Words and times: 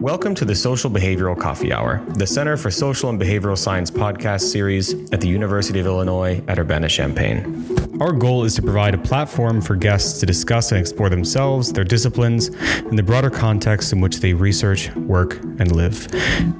Welcome 0.00 0.34
to 0.36 0.46
the 0.46 0.54
Social 0.54 0.90
Behavioral 0.90 1.38
Coffee 1.38 1.74
Hour, 1.74 2.02
the 2.14 2.26
Center 2.26 2.56
for 2.56 2.70
Social 2.70 3.10
and 3.10 3.20
Behavioral 3.20 3.58
Science 3.58 3.90
podcast 3.90 4.40
series 4.40 4.94
at 5.12 5.20
the 5.20 5.28
University 5.28 5.78
of 5.78 5.84
Illinois 5.84 6.42
at 6.48 6.58
Urbana 6.58 6.88
Champaign. 6.88 7.66
Our 8.00 8.12
goal 8.12 8.44
is 8.44 8.54
to 8.54 8.62
provide 8.62 8.94
a 8.94 8.98
platform 8.98 9.60
for 9.60 9.76
guests 9.76 10.18
to 10.20 10.24
discuss 10.24 10.72
and 10.72 10.80
explore 10.80 11.10
themselves, 11.10 11.70
their 11.70 11.84
disciplines, 11.84 12.46
and 12.46 12.98
the 12.98 13.02
broader 13.02 13.28
context 13.28 13.92
in 13.92 14.00
which 14.00 14.20
they 14.20 14.32
research, 14.32 14.90
work, 14.96 15.34
and 15.58 15.76
live. 15.76 16.08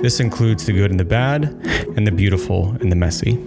This 0.01 0.21
includes 0.21 0.67
the 0.67 0.75
good 0.75 0.91
and 0.91 1.01
the 1.01 1.07
bad, 1.07 1.45
and 1.97 2.07
the 2.07 2.13
beautiful 2.13 2.77
and 2.83 2.93
the 2.93 2.97
messy. 2.97 3.39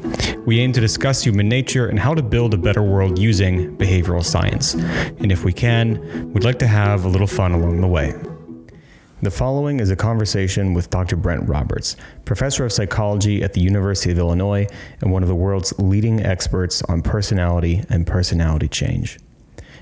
We 0.47 0.59
aim 0.59 0.73
to 0.73 0.81
discuss 0.81 1.23
human 1.23 1.47
nature 1.47 1.85
and 1.85 1.99
how 1.99 2.15
to 2.15 2.23
build 2.23 2.55
a 2.55 2.57
better 2.57 2.81
world 2.81 3.19
using 3.19 3.77
behavioral 3.77 4.25
science. 4.25 4.73
And 4.73 5.31
if 5.31 5.43
we 5.43 5.53
can, 5.53 6.33
we'd 6.33 6.43
like 6.43 6.57
to 6.59 6.67
have 6.67 7.05
a 7.05 7.09
little 7.09 7.27
fun 7.27 7.51
along 7.51 7.81
the 7.81 7.87
way. 7.87 8.15
The 9.23 9.31
following 9.31 9.79
is 9.79 9.89
a 9.89 9.95
conversation 9.95 10.73
with 10.73 10.89
Dr. 10.89 11.15
Brent 11.15 11.47
Roberts, 11.47 11.95
professor 12.25 12.65
of 12.65 12.73
psychology 12.73 13.41
at 13.41 13.53
the 13.53 13.61
University 13.61 14.11
of 14.11 14.19
Illinois 14.19 14.67
and 14.99 15.13
one 15.13 15.23
of 15.23 15.29
the 15.29 15.35
world's 15.35 15.73
leading 15.79 16.19
experts 16.19 16.81
on 16.89 17.01
personality 17.01 17.85
and 17.89 18.05
personality 18.05 18.67
change. 18.67 19.17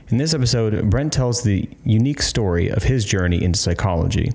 In 0.10 0.18
this 0.18 0.36
episode, 0.36 0.92
Brent 0.92 1.12
tells 1.12 1.42
the 1.42 1.68
unique 1.84 2.22
story 2.22 2.70
of 2.70 2.84
his 2.84 3.04
journey 3.04 3.44
into 3.44 3.58
psychology. 3.58 4.32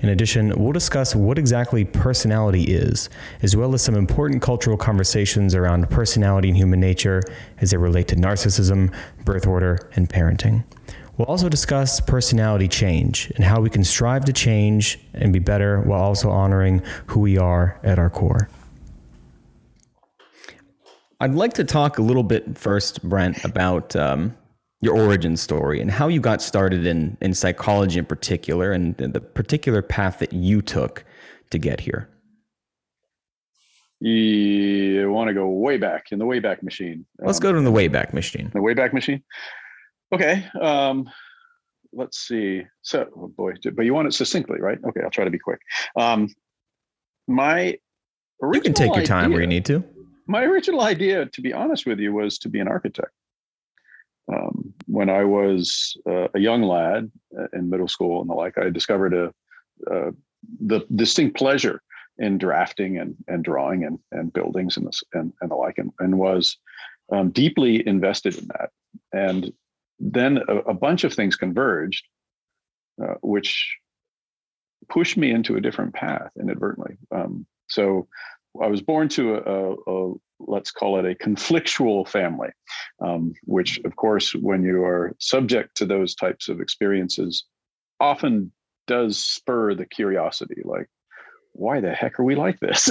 In 0.00 0.10
addition, 0.10 0.52
we'll 0.62 0.72
discuss 0.72 1.14
what 1.14 1.38
exactly 1.38 1.86
personality 1.86 2.64
is, 2.64 3.08
as 3.40 3.56
well 3.56 3.72
as 3.72 3.80
some 3.80 3.94
important 3.94 4.42
cultural 4.42 4.76
conversations 4.76 5.54
around 5.54 5.88
personality 5.88 6.48
and 6.48 6.58
human 6.58 6.78
nature 6.78 7.22
as 7.62 7.70
they 7.70 7.78
relate 7.78 8.08
to 8.08 8.16
narcissism, 8.16 8.92
birth 9.24 9.46
order, 9.46 9.88
and 9.96 10.10
parenting. 10.10 10.64
We'll 11.16 11.26
also 11.26 11.48
discuss 11.48 12.00
personality 12.00 12.68
change 12.68 13.30
and 13.36 13.44
how 13.44 13.60
we 13.60 13.68
can 13.68 13.84
strive 13.84 14.24
to 14.24 14.32
change 14.32 14.98
and 15.12 15.32
be 15.32 15.38
better 15.38 15.80
while 15.82 16.02
also 16.02 16.30
honoring 16.30 16.82
who 17.06 17.20
we 17.20 17.36
are 17.36 17.78
at 17.82 17.98
our 17.98 18.08
core. 18.08 18.48
I'd 21.20 21.34
like 21.34 21.52
to 21.54 21.64
talk 21.64 21.98
a 21.98 22.02
little 22.02 22.22
bit 22.22 22.58
first, 22.58 23.02
Brent, 23.02 23.44
about 23.44 23.94
um, 23.94 24.36
your 24.80 24.96
origin 24.96 25.36
story 25.36 25.80
and 25.80 25.90
how 25.90 26.08
you 26.08 26.20
got 26.20 26.42
started 26.42 26.86
in, 26.86 27.16
in 27.20 27.34
psychology 27.34 27.98
in 27.98 28.06
particular 28.06 28.72
and 28.72 28.96
the 28.96 29.20
particular 29.20 29.82
path 29.82 30.18
that 30.18 30.32
you 30.32 30.62
took 30.62 31.04
to 31.50 31.58
get 31.58 31.80
here. 31.80 32.08
You 34.00 35.08
want 35.12 35.28
to 35.28 35.34
go 35.34 35.48
way 35.48 35.76
back 35.76 36.10
in 36.10 36.18
the 36.18 36.24
Wayback 36.24 36.64
Machine. 36.64 37.06
Let's 37.20 37.38
um, 37.38 37.42
go 37.42 37.52
to 37.52 37.60
the 37.60 37.70
Wayback 37.70 38.12
Machine. 38.12 38.50
The 38.52 38.58
Wayback 38.58 38.92
Machine. 38.92 39.22
Okay. 40.12 40.46
Um, 40.60 41.08
let's 41.92 42.18
see. 42.18 42.62
So, 42.82 43.08
oh 43.16 43.28
boy, 43.28 43.54
but 43.74 43.84
you 43.84 43.94
want 43.94 44.08
it 44.08 44.12
succinctly, 44.12 44.60
right? 44.60 44.78
Okay, 44.84 45.00
I'll 45.02 45.10
try 45.10 45.24
to 45.24 45.30
be 45.30 45.38
quick. 45.38 45.60
Um, 45.96 46.28
my 47.28 47.78
you 48.52 48.60
can 48.60 48.74
take 48.74 48.94
your 48.94 49.04
time 49.04 49.26
idea, 49.26 49.34
where 49.34 49.40
you 49.40 49.46
need 49.46 49.64
to. 49.66 49.84
My 50.26 50.42
original 50.44 50.82
idea, 50.82 51.26
to 51.26 51.40
be 51.40 51.52
honest 51.52 51.86
with 51.86 52.00
you, 52.00 52.12
was 52.12 52.38
to 52.38 52.48
be 52.48 52.60
an 52.60 52.68
architect. 52.68 53.12
Um, 54.32 54.72
when 54.86 55.10
I 55.10 55.24
was 55.24 55.96
uh, 56.08 56.28
a 56.34 56.38
young 56.38 56.62
lad 56.62 57.10
uh, 57.38 57.46
in 57.52 57.70
middle 57.70 57.88
school 57.88 58.20
and 58.20 58.30
the 58.30 58.34
like, 58.34 58.58
I 58.58 58.70
discovered 58.70 59.14
a, 59.14 59.32
uh, 59.90 60.10
the 60.60 60.80
distinct 60.94 61.36
pleasure 61.36 61.82
in 62.18 62.38
drafting 62.38 62.98
and, 62.98 63.14
and 63.28 63.44
drawing 63.44 63.84
and, 63.84 63.98
and 64.10 64.32
buildings 64.32 64.76
and, 64.76 64.86
this, 64.86 65.02
and, 65.12 65.32
and 65.40 65.50
the 65.50 65.54
like, 65.54 65.78
and, 65.78 65.92
and 65.98 66.18
was 66.18 66.56
um, 67.12 67.30
deeply 67.30 67.86
invested 67.86 68.36
in 68.38 68.48
that. 68.48 68.70
And 69.12 69.52
then 70.02 70.38
a, 70.48 70.56
a 70.58 70.74
bunch 70.74 71.04
of 71.04 71.14
things 71.14 71.36
converged, 71.36 72.04
uh, 73.02 73.14
which 73.22 73.76
pushed 74.88 75.16
me 75.16 75.30
into 75.30 75.56
a 75.56 75.60
different 75.60 75.94
path 75.94 76.30
inadvertently. 76.38 76.96
Um, 77.14 77.46
so 77.68 78.08
I 78.60 78.66
was 78.66 78.82
born 78.82 79.08
to 79.10 79.36
a, 79.36 79.40
a, 79.40 79.74
a, 79.86 80.14
let's 80.40 80.72
call 80.72 80.98
it 80.98 81.10
a 81.10 81.14
conflictual 81.14 82.06
family, 82.06 82.50
um, 83.00 83.32
which, 83.44 83.78
of 83.84 83.94
course, 83.96 84.34
when 84.34 84.64
you 84.64 84.84
are 84.84 85.14
subject 85.18 85.76
to 85.76 85.86
those 85.86 86.14
types 86.14 86.48
of 86.48 86.60
experiences, 86.60 87.44
often 88.00 88.52
does 88.88 89.18
spur 89.18 89.74
the 89.74 89.86
curiosity 89.86 90.60
like, 90.64 90.88
why 91.52 91.80
the 91.80 91.92
heck 91.92 92.18
are 92.18 92.24
we 92.24 92.34
like 92.34 92.58
this? 92.60 92.88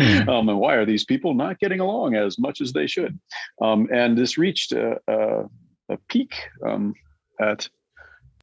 mm. 0.00 0.28
um, 0.28 0.48
and 0.48 0.58
why 0.58 0.74
are 0.74 0.84
these 0.84 1.04
people 1.04 1.34
not 1.34 1.58
getting 1.60 1.80
along 1.80 2.14
as 2.14 2.38
much 2.38 2.60
as 2.60 2.72
they 2.72 2.86
should? 2.86 3.18
Um, 3.60 3.88
and 3.92 4.18
this 4.18 4.36
reached 4.36 4.72
a, 4.72 4.98
a, 5.08 5.44
a 5.92 5.98
peak 6.08 6.34
um, 6.66 6.94
at 7.40 7.68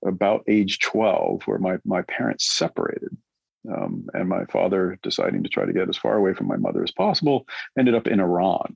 about 0.05 0.43
age 0.47 0.79
12 0.79 1.43
where 1.43 1.59
my, 1.59 1.77
my 1.85 2.01
parents 2.03 2.49
separated. 2.51 3.15
Um, 3.69 4.07
and 4.13 4.29
my 4.29 4.45
father, 4.45 4.97
deciding 5.03 5.43
to 5.43 5.49
try 5.49 5.65
to 5.65 5.73
get 5.73 5.89
as 5.89 5.97
far 5.97 6.15
away 6.15 6.33
from 6.33 6.47
my 6.47 6.55
mother 6.55 6.81
as 6.81 6.91
possible, 6.91 7.45
ended 7.77 7.93
up 7.93 8.07
in 8.07 8.21
Iran. 8.21 8.75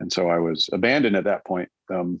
And 0.00 0.12
so 0.12 0.28
I 0.28 0.38
was 0.38 0.68
abandoned 0.72 1.16
at 1.16 1.24
that 1.24 1.44
point 1.46 1.70
um, 1.92 2.20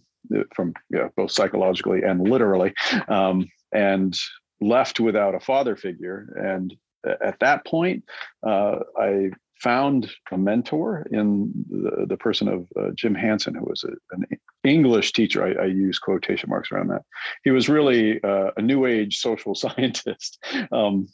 from 0.54 0.72
both 1.16 1.30
psychologically 1.30 2.02
and 2.02 2.28
literally, 2.28 2.72
um, 3.08 3.48
and 3.72 4.18
left 4.60 5.00
without 5.00 5.34
a 5.34 5.40
father 5.40 5.76
figure. 5.76 6.34
And 6.42 6.74
at 7.22 7.38
that 7.40 7.66
point, 7.66 8.04
uh, 8.44 8.80
I 8.98 9.30
found 9.60 10.10
a 10.32 10.38
mentor 10.38 11.06
in 11.10 11.52
the, 11.68 12.06
the 12.08 12.16
person 12.16 12.48
of 12.48 12.68
uh, 12.76 12.90
Jim 12.94 13.14
Hansen, 13.14 13.54
who 13.54 13.64
was 13.64 13.84
a, 13.84 13.90
an 14.14 14.24
English 14.64 15.12
teacher. 15.12 15.44
I, 15.44 15.62
I, 15.62 15.66
use 15.66 15.98
quotation 15.98 16.50
marks 16.50 16.72
around 16.72 16.88
that. 16.88 17.02
He 17.44 17.50
was 17.50 17.68
really 17.68 18.22
uh, 18.22 18.50
a 18.56 18.62
new 18.62 18.86
age 18.86 19.18
social 19.18 19.54
scientist. 19.54 20.44
Um, 20.72 21.08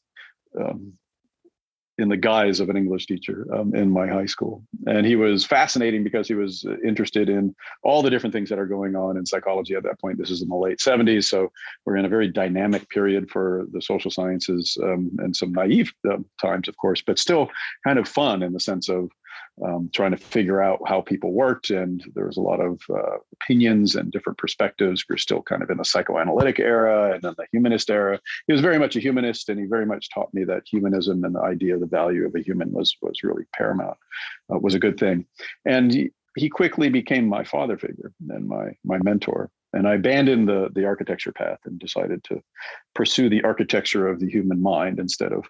um, 0.58 0.94
in 1.98 2.08
the 2.08 2.16
guise 2.16 2.58
of 2.58 2.68
an 2.68 2.76
English 2.76 3.06
teacher 3.06 3.46
um, 3.54 3.74
in 3.74 3.88
my 3.90 4.06
high 4.06 4.26
school. 4.26 4.64
And 4.86 5.06
he 5.06 5.14
was 5.14 5.44
fascinating 5.44 6.02
because 6.02 6.26
he 6.26 6.34
was 6.34 6.66
interested 6.84 7.28
in 7.28 7.54
all 7.84 8.02
the 8.02 8.10
different 8.10 8.32
things 8.32 8.48
that 8.48 8.58
are 8.58 8.66
going 8.66 8.96
on 8.96 9.16
in 9.16 9.24
psychology 9.24 9.74
at 9.74 9.84
that 9.84 10.00
point. 10.00 10.18
This 10.18 10.30
is 10.30 10.42
in 10.42 10.48
the 10.48 10.56
late 10.56 10.78
70s. 10.78 11.24
So 11.24 11.52
we're 11.84 11.96
in 11.96 12.04
a 12.04 12.08
very 12.08 12.28
dynamic 12.28 12.88
period 12.90 13.30
for 13.30 13.66
the 13.72 13.80
social 13.80 14.10
sciences 14.10 14.76
um, 14.82 15.10
and 15.18 15.36
some 15.36 15.52
naive 15.52 15.92
uh, 16.10 16.16
times, 16.40 16.66
of 16.66 16.76
course, 16.78 17.00
but 17.00 17.18
still 17.18 17.48
kind 17.86 17.98
of 17.98 18.08
fun 18.08 18.42
in 18.42 18.52
the 18.52 18.60
sense 18.60 18.88
of 18.88 19.10
um, 19.62 19.90
trying 19.92 20.10
to 20.10 20.16
figure 20.16 20.62
out 20.62 20.80
how 20.86 21.00
people 21.00 21.32
worked. 21.32 21.70
And 21.70 22.04
there 22.14 22.26
was 22.26 22.36
a 22.36 22.42
lot 22.42 22.60
of 22.60 22.80
uh, 22.90 23.18
opinions 23.34 23.94
and 23.94 24.10
different 24.10 24.38
perspectives. 24.38 25.04
We're 25.08 25.16
still 25.16 25.42
kind 25.42 25.62
of 25.62 25.70
in 25.70 25.78
the 25.78 25.84
psychoanalytic 25.84 26.58
era 26.58 27.12
and 27.12 27.22
then 27.22 27.34
the 27.36 27.46
humanist 27.52 27.90
era. 27.90 28.20
He 28.46 28.52
was 28.52 28.60
very 28.62 28.78
much 28.78 28.96
a 28.96 29.00
humanist, 29.00 29.48
and 29.48 29.58
he 29.58 29.66
very 29.66 29.86
much 29.86 30.10
taught 30.10 30.32
me 30.34 30.44
that 30.44 30.64
humanism 30.66 31.24
and 31.24 31.34
the 31.34 31.40
idea 31.40 31.74
of 31.74 31.80
the 31.80 31.86
value 31.86 32.26
of 32.26 32.34
a 32.34 32.42
human 32.42 32.72
was 32.72 32.96
was 33.02 33.22
really 33.22 33.44
paramount, 33.54 33.96
uh, 34.52 34.58
was 34.58 34.74
a 34.74 34.80
good 34.80 34.98
thing. 34.98 35.26
And 35.64 35.92
he, 35.92 36.10
he 36.36 36.48
quickly 36.48 36.88
became 36.88 37.28
my 37.28 37.44
father 37.44 37.78
figure 37.78 38.12
and 38.28 38.48
my 38.48 38.72
my 38.84 38.98
mentor 38.98 39.50
and 39.74 39.86
I 39.88 39.94
abandoned 39.94 40.48
the 40.48 40.68
the 40.74 40.86
architecture 40.86 41.32
path 41.32 41.58
and 41.64 41.78
decided 41.78 42.24
to 42.24 42.40
pursue 42.94 43.28
the 43.28 43.42
architecture 43.42 44.08
of 44.08 44.20
the 44.20 44.30
human 44.30 44.62
mind 44.62 44.98
instead 44.98 45.32
of 45.32 45.44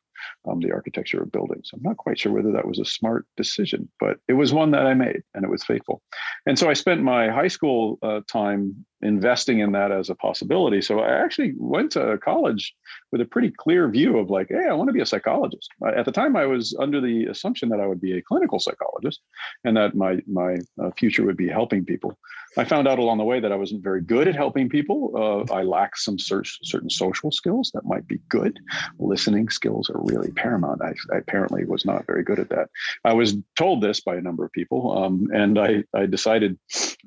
um, 0.48 0.60
the 0.60 0.72
architecture 0.72 1.22
of 1.22 1.30
buildings. 1.30 1.70
I'm 1.72 1.82
not 1.82 1.98
quite 1.98 2.18
sure 2.18 2.32
whether 2.32 2.52
that 2.52 2.66
was 2.66 2.78
a 2.78 2.84
smart 2.84 3.26
decision, 3.36 3.88
but 4.00 4.18
it 4.26 4.32
was 4.32 4.52
one 4.52 4.70
that 4.72 4.86
I 4.86 4.94
made, 4.94 5.22
and 5.34 5.44
it 5.44 5.50
was 5.50 5.62
faithful. 5.62 6.02
And 6.46 6.58
so 6.58 6.68
I 6.68 6.72
spent 6.72 7.02
my 7.02 7.30
high 7.30 7.48
school 7.48 7.98
uh, 8.02 8.20
time 8.30 8.84
investing 9.04 9.60
in 9.60 9.72
that 9.72 9.92
as 9.92 10.10
a 10.10 10.14
possibility. 10.14 10.80
So 10.80 11.00
I 11.00 11.22
actually 11.22 11.54
went 11.56 11.92
to 11.92 12.18
college 12.18 12.74
with 13.12 13.20
a 13.20 13.24
pretty 13.24 13.50
clear 13.50 13.88
view 13.88 14.18
of 14.18 14.30
like, 14.30 14.48
hey, 14.48 14.66
I 14.68 14.72
want 14.72 14.88
to 14.88 14.92
be 14.92 15.00
a 15.00 15.06
psychologist. 15.06 15.68
At 15.96 16.04
the 16.04 16.12
time, 16.12 16.36
I 16.36 16.46
was 16.46 16.74
under 16.78 17.00
the 17.00 17.26
assumption 17.26 17.68
that 17.68 17.80
I 17.80 17.86
would 17.86 18.00
be 18.00 18.16
a 18.16 18.22
clinical 18.22 18.58
psychologist, 18.58 19.20
and 19.64 19.76
that 19.76 19.94
my 19.94 20.20
my 20.26 20.56
uh, 20.82 20.90
future 20.96 21.24
would 21.24 21.36
be 21.36 21.48
helping 21.48 21.84
people. 21.84 22.18
I 22.56 22.64
found 22.64 22.86
out 22.86 22.98
along 22.98 23.18
the 23.18 23.24
way 23.24 23.40
that 23.40 23.52
I 23.52 23.56
wasn't 23.56 23.82
very 23.82 24.00
good 24.00 24.28
at 24.28 24.36
helping 24.36 24.68
people. 24.68 25.10
Uh, 25.16 25.52
I 25.52 25.62
lack 25.62 25.96
some 25.96 26.18
certain 26.18 26.90
social 26.90 27.32
skills 27.32 27.70
that 27.74 27.84
might 27.84 28.06
be 28.06 28.20
good. 28.28 28.60
Listening 28.98 29.48
skills 29.48 29.90
are 29.90 30.00
really 30.02 30.30
paramount. 30.30 30.80
I, 30.82 30.94
I, 31.12 31.18
apparently 31.18 31.64
was 31.64 31.84
not 31.84 32.06
very 32.06 32.22
good 32.22 32.38
at 32.38 32.50
that. 32.50 32.68
I 33.04 33.12
was 33.12 33.36
told 33.58 33.82
this 33.82 34.00
by 34.00 34.14
a 34.14 34.20
number 34.20 34.44
of 34.44 34.52
people, 34.52 34.96
um, 34.96 35.28
and 35.34 35.58
I, 35.58 35.82
I 35.94 36.06
decided 36.06 36.58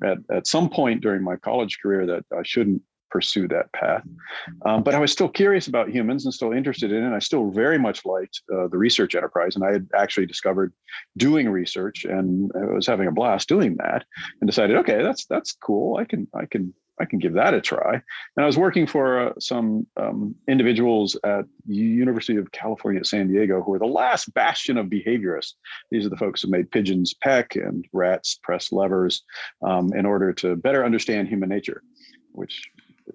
at, 0.04 0.18
at 0.30 0.46
some 0.46 0.68
point 0.68 1.00
during 1.00 1.22
my 1.22 1.36
college 1.36 1.78
career 1.80 1.87
that 2.06 2.24
I 2.36 2.42
shouldn't 2.44 2.82
pursue 3.10 3.48
that 3.48 3.72
path. 3.72 4.02
Um, 4.66 4.82
but 4.82 4.94
I 4.94 4.98
was 4.98 5.12
still 5.12 5.28
curious 5.28 5.66
about 5.66 5.90
humans 5.90 6.24
and 6.24 6.34
still 6.34 6.52
interested 6.52 6.92
in 6.92 7.04
it. 7.04 7.14
I 7.14 7.18
still 7.18 7.50
very 7.50 7.78
much 7.78 8.04
liked 8.04 8.42
uh, 8.52 8.68
the 8.68 8.78
research 8.78 9.14
enterprise, 9.14 9.56
and 9.56 9.64
I 9.64 9.72
had 9.72 9.88
actually 9.94 10.26
discovered 10.26 10.72
doing 11.16 11.48
research, 11.48 12.04
and 12.04 12.50
I 12.54 12.72
was 12.72 12.86
having 12.86 13.08
a 13.08 13.12
blast 13.12 13.48
doing 13.48 13.76
that, 13.76 14.04
and 14.40 14.48
decided, 14.48 14.76
okay, 14.76 15.02
that's 15.02 15.26
that's 15.26 15.52
cool. 15.52 15.96
I 15.96 16.04
can 16.04 16.28
I 16.34 16.46
can 16.46 16.74
I 17.00 17.04
can 17.04 17.18
give 17.18 17.34
that 17.34 17.54
a 17.54 17.60
try. 17.60 17.94
And 17.94 18.44
I 18.44 18.46
was 18.46 18.58
working 18.58 18.86
for 18.86 19.28
uh, 19.28 19.32
some 19.38 19.86
um, 19.96 20.34
individuals 20.48 21.16
at 21.24 21.44
University 21.66 22.38
of 22.38 22.50
California 22.52 23.00
at 23.00 23.06
San 23.06 23.28
Diego 23.28 23.62
who 23.62 23.72
were 23.72 23.78
the 23.78 23.86
last 23.86 24.32
bastion 24.34 24.76
of 24.76 24.86
behaviorists. 24.86 25.54
These 25.90 26.06
are 26.06 26.10
the 26.10 26.16
folks 26.16 26.42
who 26.42 26.50
made 26.50 26.70
pigeons 26.70 27.14
peck 27.14 27.56
and 27.56 27.84
rats 27.92 28.38
press 28.42 28.72
levers 28.72 29.22
um, 29.62 29.92
in 29.94 30.06
order 30.06 30.32
to 30.34 30.56
better 30.56 30.84
understand 30.84 31.28
human 31.28 31.48
nature, 31.48 31.82
which 32.32 32.62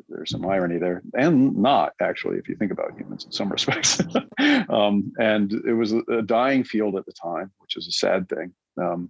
there's 0.09 0.31
some 0.31 0.45
irony 0.45 0.79
there, 0.79 1.01
and 1.13 1.55
not 1.55 1.93
actually, 2.01 2.37
if 2.37 2.49
you 2.49 2.55
think 2.55 2.71
about 2.71 2.97
humans 2.97 3.25
in 3.25 3.31
some 3.31 3.51
respects. 3.51 4.01
um, 4.69 5.11
and 5.19 5.53
it 5.67 5.73
was 5.73 5.93
a, 5.93 6.21
dying 6.23 6.63
field 6.63 6.95
at 6.95 7.05
the 7.05 7.13
time, 7.13 7.51
which 7.59 7.77
is 7.77 7.87
a 7.87 7.91
sad 7.91 8.27
thing. 8.29 8.53
Um, 8.81 9.09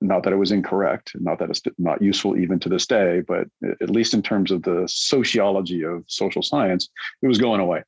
not 0.00 0.22
that 0.22 0.32
it 0.32 0.36
was 0.36 0.52
incorrect, 0.52 1.12
not 1.18 1.38
that 1.38 1.50
it's 1.50 1.62
not 1.78 2.02
useful 2.02 2.36
even 2.36 2.58
to 2.60 2.68
this 2.68 2.86
day, 2.86 3.22
but 3.26 3.46
at 3.80 3.90
least 3.90 4.14
in 4.14 4.22
terms 4.22 4.50
of 4.50 4.62
the 4.62 4.84
sociology 4.86 5.84
of 5.84 6.04
social 6.06 6.42
science, 6.42 6.88
it 7.22 7.26
was 7.26 7.38
going 7.38 7.60
away. 7.60 7.82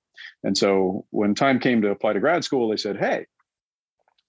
And 0.45 0.57
so 0.57 1.07
when 1.11 1.35
time 1.35 1.59
came 1.59 1.83
to 1.83 1.91
apply 1.91 2.13
to 2.13 2.21
grad 2.21 2.45
school, 2.45 2.69
they 2.69 2.77
said, 2.77 2.97
hey, 2.97 3.27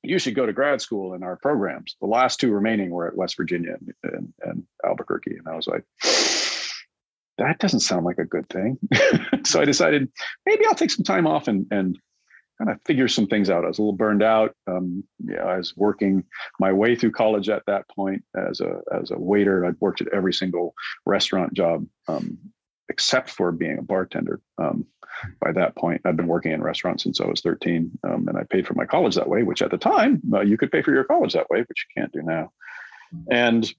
you 0.03 0.19
should 0.19 0.35
go 0.35 0.45
to 0.45 0.53
grad 0.53 0.81
school 0.81 1.13
in 1.13 1.23
our 1.23 1.35
programs. 1.35 1.95
The 2.01 2.07
last 2.07 2.39
two 2.39 2.51
remaining 2.51 2.91
were 2.91 3.07
at 3.07 3.17
West 3.17 3.35
Virginia 3.37 3.75
and, 4.03 4.33
and, 4.41 4.63
Albuquerque. 4.85 5.37
And 5.37 5.47
I 5.47 5.55
was 5.55 5.67
like, 5.67 5.83
that 7.37 7.59
doesn't 7.59 7.81
sound 7.81 8.05
like 8.05 8.19
a 8.19 8.25
good 8.25 8.47
thing. 8.49 8.79
so 9.43 9.61
I 9.61 9.65
decided 9.65 10.09
maybe 10.45 10.65
I'll 10.65 10.75
take 10.75 10.91
some 10.91 11.03
time 11.03 11.27
off 11.27 11.47
and, 11.47 11.67
and 11.71 11.99
kind 12.57 12.71
of 12.71 12.79
figure 12.85 13.07
some 13.07 13.27
things 13.27 13.49
out. 13.49 13.63
I 13.63 13.67
was 13.67 13.79
a 13.79 13.81
little 13.81 13.93
burned 13.95 14.23
out. 14.23 14.55
Um, 14.67 15.03
yeah, 15.23 15.43
I 15.43 15.57
was 15.57 15.75
working 15.75 16.23
my 16.59 16.71
way 16.71 16.95
through 16.95 17.11
college 17.11 17.49
at 17.49 17.63
that 17.67 17.87
point 17.89 18.23
as 18.35 18.61
a 18.61 18.81
as 18.93 19.11
a 19.11 19.17
waiter. 19.17 19.65
I'd 19.65 19.79
worked 19.79 20.01
at 20.01 20.13
every 20.13 20.33
single 20.33 20.73
restaurant 21.05 21.53
job 21.53 21.85
um, 22.07 22.37
except 22.89 23.29
for 23.29 23.51
being 23.51 23.77
a 23.77 23.83
bartender. 23.83 24.41
Um, 24.57 24.85
by 25.41 25.51
that 25.51 25.75
point, 25.75 26.01
I'd 26.05 26.17
been 26.17 26.27
working 26.27 26.51
in 26.51 26.61
restaurants 26.61 27.03
since 27.03 27.19
I 27.19 27.25
was 27.25 27.41
13, 27.41 27.91
um, 28.07 28.27
and 28.27 28.37
I 28.37 28.43
paid 28.43 28.67
for 28.67 28.75
my 28.75 28.85
college 28.85 29.15
that 29.15 29.29
way. 29.29 29.43
Which 29.43 29.61
at 29.61 29.71
the 29.71 29.77
time 29.77 30.21
uh, 30.33 30.41
you 30.41 30.57
could 30.57 30.71
pay 30.71 30.81
for 30.81 30.93
your 30.93 31.03
college 31.03 31.33
that 31.33 31.49
way, 31.49 31.59
which 31.59 31.85
you 31.89 32.01
can't 32.01 32.13
do 32.13 32.21
now. 32.21 32.51
And 33.31 33.71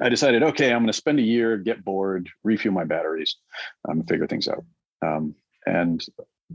I 0.00 0.08
decided, 0.08 0.42
okay, 0.42 0.72
I'm 0.72 0.80
going 0.80 0.86
to 0.88 0.92
spend 0.92 1.18
a 1.18 1.22
year, 1.22 1.56
get 1.56 1.84
bored, 1.84 2.28
refuel 2.42 2.74
my 2.74 2.84
batteries, 2.84 3.36
um, 3.88 4.02
figure 4.04 4.26
things 4.26 4.48
out. 4.48 4.64
Um, 5.02 5.34
and 5.66 6.04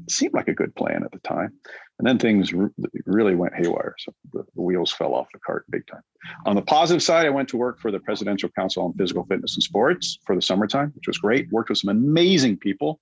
seemed 0.09 0.33
like 0.33 0.47
a 0.47 0.53
good 0.53 0.75
plan 0.75 1.03
at 1.03 1.11
the 1.11 1.19
time. 1.19 1.53
And 1.97 2.07
then 2.07 2.17
things 2.17 2.53
re- 2.53 2.69
really 3.05 3.35
went 3.35 3.53
haywire. 3.55 3.95
So 3.99 4.13
the, 4.31 4.43
the, 4.55 4.61
wheels 4.61 4.91
fell 4.91 5.13
off 5.13 5.27
the 5.33 5.39
cart 5.39 5.65
big 5.69 5.85
time. 5.87 6.01
On 6.45 6.55
the 6.55 6.61
positive 6.61 7.03
side, 7.03 7.25
I 7.25 7.29
went 7.29 7.49
to 7.49 7.57
work 7.57 7.79
for 7.79 7.91
the 7.91 7.99
Presidential 7.99 8.49
Council 8.49 8.83
on 8.83 8.93
Physical 8.93 9.25
Fitness 9.25 9.55
and 9.55 9.63
Sports 9.63 10.17
for 10.25 10.35
the 10.35 10.41
summertime, 10.41 10.91
which 10.95 11.07
was 11.07 11.17
great. 11.17 11.51
Worked 11.51 11.69
with 11.69 11.79
some 11.79 11.89
amazing 11.89 12.57
people. 12.57 13.01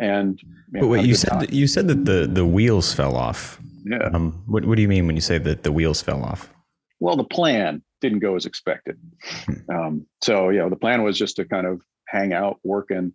And 0.00 0.40
you 0.42 0.48
know, 0.72 0.80
but 0.82 0.86
wait, 0.88 1.06
you 1.06 1.14
said 1.14 1.40
that, 1.40 1.52
you 1.52 1.66
said 1.66 1.88
that 1.88 2.04
the 2.04 2.28
the 2.30 2.46
wheels 2.46 2.94
fell 2.94 3.16
off. 3.16 3.60
Yeah. 3.84 4.10
Um, 4.12 4.42
what 4.46 4.64
what 4.64 4.76
do 4.76 4.82
you 4.82 4.88
mean 4.88 5.06
when 5.06 5.16
you 5.16 5.22
say 5.22 5.38
that 5.38 5.64
the 5.64 5.72
wheels 5.72 6.00
fell 6.00 6.22
off? 6.22 6.52
Well, 7.00 7.16
the 7.16 7.24
plan 7.24 7.82
didn't 8.00 8.20
go 8.20 8.36
as 8.36 8.46
expected. 8.46 8.98
Hmm. 9.24 9.70
Um, 9.70 10.06
so 10.22 10.50
yeah, 10.50 10.68
the 10.68 10.76
plan 10.76 11.02
was 11.02 11.18
just 11.18 11.36
to 11.36 11.44
kind 11.44 11.66
of 11.66 11.80
hang 12.06 12.32
out, 12.32 12.60
work 12.62 12.90
in 12.90 13.12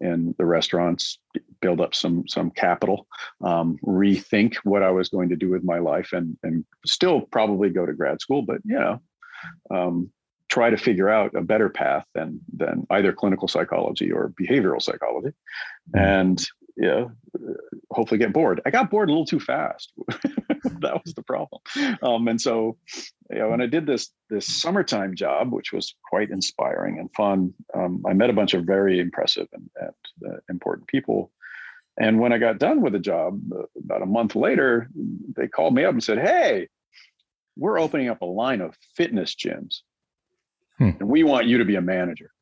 in 0.00 0.34
the 0.38 0.46
restaurants, 0.46 1.18
build 1.60 1.80
up 1.80 1.94
some 1.94 2.26
some 2.28 2.50
capital, 2.50 3.06
um, 3.44 3.78
rethink 3.84 4.56
what 4.64 4.82
I 4.82 4.90
was 4.90 5.08
going 5.08 5.28
to 5.30 5.36
do 5.36 5.50
with 5.50 5.64
my 5.64 5.78
life, 5.78 6.12
and 6.12 6.36
and 6.42 6.64
still 6.86 7.22
probably 7.22 7.70
go 7.70 7.86
to 7.86 7.92
grad 7.92 8.20
school, 8.20 8.42
but 8.42 8.58
you 8.64 8.78
know, 8.78 9.00
um, 9.70 10.10
try 10.48 10.70
to 10.70 10.76
figure 10.76 11.08
out 11.08 11.34
a 11.34 11.42
better 11.42 11.68
path 11.68 12.04
than 12.14 12.40
than 12.54 12.86
either 12.90 13.12
clinical 13.12 13.48
psychology 13.48 14.10
or 14.10 14.32
behavioral 14.40 14.82
psychology, 14.82 15.34
hmm. 15.92 15.98
and 15.98 16.46
yeah, 16.76 17.06
hopefully 17.90 18.18
get 18.18 18.32
bored. 18.32 18.60
I 18.64 18.70
got 18.70 18.90
bored 18.90 19.08
a 19.08 19.12
little 19.12 19.26
too 19.26 19.40
fast. 19.40 19.92
that 20.80 21.00
was 21.04 21.14
the 21.14 21.22
problem. 21.22 21.60
Um, 22.02 22.26
and 22.28 22.40
so, 22.40 22.78
you 23.30 23.38
know, 23.38 23.50
when 23.50 23.60
I 23.60 23.66
did 23.66 23.86
this 23.86 24.10
this 24.30 24.46
summertime 24.46 25.14
job, 25.14 25.52
which 25.52 25.72
was 25.72 25.94
quite 26.08 26.30
inspiring 26.30 26.98
and 26.98 27.10
fun, 27.14 27.52
um, 27.74 28.02
I 28.08 28.14
met 28.14 28.30
a 28.30 28.34
bunch 28.34 28.54
of 28.54 28.64
very 28.64 28.98
impressive 28.98 29.48
and, 29.52 29.68
and 29.76 30.32
uh, 30.32 30.38
important 30.48 30.88
people. 30.88 31.30
And 32.00 32.18
when 32.18 32.32
I 32.32 32.38
got 32.38 32.58
done 32.58 32.80
with 32.80 32.94
the 32.94 32.98
job, 32.98 33.38
about 33.76 34.00
a 34.00 34.06
month 34.06 34.34
later, 34.34 34.88
they 35.36 35.46
called 35.46 35.74
me 35.74 35.84
up 35.84 35.92
and 35.92 36.02
said, 36.02 36.18
"Hey, 36.18 36.68
we're 37.56 37.78
opening 37.78 38.08
up 38.08 38.22
a 38.22 38.26
line 38.26 38.62
of 38.62 38.74
fitness 38.94 39.34
gyms, 39.34 39.82
hmm. 40.78 40.92
and 40.98 41.08
we 41.08 41.22
want 41.24 41.46
you 41.46 41.58
to 41.58 41.64
be 41.66 41.76
a 41.76 41.82
manager." 41.82 42.32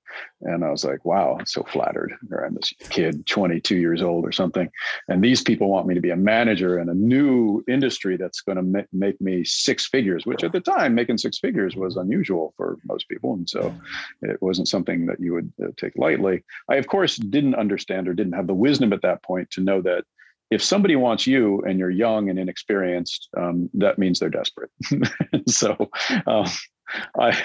And 0.43 0.65
I 0.65 0.71
was 0.71 0.85
like, 0.85 1.05
wow, 1.05 1.37
I'm 1.39 1.47
so 1.47 1.63
flattered. 1.65 2.15
I'm 2.45 2.55
this 2.55 2.73
kid, 2.89 3.27
22 3.27 3.77
years 3.77 4.03
old 4.03 4.25
or 4.25 4.33
something. 4.33 4.71
And 5.09 5.23
these 5.23 5.43
people 5.43 5.69
want 5.69 5.87
me 5.87 5.95
to 5.95 6.01
be 6.01 6.11
a 6.11 6.17
manager 6.17 6.79
in 6.79 6.89
a 6.89 6.95
new 6.95 7.65
industry 7.69 8.17
that's 8.17 8.41
going 8.41 8.57
to 8.57 8.87
make 8.93 9.21
me 9.21 9.45
six 9.45 9.87
figures, 9.87 10.27
which 10.27 10.45
at 10.45 10.53
the 10.53 10.61
time, 10.61 10.95
making 10.95 11.19
six 11.19 11.39
figures 11.39 11.77
was 11.77 11.97
unusual 11.97 12.55
for 12.57 12.79
most 12.87 13.09
people. 13.09 13.35
And 13.35 13.49
so 13.49 13.75
it 14.23 14.41
wasn't 14.41 14.69
something 14.69 15.07
that 15.07 15.21
you 15.21 15.35
would 15.35 15.53
uh, 15.63 15.69
take 15.77 15.97
lightly. 15.97 16.45
I, 16.69 16.77
of 16.77 16.87
course, 16.87 17.17
didn't 17.17 17.55
understand 17.55 18.09
or 18.09 18.15
didn't 18.15 18.35
have 18.35 18.47
the 18.47 18.55
wisdom 18.55 18.93
at 18.93 19.03
that 19.03 19.23
point 19.23 19.51
to 19.53 19.61
know 19.61 19.81
that 19.83 20.05
if 20.51 20.63
somebody 20.63 20.97
wants 20.97 21.27
you 21.27 21.61
and 21.63 21.79
you're 21.79 21.91
young 21.91 22.31
and 22.31 22.39
inexperienced, 22.39 23.29
um, 23.37 23.69
that 23.75 23.99
means 23.99 24.19
they're 24.19 24.31
desperate. 24.31 24.71
so, 25.47 25.91
um, 26.27 26.47
I, 27.19 27.41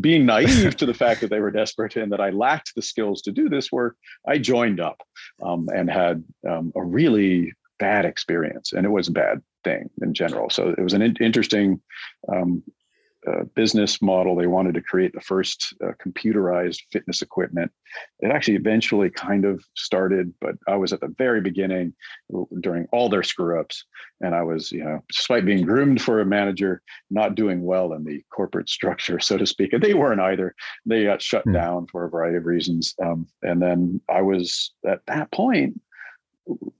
being 0.00 0.26
naive 0.26 0.76
to 0.76 0.86
the 0.86 0.94
fact 0.94 1.20
that 1.20 1.30
they 1.30 1.40
were 1.40 1.50
desperate 1.50 1.96
and 1.96 2.12
that 2.12 2.20
I 2.20 2.30
lacked 2.30 2.72
the 2.74 2.82
skills 2.82 3.22
to 3.22 3.32
do 3.32 3.48
this 3.48 3.72
work, 3.72 3.96
I 4.26 4.38
joined 4.38 4.80
up 4.80 5.02
um, 5.42 5.68
and 5.74 5.90
had 5.90 6.24
um, 6.48 6.72
a 6.76 6.82
really 6.82 7.52
bad 7.78 8.04
experience, 8.04 8.72
and 8.72 8.86
it 8.86 8.90
was 8.90 9.08
a 9.08 9.12
bad 9.12 9.42
thing 9.64 9.90
in 10.02 10.14
general. 10.14 10.50
So 10.50 10.74
it 10.76 10.80
was 10.80 10.92
an 10.92 11.02
in- 11.02 11.16
interesting 11.20 11.80
um, 12.32 12.62
uh, 13.26 13.44
business 13.54 14.02
model. 14.02 14.34
They 14.34 14.46
wanted 14.46 14.74
to 14.74 14.82
create 14.82 15.12
the 15.12 15.20
first 15.20 15.74
uh, 15.84 15.92
computerized 16.04 16.80
fitness 16.90 17.22
equipment. 17.22 17.70
It 18.20 18.30
actually 18.30 18.56
eventually 18.56 19.10
kind 19.10 19.44
of 19.44 19.64
started, 19.74 20.32
but 20.40 20.56
I 20.66 20.76
was 20.76 20.92
at 20.92 21.00
the 21.00 21.14
very 21.18 21.40
beginning 21.40 21.94
during 22.60 22.86
all 22.92 23.08
their 23.08 23.22
screw 23.22 23.60
ups. 23.60 23.84
And 24.20 24.34
I 24.34 24.42
was, 24.42 24.72
you 24.72 24.84
know, 24.84 25.02
despite 25.08 25.44
being 25.44 25.64
groomed 25.64 26.00
for 26.00 26.20
a 26.20 26.26
manager, 26.26 26.82
not 27.10 27.34
doing 27.34 27.62
well 27.62 27.92
in 27.92 28.04
the 28.04 28.22
corporate 28.34 28.68
structure, 28.68 29.20
so 29.20 29.36
to 29.36 29.46
speak. 29.46 29.72
And 29.72 29.82
they 29.82 29.94
weren't 29.94 30.20
either. 30.20 30.54
They 30.86 31.04
got 31.04 31.22
shut 31.22 31.46
mm. 31.46 31.52
down 31.52 31.86
for 31.86 32.04
a 32.04 32.10
variety 32.10 32.38
of 32.38 32.46
reasons. 32.46 32.94
Um, 33.02 33.26
and 33.42 33.60
then 33.60 34.00
I 34.08 34.22
was 34.22 34.72
at 34.86 35.00
that 35.06 35.30
point 35.32 35.80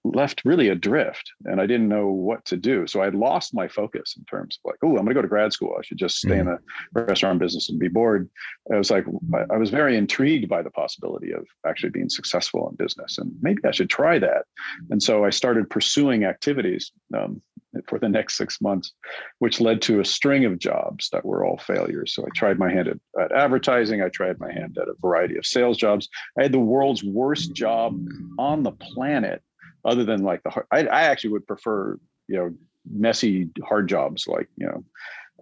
left 0.05 0.43
really 0.45 0.69
adrift 0.69 1.33
and 1.45 1.61
I 1.61 1.67
didn't 1.67 1.89
know 1.89 2.09
what 2.09 2.45
to 2.47 2.57
do. 2.57 2.87
So 2.87 3.01
I 3.01 3.09
lost 3.09 3.55
my 3.55 3.69
focus 3.69 4.15
in 4.17 4.25
terms 4.25 4.59
of 4.59 4.71
like, 4.71 4.79
oh, 4.83 4.91
I'm 4.91 5.05
going 5.05 5.09
to 5.09 5.15
go 5.15 5.23
to 5.23 5.29
grad 5.29 5.53
school. 5.53 5.75
I 5.79 5.83
should 5.83 5.99
just 5.99 6.19
stay 6.19 6.31
mm-hmm. 6.39 6.51
in 6.51 6.59
the 6.93 7.05
restaurant 7.05 7.39
business 7.39 7.69
and 7.69 7.79
be 7.79 7.89
bored. 7.89 8.29
I 8.73 8.77
was 8.77 8.91
like, 8.91 9.07
I 9.51 9.57
was 9.57 9.71
very 9.71 9.97
intrigued 9.97 10.49
by 10.49 10.63
the 10.63 10.71
possibility 10.71 11.33
of 11.33 11.47
actually 11.67 11.91
being 11.91 12.09
successful 12.09 12.69
in 12.69 12.77
business 12.77 13.19
and 13.19 13.33
maybe 13.41 13.61
I 13.65 13.71
should 13.71 13.91
try 13.91 14.19
that. 14.19 14.45
And 14.91 15.03
so 15.03 15.25
I 15.25 15.31
started 15.31 15.71
pursuing 15.71 16.25
activities 16.25 16.93
um, 17.17 17.41
for 17.87 17.99
the 17.99 18.09
next 18.09 18.37
six 18.37 18.61
months, 18.61 18.93
which 19.39 19.61
led 19.61 19.81
to 19.83 20.01
a 20.01 20.05
string 20.05 20.45
of 20.45 20.59
jobs 20.59 21.09
that 21.13 21.25
were 21.25 21.45
all 21.45 21.59
failures. 21.59 22.15
So 22.15 22.25
I 22.25 22.29
tried 22.35 22.59
my 22.59 22.71
hand 22.71 22.89
at, 22.89 22.99
at 23.21 23.33
advertising. 23.33 24.03
I 24.03 24.09
tried 24.09 24.39
my 24.39 24.53
hand 24.53 24.77
at 24.81 24.89
a 24.89 24.95
variety 25.01 25.37
of 25.39 25.47
sales 25.47 25.79
jobs. 25.79 26.09
I 26.39 26.43
had 26.43 26.53
the 26.53 26.59
world's 26.59 27.03
worst 27.03 27.55
job 27.55 27.99
on 28.39 28.63
the 28.63 28.73
planet 28.73 29.43
other 29.85 30.05
than 30.05 30.23
like 30.23 30.43
the 30.43 30.51
hard, 30.51 30.67
I, 30.71 30.87
I 30.87 31.03
actually 31.03 31.31
would 31.31 31.47
prefer 31.47 31.99
you 32.29 32.37
know 32.37 32.55
messy 32.91 33.49
hard 33.65 33.89
jobs 33.89 34.27
like 34.27 34.49
you 34.57 34.67
know 34.67 34.85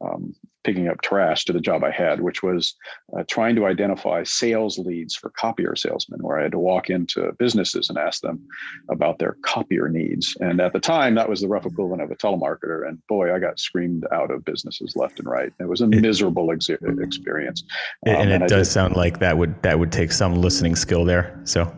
um, 0.01 0.35
picking 0.65 0.89
up 0.89 1.01
trash 1.03 1.45
to 1.45 1.53
the 1.53 1.61
job 1.61 1.85
I 1.85 1.91
had, 1.91 2.21
which 2.21 2.43
was 2.43 2.75
uh, 3.17 3.25
trying 3.29 3.57
to 3.57 3.67
identify 3.67 4.23
sales 4.25 4.79
leads 4.79 5.15
for 5.15 5.31
copier 5.31 5.75
salesmen, 5.75 6.21
where 6.23 6.39
I 6.39 6.43
had 6.43 6.53
to 6.53 6.59
walk 6.59 6.91
into 6.91 7.33
businesses 7.39 7.89
and 7.89 7.99
ask 7.99 8.21
them 8.21 8.41
about 8.91 9.19
their 9.19 9.37
copier 9.43 9.89
needs. 9.89 10.37
And 10.41 10.61
at 10.61 10.73
the 10.73 10.81
time, 10.81 11.15
that 11.15 11.29
was 11.29 11.41
the 11.41 11.49
rough 11.49 11.67
equivalent 11.67 12.03
of 12.03 12.11
a 12.11 12.17
telemarketer. 12.17 12.87
And 12.87 13.05
boy, 13.07 13.35
I 13.35 13.39
got 13.39 13.59
screamed 13.59 14.07
out 14.13 14.31
of 14.31 14.45
businesses 14.45 14.95
left 14.97 15.19
and 15.19 15.29
right. 15.29 15.53
It 15.59 15.69
was 15.69 15.81
a 15.81 15.87
miserable 15.87 16.51
ex- 16.53 16.69
experience. 16.69 17.65
Um, 18.07 18.15
and 18.15 18.31
it 18.31 18.43
and 18.43 18.49
does 18.49 18.69
just, 18.69 18.73
sound 18.73 18.97
like 18.97 19.19
that 19.21 19.37
would 19.39 19.61
that 19.63 19.79
would 19.79 19.93
take 19.93 20.13
some 20.13 20.35
listening 20.35 20.77
skill 20.77 21.05
there. 21.05 21.41
So 21.45 21.75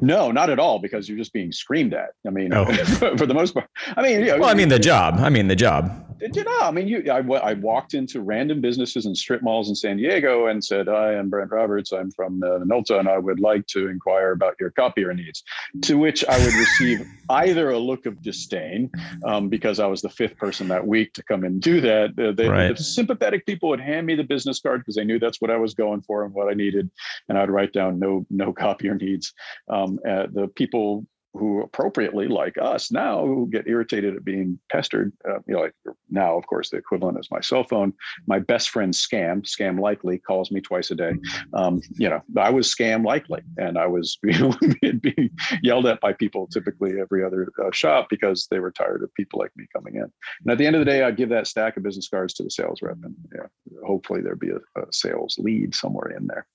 no, 0.00 0.30
not 0.30 0.50
at 0.50 0.58
all, 0.58 0.78
because 0.78 1.08
you're 1.08 1.18
just 1.18 1.32
being 1.32 1.52
screamed 1.52 1.94
at. 1.94 2.10
I 2.26 2.30
mean, 2.30 2.52
oh. 2.52 2.64
for 3.16 3.26
the 3.26 3.34
most 3.34 3.54
part. 3.54 3.68
I 3.96 4.02
mean, 4.02 4.20
you 4.20 4.26
know, 4.26 4.38
well, 4.38 4.50
I 4.50 4.54
mean 4.54 4.68
the 4.68 4.78
job. 4.78 5.16
I 5.18 5.28
mean 5.28 5.48
the 5.48 5.56
job 5.56 6.05
you 6.20 6.44
know, 6.44 6.58
I 6.60 6.70
mean, 6.70 6.88
you, 6.88 7.10
I, 7.10 7.18
I 7.18 7.54
walked 7.54 7.94
into 7.94 8.20
random 8.20 8.60
businesses 8.60 9.06
and 9.06 9.16
strip 9.16 9.42
malls 9.42 9.68
in 9.68 9.74
San 9.74 9.96
Diego 9.96 10.46
and 10.46 10.64
said, 10.64 10.88
"Hi, 10.88 11.16
I'm 11.16 11.28
Brent 11.28 11.50
Roberts. 11.50 11.92
I'm 11.92 12.10
from 12.10 12.42
uh, 12.42 12.58
Minolta, 12.58 12.98
and 12.98 13.08
I 13.08 13.18
would 13.18 13.40
like 13.40 13.66
to 13.68 13.88
inquire 13.88 14.32
about 14.32 14.56
your 14.60 14.70
copier 14.70 15.12
needs." 15.12 15.42
To 15.82 15.98
which 15.98 16.24
I 16.24 16.38
would 16.38 16.54
receive 16.54 17.06
either 17.30 17.70
a 17.70 17.78
look 17.78 18.06
of 18.06 18.22
disdain 18.22 18.90
um, 19.24 19.48
because 19.48 19.80
I 19.80 19.86
was 19.86 20.02
the 20.02 20.08
fifth 20.08 20.36
person 20.36 20.68
that 20.68 20.86
week 20.86 21.12
to 21.14 21.22
come 21.22 21.44
and 21.44 21.60
do 21.60 21.80
that. 21.80 22.18
Uh, 22.18 22.32
they, 22.32 22.48
right. 22.48 22.76
The 22.76 22.82
sympathetic 22.82 23.46
people 23.46 23.68
would 23.70 23.80
hand 23.80 24.06
me 24.06 24.14
the 24.14 24.24
business 24.24 24.60
card 24.60 24.80
because 24.80 24.96
they 24.96 25.04
knew 25.04 25.18
that's 25.18 25.40
what 25.40 25.50
I 25.50 25.56
was 25.56 25.74
going 25.74 26.02
for 26.02 26.24
and 26.24 26.32
what 26.32 26.48
I 26.48 26.54
needed, 26.54 26.90
and 27.28 27.38
I'd 27.38 27.50
write 27.50 27.72
down 27.72 27.98
no 27.98 28.26
no 28.30 28.52
copier 28.52 28.94
needs. 28.94 29.32
Um, 29.68 29.98
uh, 30.08 30.26
the 30.32 30.48
people 30.48 31.06
who 31.36 31.62
appropriately, 31.62 32.28
like 32.28 32.56
us 32.60 32.90
now, 32.90 33.26
who 33.26 33.48
get 33.50 33.66
irritated 33.66 34.16
at 34.16 34.24
being 34.24 34.58
pestered. 34.70 35.12
Uh, 35.28 35.38
you 35.46 35.54
know, 35.54 35.60
like 35.60 35.74
now, 36.10 36.36
of 36.36 36.46
course, 36.46 36.70
the 36.70 36.76
equivalent 36.76 37.18
is 37.18 37.30
my 37.30 37.40
cell 37.40 37.64
phone. 37.64 37.92
My 38.26 38.38
best 38.38 38.70
friend 38.70 38.92
Scam, 38.92 39.42
Scam 39.42 39.78
Likely, 39.80 40.18
calls 40.18 40.50
me 40.50 40.60
twice 40.60 40.90
a 40.90 40.94
day. 40.94 41.12
Um, 41.54 41.80
you 41.98 42.08
know, 42.08 42.22
I 42.38 42.50
was 42.50 42.74
Scam 42.74 43.04
Likely, 43.04 43.42
and 43.58 43.78
I 43.78 43.86
was 43.86 44.18
being 44.22 45.30
yelled 45.62 45.86
at 45.86 46.00
by 46.00 46.12
people 46.12 46.46
typically 46.46 47.00
every 47.00 47.24
other 47.24 47.48
uh, 47.64 47.70
shop 47.72 48.08
because 48.08 48.46
they 48.50 48.58
were 48.58 48.70
tired 48.70 49.02
of 49.02 49.12
people 49.14 49.38
like 49.38 49.50
me 49.56 49.66
coming 49.74 49.96
in. 49.96 50.02
And 50.02 50.50
at 50.50 50.58
the 50.58 50.66
end 50.66 50.76
of 50.76 50.80
the 50.80 50.90
day, 50.90 51.02
I'd 51.02 51.16
give 51.16 51.28
that 51.30 51.46
stack 51.46 51.76
of 51.76 51.82
business 51.82 52.08
cards 52.08 52.34
to 52.34 52.42
the 52.42 52.50
sales 52.50 52.80
rep, 52.82 52.96
and 53.02 53.14
yeah, 53.34 53.46
hopefully 53.86 54.20
there'd 54.20 54.40
be 54.40 54.50
a, 54.50 54.80
a 54.80 54.92
sales 54.92 55.36
lead 55.38 55.74
somewhere 55.74 56.12
in 56.16 56.26
there. 56.26 56.46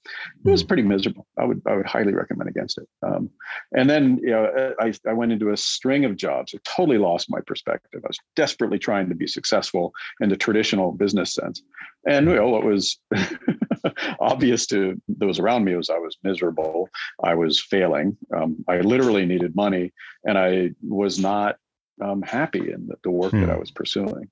It 0.46 0.50
was 0.50 0.62
hmm. 0.62 0.68
pretty 0.68 0.84
miserable. 0.84 1.28
I 1.38 1.46
would 1.46 1.62
I 1.68 1.76
would 1.76 1.86
highly 1.86 2.14
recommend 2.14 2.50
against 2.50 2.78
it. 2.78 2.88
Um, 3.04 3.30
and 3.76 3.90
then 3.90 4.20
you 4.22 4.32
know, 4.32 4.71
I 4.80 4.94
I 5.08 5.14
went 5.14 5.32
into 5.32 5.52
a 5.52 5.58
string 5.58 6.06
of 6.06 6.16
jobs. 6.16 6.54
I 6.56 6.60
totally 6.64 6.98
lost 6.98 7.30
my 7.30 7.40
perspective. 7.42 8.02
I 8.04 8.08
was 8.08 8.20
desperately 8.36 8.80
trying 8.80 9.10
to 9.10 9.16
be 9.16 9.28
successful 9.28 9.94
in 10.20 10.30
the 10.30 10.38
traditional 10.38 10.92
business 10.92 11.34
sense, 11.34 11.62
and 12.08 12.28
you 12.28 12.36
know, 12.36 12.50
what 12.50 12.64
was 12.64 12.98
obvious 14.20 14.66
to 14.68 15.02
those 15.08 15.40
around 15.40 15.66
me 15.66 15.76
was 15.76 15.90
I 15.90 15.98
was 15.98 16.18
miserable. 16.24 16.90
I 17.24 17.36
was 17.36 17.62
failing. 17.62 18.18
Um, 18.36 18.64
I 18.68 18.82
literally 18.82 19.26
needed 19.26 19.56
money, 19.56 19.94
and 20.26 20.38
I 20.38 20.72
was 20.82 21.20
not 21.20 21.58
um, 22.02 22.22
happy 22.22 22.72
in 22.72 22.88
the, 22.88 22.96
the 23.04 23.12
work 23.12 23.32
hmm. 23.32 23.42
that 23.42 23.50
I 23.50 23.58
was 23.58 23.72
pursuing. 23.72 24.30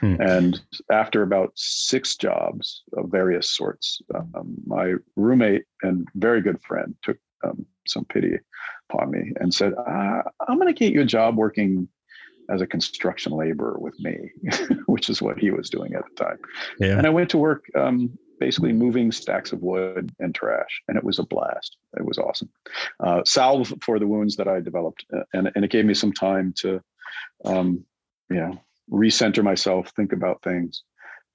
Hmm. 0.00 0.20
And 0.20 0.60
after 0.90 1.22
about 1.22 1.52
six 1.56 2.16
jobs 2.16 2.82
of 2.96 3.10
various 3.10 3.50
sorts, 3.50 4.00
um, 4.14 4.54
my 4.66 4.94
roommate 5.16 5.64
and 5.82 6.06
very 6.14 6.40
good 6.40 6.60
friend 6.62 6.94
took 7.02 7.18
um, 7.44 7.66
some 7.86 8.04
pity 8.04 8.38
upon 8.90 9.10
me 9.10 9.32
and 9.40 9.52
said, 9.52 9.74
uh, 9.74 10.22
I'm 10.48 10.58
going 10.58 10.72
to 10.72 10.78
get 10.78 10.92
you 10.92 11.02
a 11.02 11.06
job 11.06 11.36
working 11.36 11.88
as 12.50 12.62
a 12.62 12.66
construction 12.66 13.32
laborer 13.32 13.78
with 13.78 13.98
me, 14.00 14.30
which 14.86 15.10
is 15.10 15.20
what 15.20 15.38
he 15.38 15.50
was 15.50 15.68
doing 15.68 15.94
at 15.94 16.04
the 16.04 16.24
time. 16.24 16.38
Yeah. 16.80 16.96
And 16.96 17.06
I 17.06 17.10
went 17.10 17.30
to 17.30 17.38
work 17.38 17.66
um, 17.76 18.18
basically 18.40 18.72
moving 18.72 19.12
stacks 19.12 19.52
of 19.52 19.60
wood 19.60 20.14
and 20.18 20.34
trash, 20.34 20.82
and 20.88 20.96
it 20.96 21.04
was 21.04 21.18
a 21.18 21.24
blast. 21.24 21.76
It 21.96 22.04
was 22.04 22.18
awesome. 22.18 22.48
Uh, 23.00 23.22
salve 23.24 23.72
for 23.82 23.98
the 23.98 24.06
wounds 24.06 24.36
that 24.36 24.48
I 24.48 24.60
developed, 24.60 25.04
uh, 25.14 25.24
and, 25.34 25.50
and 25.54 25.64
it 25.64 25.70
gave 25.70 25.84
me 25.84 25.94
some 25.94 26.12
time 26.12 26.54
to 26.58 26.80
um, 27.44 27.84
you 28.30 28.36
know, 28.36 28.60
recenter 28.90 29.42
myself, 29.42 29.90
think 29.96 30.12
about 30.12 30.42
things, 30.42 30.82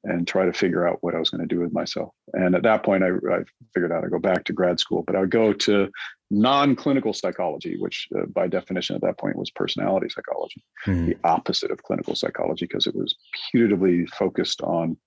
and 0.03 0.27
try 0.27 0.45
to 0.45 0.53
figure 0.53 0.87
out 0.87 0.97
what 1.01 1.15
I 1.15 1.19
was 1.19 1.29
going 1.29 1.47
to 1.47 1.55
do 1.55 1.61
with 1.61 1.73
myself. 1.73 2.13
And 2.33 2.55
at 2.55 2.63
that 2.63 2.83
point, 2.83 3.03
I, 3.03 3.09
I 3.09 3.39
figured 3.73 3.91
out 3.91 4.03
I 4.03 4.09
go 4.09 4.19
back 4.19 4.43
to 4.45 4.53
grad 4.53 4.79
school, 4.79 5.03
but 5.03 5.15
I 5.15 5.21
would 5.21 5.31
go 5.31 5.53
to 5.53 5.89
non-clinical 6.33 7.13
psychology, 7.13 7.77
which 7.79 8.07
uh, 8.17 8.25
by 8.25 8.47
definition 8.47 8.95
at 8.95 9.01
that 9.01 9.17
point 9.17 9.35
was 9.35 9.51
personality 9.51 10.09
psychology, 10.09 10.63
mm. 10.85 11.07
the 11.07 11.17
opposite 11.23 11.71
of 11.71 11.83
clinical 11.83 12.15
psychology, 12.15 12.65
because 12.65 12.87
it 12.87 12.95
was 12.95 13.15
putatively 13.53 14.09
focused 14.09 14.61
on 14.61 14.97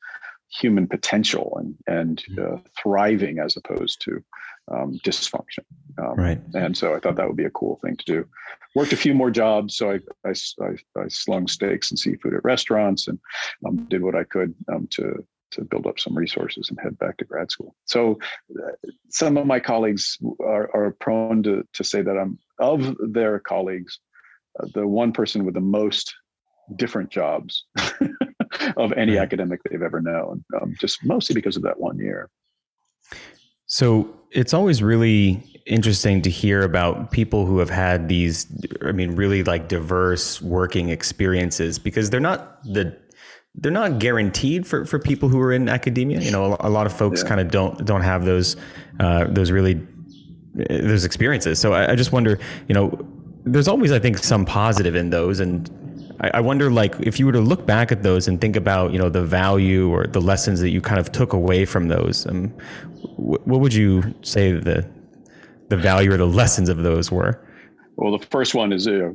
human 0.48 0.86
potential 0.86 1.56
and 1.58 1.74
and 1.88 2.24
hmm. 2.28 2.38
uh, 2.38 2.58
thriving 2.80 3.40
as 3.40 3.56
opposed 3.56 4.00
to 4.00 4.22
um, 4.72 4.98
dysfunction. 5.04 5.64
Um, 5.98 6.14
right. 6.16 6.40
And 6.54 6.76
so 6.76 6.94
I 6.94 7.00
thought 7.00 7.16
that 7.16 7.26
would 7.26 7.36
be 7.36 7.44
a 7.44 7.50
cool 7.50 7.78
thing 7.82 7.96
to 7.96 8.04
do. 8.04 8.28
Worked 8.74 8.92
a 8.92 8.96
few 8.96 9.14
more 9.14 9.30
jobs. 9.30 9.76
So 9.76 9.92
I, 9.92 10.00
I, 10.24 10.30
I, 10.30 11.00
I 11.00 11.08
slung 11.08 11.46
steaks 11.46 11.90
and 11.90 11.98
seafood 11.98 12.34
at 12.34 12.44
restaurants 12.44 13.08
and 13.08 13.18
um, 13.66 13.86
did 13.88 14.02
what 14.02 14.14
I 14.14 14.24
could 14.24 14.54
um, 14.72 14.88
to, 14.92 15.24
to 15.52 15.62
build 15.64 15.86
up 15.86 15.98
some 15.98 16.16
resources 16.16 16.68
and 16.70 16.78
head 16.80 16.98
back 16.98 17.16
to 17.18 17.24
grad 17.24 17.50
school. 17.50 17.74
So 17.84 18.18
uh, 18.50 18.72
some 19.08 19.36
of 19.36 19.46
my 19.46 19.60
colleagues 19.60 20.18
are, 20.40 20.70
are 20.74 20.96
prone 21.00 21.42
to, 21.44 21.66
to 21.72 21.84
say 21.84 22.02
that 22.02 22.16
I'm 22.16 22.38
of 22.58 22.96
their 22.98 23.38
colleagues, 23.38 23.98
uh, 24.60 24.66
the 24.74 24.86
one 24.86 25.12
person 25.12 25.44
with 25.44 25.54
the 25.54 25.60
most 25.60 26.14
different 26.76 27.10
jobs 27.10 27.64
of 28.76 28.92
any 28.92 29.12
right. 29.12 29.22
academic 29.22 29.60
they've 29.64 29.82
ever 29.82 30.00
known, 30.00 30.44
um, 30.60 30.74
just 30.80 31.04
mostly 31.04 31.34
because 31.34 31.56
of 31.56 31.62
that 31.62 31.78
one 31.78 31.98
year. 31.98 32.28
So 33.66 34.14
it's 34.30 34.54
always 34.54 34.82
really 34.82 35.42
interesting 35.66 36.22
to 36.22 36.30
hear 36.30 36.62
about 36.62 37.10
people 37.10 37.46
who 37.46 37.58
have 37.58 37.70
had 37.70 38.08
these, 38.08 38.46
I 38.84 38.92
mean, 38.92 39.16
really 39.16 39.42
like 39.42 39.68
diverse 39.68 40.40
working 40.40 40.90
experiences 40.90 41.78
because 41.78 42.10
they're 42.10 42.20
not 42.20 42.62
the 42.64 42.96
they're 43.58 43.72
not 43.72 43.98
guaranteed 43.98 44.66
for, 44.66 44.84
for 44.84 44.98
people 44.98 45.28
who 45.28 45.40
are 45.40 45.52
in 45.52 45.68
academia. 45.68 46.20
You 46.20 46.30
know, 46.30 46.56
a, 46.60 46.68
lot 46.68 46.86
of 46.86 46.92
folks 46.92 47.22
yeah. 47.22 47.28
kind 47.28 47.40
of 47.40 47.50
don't 47.50 47.84
don't 47.84 48.02
have 48.02 48.24
those 48.24 48.56
uh, 49.00 49.24
those 49.28 49.50
really 49.50 49.80
those 50.54 51.04
experiences. 51.04 51.58
So 51.58 51.72
I, 51.72 51.92
I 51.92 51.94
just 51.94 52.12
wonder, 52.12 52.38
you 52.68 52.74
know, 52.74 52.98
there's 53.44 53.68
always 53.68 53.92
I 53.92 53.98
think 53.98 54.18
some 54.18 54.44
positive 54.44 54.94
in 54.94 55.10
those, 55.10 55.40
and 55.40 55.70
I, 56.20 56.30
I 56.34 56.40
wonder, 56.40 56.70
like, 56.70 56.94
if 57.00 57.18
you 57.18 57.26
were 57.26 57.32
to 57.32 57.40
look 57.40 57.66
back 57.66 57.92
at 57.92 58.02
those 58.02 58.28
and 58.28 58.40
think 58.40 58.56
about, 58.56 58.92
you 58.92 58.98
know, 58.98 59.08
the 59.08 59.24
value 59.24 59.90
or 59.90 60.06
the 60.06 60.20
lessons 60.20 60.60
that 60.60 60.70
you 60.70 60.80
kind 60.80 60.98
of 60.98 61.12
took 61.12 61.32
away 61.32 61.64
from 61.64 61.88
those, 61.88 62.26
um, 62.26 62.48
what 63.16 63.60
would 63.60 63.74
you 63.74 64.14
say 64.22 64.52
the 64.52 64.88
the 65.68 65.76
value 65.76 66.12
or 66.12 66.16
the 66.16 66.26
lessons 66.26 66.68
of 66.68 66.78
those 66.82 67.10
were? 67.10 67.42
Well, 67.96 68.16
the 68.16 68.24
first 68.26 68.54
one 68.54 68.72
is 68.72 68.86
uh, 68.86 69.10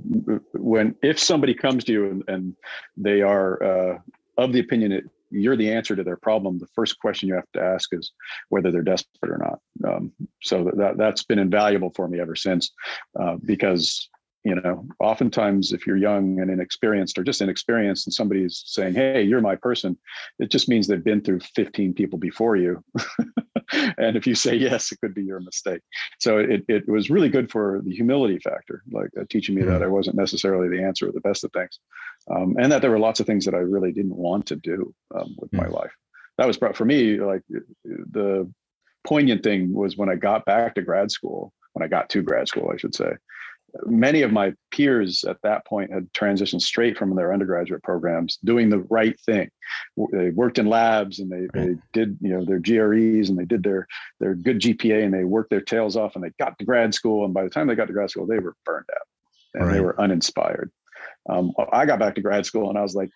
when 0.53 0.95
if 1.01 1.19
somebody 1.19 1.53
comes 1.53 1.83
to 1.85 1.93
you 1.93 2.05
and, 2.09 2.23
and 2.27 2.55
they 2.97 3.21
are 3.21 3.63
uh, 3.63 3.97
of 4.37 4.53
the 4.53 4.59
opinion 4.59 4.91
that 4.91 5.03
you're 5.31 5.55
the 5.55 5.71
answer 5.71 5.95
to 5.95 6.03
their 6.03 6.17
problem, 6.17 6.59
the 6.59 6.67
first 6.75 6.99
question 6.99 7.29
you 7.29 7.35
have 7.35 7.51
to 7.53 7.61
ask 7.61 7.89
is 7.93 8.11
whether 8.49 8.71
they're 8.71 8.81
desperate 8.81 9.31
or 9.31 9.37
not. 9.37 9.59
Um, 9.89 10.11
so 10.43 10.69
that 10.75 10.97
that's 10.97 11.23
been 11.23 11.39
invaluable 11.39 11.91
for 11.95 12.07
me 12.07 12.19
ever 12.19 12.35
since, 12.35 12.71
uh, 13.19 13.37
because 13.45 14.09
you 14.43 14.55
know 14.55 14.85
oftentimes 14.99 15.71
if 15.71 15.85
you're 15.85 15.97
young 15.97 16.39
and 16.39 16.49
inexperienced 16.49 17.17
or 17.17 17.23
just 17.23 17.41
inexperienced 17.41 18.07
and 18.07 18.13
somebody's 18.13 18.63
saying 18.65 18.93
hey 18.93 19.21
you're 19.21 19.41
my 19.41 19.55
person 19.55 19.95
it 20.39 20.49
just 20.49 20.67
means 20.67 20.87
they've 20.87 21.03
been 21.03 21.21
through 21.21 21.39
15 21.39 21.93
people 21.93 22.19
before 22.19 22.55
you. 22.55 22.83
And 23.97 24.17
if 24.17 24.27
you 24.27 24.35
say 24.35 24.53
yes 24.55 24.91
it 24.91 24.99
could 24.99 25.13
be 25.13 25.23
your 25.23 25.39
mistake. 25.39 25.79
So 26.19 26.39
it, 26.39 26.65
it 26.67 26.89
was 26.89 27.09
really 27.09 27.29
good 27.29 27.49
for 27.49 27.81
the 27.85 27.95
humility 27.95 28.37
factor 28.39 28.83
like 28.91 29.09
uh, 29.17 29.23
teaching 29.29 29.55
me 29.55 29.61
that 29.61 29.81
i 29.81 29.87
wasn't 29.87 30.17
necessarily 30.17 30.67
the 30.67 30.83
answer 30.83 31.07
or 31.07 31.13
the 31.13 31.21
best 31.21 31.45
of 31.45 31.53
things 31.53 31.79
um, 32.29 32.55
and 32.59 32.71
that 32.71 32.81
there 32.81 32.91
were 32.91 32.99
lots 32.99 33.19
of 33.19 33.25
things 33.25 33.45
that 33.45 33.55
i 33.55 33.59
really 33.59 33.91
didn't 33.91 34.15
want 34.15 34.45
to 34.45 34.55
do 34.55 34.93
um, 35.15 35.35
with 35.37 35.51
my 35.53 35.67
life. 35.67 35.91
That 36.37 36.47
was 36.47 36.57
brought 36.57 36.77
for 36.77 36.85
me 36.85 37.19
like 37.19 37.43
the 37.83 38.51
poignant 39.03 39.43
thing 39.43 39.73
was 39.73 39.97
when 39.97 40.09
i 40.09 40.15
got 40.15 40.45
back 40.45 40.75
to 40.75 40.81
grad 40.81 41.11
school 41.11 41.53
when 41.73 41.83
i 41.83 41.87
got 41.87 42.09
to 42.11 42.21
grad 42.21 42.47
school 42.47 42.71
i 42.73 42.77
should 42.77 42.95
say 42.95 43.11
many 43.85 44.21
of 44.21 44.31
my 44.31 44.53
peers 44.71 45.23
at 45.23 45.37
that 45.43 45.65
point 45.65 45.91
had 45.91 46.11
transitioned 46.13 46.61
straight 46.61 46.97
from 46.97 47.15
their 47.15 47.33
undergraduate 47.33 47.83
programs 47.83 48.37
doing 48.43 48.69
the 48.69 48.79
right 48.89 49.19
thing. 49.21 49.49
They 50.11 50.29
worked 50.31 50.59
in 50.59 50.67
labs 50.67 51.19
and 51.19 51.31
they, 51.31 51.47
they 51.53 51.75
did 51.93 52.17
you 52.21 52.29
know 52.29 52.45
their 52.45 52.59
gres 52.59 53.29
and 53.29 53.37
they 53.37 53.45
did 53.45 53.63
their 53.63 53.87
their 54.19 54.35
good 54.35 54.59
gpa 54.59 55.03
and 55.03 55.13
they 55.13 55.23
worked 55.23 55.49
their 55.49 55.61
tails 55.61 55.95
off 55.95 56.15
and 56.15 56.23
they 56.23 56.31
got 56.39 56.57
to 56.59 56.65
grad 56.65 56.93
school. 56.93 57.25
And 57.25 57.33
by 57.33 57.43
the 57.43 57.49
time 57.49 57.67
they 57.67 57.75
got 57.75 57.87
to 57.87 57.93
grad 57.93 58.09
school 58.09 58.27
they 58.27 58.39
were 58.39 58.55
burned 58.65 58.89
out 58.93 59.07
and 59.53 59.67
right. 59.67 59.73
they 59.73 59.81
were 59.81 59.99
uninspired 59.99 60.71
um, 61.29 61.51
i 61.71 61.85
got 61.85 61.99
back 61.99 62.15
to 62.15 62.21
grad 62.21 62.45
school 62.45 62.69
and 62.69 62.77
i 62.77 62.81
was 62.81 62.95
like 62.95 63.09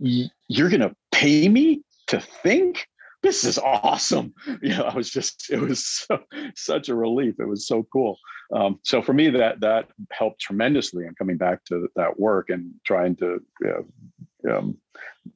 you're 0.00 0.68
going 0.68 0.80
to 0.80 0.94
pay 1.12 1.48
me 1.48 1.82
to 2.08 2.20
think 2.20 2.86
this 3.24 3.42
is 3.44 3.58
awesome. 3.58 4.34
You 4.62 4.76
know, 4.76 4.84
I 4.84 4.94
was 4.94 5.10
just, 5.10 5.50
it 5.50 5.58
was 5.58 5.84
so, 5.84 6.18
such 6.54 6.88
a 6.88 6.94
relief. 6.94 7.36
It 7.38 7.48
was 7.48 7.66
so 7.66 7.86
cool. 7.92 8.18
Um, 8.54 8.78
so 8.82 9.02
for 9.02 9.12
me, 9.14 9.30
that 9.30 9.60
that 9.60 9.88
helped 10.12 10.40
tremendously 10.40 11.06
in 11.06 11.14
coming 11.14 11.38
back 11.38 11.64
to 11.66 11.88
that 11.96 12.20
work 12.20 12.50
and 12.50 12.72
trying 12.84 13.16
to. 13.16 13.40
You 13.62 13.86
know, 14.44 14.56
um, 14.56 14.76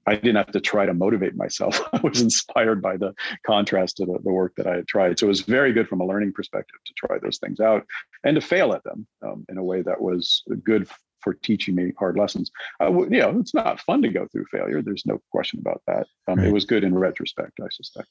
I 0.06 0.14
didn't 0.14 0.36
have 0.36 0.52
to 0.52 0.60
try 0.60 0.84
to 0.84 0.92
motivate 0.92 1.34
myself. 1.34 1.80
I 1.92 2.00
was 2.02 2.20
inspired 2.20 2.82
by 2.82 2.98
the 2.98 3.14
contrast 3.46 3.96
to 3.96 4.06
the, 4.06 4.18
the, 4.22 4.30
work 4.30 4.52
that 4.56 4.66
I 4.66 4.76
had 4.76 4.86
tried. 4.86 5.18
So 5.18 5.26
it 5.26 5.28
was 5.28 5.40
very 5.40 5.72
good 5.72 5.88
from 5.88 6.02
a 6.02 6.06
learning 6.06 6.34
perspective 6.34 6.76
to 6.84 6.92
try 6.94 7.18
those 7.18 7.38
things 7.38 7.58
out 7.58 7.86
and 8.22 8.34
to 8.34 8.40
fail 8.40 8.74
at 8.74 8.84
them 8.84 9.06
um, 9.22 9.46
in 9.48 9.56
a 9.56 9.64
way 9.64 9.80
that 9.80 10.00
was 10.00 10.42
good 10.62 10.86
for 11.22 11.34
teaching 11.34 11.74
me 11.74 11.92
hard 11.98 12.16
lessons. 12.16 12.50
Uh, 12.80 12.92
you 12.92 13.18
know, 13.18 13.38
it's 13.38 13.54
not 13.54 13.80
fun 13.80 14.02
to 14.02 14.08
go 14.08 14.26
through 14.30 14.44
failure. 14.50 14.82
There's 14.82 15.06
no 15.06 15.20
question 15.30 15.60
about 15.60 15.82
that. 15.86 16.06
Um, 16.26 16.38
right. 16.38 16.48
It 16.48 16.52
was 16.52 16.64
good 16.64 16.84
in 16.84 16.96
retrospect, 16.96 17.58
I 17.60 17.68
suspect. 17.70 18.08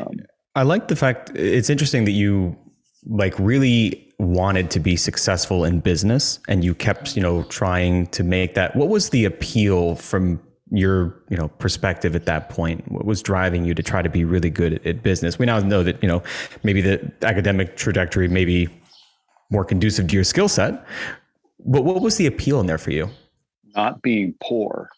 Um, 0.00 0.20
I 0.54 0.62
like 0.62 0.88
the 0.88 0.96
fact 0.96 1.30
it's 1.34 1.70
interesting 1.70 2.04
that 2.04 2.12
you 2.12 2.56
like 3.06 3.38
really 3.38 4.12
wanted 4.18 4.70
to 4.70 4.80
be 4.80 4.96
successful 4.96 5.64
in 5.64 5.80
business 5.80 6.38
and 6.46 6.62
you 6.62 6.74
kept, 6.74 7.16
you 7.16 7.22
know, 7.22 7.42
trying 7.44 8.06
to 8.08 8.22
make 8.22 8.54
that. 8.54 8.76
What 8.76 8.88
was 8.88 9.10
the 9.10 9.24
appeal 9.24 9.96
from 9.96 10.40
your 10.72 11.22
you 11.28 11.36
know 11.36 11.48
perspective 11.48 12.16
at 12.16 12.24
that 12.24 12.48
point 12.48 12.90
what 12.90 13.04
was 13.04 13.22
driving 13.22 13.64
you 13.64 13.74
to 13.74 13.82
try 13.82 14.00
to 14.00 14.08
be 14.08 14.24
really 14.24 14.48
good 14.48 14.72
at, 14.72 14.86
at 14.86 15.02
business 15.02 15.38
we 15.38 15.44
now 15.44 15.58
know 15.58 15.82
that 15.82 16.02
you 16.02 16.08
know 16.08 16.22
maybe 16.62 16.80
the 16.80 17.12
academic 17.20 17.76
trajectory 17.76 18.26
may 18.26 18.46
be 18.46 18.66
more 19.50 19.66
conducive 19.66 20.08
to 20.08 20.14
your 20.14 20.24
skill 20.24 20.48
set 20.48 20.84
but 21.64 21.84
what 21.84 22.00
was 22.00 22.16
the 22.16 22.26
appeal 22.26 22.60
in 22.60 22.66
there 22.66 22.78
for 22.78 22.90
you? 22.90 23.10
Not 23.74 24.02
being 24.02 24.34
poor 24.42 24.90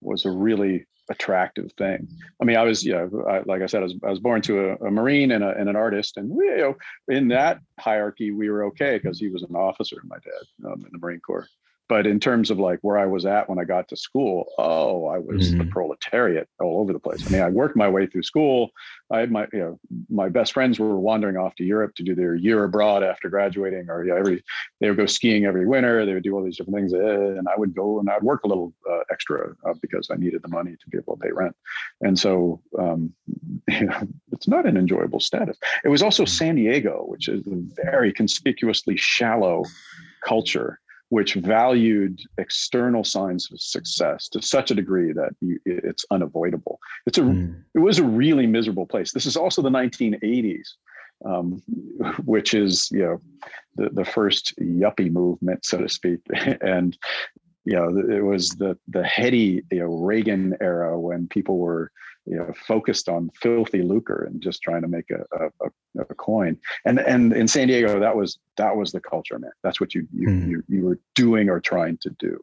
was 0.00 0.24
a 0.24 0.30
really 0.30 0.86
attractive 1.10 1.70
thing. 1.76 2.08
I 2.40 2.44
mean, 2.44 2.56
I 2.56 2.62
was, 2.62 2.84
you 2.84 2.92
know, 2.92 3.24
I, 3.28 3.40
like 3.40 3.62
I 3.62 3.66
said, 3.66 3.80
I 3.80 3.84
was, 3.84 3.94
I 4.04 4.10
was 4.10 4.20
born 4.20 4.40
to 4.42 4.70
a, 4.70 4.86
a 4.86 4.90
Marine 4.90 5.32
and, 5.32 5.44
a, 5.44 5.50
and 5.50 5.68
an 5.68 5.76
artist, 5.76 6.16
and 6.16 6.30
we, 6.30 6.46
you 6.46 6.56
know, 6.56 6.76
in 7.08 7.28
that 7.28 7.60
hierarchy, 7.78 8.30
we 8.30 8.48
were 8.48 8.64
okay 8.64 8.98
because 8.98 9.18
he 9.18 9.28
was 9.28 9.42
an 9.42 9.54
officer, 9.54 10.00
my 10.04 10.16
dad, 10.16 10.70
um, 10.70 10.84
in 10.84 10.88
the 10.92 10.98
Marine 10.98 11.20
Corps 11.20 11.48
but 11.88 12.06
in 12.06 12.18
terms 12.18 12.50
of 12.50 12.58
like 12.58 12.78
where 12.80 12.98
I 12.98 13.06
was 13.06 13.26
at 13.26 13.48
when 13.48 13.58
I 13.58 13.64
got 13.64 13.88
to 13.88 13.96
school, 13.96 14.46
oh, 14.58 15.06
I 15.06 15.18
was 15.18 15.50
mm-hmm. 15.50 15.58
the 15.58 15.64
proletariat 15.66 16.48
all 16.60 16.80
over 16.80 16.92
the 16.92 16.98
place. 16.98 17.26
I 17.26 17.30
mean, 17.30 17.42
I 17.42 17.50
worked 17.50 17.76
my 17.76 17.88
way 17.88 18.06
through 18.06 18.22
school. 18.22 18.70
I 19.10 19.20
had 19.20 19.30
my, 19.30 19.46
you 19.52 19.58
know, 19.58 19.80
my 20.08 20.30
best 20.30 20.54
friends 20.54 20.78
were 20.78 20.98
wandering 20.98 21.36
off 21.36 21.54
to 21.56 21.64
Europe 21.64 21.94
to 21.96 22.02
do 22.02 22.14
their 22.14 22.34
year 22.34 22.64
abroad 22.64 23.02
after 23.02 23.28
graduating, 23.28 23.90
or 23.90 24.04
you 24.04 24.10
know, 24.10 24.16
every 24.16 24.42
they 24.80 24.88
would 24.88 24.96
go 24.96 25.06
skiing 25.06 25.44
every 25.44 25.66
winter. 25.66 26.06
They 26.06 26.14
would 26.14 26.22
do 26.22 26.34
all 26.34 26.42
these 26.42 26.56
different 26.56 26.76
things, 26.76 26.94
eh, 26.94 26.98
and 26.98 27.46
I 27.48 27.58
would 27.58 27.74
go 27.74 28.00
and 28.00 28.08
I'd 28.08 28.22
work 28.22 28.44
a 28.44 28.48
little 28.48 28.72
uh, 28.90 29.00
extra 29.10 29.54
uh, 29.68 29.74
because 29.82 30.08
I 30.10 30.16
needed 30.16 30.42
the 30.42 30.48
money 30.48 30.72
to 30.72 30.90
be 30.90 30.96
able 30.96 31.16
to 31.16 31.22
pay 31.22 31.32
rent. 31.32 31.54
And 32.00 32.18
so, 32.18 32.62
um, 32.78 33.12
you 33.68 33.86
know, 33.86 34.08
it's 34.32 34.48
not 34.48 34.66
an 34.66 34.78
enjoyable 34.78 35.20
status. 35.20 35.58
It 35.84 35.90
was 35.90 36.02
also 36.02 36.22
mm-hmm. 36.22 36.30
San 36.30 36.54
Diego, 36.56 37.04
which 37.06 37.28
is 37.28 37.46
a 37.46 37.56
very 37.84 38.12
conspicuously 38.12 38.96
shallow 38.96 39.64
culture 40.24 40.80
which 41.10 41.34
valued 41.34 42.20
external 42.38 43.04
signs 43.04 43.50
of 43.52 43.60
success 43.60 44.28
to 44.28 44.42
such 44.42 44.70
a 44.70 44.74
degree 44.74 45.12
that 45.12 45.30
you, 45.40 45.58
it's 45.64 46.04
unavoidable. 46.10 46.78
It's 47.06 47.18
a 47.18 47.22
mm. 47.22 47.62
it 47.74 47.78
was 47.80 47.98
a 47.98 48.04
really 48.04 48.46
miserable 48.46 48.86
place. 48.86 49.12
This 49.12 49.26
is 49.26 49.36
also 49.36 49.62
the 49.62 49.70
1980s, 49.70 50.68
um, 51.24 51.62
which 52.24 52.54
is 52.54 52.88
you 52.90 53.04
know 53.04 53.20
the 53.76 53.90
the 53.90 54.04
first 54.04 54.54
yuppie 54.60 55.12
movement, 55.12 55.64
so 55.64 55.78
to 55.78 55.88
speak, 55.88 56.20
and 56.60 56.96
you 57.64 57.74
know 57.74 57.88
it 57.98 58.24
was 58.24 58.50
the 58.50 58.76
the 58.88 59.04
heady 59.04 59.62
you 59.70 59.80
know 59.80 59.94
Reagan 59.94 60.56
era 60.60 60.98
when 60.98 61.28
people 61.28 61.58
were 61.58 61.90
you 62.26 62.36
know 62.36 62.52
focused 62.66 63.08
on 63.08 63.30
filthy 63.40 63.82
lucre 63.82 64.24
and 64.24 64.40
just 64.40 64.62
trying 64.62 64.82
to 64.82 64.88
make 64.88 65.10
a, 65.10 65.24
a, 65.44 66.00
a, 66.00 66.14
coin. 66.14 66.58
And 66.84 66.98
and 66.98 67.32
in 67.32 67.48
san 67.48 67.68
diego 67.68 68.00
that 68.00 68.16
was 68.16 68.38
that 68.56 68.76
was 68.76 68.92
the 68.92 69.00
culture 69.00 69.38
man. 69.38 69.52
That's 69.62 69.80
what 69.80 69.94
you 69.94 70.06
you, 70.12 70.28
mm. 70.28 70.48
you, 70.48 70.62
you 70.68 70.84
were 70.84 71.00
doing 71.14 71.48
or 71.48 71.60
trying 71.60 71.98
to 71.98 72.10
do. 72.18 72.38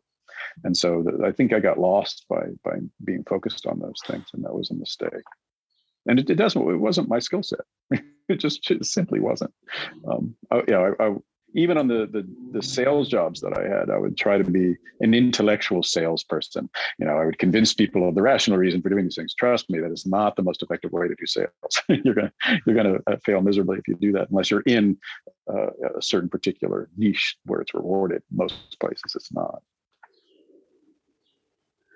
And 0.63 0.75
so 0.75 1.03
the, 1.03 1.25
i 1.25 1.31
think 1.31 1.53
i 1.53 1.59
got 1.59 1.79
lost 1.79 2.25
by 2.29 2.47
by 2.63 2.77
being 3.03 3.23
focused 3.23 3.65
on 3.65 3.79
those 3.79 4.01
things 4.05 4.25
and 4.33 4.43
that 4.43 4.53
was 4.53 4.71
a 4.71 4.75
mistake. 4.75 5.27
And 6.07 6.19
it, 6.19 6.29
it 6.29 6.35
doesn't 6.35 6.61
it 6.61 6.77
wasn't 6.77 7.09
my 7.09 7.19
skill 7.19 7.43
set. 7.43 7.61
It 8.29 8.39
just 8.39 8.71
it 8.71 8.85
simply 8.85 9.19
wasn't. 9.19 9.53
Um 10.09 10.35
I, 10.51 10.57
you 10.59 10.65
know 10.69 10.95
I, 10.99 11.07
I 11.07 11.15
even 11.53 11.77
on 11.77 11.87
the, 11.87 12.07
the, 12.11 12.27
the 12.51 12.61
sales 12.61 13.07
jobs 13.07 13.41
that 13.41 13.57
I 13.57 13.67
had, 13.67 13.89
I 13.89 13.97
would 13.97 14.17
try 14.17 14.37
to 14.37 14.43
be 14.43 14.77
an 15.01 15.13
intellectual 15.13 15.83
salesperson. 15.83 16.69
You 16.99 17.05
know, 17.05 17.17
I 17.17 17.25
would 17.25 17.39
convince 17.39 17.73
people 17.73 18.07
of 18.07 18.15
the 18.15 18.21
rational 18.21 18.57
reason 18.57 18.81
for 18.81 18.89
doing 18.89 19.05
these 19.05 19.15
things. 19.15 19.33
Trust 19.33 19.69
me, 19.69 19.79
that 19.79 19.91
is 19.91 20.05
not 20.05 20.35
the 20.35 20.43
most 20.43 20.63
effective 20.63 20.91
way 20.91 21.07
to 21.07 21.15
do 21.15 21.25
sales. 21.25 21.51
you're 22.03 22.15
gonna 22.15 22.31
you're 22.65 22.75
gonna 22.75 22.99
uh, 23.07 23.17
fail 23.25 23.41
miserably 23.41 23.77
if 23.77 23.87
you 23.87 23.95
do 23.95 24.11
that, 24.13 24.29
unless 24.29 24.49
you're 24.49 24.61
in 24.61 24.97
uh, 25.51 25.67
a 25.97 26.01
certain 26.01 26.29
particular 26.29 26.89
niche 26.97 27.37
where 27.45 27.61
it's 27.61 27.73
rewarded. 27.73 28.23
Most 28.31 28.55
places, 28.79 29.13
it's 29.15 29.31
not. 29.33 29.61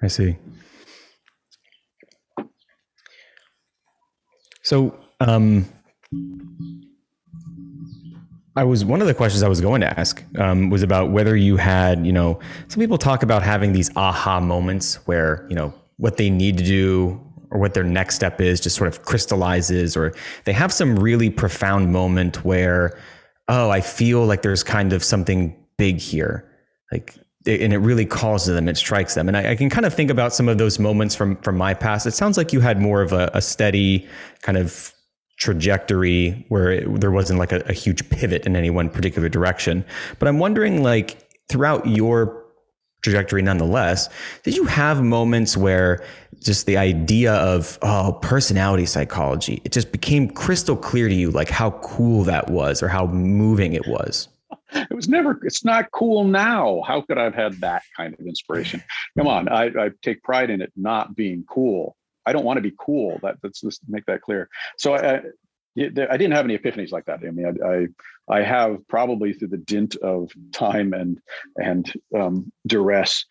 I 0.01 0.07
see. 0.07 0.38
So, 4.62 4.97
um, 5.19 5.65
I 8.55 8.63
was 8.63 8.85
one 8.85 9.01
of 9.01 9.07
the 9.07 9.13
questions 9.13 9.43
I 9.43 9.50
was 9.50 9.59
going 9.59 9.81
to 9.81 10.00
ask 10.00 10.24
um, 10.38 10.69
was 10.69 10.81
about 10.81 11.12
whether 11.12 11.35
you 11.35 11.57
had, 11.57 12.05
you 12.05 12.13
know, 12.13 12.39
some 12.69 12.79
people 12.79 12.97
talk 12.97 13.21
about 13.21 13.43
having 13.43 13.74
these 13.74 13.91
aha 13.97 14.39
moments 14.39 14.95
where, 15.07 15.45
you 15.50 15.55
know, 15.55 15.74
what 15.97 16.17
they 16.17 16.29
need 16.29 16.57
to 16.57 16.63
do 16.63 17.21
or 17.51 17.59
what 17.59 17.74
their 17.74 17.83
next 17.83 18.15
step 18.15 18.39
is 18.39 18.59
just 18.59 18.75
sort 18.75 18.88
of 18.88 19.03
crystallizes, 19.03 19.95
or 19.95 20.13
they 20.45 20.53
have 20.53 20.71
some 20.71 20.97
really 20.97 21.29
profound 21.29 21.91
moment 21.91 22.43
where, 22.45 22.97
oh, 23.50 23.69
I 23.69 23.81
feel 23.81 24.25
like 24.25 24.41
there's 24.41 24.63
kind 24.63 24.93
of 24.93 25.03
something 25.03 25.55
big 25.77 25.97
here. 25.97 26.50
Like, 26.91 27.15
and 27.45 27.74
it 27.74 27.77
really 27.77 28.05
calls 28.05 28.45
to 28.45 28.53
them, 28.53 28.67
it 28.67 28.77
strikes 28.77 29.13
them. 29.13 29.27
And 29.27 29.38
I, 29.38 29.51
I, 29.51 29.55
can 29.55 29.69
kind 29.69 29.85
of 29.85 29.93
think 29.93 30.09
about 30.09 30.33
some 30.33 30.50
of 30.50 30.57
those 30.57 30.79
moments 30.79 31.13
from 31.13 31.35
from 31.38 31.57
my 31.57 31.74
past. 31.74 32.07
It 32.07 32.13
sounds 32.13 32.38
like 32.38 32.51
you 32.53 32.59
had 32.59 32.81
more 32.81 33.01
of 33.01 33.13
a, 33.13 33.29
a 33.33 33.41
steady 33.41 34.07
kind 34.41 34.57
of 34.57 34.94
trajectory 35.38 36.46
where 36.50 36.72
it, 36.72 37.01
there 37.01 37.12
wasn't 37.12 37.39
like 37.39 37.51
a, 37.51 37.62
a 37.68 37.74
huge 37.74 38.08
pivot 38.10 38.46
in 38.46 38.56
any 38.56 38.70
one 38.70 38.89
particular 38.89 39.30
direction. 39.30 39.86
But 40.20 40.27
I'm 40.27 40.39
wondering, 40.39 40.84
like, 40.84 41.30
throughout 41.50 41.86
your 41.88 42.44
trajectory 43.02 43.43
nonetheless 43.43 44.10
did 44.41 44.56
you 44.56 44.65
have 44.65 45.04
moments 45.04 45.56
where 45.56 46.04
just 46.39 46.65
the 46.65 46.76
idea 46.76 47.34
of 47.36 47.78
oh 47.84 48.17
personality 48.24 48.84
psychology 48.84 49.62
it 49.63 49.71
just 49.71 49.91
became 49.91 50.28
crystal 50.28 50.76
clear 50.76 51.08
to 51.08 51.13
you 51.13 51.30
like 51.30 51.48
how 51.48 51.69
cool 51.84 52.24
that 52.24 52.50
was 52.50 52.82
or 52.82 52.88
how 52.88 53.06
moving 53.06 53.74
it 53.74 53.88
was? 53.88 54.28
It 54.74 54.93
was 54.93 55.08
never 55.08 55.39
it's 55.43 55.63
not 55.63 55.91
cool 55.91 56.24
now. 56.24 56.82
How 56.88 57.00
could 57.02 57.19
i've 57.19 57.36
had 57.36 57.54
that 57.62 57.84
kind 57.95 58.15
of 58.17 58.26
inspiration? 58.26 58.84
Come 59.15 59.28
on 59.28 59.48
i, 59.50 59.65
I 59.65 59.91
take 60.02 60.24
pride 60.24 60.50
in 60.50 60.60
it 60.60 60.74
not 60.76 61.15
being 61.15 61.45
cool 61.48 61.95
I 62.25 62.33
don't 62.33 62.45
want 62.45 62.57
to 62.57 62.61
be 62.61 62.73
cool. 62.77 63.19
That 63.21 63.38
let's 63.43 63.61
just 63.61 63.81
make 63.88 64.05
that 64.05 64.21
clear. 64.21 64.49
So 64.77 64.95
I, 64.95 65.21
I 65.77 66.17
didn't 66.17 66.31
have 66.31 66.45
any 66.45 66.57
epiphanies 66.57 66.91
like 66.91 67.05
that. 67.05 67.19
I 67.25 67.31
mean, 67.31 67.57
I, 67.63 68.33
I, 68.33 68.41
have 68.41 68.88
probably 68.88 69.33
through 69.33 69.49
the 69.49 69.57
dint 69.57 69.95
of 69.97 70.31
time 70.53 70.93
and 70.93 71.19
and 71.57 71.91
um, 72.17 72.51
duress 72.65 73.25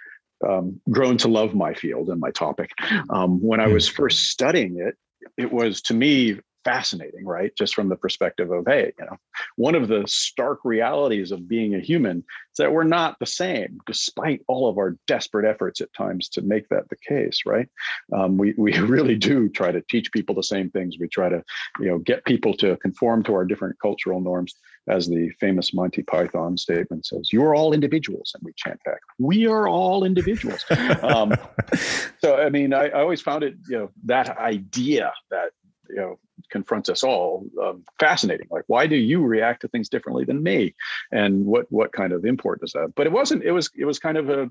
um, 0.46 0.80
grown 0.90 1.16
to 1.18 1.28
love 1.28 1.54
my 1.54 1.74
field 1.74 2.08
and 2.08 2.20
my 2.20 2.30
topic. 2.30 2.70
Um, 3.10 3.40
when 3.40 3.60
I 3.60 3.66
hmm. 3.66 3.74
was 3.74 3.88
first 3.88 4.28
studying 4.30 4.78
it, 4.78 4.96
it 5.36 5.52
was 5.52 5.80
to 5.82 5.94
me 5.94 6.38
fascinating, 6.64 7.26
right? 7.26 7.52
Just 7.56 7.74
from 7.74 7.88
the 7.88 7.96
perspective 7.96 8.50
of, 8.50 8.64
hey, 8.66 8.92
you 8.98 9.04
know, 9.04 9.16
one 9.56 9.74
of 9.74 9.88
the 9.88 10.04
stark 10.06 10.60
realities 10.64 11.30
of 11.30 11.48
being 11.48 11.74
a 11.74 11.80
human 11.80 12.18
is 12.18 12.56
that 12.58 12.72
we're 12.72 12.84
not 12.84 13.16
the 13.20 13.26
same, 13.26 13.78
despite 13.86 14.40
all 14.48 14.68
of 14.68 14.78
our 14.78 14.96
desperate 15.06 15.48
efforts 15.48 15.80
at 15.80 15.92
times 15.92 16.28
to 16.30 16.42
make 16.42 16.68
that 16.70 16.88
the 16.88 16.96
case, 16.96 17.40
right? 17.46 17.68
Um, 18.12 18.38
we 18.38 18.54
we 18.56 18.78
really 18.78 19.16
do 19.16 19.48
try 19.48 19.70
to 19.70 19.82
teach 19.90 20.10
people 20.12 20.34
the 20.34 20.42
same 20.42 20.70
things. 20.70 20.96
We 20.98 21.08
try 21.08 21.28
to, 21.28 21.42
you 21.80 21.86
know, 21.86 21.98
get 21.98 22.24
people 22.24 22.54
to 22.54 22.76
conform 22.78 23.22
to 23.24 23.34
our 23.34 23.44
different 23.44 23.76
cultural 23.80 24.20
norms. 24.20 24.54
As 24.86 25.08
the 25.08 25.30
famous 25.40 25.72
Monty 25.72 26.02
Python 26.02 26.58
statement 26.58 27.06
says, 27.06 27.32
"You 27.32 27.42
are 27.44 27.54
all 27.54 27.72
individuals," 27.72 28.32
and 28.34 28.42
we 28.44 28.52
chant 28.54 28.78
back, 28.84 29.00
"We 29.18 29.46
are 29.46 29.66
all 29.66 30.04
individuals." 30.04 30.62
um, 31.02 31.34
so, 32.18 32.36
I 32.36 32.50
mean, 32.50 32.74
I, 32.74 32.88
I 32.88 33.00
always 33.00 33.22
found 33.22 33.44
it, 33.44 33.54
you 33.66 33.78
know, 33.78 33.90
that 34.04 34.36
idea 34.36 35.10
that 35.30 35.52
you 35.88 35.96
know 35.96 36.18
confronts 36.50 36.88
us 36.88 37.02
all 37.02 37.46
um, 37.62 37.84
fascinating. 37.98 38.46
Like 38.50 38.64
why 38.66 38.86
do 38.86 38.96
you 38.96 39.22
react 39.22 39.62
to 39.62 39.68
things 39.68 39.88
differently 39.88 40.24
than 40.24 40.42
me? 40.42 40.74
And 41.12 41.46
what 41.46 41.70
what 41.70 41.92
kind 41.92 42.12
of 42.12 42.24
import 42.24 42.60
does 42.60 42.72
that? 42.72 42.92
But 42.94 43.06
it 43.06 43.12
wasn't 43.12 43.44
it 43.44 43.52
was 43.52 43.70
it 43.76 43.84
was 43.84 43.98
kind 43.98 44.18
of 44.18 44.28
a 44.30 44.48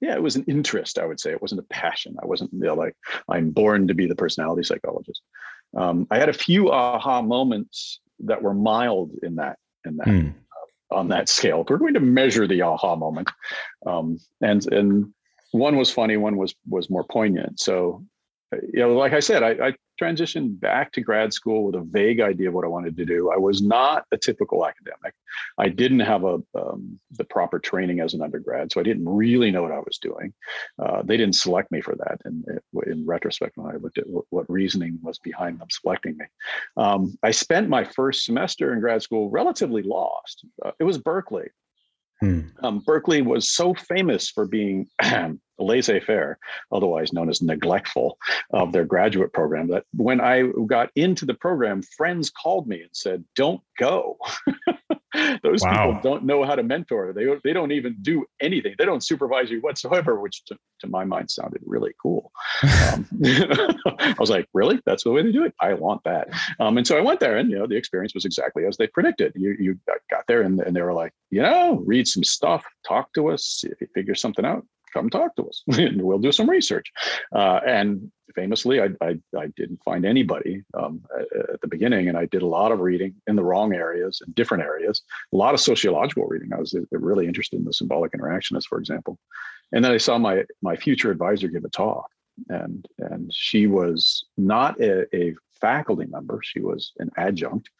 yeah 0.00 0.14
it 0.14 0.22
was 0.22 0.36
an 0.36 0.44
interest 0.48 0.98
i 0.98 1.06
would 1.06 1.20
say. 1.20 1.30
It 1.30 1.42
wasn't 1.42 1.60
a 1.60 1.64
passion. 1.64 2.16
I 2.22 2.26
wasn't 2.26 2.52
you 2.52 2.60
know, 2.60 2.74
like 2.74 2.96
i'm 3.28 3.50
born 3.50 3.88
to 3.88 3.94
be 3.94 4.06
the 4.06 4.16
personality 4.16 4.62
psychologist. 4.62 5.22
Um, 5.76 6.06
i 6.10 6.18
had 6.18 6.28
a 6.28 6.34
few 6.34 6.70
aha 6.70 7.22
moments 7.22 8.00
that 8.20 8.42
were 8.42 8.54
mild 8.54 9.12
in 9.22 9.36
that 9.36 9.58
in 9.84 9.96
that 9.96 10.06
mm. 10.06 10.30
uh, 10.32 10.94
on 10.94 11.08
that 11.08 11.28
scale. 11.28 11.64
We're 11.68 11.78
going 11.78 11.94
to 11.94 12.00
measure 12.00 12.46
the 12.46 12.62
aha 12.62 12.96
moment. 12.96 13.30
Um, 13.86 14.18
and 14.40 14.70
and 14.72 15.12
one 15.52 15.76
was 15.76 15.90
funny 15.90 16.16
one 16.16 16.36
was 16.36 16.54
was 16.68 16.90
more 16.90 17.04
poignant. 17.04 17.60
So 17.60 18.04
you 18.72 18.80
know, 18.80 18.94
like 18.94 19.12
I 19.12 19.20
said, 19.20 19.42
I, 19.42 19.68
I, 19.68 19.74
transitioned 20.02 20.58
back 20.58 20.92
to 20.92 21.00
grad 21.00 21.32
school 21.32 21.64
with 21.64 21.74
a 21.74 21.80
vague 21.80 22.20
idea 22.20 22.48
of 22.48 22.54
what 22.54 22.64
I 22.64 22.68
wanted 22.68 22.96
to 22.96 23.04
do. 23.04 23.30
I 23.30 23.36
was 23.36 23.62
not 23.62 24.04
a 24.12 24.16
typical 24.16 24.66
academic. 24.66 25.14
I 25.58 25.68
didn't 25.68 26.00
have 26.00 26.24
a 26.24 26.40
um, 26.54 26.98
the 27.12 27.24
proper 27.24 27.58
training 27.58 28.00
as 28.00 28.14
an 28.14 28.22
undergrad, 28.22 28.72
so 28.72 28.80
I 28.80 28.82
didn't 28.82 29.08
really 29.08 29.50
know 29.50 29.62
what 29.62 29.72
I 29.72 29.78
was 29.78 29.98
doing. 29.98 30.32
Uh, 30.82 31.02
they 31.02 31.16
didn't 31.16 31.36
select 31.36 31.70
me 31.70 31.80
for 31.80 31.94
that. 31.96 32.20
And 32.24 32.44
in 32.86 33.06
retrospect, 33.06 33.56
when 33.56 33.72
I 33.72 33.78
looked 33.78 33.98
at 33.98 34.08
what, 34.08 34.24
what 34.30 34.50
reasoning 34.50 34.98
was 35.02 35.18
behind 35.18 35.60
them 35.60 35.68
selecting 35.70 36.16
me, 36.16 36.26
um, 36.76 37.16
I 37.22 37.30
spent 37.30 37.68
my 37.68 37.84
first 37.84 38.24
semester 38.24 38.72
in 38.72 38.80
grad 38.80 39.02
school 39.02 39.30
relatively 39.30 39.82
lost. 39.82 40.44
Uh, 40.64 40.72
it 40.78 40.84
was 40.84 40.98
Berkeley. 40.98 41.48
Hmm. 42.22 42.42
Um, 42.62 42.78
Berkeley 42.78 43.20
was 43.20 43.50
so 43.50 43.74
famous 43.74 44.30
for 44.30 44.46
being 44.46 44.86
laissez 45.58 45.98
faire, 45.98 46.38
otherwise 46.70 47.12
known 47.12 47.28
as 47.28 47.42
neglectful, 47.42 48.16
of 48.52 48.70
their 48.70 48.84
graduate 48.84 49.32
program 49.32 49.66
that 49.68 49.86
when 49.92 50.20
I 50.20 50.44
got 50.66 50.90
into 50.94 51.26
the 51.26 51.34
program, 51.34 51.82
friends 51.82 52.30
called 52.30 52.68
me 52.68 52.82
and 52.82 52.90
said, 52.92 53.24
Don't 53.34 53.60
go. 53.76 54.18
Those 55.42 55.62
wow. 55.62 55.86
people 55.86 56.00
don't 56.02 56.24
know 56.24 56.44
how 56.44 56.54
to 56.54 56.62
mentor. 56.62 57.12
They, 57.12 57.26
they 57.44 57.52
don't 57.52 57.72
even 57.72 57.96
do 58.02 58.24
anything. 58.40 58.74
They 58.78 58.84
don't 58.84 59.02
supervise 59.02 59.50
you 59.50 59.60
whatsoever, 59.60 60.20
which 60.20 60.44
to, 60.46 60.56
to 60.80 60.86
my 60.86 61.04
mind 61.04 61.30
sounded 61.30 61.60
really 61.64 61.92
cool. 62.00 62.32
Um, 62.62 63.06
I 63.24 64.14
was 64.18 64.30
like, 64.30 64.46
really? 64.54 64.80
That's 64.86 65.04
the 65.04 65.10
way 65.10 65.22
they 65.22 65.32
do 65.32 65.44
it? 65.44 65.54
I 65.60 65.74
want 65.74 66.02
that. 66.04 66.28
Um, 66.60 66.78
and 66.78 66.86
so 66.86 66.96
I 66.96 67.00
went 67.00 67.20
there 67.20 67.36
and, 67.36 67.50
you 67.50 67.58
know, 67.58 67.66
the 67.66 67.76
experience 67.76 68.14
was 68.14 68.24
exactly 68.24 68.64
as 68.66 68.76
they 68.76 68.86
predicted. 68.86 69.32
You, 69.36 69.56
you 69.58 69.78
got 70.10 70.24
there 70.28 70.42
and, 70.42 70.60
and 70.60 70.74
they 70.74 70.82
were 70.82 70.94
like, 70.94 71.12
you 71.30 71.42
know, 71.42 71.82
read 71.86 72.08
some 72.08 72.24
stuff, 72.24 72.64
talk 72.86 73.12
to 73.14 73.28
us, 73.28 73.64
if 73.64 73.80
you 73.80 73.88
figure 73.94 74.14
something 74.14 74.44
out, 74.44 74.64
come 74.92 75.10
talk 75.10 75.34
to 75.36 75.48
us 75.48 75.62
and 75.78 76.02
we'll 76.02 76.18
do 76.18 76.32
some 76.32 76.48
research. 76.48 76.92
Uh, 77.34 77.60
and 77.66 78.10
famously, 78.34 78.80
I, 78.80 78.88
I, 79.00 79.18
I, 79.36 79.46
didn't 79.56 79.82
find 79.84 80.04
anybody 80.04 80.62
um, 80.74 81.02
at, 81.18 81.60
the 81.60 81.68
beginning, 81.68 82.08
and 82.08 82.16
I 82.16 82.26
did 82.26 82.42
a 82.42 82.46
lot 82.46 82.72
of 82.72 82.80
reading 82.80 83.14
in 83.26 83.36
the 83.36 83.44
wrong 83.44 83.74
areas, 83.74 84.22
in 84.26 84.32
different 84.32 84.64
areas, 84.64 85.02
a 85.32 85.36
lot 85.36 85.54
of 85.54 85.60
sociological 85.60 86.26
reading. 86.26 86.50
I 86.52 86.58
was 86.58 86.74
really 86.90 87.26
interested 87.26 87.58
in 87.58 87.64
the 87.64 87.74
symbolic 87.74 88.12
interactionist, 88.12 88.66
for 88.68 88.78
example. 88.78 89.18
And 89.72 89.84
then 89.84 89.92
I 89.92 89.96
saw 89.96 90.18
my 90.18 90.44
my 90.62 90.76
future 90.76 91.10
advisor 91.10 91.48
give 91.48 91.64
a 91.64 91.68
talk, 91.68 92.10
and 92.48 92.86
and 92.98 93.32
she 93.32 93.66
was 93.66 94.24
not 94.36 94.80
a, 94.80 95.06
a 95.14 95.34
faculty 95.62 96.06
member. 96.06 96.40
She 96.42 96.60
was 96.60 96.92
an 96.98 97.10
adjunct 97.16 97.70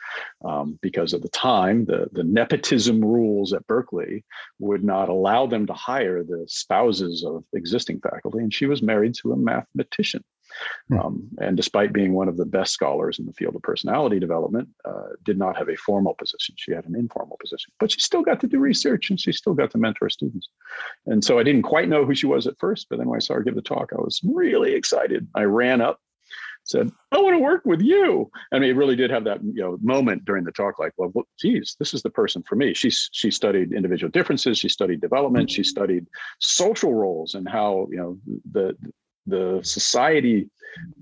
um, 0.44 0.78
because 0.80 1.12
at 1.12 1.20
the 1.20 1.28
time, 1.28 1.84
the, 1.84 2.08
the 2.12 2.22
nepotism 2.22 3.04
rules 3.04 3.52
at 3.52 3.66
Berkeley 3.66 4.24
would 4.60 4.84
not 4.84 5.08
allow 5.08 5.46
them 5.46 5.66
to 5.66 5.72
hire 5.72 6.22
the 6.22 6.44
spouses 6.46 7.24
of 7.24 7.44
existing 7.52 8.00
faculty. 8.00 8.38
And 8.38 8.54
she 8.54 8.66
was 8.66 8.82
married 8.82 9.14
to 9.16 9.32
a 9.32 9.36
mathematician. 9.36 10.22
Hmm. 10.88 10.98
Um, 10.98 11.28
and 11.38 11.56
despite 11.56 11.92
being 11.92 12.12
one 12.12 12.28
of 12.28 12.36
the 12.36 12.44
best 12.44 12.72
scholars 12.72 13.18
in 13.18 13.26
the 13.26 13.32
field 13.32 13.56
of 13.56 13.62
personality 13.62 14.18
development, 14.18 14.68
uh, 14.84 15.10
did 15.24 15.38
not 15.38 15.56
have 15.56 15.68
a 15.68 15.76
formal 15.76 16.14
position. 16.14 16.54
She 16.58 16.72
had 16.72 16.86
an 16.86 16.96
informal 16.96 17.36
position, 17.40 17.72
but 17.78 17.92
she 17.92 18.00
still 18.00 18.22
got 18.22 18.40
to 18.40 18.46
do 18.46 18.58
research 18.58 19.10
and 19.10 19.18
she 19.18 19.32
still 19.32 19.54
got 19.54 19.70
to 19.72 19.78
mentor 19.78 20.08
students. 20.10 20.48
And 21.06 21.24
so 21.24 21.38
I 21.38 21.42
didn't 21.42 21.62
quite 21.62 21.88
know 21.88 22.04
who 22.04 22.14
she 22.14 22.26
was 22.26 22.46
at 22.46 22.58
first, 22.58 22.86
but 22.88 22.98
then 22.98 23.08
when 23.08 23.16
I 23.16 23.20
saw 23.20 23.34
her 23.34 23.42
give 23.42 23.54
the 23.54 23.62
talk, 23.62 23.92
I 23.92 24.00
was 24.00 24.20
really 24.24 24.74
excited. 24.74 25.26
I 25.34 25.44
ran 25.44 25.80
up 25.80 26.00
said, 26.64 26.90
I 27.10 27.18
want 27.18 27.34
to 27.34 27.42
work 27.42 27.62
with 27.64 27.80
you. 27.80 28.30
I 28.52 28.58
mean, 28.58 28.70
it 28.70 28.76
really 28.76 28.96
did 28.96 29.10
have 29.10 29.24
that 29.24 29.42
you 29.42 29.62
know 29.62 29.78
moment 29.82 30.24
during 30.24 30.44
the 30.44 30.52
talk, 30.52 30.78
like, 30.78 30.92
well, 30.96 31.12
geez, 31.40 31.76
this 31.78 31.94
is 31.94 32.02
the 32.02 32.10
person 32.10 32.42
for 32.42 32.56
me. 32.56 32.74
She 32.74 32.90
she 32.90 33.30
studied 33.30 33.72
individual 33.72 34.10
differences, 34.10 34.58
she 34.58 34.68
studied 34.68 35.00
development, 35.00 35.50
she 35.50 35.64
studied 35.64 36.06
social 36.40 36.94
roles 36.94 37.34
and 37.34 37.48
how 37.48 37.88
you 37.90 37.96
know 37.96 38.18
the 38.52 38.76
the 39.26 39.60
society 39.62 40.48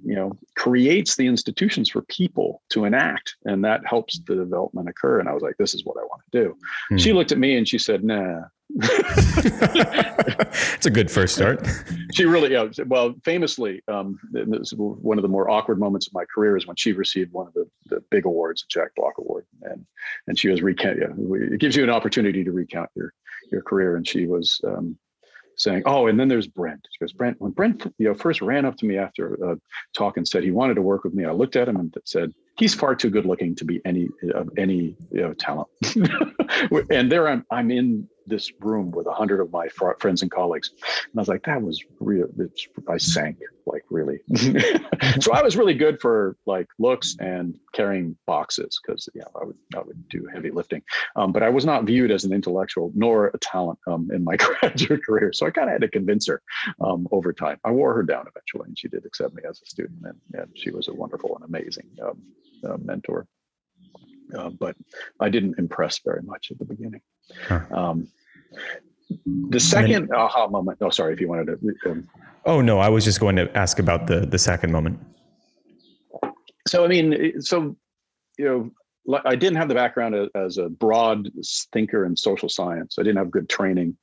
you 0.05 0.15
know 0.15 0.33
creates 0.57 1.17
the 1.17 1.27
institutions 1.27 1.89
for 1.89 2.03
people 2.03 2.61
to 2.71 2.85
enact 2.85 3.37
and 3.45 3.65
that 3.65 3.87
helps 3.87 4.19
the 4.27 4.35
development 4.35 4.89
occur 4.89 5.21
and 5.21 5.29
i 5.29 5.33
was 5.33 5.43
like 5.43 5.57
this 5.59 5.75
is 5.75 5.85
what 5.85 5.97
i 5.97 6.03
want 6.03 6.21
to 6.31 6.43
do 6.43 6.57
hmm. 6.89 6.97
she 6.97 7.13
looked 7.13 7.33
at 7.33 7.39
me 7.39 7.57
and 7.57 7.69
she 7.69 7.79
said 7.79 8.03
nah 8.03 8.41
it's 10.77 10.87
a 10.87 10.91
good 10.91 11.11
first 11.11 11.35
start. 11.35 11.67
she 12.15 12.25
really, 12.25 12.53
yeah. 12.53 12.69
Well, 12.87 13.15
famously, 13.25 13.83
um, 13.89 14.19
one 14.33 15.19
of 15.19 15.23
the 15.23 15.29
more 15.29 15.51
awkward 15.51 15.81
moments 15.81 16.07
of 16.07 16.15
my 16.15 16.25
career 16.33 16.57
is 16.57 16.67
when 16.67 16.77
she 16.77 16.93
received 16.93 17.33
one 17.33 17.49
of 17.49 17.55
the, 17.55 17.69
the 17.87 18.01
big 18.11 18.27
awards, 18.27 18.63
the 18.63 18.69
Jack 18.71 18.95
Block 18.95 19.15
Award, 19.19 19.47
and 19.63 19.85
and 20.29 20.39
she 20.39 20.49
was 20.49 20.63
recount. 20.63 20.99
Yeah, 21.01 21.09
it 21.53 21.59
gives 21.59 21.75
you 21.75 21.83
an 21.83 21.91
opportunity 21.91 22.45
to 22.45 22.53
recount 22.53 22.91
your 22.95 23.13
your 23.51 23.63
career, 23.63 23.97
and 23.97 24.07
she 24.07 24.27
was 24.27 24.61
um, 24.65 24.97
saying, 25.61 25.83
"Oh, 25.87 26.07
and 26.07 26.19
then 26.19 26.29
there's 26.29 26.47
Brent." 26.47 26.87
She 26.91 27.05
goes, 27.05 27.13
"Brent, 27.13 27.41
when 27.41 27.53
Brent, 27.53 27.87
you 27.99 28.09
know, 28.09 28.15
first 28.15 28.41
ran 28.41 28.65
up 28.65 28.77
to 28.79 28.87
me 28.87 28.99
after 28.99 29.35
a 29.35 29.57
talk 29.95 30.17
and 30.17 30.27
said 30.27 30.43
he 30.43 30.51
wanted 30.51 30.75
to 30.75 30.83
work 30.83 31.05
with 31.05 31.15
me, 31.15 31.25
I 31.25 31.33
looked 31.33 31.57
at 31.57 31.69
him 31.69 31.77
and 31.77 31.95
said." 32.05 32.33
He's 32.59 32.75
far 32.75 32.95
too 32.95 33.09
good 33.09 33.25
looking 33.25 33.55
to 33.55 33.65
be 33.65 33.81
any 33.87 34.09
of 34.35 34.51
any 34.59 34.95
you 35.11 35.23
know, 35.23 35.33
talent, 35.33 35.69
and 36.91 37.11
there 37.11 37.27
I'm. 37.27 37.47
I'm 37.51 37.71
in 37.71 38.07
this 38.31 38.51
room 38.61 38.91
with 38.91 39.07
a 39.07 39.13
hundred 39.13 39.41
of 39.41 39.53
my 39.53 39.69
fr- 39.69 39.99
friends 39.99 40.23
and 40.23 40.31
colleagues. 40.31 40.71
And 40.71 41.19
I 41.19 41.21
was 41.21 41.29
like, 41.29 41.45
that 41.45 41.61
was 41.61 41.83
real. 42.01 42.29
I 42.89 42.97
sank 42.97 43.39
like 43.67 43.85
really. 43.91 44.21
so 45.21 45.33
I 45.33 45.43
was 45.43 45.57
really 45.57 45.75
good 45.75 46.01
for 46.01 46.37
like 46.47 46.67
looks 46.79 47.17
and 47.21 47.59
carrying 47.73 48.17
boxes 48.27 48.81
because 48.83 49.09
yeah, 49.15 49.25
I 49.41 49.45
would 49.45 49.57
I 49.77 49.81
would 49.81 50.09
do 50.09 50.27
heavy 50.33 50.51
lifting. 50.51 50.83
Um, 51.17 51.33
but 51.33 51.43
I 51.43 51.49
was 51.49 51.65
not 51.65 51.85
viewed 51.85 52.11
as 52.11 52.25
an 52.25 52.33
intellectual 52.33 52.93
nor 52.95 53.29
a 53.29 53.39
talent 53.39 53.79
um, 53.87 54.09
in 54.13 54.25
my 54.25 54.37
graduate 54.61 55.05
career. 55.05 55.33
So 55.33 55.47
I 55.47 55.51
kind 55.51 55.69
of 55.69 55.73
had 55.73 55.83
to 55.83 55.89
convince 55.89 56.27
her 56.27 56.43
um, 56.81 57.07
over 57.13 57.33
time. 57.33 57.59
I 57.65 57.71
wore 57.71 57.95
her 57.95 58.03
down 58.03 58.27
eventually, 58.27 58.69
and 58.69 58.79
she 58.79 58.89
did 58.89 59.05
accept 59.05 59.35
me 59.35 59.43
as 59.49 59.61
a 59.63 59.67
student, 59.67 60.01
and, 60.05 60.19
and 60.35 60.51
she 60.55 60.71
was 60.71 60.89
a 60.89 60.95
wonderful 60.95 61.37
and 61.37 61.45
amazing 61.45 61.89
um, 62.03 62.23
uh, 62.65 62.77
mentor. 62.79 63.27
Uh, 64.37 64.51
but 64.51 64.77
I 65.19 65.29
didn't 65.29 65.59
impress 65.59 65.99
very 66.05 66.23
much 66.23 66.51
at 66.51 66.59
the 66.59 66.65
beginning. 66.65 67.01
Huh. 67.49 67.61
Um, 67.73 68.09
the 69.51 69.61
second 69.61 70.13
aha 70.13 70.49
moment. 70.49 70.79
Oh, 70.81 70.91
sorry. 70.91 71.13
If 71.13 71.21
you 71.21 71.29
wanted 71.29 71.47
to. 71.47 71.91
Um, 71.91 72.09
oh 72.47 72.61
no, 72.61 72.79
I 72.79 72.89
was 72.89 73.05
just 73.05 73.21
going 73.21 73.37
to 73.37 73.55
ask 73.57 73.79
about 73.79 74.07
the 74.07 74.21
the 74.21 74.39
second 74.39 74.73
moment. 74.73 74.99
So 76.69 76.85
I 76.85 76.89
mean, 76.89 77.41
so 77.41 77.77
you 78.39 78.45
know, 78.45 78.71
I 79.25 79.35
didn't 79.35 79.57
have 79.57 79.69
the 79.69 79.75
background 79.75 80.31
as 80.35 80.59
a 80.59 80.69
broad 80.69 81.29
thinker 81.73 82.05
in 82.05 82.17
social 82.17 82.49
science. 82.49 82.97
I 82.99 83.03
didn't 83.03 83.19
have 83.19 83.31
good 83.31 83.49
training 83.49 83.97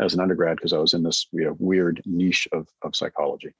as 0.00 0.14
an 0.14 0.20
undergrad 0.20 0.56
because 0.56 0.72
I 0.72 0.78
was 0.78 0.94
in 0.94 1.02
this 1.02 1.26
you 1.32 1.44
know, 1.44 1.56
weird 1.58 2.02
niche 2.04 2.48
of, 2.52 2.68
of 2.82 2.96
psychology. 2.96 3.52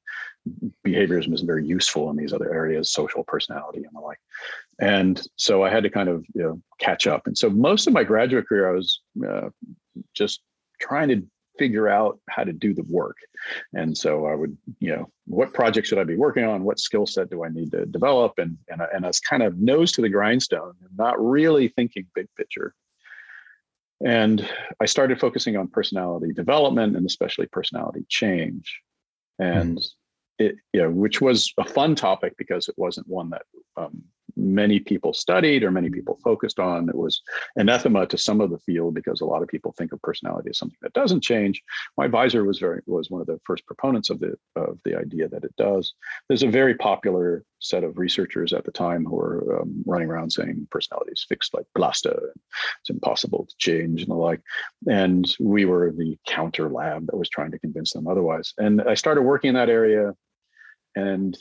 Behaviorism 0.86 1.34
isn't 1.34 1.46
very 1.46 1.66
useful 1.66 2.10
in 2.10 2.16
these 2.16 2.32
other 2.32 2.52
areas, 2.52 2.92
social 2.92 3.24
personality 3.24 3.78
and 3.78 3.90
the 3.92 4.00
like. 4.00 4.18
And 4.80 5.20
so 5.36 5.62
I 5.62 5.70
had 5.70 5.82
to 5.84 5.90
kind 5.90 6.08
of 6.08 6.24
you 6.34 6.42
know, 6.42 6.62
catch 6.78 7.06
up. 7.06 7.26
And 7.26 7.36
so 7.36 7.50
most 7.50 7.86
of 7.86 7.92
my 7.92 8.04
graduate 8.04 8.46
career, 8.46 8.70
I 8.70 8.72
was 8.72 9.00
uh, 9.26 9.50
just 10.14 10.40
trying 10.80 11.08
to 11.08 11.22
figure 11.58 11.88
out 11.88 12.18
how 12.30 12.42
to 12.42 12.52
do 12.52 12.72
the 12.72 12.84
work. 12.88 13.16
And 13.74 13.96
so 13.96 14.26
I 14.26 14.34
would, 14.34 14.56
you 14.78 14.96
know, 14.96 15.10
what 15.26 15.52
project 15.52 15.86
should 15.86 15.98
I 15.98 16.04
be 16.04 16.16
working 16.16 16.44
on? 16.44 16.64
What 16.64 16.78
skill 16.78 17.06
set 17.06 17.28
do 17.28 17.44
I 17.44 17.48
need 17.48 17.70
to 17.72 17.84
develop? 17.86 18.38
And 18.38 18.56
and, 18.68 18.80
and 18.94 19.04
I 19.04 19.08
was 19.08 19.20
kind 19.20 19.42
of 19.42 19.58
nose 19.58 19.92
to 19.92 20.02
the 20.02 20.08
grindstone 20.08 20.74
and 20.80 20.96
not 20.96 21.22
really 21.22 21.68
thinking 21.68 22.06
big 22.14 22.28
picture. 22.36 22.74
And 24.02 24.48
I 24.80 24.86
started 24.86 25.20
focusing 25.20 25.58
on 25.58 25.68
personality 25.68 26.32
development 26.32 26.96
and 26.96 27.04
especially 27.04 27.46
personality 27.46 28.06
change. 28.08 28.80
And 29.38 29.76
mm. 29.76 29.86
it, 30.38 30.56
you 30.72 30.82
know, 30.82 30.90
which 30.90 31.20
was 31.20 31.52
a 31.58 31.64
fun 31.64 31.94
topic 31.94 32.34
because 32.38 32.68
it 32.68 32.74
wasn't 32.78 33.08
one 33.08 33.30
that 33.30 33.42
um, 33.76 34.02
many 34.36 34.80
people 34.80 35.12
studied 35.12 35.62
or 35.62 35.70
many 35.70 35.90
people 35.90 36.18
focused 36.22 36.58
on. 36.58 36.88
It 36.88 36.94
was 36.94 37.22
anathema 37.56 38.06
to 38.06 38.18
some 38.18 38.40
of 38.40 38.50
the 38.50 38.58
field 38.58 38.94
because 38.94 39.20
a 39.20 39.26
lot 39.26 39.42
of 39.42 39.48
people 39.48 39.72
think 39.72 39.92
of 39.92 40.02
personality 40.02 40.50
as 40.50 40.58
something 40.58 40.78
that 40.82 40.92
doesn't 40.92 41.22
change. 41.22 41.62
My 41.96 42.04
advisor 42.04 42.44
was 42.44 42.58
very 42.58 42.80
was 42.86 43.10
one 43.10 43.20
of 43.20 43.26
the 43.26 43.40
first 43.44 43.66
proponents 43.66 44.10
of 44.10 44.20
the 44.20 44.36
of 44.56 44.78
the 44.84 44.96
idea 44.96 45.28
that 45.28 45.44
it 45.44 45.54
does. 45.56 45.94
There's 46.28 46.42
a 46.42 46.48
very 46.48 46.74
popular 46.74 47.44
set 47.60 47.84
of 47.84 47.98
researchers 47.98 48.52
at 48.52 48.64
the 48.64 48.72
time 48.72 49.04
who 49.04 49.16
were 49.16 49.60
um, 49.60 49.82
running 49.86 50.08
around 50.08 50.30
saying 50.30 50.66
personality 50.70 51.12
is 51.12 51.26
fixed 51.28 51.54
like 51.54 51.66
plaster, 51.74 52.32
it's 52.80 52.90
impossible 52.90 53.46
to 53.46 53.54
change 53.58 54.02
and 54.02 54.10
the 54.10 54.14
like. 54.14 54.40
And 54.86 55.30
we 55.38 55.66
were 55.66 55.92
the 55.92 56.18
counter 56.26 56.70
lab 56.70 57.06
that 57.06 57.16
was 57.16 57.28
trying 57.28 57.50
to 57.52 57.58
convince 57.58 57.92
them 57.92 58.08
otherwise. 58.08 58.54
And 58.58 58.80
I 58.82 58.94
started 58.94 59.22
working 59.22 59.50
in 59.50 59.54
that 59.54 59.68
area 59.68 60.14
and 60.96 61.36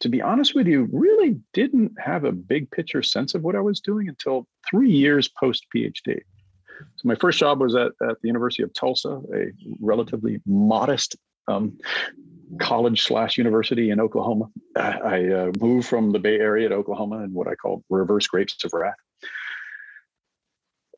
to 0.00 0.08
be 0.08 0.22
honest 0.22 0.54
with 0.54 0.66
you, 0.66 0.88
really 0.92 1.38
didn't 1.52 1.92
have 1.98 2.24
a 2.24 2.32
big 2.32 2.70
picture 2.70 3.02
sense 3.02 3.34
of 3.34 3.42
what 3.42 3.56
I 3.56 3.60
was 3.60 3.80
doing 3.80 4.08
until 4.08 4.46
three 4.68 4.90
years 4.90 5.28
post 5.28 5.66
PhD. 5.74 6.20
So 6.96 7.08
my 7.08 7.16
first 7.16 7.38
job 7.38 7.60
was 7.60 7.74
at, 7.74 7.92
at 8.08 8.20
the 8.22 8.28
University 8.28 8.62
of 8.62 8.72
Tulsa, 8.72 9.20
a 9.34 9.46
relatively 9.80 10.40
modest 10.46 11.16
um, 11.48 11.76
college 12.60 13.02
slash 13.02 13.36
university 13.36 13.90
in 13.90 14.00
Oklahoma. 14.00 14.46
I 14.76 15.26
uh, 15.26 15.52
moved 15.60 15.88
from 15.88 16.12
the 16.12 16.18
Bay 16.18 16.38
Area 16.38 16.68
to 16.68 16.74
Oklahoma 16.76 17.24
in 17.24 17.32
what 17.32 17.48
I 17.48 17.54
call 17.54 17.82
reverse 17.90 18.26
grapes 18.26 18.64
of 18.64 18.72
wrath. 18.72 18.94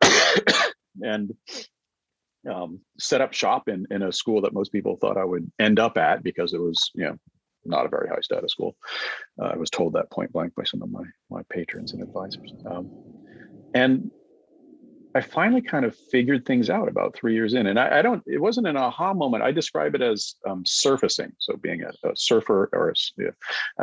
and 1.02 1.34
um, 2.50 2.80
set 2.98 3.20
up 3.20 3.32
shop 3.32 3.68
in, 3.68 3.86
in 3.90 4.02
a 4.02 4.12
school 4.12 4.42
that 4.42 4.52
most 4.52 4.72
people 4.72 4.96
thought 4.96 5.18
I 5.18 5.24
would 5.24 5.50
end 5.58 5.78
up 5.78 5.96
at 5.96 6.22
because 6.22 6.52
it 6.52 6.60
was, 6.60 6.90
you 6.94 7.04
know, 7.04 7.16
not 7.64 7.86
a 7.86 7.88
very 7.88 8.08
high 8.08 8.20
status 8.20 8.52
school. 8.52 8.76
Uh, 9.40 9.46
I 9.46 9.56
was 9.56 9.70
told 9.70 9.94
that 9.94 10.10
point 10.10 10.32
blank 10.32 10.54
by 10.54 10.64
some 10.64 10.82
of 10.82 10.90
my 10.90 11.04
my 11.30 11.42
patrons 11.50 11.92
and 11.92 12.02
advisors. 12.02 12.54
Um, 12.64 12.90
and 13.74 14.10
I 15.12 15.20
finally 15.20 15.60
kind 15.60 15.84
of 15.84 15.96
figured 15.96 16.46
things 16.46 16.70
out 16.70 16.88
about 16.88 17.16
three 17.16 17.34
years 17.34 17.54
in, 17.54 17.66
and 17.66 17.80
I, 17.80 17.98
I 17.98 18.02
don't. 18.02 18.22
It 18.26 18.40
wasn't 18.40 18.68
an 18.68 18.76
aha 18.76 19.12
moment. 19.12 19.42
I 19.42 19.50
describe 19.50 19.96
it 19.96 20.02
as 20.02 20.36
um, 20.48 20.62
surfacing. 20.64 21.32
So 21.38 21.56
being 21.56 21.82
a, 21.82 21.90
a 22.08 22.14
surfer 22.14 22.68
or 22.72 22.90
a, 22.90 23.32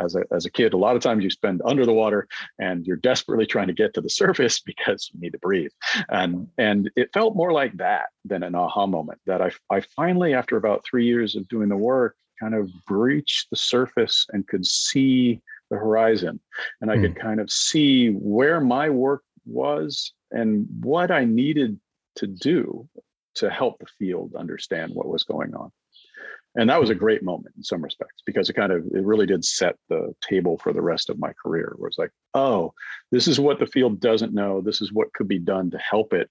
as 0.02 0.14
a 0.14 0.22
as 0.32 0.46
a 0.46 0.50
kid, 0.50 0.72
a 0.72 0.78
lot 0.78 0.96
of 0.96 1.02
times 1.02 1.22
you 1.22 1.28
spend 1.28 1.60
under 1.66 1.84
the 1.84 1.92
water 1.92 2.26
and 2.58 2.86
you're 2.86 2.96
desperately 2.96 3.44
trying 3.44 3.66
to 3.66 3.74
get 3.74 3.92
to 3.94 4.00
the 4.00 4.08
surface 4.22 4.60
because 4.60 5.10
you 5.12 5.20
need 5.20 5.32
to 5.32 5.38
breathe. 5.38 5.72
And 6.08 6.48
and 6.56 6.90
it 6.96 7.10
felt 7.12 7.36
more 7.36 7.52
like 7.52 7.76
that 7.76 8.06
than 8.24 8.42
an 8.42 8.54
aha 8.54 8.86
moment. 8.86 9.20
That 9.26 9.42
I 9.42 9.50
I 9.70 9.82
finally, 9.96 10.32
after 10.32 10.56
about 10.56 10.84
three 10.88 11.04
years 11.04 11.36
of 11.36 11.46
doing 11.48 11.68
the 11.68 11.76
work, 11.76 12.16
kind 12.40 12.54
of 12.54 12.70
breached 12.86 13.50
the 13.50 13.56
surface 13.56 14.26
and 14.32 14.46
could 14.46 14.66
see 14.66 15.40
the 15.70 15.76
horizon. 15.76 16.40
And 16.80 16.90
I 16.90 16.96
mm. 16.96 17.02
could 17.02 17.12
hmm. 17.12 17.20
kind 17.20 17.40
of 17.40 17.50
see 17.50 18.10
where 18.10 18.60
my 18.60 18.88
work 18.90 19.22
was 19.44 20.12
and 20.30 20.66
what 20.80 21.10
I 21.10 21.24
needed 21.24 21.78
to 22.16 22.26
do 22.26 22.88
to 23.36 23.50
help 23.50 23.78
the 23.78 23.86
field 23.98 24.34
understand 24.34 24.92
what 24.94 25.08
was 25.08 25.24
going 25.24 25.54
on. 25.54 25.70
and 26.56 26.68
that 26.70 26.80
was 26.80 26.90
a 26.90 26.94
great 26.94 27.22
moment 27.22 27.54
in 27.56 27.62
some 27.62 27.82
respects 27.82 28.22
because 28.26 28.48
it 28.48 28.54
kind 28.54 28.72
of 28.72 28.84
it 28.92 29.04
really 29.04 29.26
did 29.26 29.44
set 29.44 29.76
the 29.88 30.14
table 30.20 30.58
for 30.58 30.72
the 30.72 30.82
rest 30.82 31.10
of 31.10 31.18
my 31.18 31.32
career 31.40 31.74
where 31.76 31.88
it's 31.88 31.98
like 31.98 32.10
oh 32.34 32.72
this 33.12 33.28
is 33.28 33.38
what 33.38 33.58
the 33.58 33.66
field 33.66 34.00
doesn't 34.00 34.34
know 34.34 34.60
this 34.60 34.80
is 34.80 34.92
what 34.92 35.12
could 35.12 35.28
be 35.28 35.38
done 35.38 35.70
to 35.70 35.78
help 35.78 36.12
it 36.12 36.28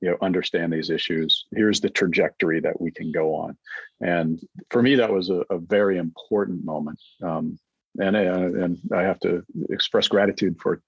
you 0.00 0.10
know 0.10 0.16
understand 0.22 0.72
these 0.72 0.90
issues 0.90 1.46
here's 1.54 1.80
the 1.80 1.90
trajectory 1.90 2.60
that 2.60 2.80
we 2.80 2.90
can 2.90 3.10
go 3.12 3.34
on 3.34 3.56
and 4.00 4.40
for 4.70 4.82
me 4.82 4.94
that 4.94 5.12
was 5.12 5.30
a, 5.30 5.42
a 5.50 5.58
very 5.58 5.98
important 5.98 6.64
moment 6.64 6.98
um, 7.22 7.58
and 7.98 8.16
uh, 8.16 8.20
and 8.64 8.78
I 8.92 9.02
have 9.02 9.20
to 9.20 9.44
express 9.70 10.08
gratitude 10.08 10.58
for 10.60 10.82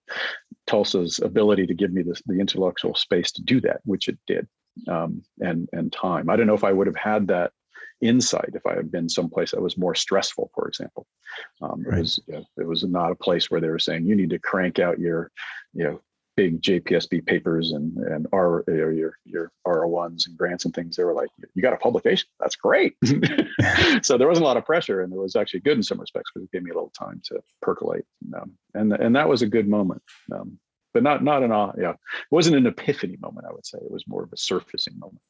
Tulsa's 0.67 1.19
ability 1.21 1.67
to 1.67 1.75
give 1.75 1.93
me 1.93 2.03
this, 2.03 2.23
the 2.27 2.39
intellectual 2.39 2.95
space 2.95 3.33
to 3.33 3.43
do 3.43 3.61
that, 3.63 3.81
which 3.85 4.09
it 4.09 4.19
did, 4.27 4.47
um, 4.89 5.23
and 5.41 5.69
and 5.73 5.93
time. 5.93 6.31
I 6.31 6.37
don't 6.37 6.47
know 6.47 6.55
if 6.55 6.65
I 6.65 6.73
would 6.73 6.87
have 6.87 6.97
had 6.97 7.29
that 7.29 7.53
insight 8.01 8.51
if 8.55 8.65
I 8.65 8.75
had 8.75 8.91
been 8.91 9.09
someplace 9.09 9.51
that 9.51 9.61
was 9.61 9.77
more 9.77 9.95
stressful, 9.95 10.51
for 10.55 10.69
example. 10.69 11.07
Um, 11.61 11.83
right. 11.85 11.99
It 11.99 12.01
was 12.01 12.21
you 12.27 12.35
know, 12.35 12.45
it 12.59 12.67
was 12.67 12.85
not 12.85 13.13
a 13.13 13.17
place 13.17 13.51
where 13.51 13.61
they 13.61 13.69
were 13.69 13.79
saying 13.79 14.07
you 14.07 14.17
need 14.17 14.31
to 14.31 14.39
crank 14.39 14.79
out 14.79 14.99
your 14.99 15.31
you 15.75 15.85
know 15.85 16.01
big 16.41 16.63
JPSP 16.63 17.27
papers 17.27 17.73
and 17.73 17.99
and 17.99 18.27
R 18.33 18.65
your 18.67 19.19
your 19.27 19.53
R01s 19.67 20.27
and 20.27 20.39
grants 20.39 20.65
and 20.65 20.75
things. 20.75 20.97
They 20.97 21.05
were 21.05 21.13
like, 21.13 21.29
you 21.55 21.61
got 21.61 21.75
a 21.75 21.77
publication, 21.77 22.29
that's 22.39 22.57
great. 22.57 22.95
so 24.03 24.17
there 24.17 24.29
wasn't 24.29 24.45
a 24.45 24.49
lot 24.49 24.57
of 24.57 24.65
pressure, 24.65 25.03
and 25.03 25.13
it 25.13 25.19
was 25.19 25.37
actually 25.37 25.61
good 25.61 25.77
in 25.77 25.83
some 25.83 26.01
respects 26.01 26.31
because 26.33 26.47
it 26.47 26.53
gave 26.53 26.63
me 26.63 26.71
a 26.71 26.75
little 26.75 26.95
time 26.99 27.21
to 27.27 27.41
percolate. 27.61 28.07
Um, 28.35 28.53
and 28.73 28.93
and 28.95 29.15
that 29.17 29.29
was 29.29 29.43
a 29.43 29.47
good 29.47 29.69
moment. 29.69 30.03
Um, 30.33 30.59
but 30.95 31.03
not 31.03 31.23
not 31.23 31.43
an 31.43 31.51
yeah, 31.79 31.91
it 31.91 32.31
wasn't 32.31 32.57
an 32.57 32.67
epiphany 32.67 33.19
moment. 33.21 33.47
I 33.47 33.53
would 33.53 33.67
say 33.67 33.79
it 33.79 33.91
was 33.91 34.09
more 34.09 34.23
of 34.23 34.33
a 34.33 34.39
surfacing 34.39 34.99
moment. 34.99 35.21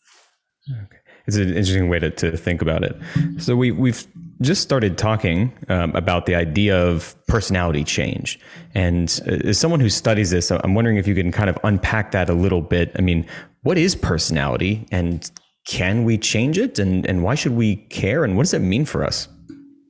Okay. 0.68 0.96
It's 1.26 1.36
an 1.36 1.48
interesting 1.48 1.88
way 1.88 1.98
to, 1.98 2.10
to 2.10 2.36
think 2.36 2.62
about 2.62 2.82
it. 2.82 2.96
So 3.38 3.56
we 3.56 3.70
we've 3.70 4.06
just 4.40 4.62
started 4.62 4.98
talking 4.98 5.52
um, 5.68 5.94
about 5.94 6.26
the 6.26 6.34
idea 6.34 6.76
of 6.76 7.14
personality 7.26 7.84
change, 7.84 8.38
and 8.74 9.20
uh, 9.26 9.48
as 9.48 9.58
someone 9.58 9.80
who 9.80 9.88
studies 9.88 10.30
this, 10.30 10.50
I'm 10.50 10.74
wondering 10.74 10.96
if 10.96 11.06
you 11.06 11.14
can 11.14 11.30
kind 11.30 11.50
of 11.50 11.58
unpack 11.62 12.12
that 12.12 12.28
a 12.30 12.34
little 12.34 12.62
bit. 12.62 12.92
I 12.98 13.02
mean, 13.02 13.26
what 13.62 13.78
is 13.78 13.94
personality, 13.94 14.86
and 14.90 15.30
can 15.66 16.04
we 16.04 16.18
change 16.18 16.58
it, 16.58 16.78
and 16.78 17.06
and 17.06 17.22
why 17.22 17.34
should 17.34 17.52
we 17.52 17.76
care, 17.76 18.24
and 18.24 18.36
what 18.36 18.44
does 18.44 18.54
it 18.54 18.60
mean 18.60 18.84
for 18.84 19.04
us? 19.04 19.28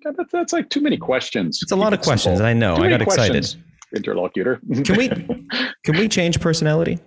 God, 0.04 0.14
that's, 0.16 0.32
that's 0.32 0.52
like 0.52 0.68
too 0.70 0.80
many 0.80 0.96
questions. 0.96 1.60
It's 1.62 1.72
a 1.72 1.76
lot 1.76 1.92
of 1.92 2.00
questions. 2.00 2.40
I 2.40 2.52
know. 2.52 2.76
I 2.76 2.88
got 2.88 3.02
excited. 3.02 3.54
Interlocutor. 3.94 4.60
can 4.84 4.96
we 4.96 5.08
can 5.84 5.96
we 5.96 6.08
change 6.08 6.40
personality? 6.40 6.98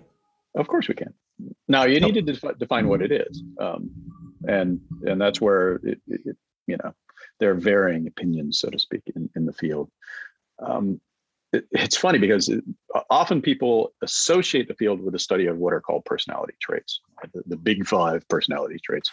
Of 0.56 0.68
course 0.68 0.88
we 0.88 0.94
can. 0.94 1.12
Now 1.68 1.84
you 1.84 2.00
need 2.00 2.14
to 2.14 2.22
defi- 2.22 2.54
define 2.58 2.88
what 2.88 3.02
it 3.02 3.12
is, 3.12 3.42
um, 3.60 3.90
and 4.46 4.80
and 5.02 5.20
that's 5.20 5.40
where 5.40 5.76
it, 5.76 6.00
it, 6.06 6.36
you 6.66 6.76
know 6.76 6.94
there 7.40 7.50
are 7.50 7.54
varying 7.54 8.06
opinions, 8.06 8.60
so 8.60 8.70
to 8.70 8.78
speak, 8.78 9.02
in, 9.14 9.28
in 9.36 9.46
the 9.46 9.52
field. 9.52 9.90
Um, 10.60 11.00
it, 11.52 11.66
it's 11.72 11.96
funny 11.96 12.18
because 12.18 12.50
often 13.10 13.42
people 13.42 13.92
associate 14.02 14.68
the 14.68 14.74
field 14.74 15.00
with 15.00 15.12
the 15.12 15.18
study 15.18 15.46
of 15.46 15.58
what 15.58 15.72
are 15.72 15.80
called 15.80 16.04
personality 16.04 16.54
traits, 16.60 17.00
the, 17.32 17.42
the 17.46 17.56
big 17.56 17.86
five 17.86 18.26
personality 18.28 18.78
traits. 18.84 19.10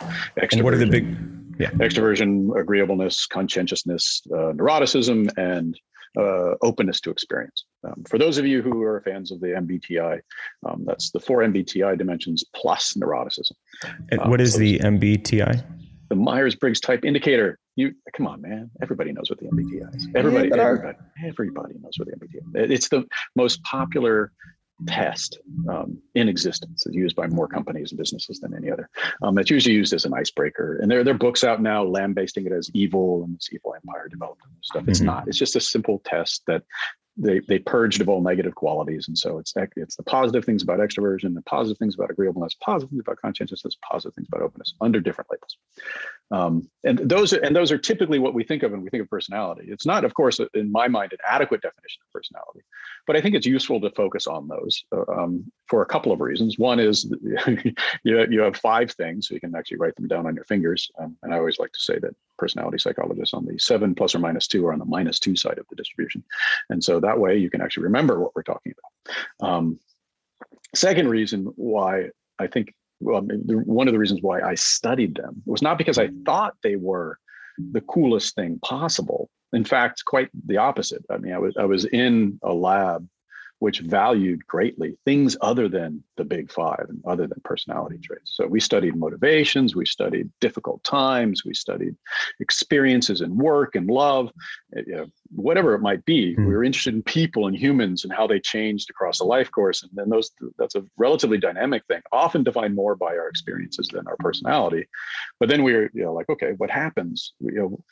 And 0.52 0.64
what 0.64 0.74
are 0.74 0.78
the 0.78 0.88
big? 0.88 1.18
Yeah, 1.60 1.70
extroversion, 1.72 2.60
agreeableness, 2.60 3.28
conscientiousness, 3.28 4.22
uh, 4.32 4.54
neuroticism, 4.54 5.30
and 5.38 5.80
uh, 6.18 6.56
openness 6.62 7.00
to 7.02 7.10
experience. 7.10 7.66
Um, 7.84 8.04
for 8.10 8.18
those 8.18 8.38
of 8.38 8.46
you 8.46 8.62
who 8.62 8.82
are 8.84 9.02
fans 9.02 9.32
of 9.32 9.40
the 9.40 9.48
MBTI, 9.48 10.22
um, 10.66 10.84
that's 10.86 11.12
the 11.12 11.20
four 11.20 11.40
MBTI 11.40 11.98
dimensions 11.98 12.44
plus 12.56 12.94
neuroticism. 12.94 13.54
And 14.10 14.20
what 14.22 14.40
um, 14.40 14.42
is 14.42 14.54
so 14.54 14.60
the 14.60 14.80
MBTI? 14.80 15.64
The 16.10 16.16
Myers 16.16 16.56
Briggs 16.56 16.82
Type 16.82 17.06
Indicator. 17.06 17.58
You 17.78 17.94
come 18.14 18.28
on, 18.28 18.42
man. 18.42 18.70
Everybody 18.82 19.14
knows 19.14 19.30
what 19.30 19.40
the 19.40 19.46
MBTI 19.46 19.96
is. 19.96 20.08
Everybody, 20.14 20.52
everybody, 20.52 20.98
everybody 21.26 21.74
knows 21.82 21.94
what 21.98 22.10
the 22.10 22.16
MBTI. 22.16 22.66
Is. 22.66 22.72
It's 22.72 22.90
the 22.90 23.06
most 23.36 23.64
popular 23.64 24.34
test 24.88 25.40
um, 25.70 25.98
in 26.16 26.28
existence. 26.28 26.86
It's 26.86 26.96
used 26.96 27.16
by 27.16 27.28
more 27.28 27.48
companies 27.48 27.92
and 27.92 27.98
businesses 27.98 28.40
than 28.40 28.56
any 28.56 28.72
other. 28.72 28.90
Um, 29.22 29.38
it's 29.38 29.50
usually 29.50 29.76
used 29.76 29.94
as 29.94 30.06
an 30.06 30.14
icebreaker. 30.14 30.78
And 30.82 30.90
there, 30.90 31.04
there 31.04 31.14
are 31.14 31.18
books 31.18 31.44
out 31.44 31.62
now 31.62 31.84
lambasting 31.84 32.46
it 32.46 32.52
as 32.52 32.70
evil 32.74 33.24
and 33.24 33.36
this 33.36 33.50
evil 33.52 33.76
empire 33.76 34.08
development 34.08 34.52
stuff. 34.62 34.84
It's 34.88 35.00
mm-hmm. 35.00 35.08
not. 35.08 35.28
It's 35.28 35.38
just 35.38 35.56
a 35.56 35.62
simple 35.62 36.02
test 36.06 36.44
that 36.48 36.64
they 37.18 37.40
they 37.40 37.60
purged 37.60 38.02
of 38.02 38.10
all 38.10 38.22
negative 38.22 38.56
qualities, 38.56 39.08
and 39.08 39.18
so 39.18 39.38
it's 39.38 39.54
it's 39.76 39.96
the 39.96 40.04
positive 40.04 40.46
things 40.46 40.64
about 40.64 40.80
extroversion, 40.80 41.36
the 41.36 41.42
positive 41.42 41.78
things 41.78 41.96
about 41.96 42.10
agreeableness, 42.10 42.56
positive 42.56 42.90
things 42.90 43.02
about 43.02 43.18
conscientiousness, 43.18 43.76
positive 43.84 44.16
things 44.16 44.28
about 44.32 44.42
openness 44.42 44.74
under 44.80 45.00
different 45.02 45.30
labels. 45.30 45.58
Um, 46.32 46.70
and 46.84 46.98
those 46.98 47.34
are, 47.34 47.40
and 47.40 47.54
those 47.56 47.72
are 47.72 47.78
typically 47.78 48.18
what 48.18 48.34
we 48.34 48.44
think 48.44 48.64
of 48.64 48.72
when 48.72 48.82
we 48.82 48.90
think 48.90 49.04
of 49.04 49.10
personality. 49.10 49.66
It's 49.68 49.86
not, 49.86 50.06
of 50.06 50.14
course, 50.14 50.40
in 50.54 50.72
my 50.72 50.88
mind, 50.88 51.12
an 51.12 51.20
adequate 51.28 51.62
definition 51.62 52.02
of 52.08 52.12
personality, 52.14 52.62
but 53.06 53.18
I 53.18 53.22
think 53.22 53.36
it's 53.36 53.46
useful 53.46 53.82
to 53.82 53.90
focus 53.92 54.28
on 54.28 54.48
those 54.48 54.84
uh, 54.96 55.12
um, 55.12 55.52
for 55.68 55.82
a 55.82 55.86
couple 55.86 56.12
of 56.12 56.22
reasons. 56.22 56.58
One 56.58 56.80
is 56.80 57.12
you 58.04 58.26
you 58.30 58.40
have 58.42 58.56
five 58.56 58.92
things, 58.92 59.28
so 59.28 59.34
you 59.34 59.42
can 59.42 59.56
actually 59.56 59.78
write 59.78 59.96
them 59.96 60.08
down 60.08 60.26
on 60.26 60.36
your 60.36 60.46
fingers. 60.46 60.90
Um, 61.00 61.18
and 61.24 61.34
I 61.34 61.38
always 61.38 61.60
like 61.60 61.74
to 61.74 61.80
say 61.80 62.00
that 62.00 62.16
personality 62.38 62.78
psychologists 62.78 63.34
on 63.34 63.46
the 63.46 63.60
seven 63.60 63.94
plus 63.94 64.16
or 64.16 64.20
minus 64.20 64.48
two 64.48 64.66
are 64.66 64.74
on 64.74 64.80
the 64.80 64.86
minus 64.86 65.20
two 65.20 65.36
side 65.36 65.60
of 65.60 65.66
the 65.70 65.76
distribution, 65.76 66.24
and 66.70 66.82
so 66.82 67.02
that 67.02 67.20
way 67.20 67.38
you 67.38 67.50
can 67.50 67.62
actually 67.62 67.84
remember 67.84 68.20
what 68.20 68.36
we're 68.36 68.44
talking 68.44 68.74
about. 68.74 69.50
Um, 69.50 69.80
second 70.74 71.10
reason 71.10 71.52
why 71.58 72.12
I 72.40 72.48
think 72.48 72.74
well, 73.02 73.22
one 73.22 73.88
of 73.88 73.94
the 73.94 74.00
reasons 74.00 74.22
why 74.22 74.42
I 74.42 74.56
studied 74.56 75.16
them 75.16 75.42
was 75.46 75.62
not 75.62 75.78
because 75.78 75.98
I 75.98 76.08
mm. 76.08 76.26
thought 76.26 76.56
they 76.64 76.76
were 76.76 77.18
the 77.72 77.82
coolest 77.82 78.36
thing 78.36 78.60
possible. 78.60 79.30
In 79.54 79.66
fact, 79.66 80.04
quite 80.06 80.30
the 80.46 80.58
opposite. 80.58 81.04
I 81.10 81.18
mean, 81.18 81.34
I 81.34 81.38
was 81.40 81.56
I 81.58 81.66
was 81.66 81.86
in 81.86 82.40
a 82.44 82.54
lab 82.54 83.08
which 83.62 83.82
valued 83.82 84.46
greatly 84.48 84.98
things 85.06 85.38
other 85.40 85.70
than 85.70 86.04
the 86.18 86.24
big 86.24 86.52
five 86.52 86.84
and 86.90 87.00
other 87.06 87.28
than 87.28 87.40
personality 87.44 88.00
traits. 88.00 88.34
So 88.34 88.48
we 88.48 88.60
studied 88.60 88.96
motivations, 88.96 89.76
we 89.76 89.86
studied 89.86 90.32
difficult 90.40 90.84
times, 90.84 91.46
we 91.46 91.54
studied 91.54 91.96
experiences 92.40 93.22
in 93.22 93.38
work 93.38 93.76
and 93.76 93.86
love, 93.86 94.32
eh, 94.76 94.82
you 94.88 94.96
know, 94.96 95.06
whatever 95.36 95.76
it 95.76 95.82
might 95.82 96.04
be. 96.06 96.34
Mm-hmm. 96.34 96.48
We 96.48 96.56
were 96.56 96.64
interested 96.64 96.96
in 96.96 97.04
people 97.04 97.46
and 97.46 97.56
humans 97.56 98.04
and 98.04 98.12
how 98.12 98.26
they 98.26 98.40
changed 98.40 98.90
across 98.90 99.20
a 99.20 99.26
life 99.26 99.52
course. 99.52 99.84
And 99.84 99.92
then 99.94 100.10
those 100.10 100.32
that's 100.58 100.74
a 100.74 100.84
relatively 100.98 101.38
dynamic 101.38 101.86
thing, 101.86 102.02
often 102.12 102.44
defined 102.44 102.74
more 102.74 102.96
by 102.96 103.16
our 103.16 103.28
experiences 103.28 103.88
than 103.94 104.08
our 104.08 104.18
personality. 104.18 104.88
But 105.40 105.50
then 105.50 105.62
we 105.62 105.74
were, 105.74 105.92
you 105.94 106.04
know, 106.04 106.14
like, 106.14 106.30
okay, 106.30 106.54
what 106.58 106.72
happens, 106.72 107.34
you 107.40 107.52
know, 107.52 107.84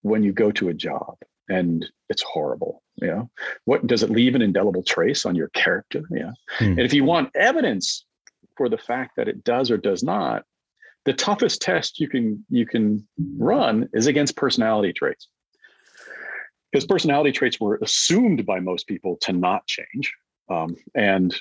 when 0.00 0.22
you 0.22 0.32
go 0.32 0.50
to 0.52 0.70
a 0.70 0.74
job? 0.74 1.16
And 1.50 1.84
it's 2.08 2.22
horrible 2.22 2.82
you 3.00 3.08
know? 3.08 3.30
What 3.64 3.86
does 3.86 4.02
it 4.02 4.10
leave 4.10 4.34
an 4.34 4.42
indelible 4.42 4.82
trace 4.82 5.24
on 5.24 5.34
your 5.34 5.48
character? 5.48 6.02
Yeah. 6.10 6.32
Hmm. 6.58 6.64
and 6.64 6.80
if 6.80 6.92
you 6.92 7.04
want 7.04 7.30
evidence 7.34 8.04
for 8.56 8.68
the 8.68 8.78
fact 8.78 9.16
that 9.16 9.28
it 9.28 9.42
does 9.44 9.70
or 9.70 9.76
does 9.76 10.02
not 10.02 10.44
the 11.06 11.14
toughest 11.14 11.62
test 11.62 11.98
you 11.98 12.08
can 12.08 12.44
you 12.50 12.66
can 12.66 13.06
run 13.38 13.88
is 13.92 14.06
against 14.06 14.36
personality 14.36 14.92
traits. 14.92 15.28
Because 16.70 16.86
personality 16.86 17.32
traits 17.32 17.58
were 17.58 17.80
assumed 17.82 18.46
by 18.46 18.60
most 18.60 18.86
people 18.86 19.16
to 19.22 19.32
not 19.32 19.66
change 19.66 20.12
um, 20.50 20.76
and 20.94 21.34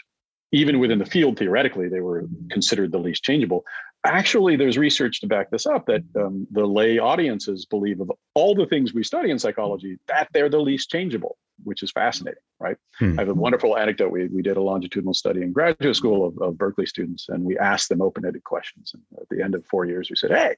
even 0.52 0.80
within 0.80 0.98
the 0.98 1.06
field 1.06 1.38
theoretically 1.38 1.90
they 1.90 2.00
were 2.00 2.26
considered 2.50 2.92
the 2.92 2.98
least 2.98 3.24
changeable 3.24 3.64
actually 4.06 4.56
there's 4.56 4.78
research 4.78 5.20
to 5.22 5.28
back 5.28 5.50
this 5.52 5.66
up 5.66 5.86
that 5.88 6.04
um, 6.16 6.48
the 6.52 6.66
lay 6.66 7.00
audiences 7.00 7.66
believe 7.66 8.00
of 8.00 8.12
all 8.34 8.56
the 8.56 8.66
things 8.66 8.94
we 8.94 9.04
study 9.04 9.30
in 9.30 9.40
psychology 9.40 9.98
that 10.08 10.30
they're 10.34 10.50
the 10.50 10.60
least 10.60 10.90
changeable 10.90 11.38
which 11.64 11.84
is 11.84 11.92
fascinating 11.92 12.42
right? 12.60 12.78
Hmm. 12.98 13.20
i 13.20 13.22
have 13.22 13.30
a 13.30 13.34
wonderful 13.34 13.78
anecdote. 13.78 14.12
We, 14.12 14.28
we 14.28 14.42
did 14.42 14.58
a 14.58 14.62
longitudinal 14.62 15.14
study 15.14 15.42
in 15.42 15.52
graduate 15.52 15.96
school 15.96 16.26
of, 16.26 16.38
of 16.42 16.58
berkeley 16.58 16.86
students 16.86 17.28
and 17.30 17.44
we 17.44 17.58
asked 17.58 17.90
them 17.90 18.02
open-ended 18.02 18.44
questions. 18.44 18.92
And 18.94 19.04
at 19.20 19.28
the 19.30 19.44
end 19.44 19.56
of 19.56 19.66
four 19.66 19.86
years 19.86 20.10
we 20.10 20.16
said 20.16 20.32
hey 20.32 20.56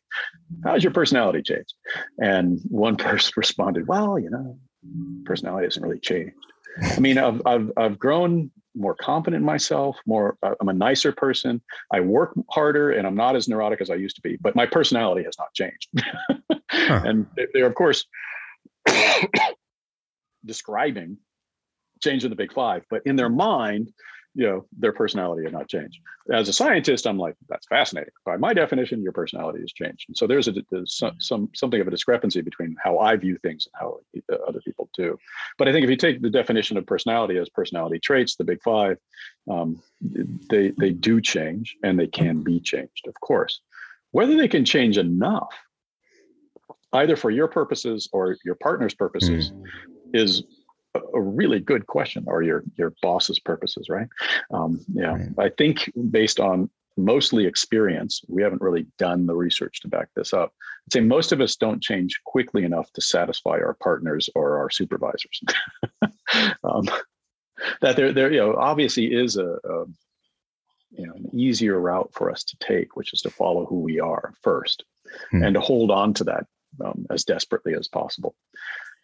how's 0.63 0.83
your 0.83 0.93
personality 0.93 1.41
changed? 1.41 1.73
And 2.19 2.59
one 2.69 2.95
person 2.97 3.33
responded 3.35 3.87
well 3.87 4.19
you 4.19 4.29
know 4.29 4.57
personality 5.25 5.65
hasn't 5.65 5.85
really 5.85 5.99
changed. 5.99 6.35
I 6.83 6.99
mean 6.99 7.17
i've, 7.17 7.41
I've, 7.45 7.71
I've 7.75 7.99
grown 7.99 8.51
more 8.75 8.95
confident 8.95 9.41
in 9.41 9.45
myself, 9.45 9.97
more 10.05 10.37
uh, 10.43 10.55
I'm 10.59 10.69
a 10.69 10.73
nicer 10.73 11.11
person. 11.11 11.61
I 11.91 11.99
work 11.99 12.33
harder 12.49 12.91
and 12.91 13.05
I'm 13.05 13.15
not 13.15 13.35
as 13.35 13.47
neurotic 13.47 13.81
as 13.81 13.89
I 13.89 13.95
used 13.95 14.15
to 14.15 14.21
be, 14.21 14.37
but 14.39 14.55
my 14.55 14.65
personality 14.65 15.23
has 15.23 15.35
not 15.37 15.53
changed. 15.53 15.89
huh. 16.69 17.01
And 17.05 17.27
they're 17.53 17.65
of 17.65 17.75
course 17.75 18.05
describing 20.45 21.17
change 22.01 22.23
in 22.23 22.29
the 22.29 22.35
big 22.35 22.53
five, 22.53 22.83
but 22.89 23.01
in 23.05 23.15
their 23.15 23.29
mind, 23.29 23.91
you 24.33 24.47
know 24.47 24.65
their 24.77 24.93
personality 24.93 25.43
had 25.43 25.51
not 25.51 25.67
changed 25.67 25.99
as 26.33 26.47
a 26.47 26.53
scientist 26.53 27.05
i'm 27.05 27.17
like 27.17 27.35
that's 27.49 27.67
fascinating. 27.67 28.11
By 28.25 28.37
my 28.37 28.53
definition 28.53 29.01
your 29.01 29.11
personality 29.11 29.59
has 29.61 29.73
changed. 29.73 30.05
And 30.07 30.17
so 30.17 30.25
there's 30.25 30.47
a 30.47 30.53
there's 30.71 30.97
some, 30.97 31.15
some 31.19 31.49
something 31.53 31.81
of 31.81 31.87
a 31.87 31.91
discrepancy 31.91 32.41
between 32.41 32.75
how 32.83 32.99
i 32.99 33.15
view 33.15 33.37
things 33.37 33.67
and 33.67 33.73
how 33.79 33.99
other 34.47 34.61
people 34.61 34.89
do. 34.95 35.17
But 35.57 35.67
i 35.67 35.71
think 35.71 35.83
if 35.83 35.89
you 35.89 35.97
take 35.97 36.21
the 36.21 36.29
definition 36.29 36.77
of 36.77 36.85
personality 36.85 37.37
as 37.37 37.49
personality 37.49 37.99
traits 37.99 38.35
the 38.35 38.43
big 38.43 38.61
five 38.63 38.97
um, 39.49 39.81
they 40.49 40.71
they 40.77 40.91
do 40.91 41.19
change 41.19 41.75
and 41.83 41.99
they 41.99 42.07
can 42.07 42.41
be 42.41 42.59
changed 42.59 43.07
of 43.07 43.15
course. 43.21 43.61
Whether 44.11 44.35
they 44.35 44.47
can 44.47 44.65
change 44.65 44.97
enough 44.97 45.53
either 46.93 47.15
for 47.15 47.29
your 47.29 47.47
purposes 47.47 48.09
or 48.11 48.37
your 48.43 48.55
partner's 48.55 48.93
purposes 48.93 49.51
mm. 49.51 49.63
is 50.13 50.43
a 50.95 51.21
really 51.21 51.59
good 51.59 51.87
question 51.87 52.23
or 52.27 52.41
your 52.41 52.63
your 52.77 52.93
boss's 53.01 53.39
purposes 53.39 53.87
right 53.89 54.07
um, 54.51 54.79
yeah 54.93 55.13
right. 55.13 55.29
i 55.39 55.49
think 55.57 55.91
based 56.09 56.39
on 56.39 56.69
mostly 56.97 57.45
experience 57.45 58.21
we 58.27 58.43
haven't 58.43 58.61
really 58.61 58.85
done 58.97 59.25
the 59.25 59.35
research 59.35 59.79
to 59.79 59.87
back 59.87 60.09
this 60.15 60.33
up 60.33 60.53
i'd 60.87 60.93
say 60.93 60.99
most 60.99 61.31
of 61.31 61.39
us 61.39 61.55
don't 61.55 61.81
change 61.81 62.19
quickly 62.25 62.63
enough 62.63 62.91
to 62.91 63.01
satisfy 63.01 63.51
our 63.51 63.77
partners 63.81 64.29
or 64.35 64.57
our 64.57 64.69
supervisors 64.69 65.41
um, 66.63 66.89
that 67.81 67.95
there 67.95 68.11
there 68.11 68.31
you 68.31 68.39
know 68.39 68.55
obviously 68.55 69.05
is 69.05 69.37
a, 69.37 69.57
a 69.63 69.85
you 70.91 71.07
know 71.07 71.13
an 71.13 71.29
easier 71.33 71.79
route 71.79 72.11
for 72.13 72.29
us 72.29 72.43
to 72.43 72.57
take 72.59 72.95
which 72.97 73.13
is 73.13 73.21
to 73.21 73.29
follow 73.29 73.65
who 73.65 73.79
we 73.79 73.99
are 73.99 74.33
first 74.41 74.83
hmm. 75.31 75.43
and 75.43 75.53
to 75.53 75.61
hold 75.61 75.89
on 75.89 76.13
to 76.13 76.25
that 76.25 76.45
um, 76.83 77.05
as 77.09 77.23
desperately 77.23 77.73
as 77.73 77.87
possible 77.87 78.35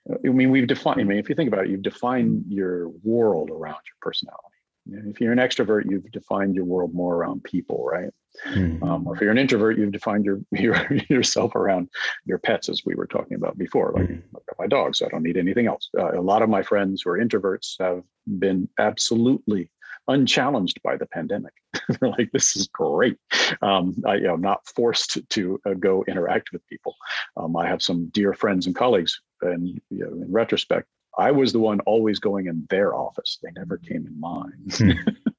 I 0.10 0.30
mean, 0.30 0.52
we've 0.52 0.68
defined, 0.68 1.02
I 1.02 1.04
mean, 1.04 1.18
if 1.18 1.30
you 1.30 1.36
think 1.36 1.52
about 1.52 1.66
it, 1.66 1.70
you've 1.70 1.82
defined 1.82 2.46
your 2.48 2.90
world 3.04 3.50
around 3.50 3.82
your 3.86 3.98
personality. 4.02 4.44
If 4.90 5.20
you're 5.20 5.34
an 5.34 5.40
extrovert, 5.40 5.90
you've 5.90 6.10
defined 6.12 6.56
your 6.56 6.64
world 6.64 6.94
more 6.94 7.16
around 7.16 7.44
people, 7.44 7.86
right? 7.86 8.10
Mm-hmm. 8.46 8.84
Um, 8.84 9.08
or 9.08 9.16
if 9.16 9.22
you're 9.22 9.32
an 9.32 9.38
introvert, 9.38 9.78
you've 9.78 9.92
defined 9.92 10.26
your, 10.26 10.40
your 10.52 10.78
yourself 11.10 11.56
around 11.56 11.90
your 12.26 12.38
pets, 12.38 12.70
as 12.70 12.84
we 12.86 12.96
were 12.96 13.08
talking 13.08 13.36
about 13.36 13.58
before. 13.58 13.94
Like, 13.96 14.06
mm-hmm. 14.06 14.36
I've 14.36 14.46
got 14.46 14.60
my 14.60 14.68
dog, 14.68 14.96
so 14.96 15.06
I 15.06 15.10
don't 15.10 15.24
need 15.24 15.38
anything 15.38 15.68
else. 15.68 15.90
Uh, 15.98 16.18
a 16.18 16.22
lot 16.22 16.42
of 16.42 16.50
my 16.50 16.64
friends 16.64 17.02
who 17.02 17.10
are 17.12 17.20
introverts 17.20 17.76
have 17.80 18.04
been 18.40 18.70
absolutely 18.80 19.70
unchallenged 20.08 20.82
by 20.84 20.96
the 20.96 21.06
pandemic. 21.06 21.54
They're 21.90 22.10
like, 22.10 22.32
this 22.32 22.56
is 22.56 22.68
great. 22.68 23.18
Um, 23.62 23.96
I, 24.06 24.16
you 24.16 24.24
know, 24.24 24.36
not 24.36 24.66
forced 24.68 25.20
to 25.30 25.60
uh, 25.66 25.74
go 25.74 26.06
interact 26.08 26.52
with 26.54 26.66
people. 26.68 26.96
Um, 27.36 27.56
I 27.58 27.68
have 27.68 27.82
some 27.82 28.08
dear 28.10 28.34
friends 28.34 28.68
and 28.68 28.76
colleagues, 28.76 29.22
and 29.42 29.68
you 29.90 30.06
know, 30.06 30.24
in 30.24 30.32
retrospect, 30.32 30.88
I 31.18 31.32
was 31.32 31.52
the 31.52 31.60
one 31.60 31.80
always 31.82 32.20
going 32.20 32.46
in 32.46 32.68
their 32.70 32.94
office. 32.94 33.40
They 33.42 33.50
never 33.56 33.78
came 33.78 34.06
in 34.06 34.20
mine. 34.20 34.52
Hmm. 34.72 34.92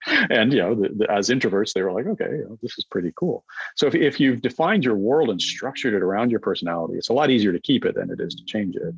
and 0.31 0.53
you 0.53 0.59
know, 0.59 0.75
the, 0.75 0.89
the, 0.89 1.11
as 1.11 1.29
introverts, 1.29 1.73
they 1.73 1.83
were 1.83 1.93
like, 1.93 2.07
okay, 2.07 2.31
you 2.31 2.47
know, 2.49 2.59
this 2.63 2.77
is 2.79 2.85
pretty 2.85 3.13
cool. 3.17 3.45
So 3.77 3.87
if, 3.87 3.95
if 3.95 4.19
you've 4.19 4.43
defined 4.43 4.85
your 4.85 4.97
world 4.97 5.31
and 5.31 5.41
structured 5.41 5.95
it 5.95 6.03
around 6.03 6.31
your 6.31 6.41
personality, 6.41 6.95
it's 6.99 7.11
a 7.11 7.13
lot 7.13 7.31
easier 7.31 7.53
to 7.53 7.61
keep 7.61 7.85
it 7.85 7.95
than 7.95 8.11
it 8.11 8.21
is 8.21 8.35
to 8.35 8.45
change 8.45 8.75
it. 8.75 8.95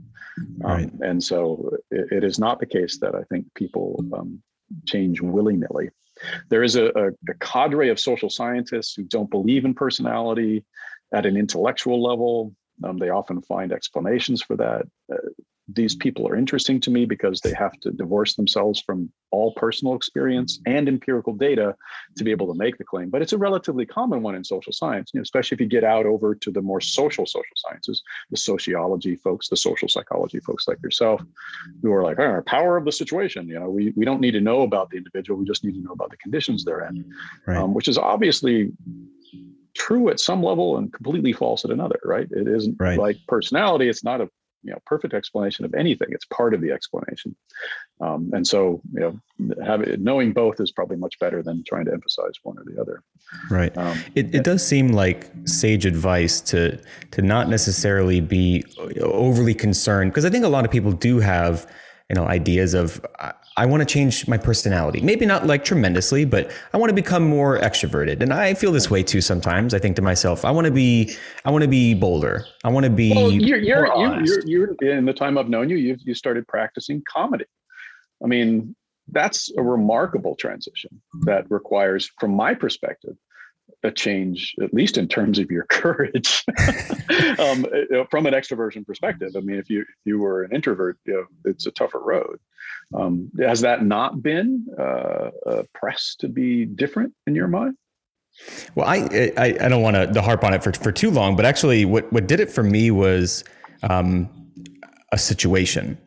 Um, 0.65 1.01
and 1.03 1.23
so 1.23 1.77
it, 1.91 2.13
it 2.13 2.25
is 2.25 2.39
not 2.39 2.61
the 2.61 2.67
case 2.67 2.99
that 2.99 3.15
I 3.15 3.25
think 3.25 3.47
people 3.55 4.03
um, 4.15 4.43
change 4.87 5.21
willy 5.21 5.57
nilly. 5.57 5.91
There 6.49 6.63
is 6.63 6.77
a, 6.77 6.87
a, 6.87 7.09
a, 7.09 7.35
cadre 7.41 7.89
of 7.89 7.99
social 7.99 8.29
scientists 8.29 8.95
who 8.95 9.05
don't 9.05 9.31
believe 9.31 9.65
in 9.65 9.73
personality 9.73 10.65
at 11.15 11.27
an 11.27 11.37
intellectual 11.37 12.03
level. 12.03 12.55
Um, 12.85 12.99
they 12.99 13.11
often 13.11 13.43
find 13.43 13.73
explanations 13.73 14.43
for 14.43 14.57
that. 14.57 14.87
Uh, 15.13 15.17
these 15.75 15.95
people 15.95 16.27
are 16.27 16.37
interesting 16.37 16.81
to 16.81 16.91
me 16.91 17.05
because 17.05 17.41
they 17.41 17.53
have 17.53 17.79
to 17.81 17.91
divorce 17.91 18.35
themselves 18.35 18.81
from 18.81 19.11
all 19.31 19.53
personal 19.55 19.95
experience 19.95 20.59
and 20.67 20.89
empirical 20.89 21.33
data 21.33 21.77
to 22.17 22.25
be 22.25 22.31
able 22.31 22.47
to 22.49 22.59
make 22.59 22.77
the 22.79 22.85
claim. 22.85 23.11
But 23.11 23.23
it's 23.23 23.33
a 23.33 23.39
relatively 23.39 23.87
common 23.87 24.23
one 24.23 24.35
in 24.35 24.43
social 24.43 24.73
science, 24.73 25.11
you 25.13 25.19
know, 25.19 25.23
especially 25.23 25.57
if 25.57 25.61
you 25.61 25.67
get 25.67 25.85
out 25.85 26.07
over 26.07 26.35
to 26.35 26.51
the 26.51 26.63
more 26.63 26.81
social 26.81 27.27
social 27.27 27.57
sciences, 27.57 28.03
the 28.31 28.37
sociology 28.37 29.17
folks, 29.17 29.49
the 29.49 29.57
social 29.57 29.89
psychology 29.89 30.41
folks 30.41 30.67
like 30.67 30.83
yourself, 30.83 31.23
who 31.83 31.93
are 31.93 32.03
like, 32.03 32.19
oh, 32.19 32.43
power 32.47 32.77
of 32.77 32.85
the 32.85 32.93
situation. 32.93 33.49
You 33.49 33.61
know, 33.61 33.71
we, 33.71 33.93
we 33.97 34.05
don't 34.05 34.21
need 34.21 34.33
to 34.33 34.41
know 34.41 34.63
about 34.63 34.91
the 34.91 34.97
individual, 34.97 35.39
we 35.39 35.45
just 35.47 35.65
need 35.65 35.75
to 35.75 35.83
know 35.83 35.93
about 35.93 36.11
the 36.11 36.17
conditions 36.17 36.65
they're 36.65 36.87
in, 36.87 37.05
right. 37.47 37.59
um, 37.59 37.75
which 37.75 37.89
is 37.89 37.99
obviously 37.99 38.73
true 39.81 40.11
at 40.11 40.21
some 40.21 40.43
level 40.43 40.77
and 40.77 40.93
completely 40.93 41.33
false 41.33 41.65
at 41.65 41.71
another, 41.71 41.99
right? 42.05 42.29
It 42.31 42.47
isn't 42.47 42.77
right. 42.79 42.99
like 42.99 43.17
personality, 43.27 43.89
it's 43.89 44.05
not 44.05 44.21
a 44.21 44.29
you 44.63 44.71
know 44.71 44.79
perfect 44.85 45.15
explanation 45.15 45.65
of 45.65 45.73
anything 45.73 46.09
it's 46.11 46.27
part 46.27 46.53
of 46.53 46.61
the 46.61 46.71
explanation 46.71 47.35
um, 48.03 48.29
and 48.35 48.47
so 48.47 48.83
you 48.93 49.01
know 49.01 49.19
having 49.65 50.05
knowing 50.05 50.35
both 50.35 50.61
is 50.61 50.71
probably 50.71 50.99
much 50.99 51.19
better 51.19 51.43
than 51.43 51.65
trying 51.67 51.87
to 51.87 51.93
emphasize 51.95 52.35
one 52.43 52.59
or 52.59 52.65
the 52.71 52.79
other 52.79 53.03
right 53.51 53.75
um, 53.79 53.99
it, 54.15 54.35
it 54.35 54.45
does 54.45 54.63
seem 54.63 54.89
like 54.89 55.31
sage 55.47 55.87
advice 55.87 56.43
to 56.43 56.79
to 57.11 57.23
not 57.23 57.49
necessarily 57.49 58.21
be 58.21 58.63
overly 59.01 59.55
concerned 59.55 60.11
because 60.11 60.27
i 60.27 60.31
think 60.31 60.45
a 60.45 60.49
lot 60.57 60.67
of 60.67 60.71
people 60.71 60.93
do 60.93 61.21
have 61.21 61.67
you 62.11 62.17
know 62.17 62.27
ideas 62.27 62.75
of 62.75 63.01
I 63.57 63.67
want 63.67 63.81
to 63.81 63.87
change 63.87 64.27
my 64.27 64.37
personality. 64.37 65.01
Maybe 65.01 65.25
not 65.27 65.47
like 65.47 65.65
tremendously, 65.65 66.25
but 66.25 66.51
I 66.73 66.77
want 66.77 66.91
to 66.91 66.95
become 66.95 67.23
more 67.23 67.59
extroverted. 67.59 68.21
And 68.21 68.33
I 68.33 68.55
feel 68.55 68.73
this 68.73 68.91
way 68.91 69.03
too 69.03 69.21
sometimes. 69.21 69.75
I 69.75 69.79
think 69.79 69.97
to 69.97 70.03
myself, 70.03 70.45
I 70.45 70.51
want 70.51 70.67
to 70.67 70.73
be, 70.73 71.15
I 71.45 71.51
want 71.51 71.63
to 71.63 71.69
be 71.69 71.95
bolder. 71.95 72.47
I 72.65 72.69
want 72.69 72.85
to 72.85 72.91
be. 72.91 73.13
Well, 73.15 73.31
you're, 73.31 73.59
you're, 73.59 73.87
you're, 73.87 74.75
you're, 74.81 74.99
in 74.99 75.05
the 75.05 75.13
time 75.13 75.39
I've 75.39 75.49
known 75.49 75.71
you, 75.71 75.77
you 75.77 75.97
you 76.01 76.15
started 76.15 76.47
practicing 76.49 77.03
comedy. 77.09 77.45
I 78.23 78.27
mean, 78.27 78.75
that's 79.09 79.51
a 79.57 79.63
remarkable 79.63 80.35
transition 80.35 81.01
that 81.23 81.51
requires, 81.51 82.11
from 82.19 82.33
my 82.33 82.55
perspective, 82.55 83.17
a 83.83 83.91
change, 83.91 84.55
at 84.63 84.75
least 84.75 84.99
in 84.99 85.09
terms 85.09 85.39
of 85.39 85.51
your 85.51 85.65
courage, 85.71 86.45
um, 87.39 87.67
from 88.11 88.27
an 88.27 88.35
extroversion 88.35 88.87
perspective. 88.87 89.31
I 89.37 89.41
mean, 89.41 89.59
if 89.59 89.71
you 89.71 89.83
if 89.83 89.89
you 90.05 90.19
were 90.19 90.43
an 90.43 90.55
introvert, 90.55 90.99
you 91.07 91.15
know, 91.15 91.25
it's 91.45 91.67
a 91.67 91.71
tougher 91.71 92.01
road. 92.01 92.39
Um, 92.95 93.31
has 93.39 93.61
that 93.61 93.85
not 93.85 94.23
been 94.23 94.67
uh, 94.79 95.31
uh, 95.47 95.63
pressed 95.75 96.21
to 96.21 96.29
be 96.29 96.65
different 96.65 97.15
in 97.27 97.35
your 97.35 97.49
mind? 97.49 97.77
Well, 98.75 98.87
I 98.87 99.33
I, 99.37 99.57
I 99.61 99.69
don't 99.69 99.83
want 99.83 100.15
to 100.15 100.23
harp 100.23 100.45
on 100.45 100.55
it 100.55 100.63
for, 100.63 100.73
for 100.73 100.93
too 100.93 101.11
long, 101.11 101.37
but 101.37 101.45
actually, 101.45 101.85
what 101.85 102.13
what 102.13 102.27
did 102.27 102.41
it 102.41 102.51
for 102.51 102.63
me 102.63 102.91
was 102.91 103.45
um, 103.83 104.29
a 105.13 105.19
situation. 105.19 105.99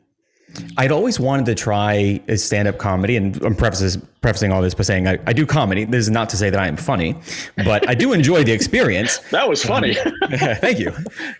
I'd 0.77 0.91
always 0.91 1.19
wanted 1.19 1.45
to 1.47 1.55
try 1.55 2.21
a 2.27 2.37
stand-up 2.37 2.77
comedy, 2.77 3.17
and 3.17 3.41
I'm 3.43 3.55
prefaces, 3.55 3.97
prefacing 4.21 4.51
all 4.51 4.61
this 4.61 4.73
by 4.73 4.83
saying 4.83 5.07
I, 5.07 5.17
I, 5.25 5.33
do 5.33 5.45
comedy. 5.45 5.85
This 5.85 6.01
is 6.01 6.09
not 6.09 6.29
to 6.29 6.37
say 6.37 6.49
that 6.49 6.59
I 6.59 6.67
am 6.67 6.77
funny, 6.77 7.15
but 7.57 7.87
I 7.89 7.95
do 7.95 8.13
enjoy 8.13 8.43
the 8.43 8.51
experience. 8.51 9.17
that 9.31 9.47
was 9.47 9.63
funny. 9.63 9.97
Um, 9.97 10.13
thank 10.31 10.79
you. 10.79 10.93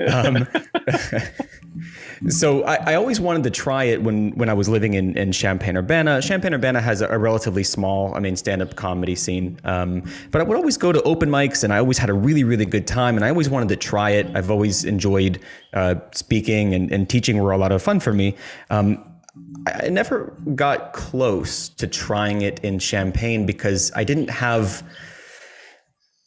Um, 0.08 0.48
so 2.30 2.64
I, 2.64 2.92
I, 2.92 2.96
always 2.96 3.20
wanted 3.20 3.44
to 3.44 3.50
try 3.50 3.86
it 3.86 4.02
when 4.02 4.32
when 4.32 4.50
I 4.50 4.54
was 4.54 4.70
living 4.70 4.94
in, 4.94 5.18
in 5.18 5.32
Champaign 5.32 5.76
Urbana. 5.78 6.22
Champaign 6.22 6.54
Urbana 6.54 6.82
has 6.82 7.02
a, 7.02 7.08
a 7.08 7.18
relatively 7.18 7.64
small, 7.64 8.14
I 8.16 8.20
mean, 8.20 8.36
stand-up 8.36 8.76
comedy 8.76 9.16
scene. 9.16 9.60
Um, 9.64 10.04
but 10.32 10.42
I 10.42 10.44
would 10.44 10.58
always 10.58 10.78
go 10.78 10.92
to 10.92 11.02
open 11.04 11.30
mics, 11.30 11.64
and 11.64 11.74
I 11.74 11.80
always 11.80 11.98
had 11.98 12.10
a 12.10 12.14
really 12.14 12.44
really 12.44 12.66
good 12.66 12.88
time. 12.88 13.16
And 13.16 13.26
I 13.26 13.30
always 13.30 13.50
wanted 13.50 13.70
to 13.70 13.76
try 13.76 14.12
it. 14.12 14.28
I've 14.36 14.52
always 14.52 14.86
enjoyed 14.86 15.40
uh, 15.74 15.96
speaking 16.14 16.74
and, 16.74 16.92
and, 16.92 17.10
teaching 17.10 17.42
were 17.42 17.52
a 17.52 17.58
lot 17.58 17.72
of 17.72 17.82
fun 17.82 18.00
for 18.00 18.14
me. 18.14 18.36
Um, 18.70 19.04
I 19.68 19.90
never 19.90 20.38
got 20.56 20.94
close 20.94 21.70
to 21.70 21.88
trying 21.88 22.42
it 22.42 22.60
in 22.60 22.80
Champaign 22.80 23.46
because 23.46 23.92
I 23.96 24.04
didn't 24.04 24.30
have 24.30 24.84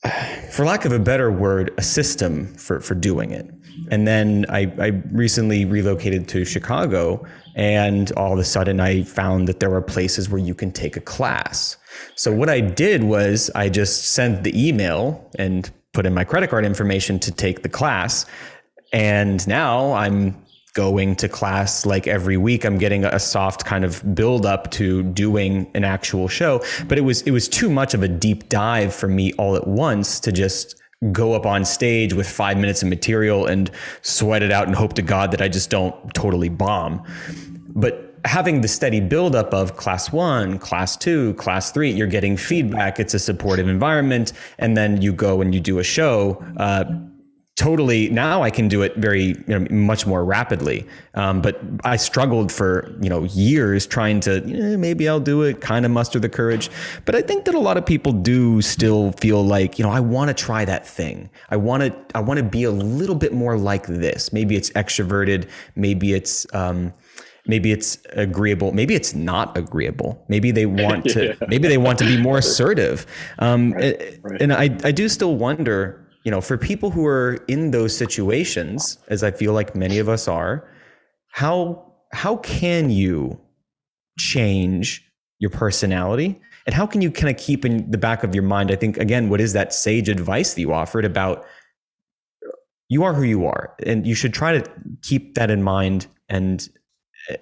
for 0.50 0.64
lack 0.64 0.84
of 0.84 0.92
a 0.92 0.98
better 0.98 1.30
word, 1.30 1.72
a 1.78 1.82
system 1.82 2.54
for, 2.54 2.80
for 2.80 2.94
doing 2.94 3.30
it. 3.30 3.50
And 3.90 4.06
then 4.06 4.46
I, 4.48 4.72
I 4.78 4.86
recently 5.12 5.64
relocated 5.64 6.28
to 6.28 6.44
Chicago, 6.44 7.24
and 7.54 8.12
all 8.12 8.32
of 8.32 8.38
a 8.38 8.44
sudden 8.44 8.80
I 8.80 9.02
found 9.02 9.48
that 9.48 9.60
there 9.60 9.70
were 9.70 9.82
places 9.82 10.28
where 10.28 10.40
you 10.40 10.54
can 10.54 10.72
take 10.72 10.96
a 10.96 11.00
class. 11.00 11.76
So 12.14 12.32
what 12.32 12.48
I 12.48 12.60
did 12.60 13.04
was 13.04 13.50
I 13.54 13.68
just 13.68 14.12
sent 14.12 14.44
the 14.44 14.68
email 14.68 15.30
and 15.38 15.70
put 15.92 16.06
in 16.06 16.14
my 16.14 16.24
credit 16.24 16.50
card 16.50 16.64
information 16.64 17.18
to 17.20 17.32
take 17.32 17.62
the 17.62 17.68
class. 17.68 18.26
And 18.92 19.46
now 19.48 19.92
I'm 19.92 20.36
going 20.74 21.16
to 21.16 21.28
class 21.28 21.86
like 21.86 22.06
every 22.06 22.36
week. 22.36 22.66
I'm 22.66 22.76
getting 22.76 23.06
a 23.06 23.18
soft 23.18 23.64
kind 23.64 23.82
of 23.82 24.14
build 24.14 24.44
up 24.44 24.70
to 24.72 25.02
doing 25.02 25.70
an 25.74 25.84
actual 25.84 26.28
show, 26.28 26.62
but 26.86 26.98
it 26.98 27.00
was 27.00 27.22
it 27.22 27.30
was 27.30 27.48
too 27.48 27.70
much 27.70 27.94
of 27.94 28.02
a 28.02 28.08
deep 28.08 28.50
dive 28.50 28.94
for 28.94 29.08
me 29.08 29.32
all 29.38 29.56
at 29.56 29.66
once 29.66 30.20
to 30.20 30.30
just 30.30 30.76
go 31.12 31.34
up 31.34 31.44
on 31.44 31.64
stage 31.64 32.14
with 32.14 32.28
5 32.28 32.56
minutes 32.56 32.82
of 32.82 32.88
material 32.88 33.46
and 33.46 33.70
sweat 34.02 34.42
it 34.42 34.50
out 34.50 34.66
and 34.66 34.74
hope 34.74 34.94
to 34.94 35.02
god 35.02 35.30
that 35.32 35.42
I 35.42 35.48
just 35.48 35.70
don't 35.70 35.94
totally 36.14 36.48
bomb. 36.48 37.04
But 37.68 38.14
having 38.24 38.60
the 38.60 38.68
steady 38.68 39.00
buildup 39.00 39.52
of 39.54 39.76
class 39.76 40.10
one, 40.10 40.58
class 40.58 40.96
two, 40.96 41.34
class 41.34 41.70
three, 41.70 41.90
you're 41.90 42.06
getting 42.06 42.36
feedback. 42.36 42.98
It's 42.98 43.14
a 43.14 43.18
supportive 43.18 43.68
environment, 43.68 44.32
and 44.58 44.76
then 44.76 45.00
you 45.02 45.12
go 45.12 45.40
and 45.40 45.54
you 45.54 45.60
do 45.60 45.78
a 45.78 45.84
show. 45.84 46.42
Uh, 46.56 46.84
totally 47.56 48.10
now 48.10 48.42
I 48.42 48.50
can 48.50 48.68
do 48.68 48.82
it 48.82 48.94
very 48.96 49.28
you 49.48 49.58
know, 49.58 49.66
much 49.70 50.06
more 50.06 50.24
rapidly. 50.24 50.86
Um, 51.14 51.40
but 51.40 51.58
I 51.84 51.96
struggled 51.96 52.52
for 52.52 52.94
you 53.00 53.08
know 53.08 53.24
years 53.24 53.86
trying 53.86 54.20
to 54.20 54.36
eh, 54.44 54.76
maybe 54.76 55.08
I'll 55.08 55.20
do 55.20 55.42
it, 55.42 55.60
kind 55.60 55.84
of 55.84 55.90
muster 55.90 56.20
the 56.20 56.28
courage. 56.28 56.70
But 57.06 57.14
I 57.14 57.22
think 57.22 57.46
that 57.46 57.54
a 57.54 57.58
lot 57.58 57.78
of 57.78 57.86
people 57.86 58.12
do 58.12 58.60
still 58.62 59.12
feel 59.12 59.42
like 59.44 59.78
you 59.78 59.84
know 59.84 59.90
I 59.90 60.00
want 60.00 60.28
to 60.28 60.34
try 60.34 60.64
that 60.66 60.86
thing. 60.86 61.30
I 61.50 61.56
want 61.56 61.82
to 61.82 61.96
I 62.14 62.20
want 62.20 62.38
to 62.38 62.44
be 62.44 62.64
a 62.64 62.70
little 62.70 63.16
bit 63.16 63.32
more 63.32 63.56
like 63.58 63.86
this. 63.86 64.32
Maybe 64.32 64.54
it's 64.54 64.70
extroverted. 64.70 65.48
Maybe 65.74 66.12
it's 66.12 66.46
um, 66.54 66.92
maybe 67.48 67.70
it's 67.70 67.98
agreeable 68.14 68.72
maybe 68.72 68.92
it's 68.92 69.14
not 69.14 69.56
agreeable 69.56 70.20
maybe 70.26 70.50
they 70.50 70.66
want 70.84 71.04
to 71.04 71.26
yeah. 71.26 71.46
maybe 71.46 71.68
they 71.68 71.78
want 71.78 71.96
to 71.96 72.04
be 72.04 72.20
more 72.20 72.38
assertive 72.38 73.06
um, 73.38 73.72
right, 73.72 74.18
right. 74.22 74.42
and 74.42 74.52
I, 74.52 74.64
I 74.82 74.90
do 74.90 75.08
still 75.08 75.36
wonder 75.36 76.05
you 76.26 76.32
know, 76.32 76.40
for 76.40 76.58
people 76.58 76.90
who 76.90 77.06
are 77.06 77.34
in 77.46 77.70
those 77.70 77.96
situations, 77.96 78.98
as 79.06 79.22
I 79.22 79.30
feel 79.30 79.52
like 79.52 79.76
many 79.76 80.00
of 80.00 80.08
us 80.08 80.26
are, 80.26 80.68
how 81.28 81.92
how 82.12 82.38
can 82.38 82.90
you 82.90 83.40
change 84.18 85.08
your 85.38 85.50
personality? 85.50 86.40
And 86.66 86.74
how 86.74 86.84
can 86.84 87.00
you 87.00 87.12
kind 87.12 87.30
of 87.32 87.40
keep 87.40 87.64
in 87.64 87.88
the 87.92 87.96
back 87.96 88.24
of 88.24 88.34
your 88.34 88.42
mind 88.42 88.72
i 88.72 88.74
think 88.74 88.96
again 88.96 89.28
what 89.28 89.40
is 89.40 89.52
that 89.52 89.72
sage 89.72 90.08
advice 90.08 90.54
that 90.54 90.60
you 90.60 90.72
offered 90.72 91.04
about 91.04 91.46
you 92.88 93.04
are 93.04 93.14
who 93.14 93.22
you 93.22 93.46
are 93.46 93.76
and 93.86 94.04
you 94.04 94.16
should 94.16 94.34
try 94.34 94.50
to 94.58 94.68
keep 95.02 95.36
that 95.36 95.48
in 95.48 95.62
mind 95.62 96.08
and 96.28 96.68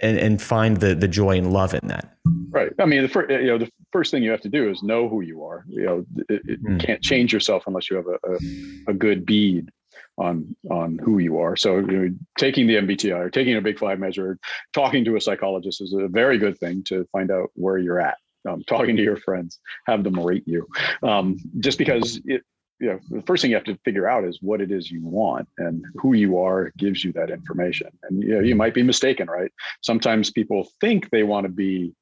and, 0.00 0.18
and 0.18 0.42
find 0.42 0.78
the 0.78 0.94
the 0.94 1.08
joy 1.08 1.36
and 1.36 1.52
love 1.52 1.74
in 1.74 1.86
that 1.88 2.16
right 2.50 2.72
i 2.78 2.86
mean 2.86 3.02
the 3.02 3.08
first 3.08 3.30
you 3.30 3.46
know 3.46 3.58
the 3.58 3.70
first 3.92 4.10
thing 4.10 4.22
you 4.22 4.30
have 4.30 4.40
to 4.40 4.48
do 4.48 4.70
is 4.70 4.82
know 4.82 5.08
who 5.08 5.20
you 5.20 5.44
are 5.44 5.64
you 5.68 5.84
know 5.84 6.04
it, 6.28 6.42
it 6.44 6.62
mm. 6.62 6.84
can't 6.84 7.02
change 7.02 7.32
yourself 7.32 7.64
unless 7.66 7.90
you 7.90 7.96
have 7.96 8.06
a, 8.06 8.18
a, 8.28 8.90
a 8.90 8.94
good 8.94 9.24
bead 9.24 9.70
on 10.16 10.54
on 10.70 10.98
who 10.98 11.18
you 11.18 11.38
are. 11.38 11.56
So 11.56 11.78
you 11.78 11.86
know, 11.86 12.14
taking 12.38 12.66
the 12.66 12.76
MBTI 12.76 13.18
or 13.18 13.30
taking 13.30 13.56
a 13.56 13.60
Big 13.60 13.78
Five 13.78 13.98
measure, 13.98 14.38
talking 14.72 15.04
to 15.04 15.16
a 15.16 15.20
psychologist 15.20 15.80
is 15.80 15.92
a 15.92 16.08
very 16.08 16.38
good 16.38 16.58
thing 16.58 16.82
to 16.84 17.06
find 17.12 17.30
out 17.30 17.50
where 17.54 17.78
you're 17.78 18.00
at. 18.00 18.18
Um, 18.48 18.62
talking 18.66 18.94
to 18.96 19.02
your 19.02 19.16
friends, 19.16 19.58
have 19.86 20.04
them 20.04 20.20
rate 20.20 20.44
you, 20.46 20.68
um, 21.02 21.38
just 21.60 21.78
because 21.78 22.20
it. 22.24 22.42
You 22.80 22.88
know, 22.88 23.00
the 23.08 23.22
first 23.22 23.42
thing 23.42 23.50
you 23.50 23.56
have 23.56 23.64
to 23.64 23.78
figure 23.84 24.08
out 24.08 24.24
is 24.24 24.38
what 24.42 24.60
it 24.60 24.70
is 24.70 24.90
you 24.90 25.00
want, 25.04 25.48
and 25.58 25.84
who 25.94 26.14
you 26.14 26.38
are 26.38 26.72
gives 26.76 27.04
you 27.04 27.12
that 27.12 27.30
information. 27.30 27.88
And 28.02 28.22
you 28.22 28.34
know, 28.34 28.40
you 28.40 28.56
might 28.56 28.74
be 28.74 28.82
mistaken, 28.82 29.28
right? 29.28 29.50
Sometimes 29.82 30.30
people 30.30 30.68
think 30.80 31.10
they 31.10 31.22
want 31.22 31.44
to 31.44 31.52
be, 31.52 31.94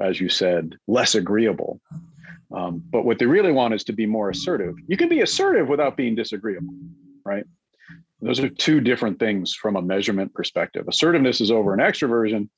as 0.00 0.20
you 0.20 0.28
said, 0.28 0.76
less 0.86 1.14
agreeable, 1.14 1.80
um, 2.54 2.82
but 2.90 3.04
what 3.04 3.18
they 3.18 3.26
really 3.26 3.52
want 3.52 3.74
is 3.74 3.84
to 3.84 3.92
be 3.92 4.06
more 4.06 4.30
assertive. 4.30 4.74
You 4.86 4.96
can 4.96 5.08
be 5.08 5.20
assertive 5.20 5.68
without 5.68 5.96
being 5.96 6.14
disagreeable 6.14 6.74
right? 7.24 7.44
Those 8.20 8.40
are 8.40 8.48
two 8.48 8.80
different 8.80 9.18
things 9.18 9.54
from 9.54 9.76
a 9.76 9.82
measurement 9.82 10.34
perspective. 10.34 10.86
Assertiveness 10.88 11.40
is 11.40 11.50
over 11.50 11.72
an 11.72 11.80
extroversion, 11.80 12.48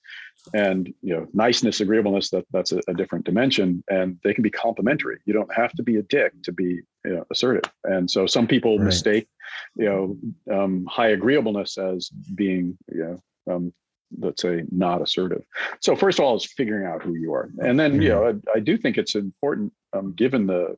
and 0.54 0.92
you 1.02 1.14
know, 1.14 1.26
niceness, 1.32 1.80
agreeableness, 1.80 2.30
that 2.30 2.44
that's 2.50 2.72
a, 2.72 2.80
a 2.88 2.94
different 2.94 3.24
dimension, 3.24 3.82
and 3.88 4.18
they 4.24 4.34
can 4.34 4.42
be 4.42 4.50
complementary. 4.50 5.18
You 5.24 5.32
don't 5.32 5.52
have 5.54 5.72
to 5.74 5.82
be 5.82 5.96
a 5.96 6.02
dick 6.02 6.32
to 6.42 6.52
be 6.52 6.80
you 7.04 7.16
know, 7.16 7.24
assertive. 7.30 7.70
And 7.84 8.10
so 8.10 8.26
some 8.26 8.46
people 8.46 8.78
right. 8.78 8.86
mistake, 8.86 9.28
you 9.76 9.84
know, 9.84 10.16
um, 10.54 10.84
high 10.86 11.08
agreeableness 11.08 11.78
as 11.78 12.10
being, 12.34 12.76
you 12.92 13.20
know, 13.46 13.54
um, 13.54 13.72
let's 14.18 14.42
say 14.42 14.64
not 14.70 15.02
assertive. 15.02 15.42
So 15.80 15.96
first 15.96 16.18
of 16.18 16.24
all, 16.24 16.36
is 16.36 16.44
figuring 16.44 16.86
out 16.86 17.02
who 17.02 17.14
you 17.14 17.32
are, 17.32 17.50
and 17.58 17.78
then 17.78 18.02
you 18.02 18.10
know, 18.10 18.28
I, 18.28 18.56
I 18.56 18.60
do 18.60 18.76
think 18.76 18.98
it's 18.98 19.14
important, 19.14 19.72
um, 19.92 20.12
given 20.12 20.46
the 20.46 20.76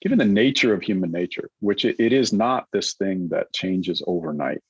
given 0.00 0.18
the 0.18 0.24
nature 0.24 0.72
of 0.72 0.82
human 0.82 1.10
nature, 1.10 1.50
which 1.60 1.84
it, 1.84 1.96
it 1.98 2.12
is 2.12 2.32
not 2.32 2.66
this 2.72 2.94
thing 2.94 3.28
that 3.28 3.52
changes 3.52 4.02
overnight. 4.06 4.62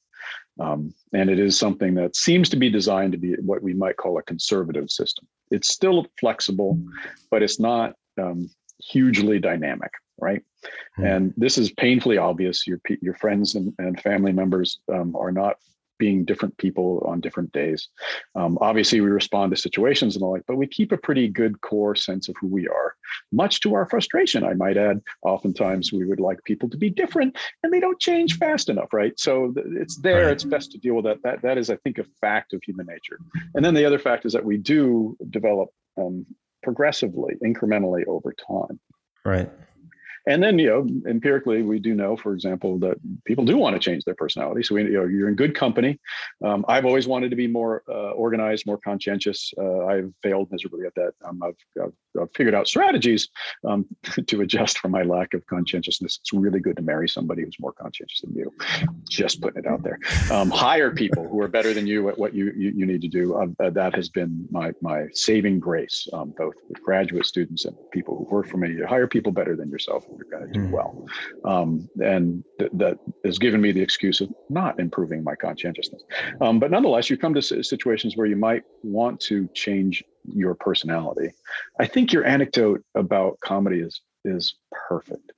Um, 0.61 0.95
and 1.13 1.31
it 1.31 1.39
is 1.39 1.59
something 1.59 1.95
that 1.95 2.15
seems 2.15 2.49
to 2.51 2.57
be 2.57 2.69
designed 2.71 3.13
to 3.13 3.19
be 3.19 3.35
what 3.37 3.63
we 3.63 3.73
might 3.73 3.97
call 3.97 4.19
a 4.19 4.23
conservative 4.23 4.91
system. 4.91 5.27
It's 5.51 5.73
still 5.73 6.07
flexible, 6.19 6.79
but 7.31 7.43
it's 7.43 7.59
not 7.59 7.95
um, 8.21 8.51
hugely 8.79 9.39
dynamic, 9.39 9.91
right? 10.21 10.43
Mm-hmm. 10.63 11.05
And 11.05 11.35
this 11.37 11.59
is 11.59 11.73
painfully 11.73 12.19
obvious. 12.19 12.67
Your 12.67 12.81
your 13.01 13.15
friends 13.15 13.55
and, 13.55 13.73
and 13.79 14.01
family 14.01 14.33
members 14.33 14.81
um, 14.93 15.17
are 15.17 15.33
not 15.33 15.57
being 16.01 16.24
different 16.24 16.57
people 16.57 17.05
on 17.07 17.20
different 17.20 17.53
days. 17.53 17.88
Um, 18.34 18.59
obviously, 18.61 19.01
we 19.01 19.11
respond 19.11 19.53
to 19.53 19.61
situations 19.61 20.16
and 20.16 20.22
the 20.22 20.26
like, 20.26 20.42
but 20.48 20.57
we 20.57 20.66
keep 20.66 20.90
a 20.90 20.96
pretty 20.96 21.28
good 21.28 21.61
core 21.61 21.94
sense 21.94 22.28
of 22.28 22.34
who 22.40 22.48
we 22.48 22.66
are, 22.66 22.94
much 23.30 23.61
to 23.61 23.74
our 23.74 23.86
frustration, 23.86 24.42
I 24.42 24.55
might 24.55 24.76
add. 24.76 25.01
Oftentimes, 25.22 25.92
we 25.92 26.07
would 26.07 26.18
like 26.18 26.42
people 26.44 26.68
to 26.70 26.76
be 26.76 26.90
different, 26.90 27.36
and 27.62 27.72
they 27.72 27.78
don't 27.78 28.01
change 28.01 28.38
fast 28.38 28.68
enough, 28.68 28.92
right? 28.92 29.14
So 29.20 29.53
it's 29.80 29.98
there. 29.98 30.24
Right. 30.24 30.32
It's 30.32 30.44
best 30.44 30.72
to 30.72 30.78
deal 30.78 30.94
with 30.94 31.05
that. 31.05 31.22
That 31.22 31.42
that 31.42 31.59
is, 31.59 31.70
I 31.70 31.76
think, 31.76 31.98
a 31.98 32.05
fact 32.20 32.55
of 32.55 32.62
human 32.64 32.86
nature. 32.86 33.18
And 33.55 33.64
then 33.64 33.74
the 33.74 33.84
other 33.84 33.98
fact 33.98 34.24
is 34.24 34.32
that 34.32 34.44
we 34.44 34.57
do 34.57 35.16
develop 35.28 35.68
um, 35.98 36.26
progressively, 36.62 37.34
incrementally 37.44 38.07
over 38.07 38.32
time. 38.32 38.80
Right. 39.24 39.51
And 40.27 40.43
then, 40.43 40.59
you 40.59 40.68
know, 40.68 41.11
empirically, 41.11 41.62
we 41.62 41.79
do 41.79 41.95
know, 41.95 42.16
for 42.16 42.33
example, 42.33 42.79
that 42.81 42.97
people 43.25 43.45
do 43.45 43.57
want 43.57 43.75
to 43.75 43.81
change 43.81 44.05
their 44.05 44.14
personality. 44.14 44.62
So, 44.62 44.75
we, 44.75 44.85
you 44.85 44.93
know, 44.93 45.05
you're 45.05 45.29
in 45.29 45.35
good 45.35 45.55
company. 45.55 45.99
Um, 46.45 46.64
I've 46.68 46.85
always 46.85 47.09
wanted 47.09 47.31
to 47.31 47.37
be 47.37 47.47
more 47.47 47.83
uh, 47.89 48.11
organized, 48.11 48.66
more 48.66 48.79
conscientious. 48.79 49.53
Uh, 49.59 49.87
I've 49.87 50.12
failed 50.23 50.49
miserably 50.51 50.87
at 50.87 50.95
that. 50.97 51.12
Um, 51.25 51.43
I've, 51.43 51.57
I've, 51.83 51.93
I've, 52.21 52.29
figured 52.35 52.55
out 52.55 52.68
strategies 52.68 53.29
um, 53.66 53.87
to 54.27 54.43
adjust 54.43 54.79
for 54.79 54.89
my 54.89 55.03
lack 55.03 55.35
of 55.35 55.47
conscientiousness. 55.47 56.18
It's 56.21 56.33
really 56.33 56.61
good 56.61 56.77
to 56.77 56.83
marry 56.83 57.09
somebody 57.09 57.43
who's 57.43 57.57
more 57.61 57.73
conscientious 57.73 58.21
than 58.21 58.35
you. 58.35 58.53
Just 59.09 59.41
putting 59.41 59.64
it 59.64 59.66
out 59.66 59.83
there. 59.83 59.99
Um, 60.31 60.51
hire 60.51 60.91
people 60.91 61.29
who 61.29 61.41
are 61.41 61.49
better 61.49 61.73
than 61.73 61.87
you 61.87 62.09
at 62.09 62.18
what 62.18 62.35
you 62.35 62.53
you, 62.57 62.73
you 62.77 62.87
need 62.87 63.01
to 63.03 63.09
do. 63.09 63.35
Uh, 63.35 63.71
that 63.71 63.95
has 63.95 64.09
been 64.09 64.47
my 64.51 64.73
my 64.81 65.07
saving 65.12 65.61
grace, 65.61 66.07
um, 66.12 66.35
both 66.37 66.55
with 66.68 66.83
graduate 66.83 67.27
students 67.27 67.64
and 67.64 67.77
people 67.93 68.16
who 68.16 68.25
work 68.35 68.47
for 68.49 68.57
me. 68.57 68.71
You 68.71 68.87
hire 68.87 69.07
people 69.07 69.33
better 69.33 69.57
than 69.57 69.71
yourself 69.71 70.07
you're 70.17 70.39
going 70.39 70.53
to 70.53 70.53
do 70.53 70.67
mm. 70.67 70.71
well. 70.71 71.07
Um, 71.45 71.89
and 72.03 72.45
th- 72.59 72.71
that 72.75 72.99
has 73.25 73.39
given 73.39 73.61
me 73.61 73.73
the 73.73 73.83
excuse 73.83 74.21
of 74.21 74.33
not 74.49 74.79
improving 74.81 75.23
my 75.23 75.35
conscientiousness. 75.35 76.03
Um, 76.41 76.59
but 76.59 76.71
nonetheless, 76.71 77.11
you 77.11 77.17
come 77.17 77.35
to 77.35 77.43
situations 77.43 78.17
where 78.17 78.27
you 78.27 78.37
might 78.37 78.65
want 78.83 79.21
to 79.21 79.49
change 79.55 80.03
your 80.25 80.55
personality. 80.55 81.33
I 81.79 81.87
think 81.87 82.13
your 82.13 82.25
anecdote 82.25 82.83
about 82.95 83.39
comedy 83.41 83.81
is 83.81 84.01
is 84.25 84.55
perfect. 84.71 85.33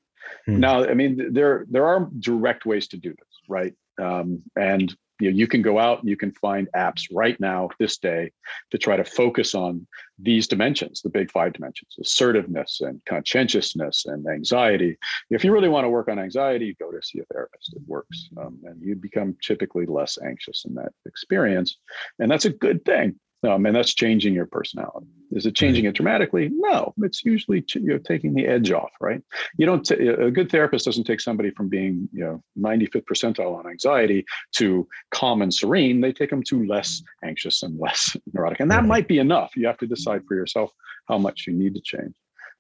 Mm. 0.48 0.58
Now, 0.58 0.84
I 0.84 0.94
mean, 0.94 1.32
there 1.32 1.66
there 1.70 1.86
are 1.86 2.08
direct 2.18 2.66
ways 2.66 2.88
to 2.88 2.96
do 2.96 3.10
this, 3.10 3.40
right? 3.48 3.74
Um, 4.00 4.42
and 4.56 4.94
you, 5.20 5.30
know, 5.30 5.36
you 5.36 5.46
can 5.46 5.62
go 5.62 5.78
out 5.78 6.00
and 6.00 6.08
you 6.08 6.16
can 6.16 6.32
find 6.32 6.68
apps 6.74 7.02
right 7.12 7.38
now, 7.40 7.68
this 7.78 7.98
day, 7.98 8.32
to 8.70 8.78
try 8.78 8.96
to 8.96 9.04
focus 9.04 9.54
on 9.54 9.86
these 10.18 10.46
dimensions, 10.46 11.00
the 11.00 11.10
big 11.10 11.30
five 11.30 11.52
dimensions, 11.52 11.96
assertiveness 12.00 12.80
and 12.80 13.00
conscientiousness 13.06 14.06
and 14.06 14.26
anxiety. 14.26 14.96
If 15.30 15.44
you 15.44 15.52
really 15.52 15.68
want 15.68 15.84
to 15.84 15.90
work 15.90 16.08
on 16.08 16.18
anxiety, 16.18 16.76
go 16.78 16.90
to 16.90 17.02
see 17.02 17.20
a 17.20 17.24
therapist. 17.32 17.74
It 17.74 17.82
works. 17.86 18.28
Um, 18.36 18.58
and 18.64 18.80
you 18.80 18.94
become 18.94 19.36
typically 19.42 19.86
less 19.86 20.18
anxious 20.24 20.64
in 20.64 20.74
that 20.74 20.92
experience. 21.06 21.78
And 22.18 22.30
that's 22.30 22.44
a 22.44 22.50
good 22.50 22.84
thing 22.84 23.18
um, 23.44 23.66
and 23.66 23.74
that's 23.74 23.94
changing 23.94 24.34
your 24.34 24.46
personality. 24.46 25.06
Is 25.32 25.46
it 25.46 25.54
changing 25.54 25.86
it 25.86 25.94
dramatically? 25.94 26.50
No, 26.52 26.94
it's 26.98 27.24
usually 27.24 27.64
you 27.74 27.80
know 27.80 27.98
taking 27.98 28.34
the 28.34 28.46
edge 28.46 28.70
off. 28.70 28.90
Right? 29.00 29.20
You 29.56 29.66
don't. 29.66 29.84
T- 29.84 29.94
a 29.94 30.30
good 30.30 30.50
therapist 30.50 30.84
doesn't 30.84 31.04
take 31.04 31.20
somebody 31.20 31.50
from 31.50 31.68
being 31.68 32.08
you 32.12 32.24
know 32.24 32.42
95th 32.58 33.04
percentile 33.04 33.58
on 33.58 33.66
anxiety 33.66 34.24
to 34.56 34.86
calm 35.10 35.42
and 35.42 35.52
serene. 35.52 36.00
They 36.00 36.12
take 36.12 36.30
them 36.30 36.42
to 36.44 36.66
less 36.66 37.02
anxious 37.24 37.62
and 37.62 37.78
less 37.80 38.16
neurotic, 38.32 38.60
and 38.60 38.70
that 38.70 38.84
might 38.84 39.08
be 39.08 39.18
enough. 39.18 39.56
You 39.56 39.66
have 39.66 39.78
to 39.78 39.86
decide 39.86 40.22
for 40.28 40.34
yourself 40.34 40.70
how 41.08 41.18
much 41.18 41.46
you 41.46 41.52
need 41.52 41.74
to 41.74 41.80
change. 41.80 42.14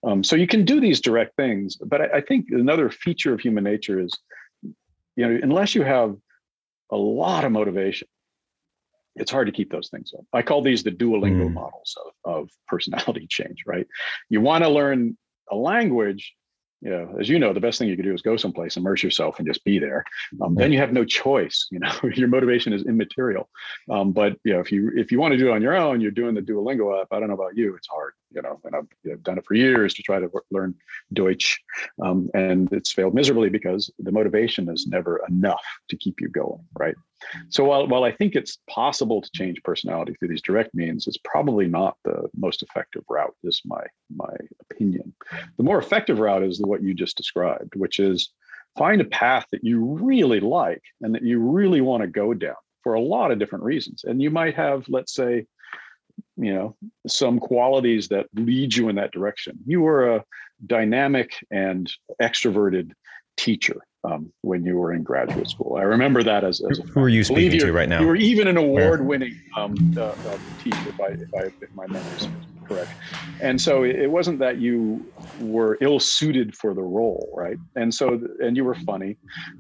Um, 0.04 0.24
so 0.24 0.34
you 0.34 0.48
can 0.48 0.64
do 0.64 0.80
these 0.80 1.00
direct 1.00 1.36
things, 1.36 1.76
but 1.76 2.00
I, 2.00 2.16
I 2.16 2.20
think 2.22 2.46
another 2.50 2.90
feature 2.90 3.32
of 3.32 3.40
human 3.40 3.62
nature 3.62 4.00
is, 4.00 4.10
you 4.62 5.28
know, 5.28 5.38
unless 5.42 5.76
you 5.76 5.84
have 5.84 6.16
a 6.90 6.96
lot 6.96 7.44
of 7.44 7.52
motivation 7.52 8.08
it's 9.16 9.30
hard 9.30 9.46
to 9.46 9.52
keep 9.52 9.70
those 9.70 9.88
things 9.88 10.12
up. 10.16 10.24
I 10.32 10.42
call 10.42 10.62
these 10.62 10.82
the 10.82 10.90
Duolingo 10.90 11.48
mm. 11.48 11.52
models 11.52 11.96
of, 12.04 12.32
of 12.32 12.50
personality 12.68 13.26
change, 13.28 13.64
right? 13.66 13.86
You 14.28 14.40
want 14.40 14.64
to 14.64 14.70
learn 14.70 15.16
a 15.50 15.56
language, 15.56 16.34
you 16.82 16.90
know, 16.90 17.14
as 17.20 17.28
you 17.28 17.38
know, 17.38 17.52
the 17.52 17.60
best 17.60 17.78
thing 17.78 17.88
you 17.88 17.94
can 17.94 18.04
do 18.04 18.12
is 18.12 18.22
go 18.22 18.36
someplace, 18.36 18.76
immerse 18.76 19.04
yourself, 19.04 19.38
and 19.38 19.46
just 19.46 19.64
be 19.64 19.78
there. 19.78 20.04
Um, 20.40 20.56
then 20.56 20.72
you 20.72 20.78
have 20.78 20.92
no 20.92 21.04
choice. 21.04 21.68
You 21.70 21.78
know, 21.78 21.92
your 22.14 22.26
motivation 22.26 22.72
is 22.72 22.84
immaterial. 22.84 23.48
Um, 23.88 24.10
but 24.10 24.36
you 24.42 24.54
know, 24.54 24.60
if 24.60 24.72
you 24.72 24.90
if 24.96 25.12
you 25.12 25.20
want 25.20 25.32
to 25.32 25.38
do 25.38 25.48
it 25.48 25.52
on 25.52 25.62
your 25.62 25.76
own, 25.76 26.00
you're 26.00 26.10
doing 26.10 26.34
the 26.34 26.40
Duolingo 26.42 27.00
app. 27.00 27.06
I 27.12 27.20
don't 27.20 27.28
know 27.28 27.34
about 27.34 27.56
you, 27.56 27.76
it's 27.76 27.86
hard. 27.86 28.14
You 28.34 28.42
know, 28.42 28.60
and 28.64 28.74
I've, 28.74 28.88
you 29.04 29.12
know, 29.12 29.16
done 29.18 29.38
it 29.38 29.44
for 29.46 29.54
years 29.54 29.94
to 29.94 30.02
try 30.02 30.18
to 30.18 30.28
learn 30.50 30.74
Deutsch, 31.12 31.60
um, 32.02 32.28
and 32.34 32.72
it's 32.72 32.90
failed 32.90 33.14
miserably 33.14 33.48
because 33.48 33.92
the 34.00 34.10
motivation 34.10 34.68
is 34.68 34.86
never 34.88 35.24
enough 35.28 35.64
to 35.90 35.96
keep 35.96 36.20
you 36.20 36.28
going. 36.28 36.64
Right. 36.76 36.96
So 37.48 37.64
while, 37.64 37.86
while 37.86 38.04
I 38.04 38.12
think 38.12 38.34
it's 38.34 38.58
possible 38.68 39.20
to 39.20 39.30
change 39.34 39.62
personality 39.62 40.14
through 40.14 40.28
these 40.28 40.42
direct 40.42 40.74
means, 40.74 41.06
it's 41.06 41.18
probably 41.24 41.66
not 41.66 41.96
the 42.04 42.28
most 42.36 42.62
effective 42.62 43.04
route, 43.08 43.34
is 43.44 43.60
my 43.64 43.84
my 44.14 44.34
opinion. 44.60 45.14
The 45.56 45.62
more 45.64 45.78
effective 45.78 46.18
route 46.18 46.42
is 46.42 46.60
what 46.60 46.82
you 46.82 46.94
just 46.94 47.16
described, 47.16 47.74
which 47.76 47.98
is 47.98 48.32
find 48.76 49.00
a 49.00 49.06
path 49.06 49.46
that 49.52 49.64
you 49.64 49.80
really 49.80 50.40
like 50.40 50.82
and 51.00 51.14
that 51.14 51.22
you 51.22 51.38
really 51.38 51.80
want 51.80 52.02
to 52.02 52.08
go 52.08 52.32
down 52.34 52.54
for 52.82 52.94
a 52.94 53.00
lot 53.00 53.30
of 53.30 53.38
different 53.38 53.64
reasons. 53.64 54.04
And 54.04 54.20
you 54.20 54.30
might 54.30 54.54
have, 54.56 54.88
let's 54.88 55.14
say, 55.14 55.46
you 56.36 56.54
know, 56.54 56.76
some 57.06 57.38
qualities 57.38 58.08
that 58.08 58.26
lead 58.34 58.74
you 58.74 58.88
in 58.88 58.96
that 58.96 59.12
direction. 59.12 59.58
You 59.66 59.86
are 59.86 60.16
a 60.16 60.24
dynamic 60.66 61.34
and 61.50 61.90
extroverted 62.20 62.92
teacher 63.36 63.80
um, 64.04 64.32
when 64.42 64.64
you 64.64 64.76
were 64.76 64.92
in 64.92 65.02
graduate 65.02 65.48
school. 65.48 65.76
I 65.76 65.82
remember 65.82 66.22
that 66.22 66.44
as, 66.44 66.60
as 66.70 66.78
who 66.78 67.00
are 67.00 67.08
you 67.08 67.24
speaking 67.24 67.60
to 67.60 67.72
right 67.72 67.88
now? 67.88 68.00
You 68.00 68.06
were 68.06 68.16
even 68.16 68.48
an 68.48 68.56
award-winning 68.56 69.40
um, 69.56 69.94
uh, 69.96 70.02
uh, 70.02 70.38
teacher, 70.62 70.78
if, 70.88 71.00
I, 71.00 71.06
if, 71.06 71.34
I, 71.34 71.38
if 71.60 71.74
my 71.74 71.86
memory 71.86 72.18
serves 72.18 72.46
correct. 72.66 72.90
And 73.40 73.60
so 73.60 73.84
it 73.84 74.10
wasn't 74.10 74.38
that 74.40 74.58
you 74.58 75.04
were 75.40 75.78
ill 75.80 76.00
suited 76.00 76.56
for 76.56 76.74
the 76.74 76.82
role, 76.82 77.28
right? 77.36 77.56
And 77.76 77.94
so, 77.94 78.20
and 78.40 78.56
you 78.56 78.64
were 78.64 78.74
funny, 78.74 79.16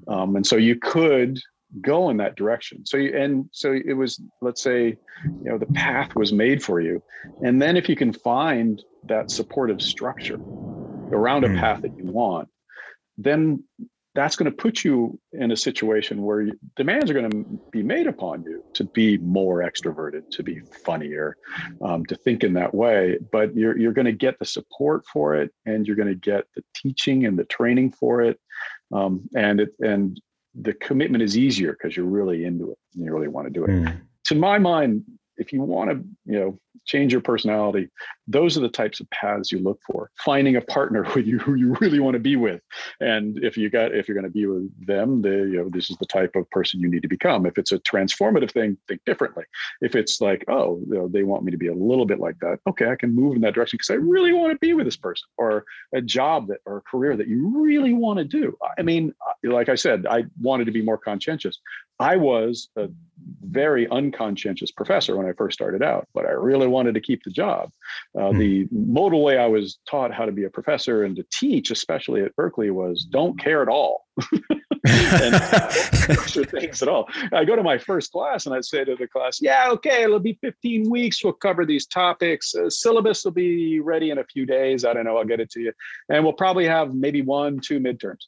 um, 0.08 0.36
and 0.36 0.46
so 0.46 0.56
you 0.56 0.76
could 0.76 1.38
go 1.80 2.10
in 2.10 2.16
that 2.18 2.36
direction. 2.36 2.84
So 2.84 2.96
you, 2.96 3.16
and 3.16 3.48
so 3.52 3.72
it 3.72 3.94
was, 3.94 4.20
let's 4.40 4.62
say, 4.62 4.96
you 5.24 5.50
know, 5.50 5.58
the 5.58 5.66
path 5.66 6.14
was 6.14 6.32
made 6.32 6.62
for 6.62 6.80
you, 6.80 7.02
and 7.42 7.60
then 7.60 7.76
if 7.76 7.88
you 7.88 7.96
can 7.96 8.12
find 8.12 8.82
that 9.08 9.30
supportive 9.30 9.82
structure 9.82 10.38
around 11.10 11.44
a 11.44 11.48
mm. 11.48 11.58
path 11.58 11.82
that 11.82 11.96
you 11.96 12.04
want, 12.04 12.48
then 13.22 13.62
that's 14.14 14.36
going 14.36 14.50
to 14.50 14.56
put 14.56 14.84
you 14.84 15.18
in 15.32 15.52
a 15.52 15.56
situation 15.56 16.22
where 16.22 16.42
you, 16.42 16.58
demands 16.76 17.10
are 17.10 17.14
going 17.14 17.30
to 17.30 17.60
be 17.70 17.82
made 17.82 18.06
upon 18.06 18.44
you 18.44 18.62
to 18.74 18.84
be 18.84 19.16
more 19.18 19.62
extroverted, 19.62 20.28
to 20.30 20.42
be 20.42 20.60
funnier, 20.84 21.36
um, 21.80 22.04
to 22.06 22.14
think 22.14 22.44
in 22.44 22.52
that 22.52 22.74
way. 22.74 23.18
But 23.30 23.56
you're 23.56 23.78
you're 23.78 23.92
going 23.92 24.06
to 24.06 24.12
get 24.12 24.38
the 24.38 24.44
support 24.44 25.06
for 25.06 25.34
it, 25.34 25.50
and 25.64 25.86
you're 25.86 25.96
going 25.96 26.08
to 26.08 26.14
get 26.14 26.44
the 26.54 26.62
teaching 26.74 27.24
and 27.24 27.38
the 27.38 27.44
training 27.44 27.92
for 27.92 28.20
it, 28.20 28.38
um, 28.92 29.28
and 29.34 29.60
it 29.60 29.70
and 29.80 30.20
the 30.54 30.74
commitment 30.74 31.22
is 31.22 31.36
easier 31.38 31.72
because 31.72 31.96
you're 31.96 32.04
really 32.04 32.44
into 32.44 32.70
it 32.70 32.78
and 32.94 33.04
you 33.04 33.12
really 33.12 33.28
want 33.28 33.46
to 33.46 33.52
do 33.52 33.64
it. 33.64 33.70
Mm. 33.70 34.00
To 34.26 34.34
my 34.34 34.58
mind, 34.58 35.02
if 35.42 35.52
you 35.52 35.60
want 35.60 35.90
to, 35.90 35.96
you 36.24 36.38
know, 36.40 36.58
change 36.84 37.12
your 37.12 37.20
personality, 37.20 37.88
those 38.26 38.56
are 38.56 38.60
the 38.60 38.68
types 38.68 39.00
of 39.00 39.10
paths 39.10 39.52
you 39.52 39.58
look 39.58 39.80
for. 39.86 40.10
Finding 40.24 40.56
a 40.56 40.60
partner 40.60 41.04
who 41.10 41.20
you 41.20 41.38
who 41.38 41.54
you 41.54 41.76
really 41.80 42.00
want 42.00 42.14
to 42.14 42.20
be 42.20 42.36
with, 42.36 42.60
and 43.00 43.42
if 43.44 43.56
you 43.56 43.68
got 43.68 43.94
if 43.94 44.08
you're 44.08 44.14
going 44.14 44.24
to 44.24 44.30
be 44.30 44.46
with 44.46 44.70
them, 44.86 45.20
they, 45.20 45.30
you 45.30 45.58
know, 45.58 45.68
this 45.68 45.90
is 45.90 45.96
the 45.98 46.06
type 46.06 46.34
of 46.36 46.48
person 46.50 46.80
you 46.80 46.88
need 46.88 47.02
to 47.02 47.08
become. 47.08 47.44
If 47.44 47.58
it's 47.58 47.72
a 47.72 47.80
transformative 47.80 48.52
thing, 48.52 48.78
think 48.88 49.02
differently. 49.04 49.44
If 49.80 49.94
it's 49.94 50.20
like, 50.20 50.44
oh, 50.48 50.80
you 50.86 50.94
know, 50.94 51.08
they 51.08 51.24
want 51.24 51.44
me 51.44 51.50
to 51.50 51.58
be 51.58 51.68
a 51.68 51.74
little 51.74 52.06
bit 52.06 52.20
like 52.20 52.38
that, 52.40 52.60
okay, 52.68 52.88
I 52.90 52.96
can 52.96 53.14
move 53.14 53.34
in 53.34 53.42
that 53.42 53.54
direction 53.54 53.76
because 53.78 53.90
I 53.90 53.94
really 53.94 54.32
want 54.32 54.52
to 54.52 54.58
be 54.58 54.74
with 54.74 54.86
this 54.86 54.96
person, 54.96 55.26
or 55.36 55.64
a 55.94 56.00
job 56.00 56.48
that 56.48 56.58
or 56.66 56.78
a 56.78 56.82
career 56.82 57.16
that 57.16 57.28
you 57.28 57.62
really 57.62 57.92
want 57.92 58.18
to 58.18 58.24
do. 58.24 58.56
I 58.78 58.82
mean, 58.82 59.12
like 59.42 59.68
I 59.68 59.74
said, 59.74 60.06
I 60.06 60.24
wanted 60.40 60.66
to 60.66 60.72
be 60.72 60.82
more 60.82 60.98
conscientious. 60.98 61.58
I 61.98 62.16
was 62.16 62.68
a 62.76 62.88
very 63.42 63.88
unconscientious 63.88 64.70
professor 64.70 65.16
when 65.16 65.26
I 65.26 65.32
first 65.32 65.54
started 65.54 65.82
out, 65.82 66.08
but 66.14 66.26
I 66.26 66.30
really 66.30 66.66
wanted 66.66 66.94
to 66.94 67.00
keep 67.00 67.22
the 67.22 67.30
job. 67.30 67.70
Uh, 68.16 68.30
mm. 68.30 68.38
The 68.38 68.68
modal 68.70 69.22
way 69.22 69.38
I 69.38 69.46
was 69.46 69.78
taught 69.88 70.12
how 70.12 70.24
to 70.24 70.32
be 70.32 70.44
a 70.44 70.50
professor 70.50 71.04
and 71.04 71.16
to 71.16 71.26
teach, 71.32 71.70
especially 71.70 72.22
at 72.22 72.34
Berkeley, 72.36 72.70
was 72.70 73.04
don't 73.04 73.38
care 73.38 73.62
at 73.62 73.68
all. 73.68 74.06
and 74.84 75.34
things 76.50 76.82
at 76.82 76.88
all. 76.88 77.08
I 77.32 77.44
go 77.44 77.56
to 77.56 77.62
my 77.62 77.78
first 77.78 78.12
class 78.12 78.46
and 78.46 78.54
I 78.54 78.60
say 78.60 78.84
to 78.84 78.96
the 78.96 79.06
class, 79.06 79.40
"Yeah, 79.40 79.68
okay, 79.70 80.02
it'll 80.02 80.18
be 80.18 80.38
15 80.40 80.90
weeks. 80.90 81.22
We'll 81.22 81.32
cover 81.34 81.64
these 81.64 81.86
topics. 81.86 82.54
Uh, 82.54 82.68
syllabus 82.68 83.24
will 83.24 83.32
be 83.32 83.80
ready 83.80 84.10
in 84.10 84.18
a 84.18 84.24
few 84.24 84.46
days. 84.46 84.84
I 84.84 84.92
don't 84.92 85.04
know. 85.04 85.16
I'll 85.16 85.24
get 85.24 85.40
it 85.40 85.50
to 85.50 85.60
you, 85.60 85.72
and 86.08 86.24
we'll 86.24 86.32
probably 86.32 86.66
have 86.66 86.94
maybe 86.94 87.22
one, 87.22 87.60
two 87.60 87.80
midterms." 87.80 88.26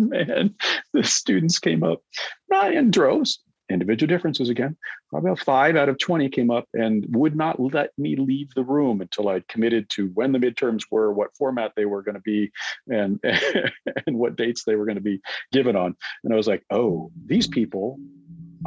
And 0.00 0.10
man, 0.28 0.54
the 0.92 1.04
students 1.04 1.58
came 1.58 1.82
up 1.82 2.00
not 2.48 2.72
in 2.72 2.90
droves, 2.90 3.40
individual 3.70 4.08
differences 4.08 4.48
again. 4.48 4.76
Probably 5.10 5.30
about 5.30 5.44
five 5.44 5.76
out 5.76 5.88
of 5.88 5.98
20 5.98 6.28
came 6.30 6.50
up 6.50 6.66
and 6.74 7.04
would 7.10 7.36
not 7.36 7.60
let 7.60 7.90
me 7.98 8.16
leave 8.16 8.48
the 8.54 8.64
room 8.64 9.00
until 9.00 9.28
I'd 9.28 9.48
committed 9.48 9.88
to 9.90 10.08
when 10.14 10.32
the 10.32 10.38
midterms 10.38 10.84
were, 10.90 11.12
what 11.12 11.36
format 11.36 11.72
they 11.76 11.84
were 11.84 12.02
going 12.02 12.14
to 12.14 12.20
be, 12.20 12.50
and, 12.88 13.20
and 14.06 14.18
what 14.18 14.36
dates 14.36 14.64
they 14.64 14.76
were 14.76 14.86
going 14.86 14.96
to 14.96 15.02
be 15.02 15.20
given 15.52 15.76
on. 15.76 15.96
And 16.24 16.32
I 16.32 16.36
was 16.36 16.48
like, 16.48 16.64
oh, 16.70 17.10
these 17.26 17.46
people, 17.46 17.98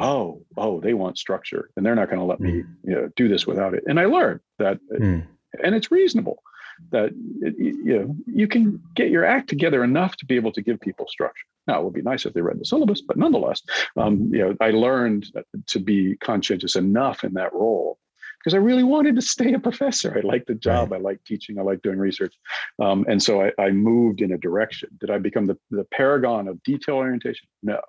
oh, 0.00 0.42
oh, 0.56 0.80
they 0.80 0.94
want 0.94 1.18
structure 1.18 1.70
and 1.76 1.84
they're 1.84 1.96
not 1.96 2.08
going 2.08 2.20
to 2.20 2.24
let 2.24 2.40
me 2.40 2.60
hmm. 2.60 2.90
you 2.90 2.94
know, 2.94 3.08
do 3.16 3.28
this 3.28 3.46
without 3.46 3.74
it. 3.74 3.84
And 3.86 3.98
I 3.98 4.06
learned 4.06 4.40
that, 4.58 4.78
mm. 4.92 5.26
and 5.62 5.74
it's 5.74 5.90
reasonable 5.90 6.42
that 6.90 7.12
you 7.58 7.98
know 7.98 8.16
you 8.26 8.48
can 8.48 8.82
get 8.94 9.10
your 9.10 9.24
act 9.24 9.48
together 9.48 9.84
enough 9.84 10.16
to 10.16 10.26
be 10.26 10.36
able 10.36 10.52
to 10.52 10.62
give 10.62 10.80
people 10.80 11.06
structure. 11.08 11.44
Now 11.66 11.80
it 11.80 11.84
would 11.84 11.94
be 11.94 12.02
nice 12.02 12.26
if 12.26 12.34
they 12.34 12.40
read 12.40 12.58
the 12.58 12.64
syllabus, 12.64 13.02
but 13.02 13.16
nonetheless, 13.16 13.62
um, 13.96 14.30
you 14.32 14.38
know, 14.38 14.56
I 14.60 14.70
learned 14.70 15.26
to 15.68 15.78
be 15.78 16.16
conscientious 16.16 16.74
enough 16.74 17.22
in 17.24 17.34
that 17.34 17.52
role 17.52 17.98
because 18.42 18.54
I 18.54 18.58
really 18.58 18.82
wanted 18.82 19.14
to 19.16 19.22
stay 19.22 19.52
a 19.52 19.58
professor. 19.58 20.16
I 20.16 20.26
liked 20.26 20.48
the 20.48 20.54
job. 20.54 20.90
Right. 20.90 20.98
I 20.98 21.02
like 21.02 21.24
teaching. 21.24 21.58
I 21.58 21.62
like 21.62 21.82
doing 21.82 21.98
research. 21.98 22.34
Um, 22.80 23.04
and 23.08 23.22
so 23.22 23.42
I, 23.42 23.52
I, 23.58 23.70
moved 23.70 24.20
in 24.20 24.32
a 24.32 24.38
direction. 24.38 24.88
Did 24.98 25.10
I 25.10 25.18
become 25.18 25.46
the, 25.46 25.56
the 25.70 25.84
paragon 25.84 26.48
of 26.48 26.62
detail 26.62 26.96
orientation? 26.96 27.46
No. 27.62 27.80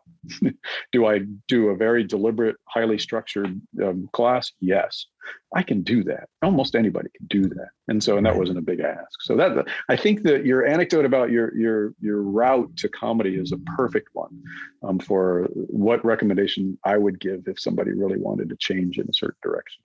do 0.91 1.07
I 1.07 1.21
do 1.47 1.69
a 1.69 1.75
very 1.75 2.03
deliberate, 2.03 2.55
highly 2.65 2.99
structured 2.99 3.59
um, 3.83 4.09
class? 4.13 4.51
Yes. 4.59 5.07
I 5.55 5.63
can 5.63 5.81
do 5.81 6.03
that. 6.03 6.27
Almost 6.41 6.75
anybody 6.75 7.09
can 7.15 7.27
do 7.27 7.47
that. 7.49 7.69
And 7.87 8.03
so, 8.03 8.17
and 8.17 8.25
that 8.25 8.35
wasn't 8.35 8.57
a 8.57 8.61
big 8.61 8.81
ask. 8.81 9.21
So 9.21 9.35
that 9.37 9.65
I 9.89 9.95
think 9.95 10.23
that 10.23 10.45
your 10.45 10.65
anecdote 10.65 11.05
about 11.05 11.31
your 11.31 11.55
your 11.55 11.93
your 12.01 12.21
route 12.21 12.75
to 12.77 12.89
comedy 12.89 13.35
is 13.35 13.53
a 13.53 13.57
perfect 13.77 14.09
one 14.13 14.41
um, 14.83 14.99
for 14.99 15.47
what 15.53 16.03
recommendation 16.03 16.77
I 16.83 16.97
would 16.97 17.21
give 17.21 17.47
if 17.47 17.59
somebody 17.59 17.91
really 17.91 18.17
wanted 18.17 18.49
to 18.49 18.57
change 18.57 18.97
in 18.97 19.07
a 19.07 19.13
certain 19.13 19.39
direction. 19.41 19.81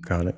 Got 0.00 0.26
it. 0.26 0.36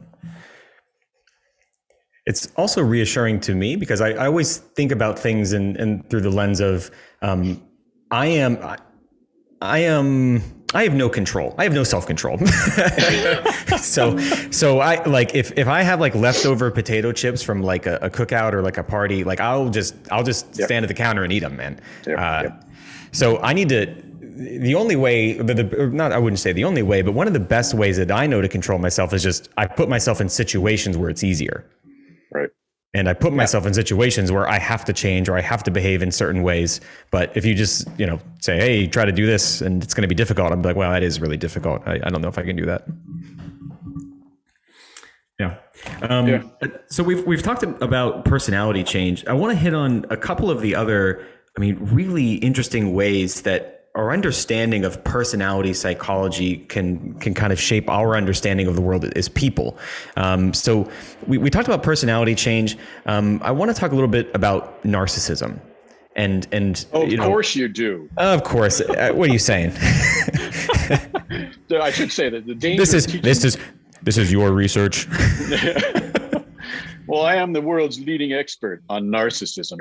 It's 2.24 2.52
also 2.56 2.82
reassuring 2.82 3.40
to 3.40 3.54
me 3.54 3.74
because 3.76 4.00
I, 4.00 4.10
I 4.10 4.26
always 4.26 4.58
think 4.58 4.92
about 4.92 5.18
things 5.18 5.52
and 5.52 5.76
and 5.76 6.08
through 6.08 6.20
the 6.20 6.30
lens 6.30 6.60
of 6.60 6.90
um, 7.20 7.60
I 8.10 8.26
am 8.26 8.58
I 9.60 9.78
am 9.78 10.42
I 10.74 10.84
have 10.84 10.94
no 10.94 11.08
control. 11.08 11.54
I 11.58 11.64
have 11.64 11.74
no 11.74 11.84
self 11.84 12.06
control. 12.06 12.38
so 13.78 14.16
so 14.50 14.78
I 14.78 15.04
like 15.04 15.34
if 15.34 15.56
if 15.58 15.66
I 15.66 15.82
have 15.82 16.00
like 16.00 16.14
leftover 16.14 16.70
potato 16.70 17.12
chips 17.12 17.42
from 17.42 17.62
like 17.62 17.86
a, 17.86 17.96
a 17.96 18.10
cookout 18.10 18.52
or 18.52 18.62
like 18.62 18.78
a 18.78 18.84
party, 18.84 19.24
like 19.24 19.40
I'll 19.40 19.68
just 19.68 19.94
I'll 20.10 20.22
just 20.22 20.46
yep. 20.56 20.66
stand 20.66 20.84
at 20.84 20.88
the 20.88 20.94
counter 20.94 21.24
and 21.24 21.32
eat 21.32 21.40
them, 21.40 21.56
man. 21.56 21.80
Yep. 22.06 22.18
Uh, 22.18 22.42
yep. 22.44 22.64
So 23.12 23.38
I 23.40 23.52
need 23.52 23.68
to 23.70 23.94
the 24.34 24.74
only 24.74 24.96
way, 24.96 25.34
the, 25.34 25.54
the, 25.54 25.86
not 25.88 26.12
I 26.12 26.18
wouldn't 26.18 26.40
say 26.40 26.52
the 26.52 26.64
only 26.64 26.82
way, 26.82 27.02
but 27.02 27.12
one 27.12 27.26
of 27.26 27.32
the 27.32 27.40
best 27.40 27.74
ways 27.74 27.96
that 27.96 28.10
I 28.10 28.26
know 28.26 28.40
to 28.40 28.48
control 28.48 28.78
myself 28.78 29.12
is 29.12 29.22
just 29.22 29.48
I 29.56 29.66
put 29.66 29.88
myself 29.88 30.20
in 30.20 30.28
situations 30.28 30.96
where 30.96 31.10
it's 31.10 31.22
easier. 31.22 31.64
Right. 32.32 32.50
And 32.94 33.08
I 33.08 33.14
put 33.14 33.32
yeah. 33.32 33.38
myself 33.38 33.66
in 33.66 33.74
situations 33.74 34.30
where 34.30 34.48
I 34.48 34.58
have 34.58 34.84
to 34.84 34.92
change 34.92 35.28
or 35.28 35.36
I 35.36 35.40
have 35.40 35.62
to 35.64 35.70
behave 35.70 36.02
in 36.02 36.10
certain 36.12 36.42
ways. 36.42 36.80
But 37.10 37.36
if 37.36 37.44
you 37.44 37.54
just, 37.54 37.88
you 37.98 38.06
know, 38.06 38.18
say, 38.40 38.56
hey, 38.58 38.86
try 38.86 39.04
to 39.04 39.12
do 39.12 39.26
this 39.26 39.60
and 39.60 39.82
it's 39.82 39.94
going 39.94 40.02
to 40.02 40.08
be 40.08 40.14
difficult, 40.14 40.52
I'm 40.52 40.62
like, 40.62 40.76
well, 40.76 40.90
that 40.90 41.02
is 41.02 41.20
really 41.20 41.38
difficult. 41.38 41.82
I, 41.86 42.00
I 42.04 42.10
don't 42.10 42.20
know 42.20 42.28
if 42.28 42.38
I 42.38 42.42
can 42.42 42.56
do 42.56 42.66
that. 42.66 42.86
Yeah. 45.40 45.56
Um, 46.02 46.28
yeah. 46.28 46.42
So 46.86 47.02
we've 47.02 47.26
we've 47.26 47.42
talked 47.42 47.62
about 47.62 48.24
personality 48.24 48.84
change. 48.84 49.26
I 49.26 49.32
want 49.32 49.52
to 49.52 49.58
hit 49.58 49.74
on 49.74 50.04
a 50.10 50.16
couple 50.16 50.50
of 50.50 50.60
the 50.60 50.74
other, 50.74 51.26
I 51.56 51.60
mean, 51.60 51.78
really 51.80 52.34
interesting 52.34 52.94
ways 52.94 53.42
that 53.42 53.81
our 53.94 54.10
understanding 54.10 54.84
of 54.84 55.02
personality 55.04 55.74
psychology 55.74 56.56
can 56.56 57.14
can 57.14 57.34
kind 57.34 57.52
of 57.52 57.60
shape 57.60 57.88
our 57.90 58.16
understanding 58.16 58.66
of 58.66 58.74
the 58.74 58.80
world 58.80 59.04
as 59.16 59.28
people. 59.28 59.76
Um, 60.16 60.54
so 60.54 60.90
we, 61.26 61.38
we 61.38 61.50
talked 61.50 61.68
about 61.68 61.82
personality 61.82 62.34
change. 62.34 62.78
Um, 63.06 63.40
I 63.42 63.50
want 63.50 63.70
to 63.70 63.78
talk 63.78 63.92
a 63.92 63.94
little 63.94 64.08
bit 64.08 64.30
about 64.34 64.82
narcissism. 64.82 65.60
And 66.16 66.46
and 66.52 66.84
oh, 66.92 67.02
of 67.02 67.10
you 67.10 67.16
know, 67.16 67.26
course 67.26 67.54
you 67.56 67.68
do. 67.68 68.08
Of 68.18 68.44
course. 68.44 68.80
Uh, 68.80 69.12
what 69.14 69.30
are 69.30 69.32
you 69.32 69.38
saying? 69.38 69.72
I 71.80 71.90
should 71.90 72.12
say 72.12 72.28
that 72.28 72.46
the 72.46 72.54
danger. 72.54 72.82
This 72.82 72.94
is 72.94 73.06
this 73.22 73.44
is 73.44 73.56
this 74.02 74.18
is 74.18 74.32
your 74.32 74.52
research. 74.52 75.08
well, 77.06 77.22
I 77.22 77.36
am 77.36 77.52
the 77.52 77.60
world's 77.62 78.00
leading 78.00 78.32
expert 78.32 78.82
on 78.88 79.04
narcissism. 79.04 79.78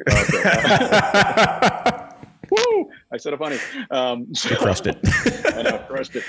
Woo! 3.11 3.15
I 3.15 3.17
said 3.17 3.33
a 3.33 3.37
funny. 3.37 3.57
Um, 3.89 4.27
so, 4.33 4.55
crushed 4.55 4.87
it. 4.87 4.97
I 5.55 5.63
know, 5.63 5.77
crushed 5.87 6.15
it. 6.15 6.23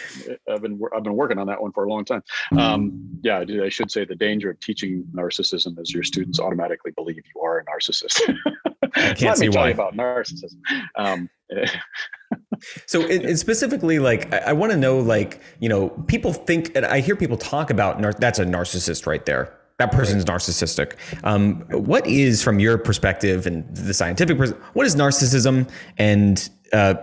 I've 0.50 0.62
been 0.62 0.80
I've 0.94 1.02
been 1.02 1.16
working 1.16 1.38
on 1.38 1.46
that 1.46 1.60
one 1.60 1.72
for 1.72 1.84
a 1.84 1.88
long 1.88 2.04
time. 2.04 2.22
Um, 2.58 3.18
yeah, 3.22 3.44
I 3.62 3.68
should 3.68 3.90
say 3.90 4.04
the 4.04 4.16
danger 4.16 4.50
of 4.50 4.60
teaching 4.60 5.04
narcissism 5.14 5.78
is 5.80 5.92
your 5.92 6.02
students 6.02 6.40
automatically 6.40 6.92
believe 6.92 7.16
you 7.34 7.40
are 7.40 7.58
a 7.58 7.64
narcissist. 7.64 8.20
I 8.94 9.14
can't 9.14 9.22
Let 9.22 9.38
see 9.38 9.46
me 9.46 9.52
tell 9.52 9.62
why. 9.62 9.68
You 9.68 9.74
about 9.74 9.94
narcissism. 9.94 10.58
Um, 10.96 11.30
so 12.86 13.02
it, 13.02 13.36
specifically 13.36 13.98
like 13.98 14.32
i, 14.32 14.38
I 14.38 14.52
want 14.54 14.72
to 14.72 14.78
know 14.78 14.98
like 14.98 15.42
you 15.60 15.68
know 15.68 15.90
people 16.06 16.32
think 16.32 16.74
and 16.74 16.86
i 16.86 17.00
hear 17.00 17.14
people 17.14 17.36
talk 17.36 17.68
about 17.68 18.00
nar- 18.00 18.14
that's 18.14 18.38
a 18.38 18.44
narcissist 18.46 19.06
right 19.06 19.26
there 19.26 19.52
that 19.78 19.90
person's 19.90 20.24
narcissistic. 20.24 20.94
Um, 21.24 21.62
what 21.70 22.06
is, 22.06 22.42
from 22.42 22.60
your 22.60 22.78
perspective 22.78 23.46
and 23.46 23.64
the 23.74 23.94
scientific, 23.94 24.38
pers- 24.38 24.52
what 24.74 24.86
is 24.86 24.94
narcissism, 24.94 25.68
and 25.98 26.48
uh, 26.72 26.94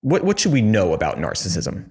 what 0.00 0.24
what 0.24 0.40
should 0.40 0.52
we 0.52 0.62
know 0.62 0.94
about 0.94 1.18
narcissism? 1.18 1.88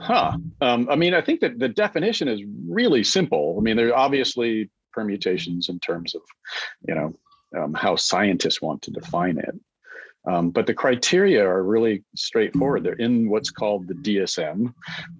Huh. 0.00 0.38
Um, 0.60 0.88
I 0.88 0.94
mean, 0.94 1.14
I 1.14 1.20
think 1.20 1.40
that 1.40 1.58
the 1.58 1.68
definition 1.68 2.28
is 2.28 2.42
really 2.68 3.02
simple. 3.02 3.56
I 3.58 3.62
mean, 3.62 3.76
there 3.76 3.88
are 3.88 3.96
obviously 3.96 4.70
permutations 4.92 5.68
in 5.68 5.80
terms 5.80 6.14
of, 6.14 6.22
you 6.86 6.94
know, 6.94 7.12
um, 7.56 7.74
how 7.74 7.96
scientists 7.96 8.62
want 8.62 8.82
to 8.82 8.90
define 8.92 9.38
it. 9.38 9.54
Um, 10.28 10.50
but 10.50 10.66
the 10.66 10.74
criteria 10.74 11.44
are 11.46 11.62
really 11.62 12.04
straightforward. 12.16 12.84
They're 12.84 12.94
in 12.94 13.28
what's 13.30 13.50
called 13.50 13.86
the 13.86 13.94
DSM, 13.94 14.72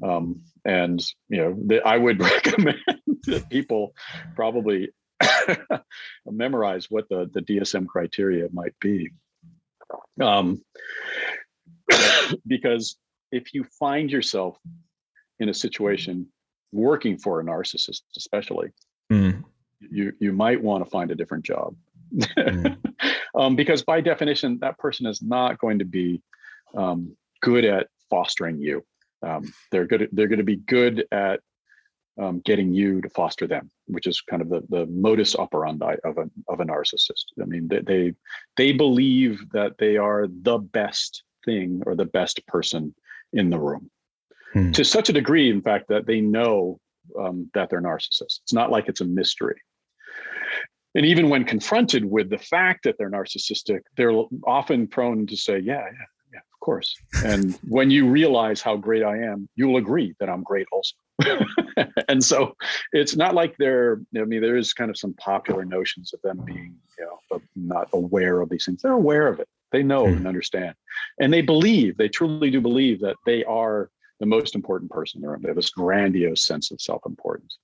um, 0.03 0.41
and 0.65 1.01
you 1.29 1.39
know, 1.39 1.57
the, 1.65 1.81
I 1.87 1.97
would 1.97 2.21
recommend 2.35 2.79
that 3.27 3.49
people 3.49 3.95
probably 4.35 4.91
memorize 6.27 6.91
what 6.91 7.09
the 7.09 7.31
the 7.33 7.43
DSM 7.43 7.87
criteria 7.87 8.49
might 8.53 8.75
be, 8.81 9.11
um, 10.21 10.63
because 12.47 12.97
if 13.33 13.55
you 13.55 13.65
find 13.79 14.11
yourself 14.11 14.59
in 15.41 15.49
a 15.49 15.55
situation 15.55 16.27
working 16.73 17.19
for 17.19 17.41
a 17.41 17.45
narcissist, 17.45 18.03
especially, 18.17 18.69
mm. 19.13 19.43
you 19.81 20.13
you 20.19 20.33
might 20.33 20.63
want 20.63 20.85
to 20.85 20.91
find 20.91 21.11
a 21.11 21.15
different 21.15 21.45
job. 21.45 21.75
Mm. 22.15 22.77
um, 23.39 23.57
because 23.57 23.83
by 23.83 24.01
definition, 24.01 24.59
that 24.61 24.79
person 24.79 25.07
is 25.07 25.23
not 25.23 25.59
going 25.59 25.79
to 25.79 25.85
be 25.85 26.23
um, 26.77 27.17
good 27.43 27.65
at 27.65 27.89
fostering 28.11 28.59
you. 28.59 28.85
Um, 29.23 29.53
they're 29.73 29.87
good. 29.87 30.09
They're 30.13 30.29
going 30.29 30.39
to 30.39 30.45
be 30.45 30.57
good 30.57 31.07
at 31.11 31.41
um, 32.19 32.41
getting 32.45 32.73
you 32.73 33.01
to 33.01 33.11
foster 33.11 33.47
them, 33.47 33.71
which 33.87 34.07
is 34.07 34.21
kind 34.21 34.43
of 34.43 34.49
the, 34.49 34.63
the 34.69 34.87
modus 34.87 35.37
operandi 35.37 35.97
of 36.05 36.19
a 36.19 36.31
of 36.49 36.61
a 36.61 36.65
narcissist. 36.65 37.25
I 37.41 37.45
mean, 37.45 37.69
they, 37.69 37.81
they 37.81 38.15
they 38.57 38.73
believe 38.73 39.51
that 39.53 39.79
they 39.79 39.97
are 39.97 40.27
the 40.27 40.59
best 40.59 41.25
thing 41.45 41.83
or 41.87 41.95
the 41.95 42.07
best 42.07 42.47
person 42.47 42.95
in 43.33 43.51
the 43.51 43.59
room 43.59 43.91
hmm. 44.53 44.73
to 44.73 44.85
such 44.85 45.09
a 45.09 45.13
degree, 45.13 45.51
in 45.51 45.61
fact, 45.61 45.89
that 45.89 46.07
they 46.07 46.21
know 46.21 46.81
um, 47.19 47.51
that 47.55 47.71
they're 47.71 47.83
narcissists. 47.83 48.41
It's 48.43 48.53
not 48.53 48.71
like 48.71 48.89
it's 48.89 49.01
a 49.01 49.05
mystery. 49.07 49.61
And 50.95 51.05
even 51.05 51.29
when 51.29 51.45
confronted 51.45 52.05
with 52.05 52.31
the 52.31 52.39
fact 52.39 52.85
that 52.85 52.97
they're 52.99 53.11
narcissistic, 53.11 53.81
they're 53.97 54.15
often 54.47 54.87
prone 54.87 55.27
to 55.27 55.37
say, 55.37 55.59
"Yeah, 55.59 55.85
yeah, 55.85 56.07
yeah, 56.33 56.39
of 56.39 56.61
course." 56.61 56.95
and 57.25 57.55
when 57.69 57.91
you 57.91 58.09
realize 58.09 58.63
how 58.63 58.77
great 58.77 59.03
I 59.03 59.19
am, 59.19 59.49
you'll 59.57 59.77
agree 59.77 60.15
that 60.21 60.31
I'm 60.31 60.43
great 60.43 60.67
also. 60.73 60.97
and 62.09 62.23
so 62.23 62.55
it's 62.93 63.17
not 63.17 63.35
like 63.35 63.57
they're 63.59 64.01
i 64.17 64.25
mean 64.25 64.43
there 64.43 64.57
is 64.57 64.73
kind 64.73 64.91
of 64.91 64.99
some 64.99 65.15
popular 65.15 65.65
notions 65.65 66.13
of 66.13 66.21
them 66.23 66.41
being 66.45 66.75
you 66.99 67.05
know 67.31 67.41
not 67.55 67.89
aware 67.95 68.41
of 68.41 68.51
these 68.51 68.67
things 68.67 68.83
they're 68.83 68.93
aware 68.93 69.27
of 69.27 69.41
it 69.41 69.49
they 69.73 69.83
know 69.83 70.05
mm. 70.05 70.17
and 70.17 70.27
understand 70.27 70.75
and 71.21 71.33
they 71.33 71.41
believe 71.41 71.97
they 71.97 72.09
truly 72.09 72.51
do 72.51 72.61
believe 72.61 73.01
that 73.01 73.17
they 73.25 73.43
are 73.45 73.91
the 74.21 74.27
most 74.27 74.55
important 74.55 74.91
person 74.91 75.19
in 75.19 75.23
the 75.23 75.29
room. 75.29 75.43
They 75.43 75.49
have 75.49 75.57
this 75.57 75.71
grandiose 75.71 76.47
sense 76.47 76.71
of 76.71 76.81
self-importance. 76.81 77.59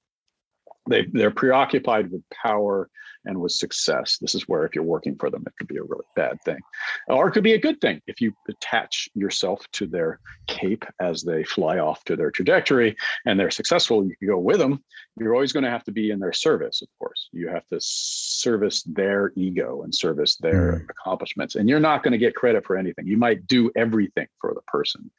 They, 0.88 1.06
they're 1.12 1.30
preoccupied 1.30 2.10
with 2.10 2.22
power 2.30 2.90
and 3.24 3.40
with 3.40 3.52
success. 3.52 4.18
This 4.20 4.34
is 4.34 4.48
where, 4.48 4.64
if 4.64 4.74
you're 4.74 4.82
working 4.82 5.16
for 5.16 5.30
them, 5.30 5.44
it 5.46 5.52
could 5.56 5.68
be 5.68 5.76
a 5.76 5.82
really 5.82 6.04
bad 6.16 6.38
thing, 6.44 6.58
or 7.06 7.28
it 7.28 7.32
could 7.32 7.44
be 7.44 7.52
a 7.52 7.60
good 7.60 7.80
thing 7.80 8.00
if 8.06 8.20
you 8.20 8.32
attach 8.48 9.08
yourself 9.14 9.64
to 9.74 9.86
their 9.86 10.18
cape 10.48 10.84
as 11.00 11.22
they 11.22 11.44
fly 11.44 11.78
off 11.78 12.02
to 12.04 12.16
their 12.16 12.30
trajectory 12.30 12.96
and 13.24 13.38
they're 13.38 13.50
successful. 13.50 14.04
You 14.04 14.16
can 14.16 14.28
go 14.28 14.38
with 14.38 14.58
them. 14.58 14.82
You're 15.18 15.34
always 15.34 15.52
going 15.52 15.64
to 15.64 15.70
have 15.70 15.84
to 15.84 15.92
be 15.92 16.10
in 16.10 16.18
their 16.18 16.32
service, 16.32 16.82
of 16.82 16.88
course. 16.98 17.28
You 17.32 17.48
have 17.48 17.66
to 17.68 17.76
service 17.80 18.82
their 18.82 19.32
ego 19.36 19.82
and 19.82 19.94
service 19.94 20.36
their 20.36 20.72
mm. 20.72 20.90
accomplishments, 20.90 21.54
and 21.54 21.68
you're 21.68 21.80
not 21.80 22.02
going 22.02 22.12
to 22.12 22.18
get 22.18 22.34
credit 22.34 22.66
for 22.66 22.76
anything. 22.76 23.06
You 23.06 23.18
might 23.18 23.46
do 23.46 23.70
everything 23.76 24.26
for 24.40 24.52
the 24.52 24.62
person, 24.62 25.10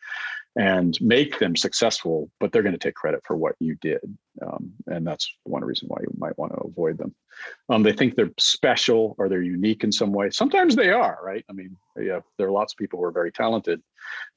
and 0.56 0.98
make 1.02 1.40
them 1.40 1.56
successful, 1.56 2.30
but 2.40 2.52
they're 2.52 2.64
going 2.64 2.74
to 2.74 2.80
take 2.80 2.96
credit 2.96 3.22
for 3.26 3.36
what 3.36 3.56
you 3.60 3.76
did. 3.82 4.02
Um, 4.42 4.74
and 4.88 5.06
that's 5.06 5.32
one 5.44 5.64
reason 5.64 5.88
why 5.88 5.98
you 6.02 6.14
might 6.18 6.38
want 6.38 6.54
to 6.54 6.60
avoid 6.60 6.98
them. 6.98 7.16
Um, 7.70 7.84
they 7.84 7.94
think 7.94 8.16
they're 8.16 8.32
special 8.40 9.16
or 9.18 9.30
they're 9.30 9.42
unique 9.42 9.84
in 9.84 9.92
some 9.92 10.12
way. 10.12 10.30
Sometimes 10.30 10.76
they 10.76 10.90
are, 10.90 11.20
right? 11.24 11.44
I 11.50 11.54
mean, 11.54 11.78
yeah, 11.98 12.20
there 12.38 12.48
are 12.48 12.52
lots 12.52 12.74
of 12.74 12.78
people 12.78 13.00
who 13.00 13.06
are 13.06 13.12
very 13.12 13.32
talented, 13.32 13.82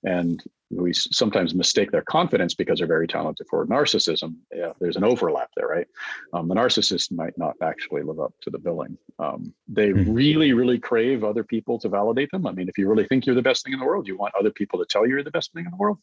and 0.05 0.42
we 0.70 0.92
sometimes 0.92 1.55
mistake 1.55 1.90
their 1.92 2.03
confidence 2.03 2.55
because 2.55 2.78
they're 2.78 2.88
very 2.88 3.07
talented 3.07 3.47
for 3.49 3.66
narcissism. 3.66 4.34
Yeah, 4.55 4.72
there's 4.80 4.97
an 4.97 5.05
overlap 5.05 5.51
there, 5.57 5.68
right? 5.68 5.86
Um, 6.32 6.49
the 6.49 6.55
narcissist 6.55 7.12
might 7.12 7.38
not 7.38 7.55
actually 7.62 8.03
live 8.03 8.18
up 8.20 8.32
to 8.42 8.51
the 8.51 8.59
billing. 8.59 8.99
Um, 9.18 9.55
they 9.68 9.90
mm-hmm. 9.90 10.12
really, 10.12 10.53
really 10.53 10.78
crave 10.78 11.22
other 11.22 11.44
people 11.44 11.78
to 11.80 11.88
validate 11.88 12.30
them. 12.32 12.47
I 12.47 12.53
mean, 12.53 12.68
if 12.68 12.78
you 12.78 12.88
really 12.88 13.07
think 13.07 13.26
you're 13.26 13.36
the 13.36 13.42
best 13.42 13.64
thing 13.64 13.74
in 13.74 13.78
the 13.78 13.86
world, 13.86 14.09
you 14.09 14.16
want 14.16 14.34
other 14.38 14.51
people 14.51 14.78
to 14.80 14.86
tell 14.86 15.07
you 15.07 15.14
you're 15.14 15.22
the 15.22 15.30
best 15.30 15.53
thing 15.53 15.64
in 15.64 15.70
the 15.70 15.76
world. 15.76 15.99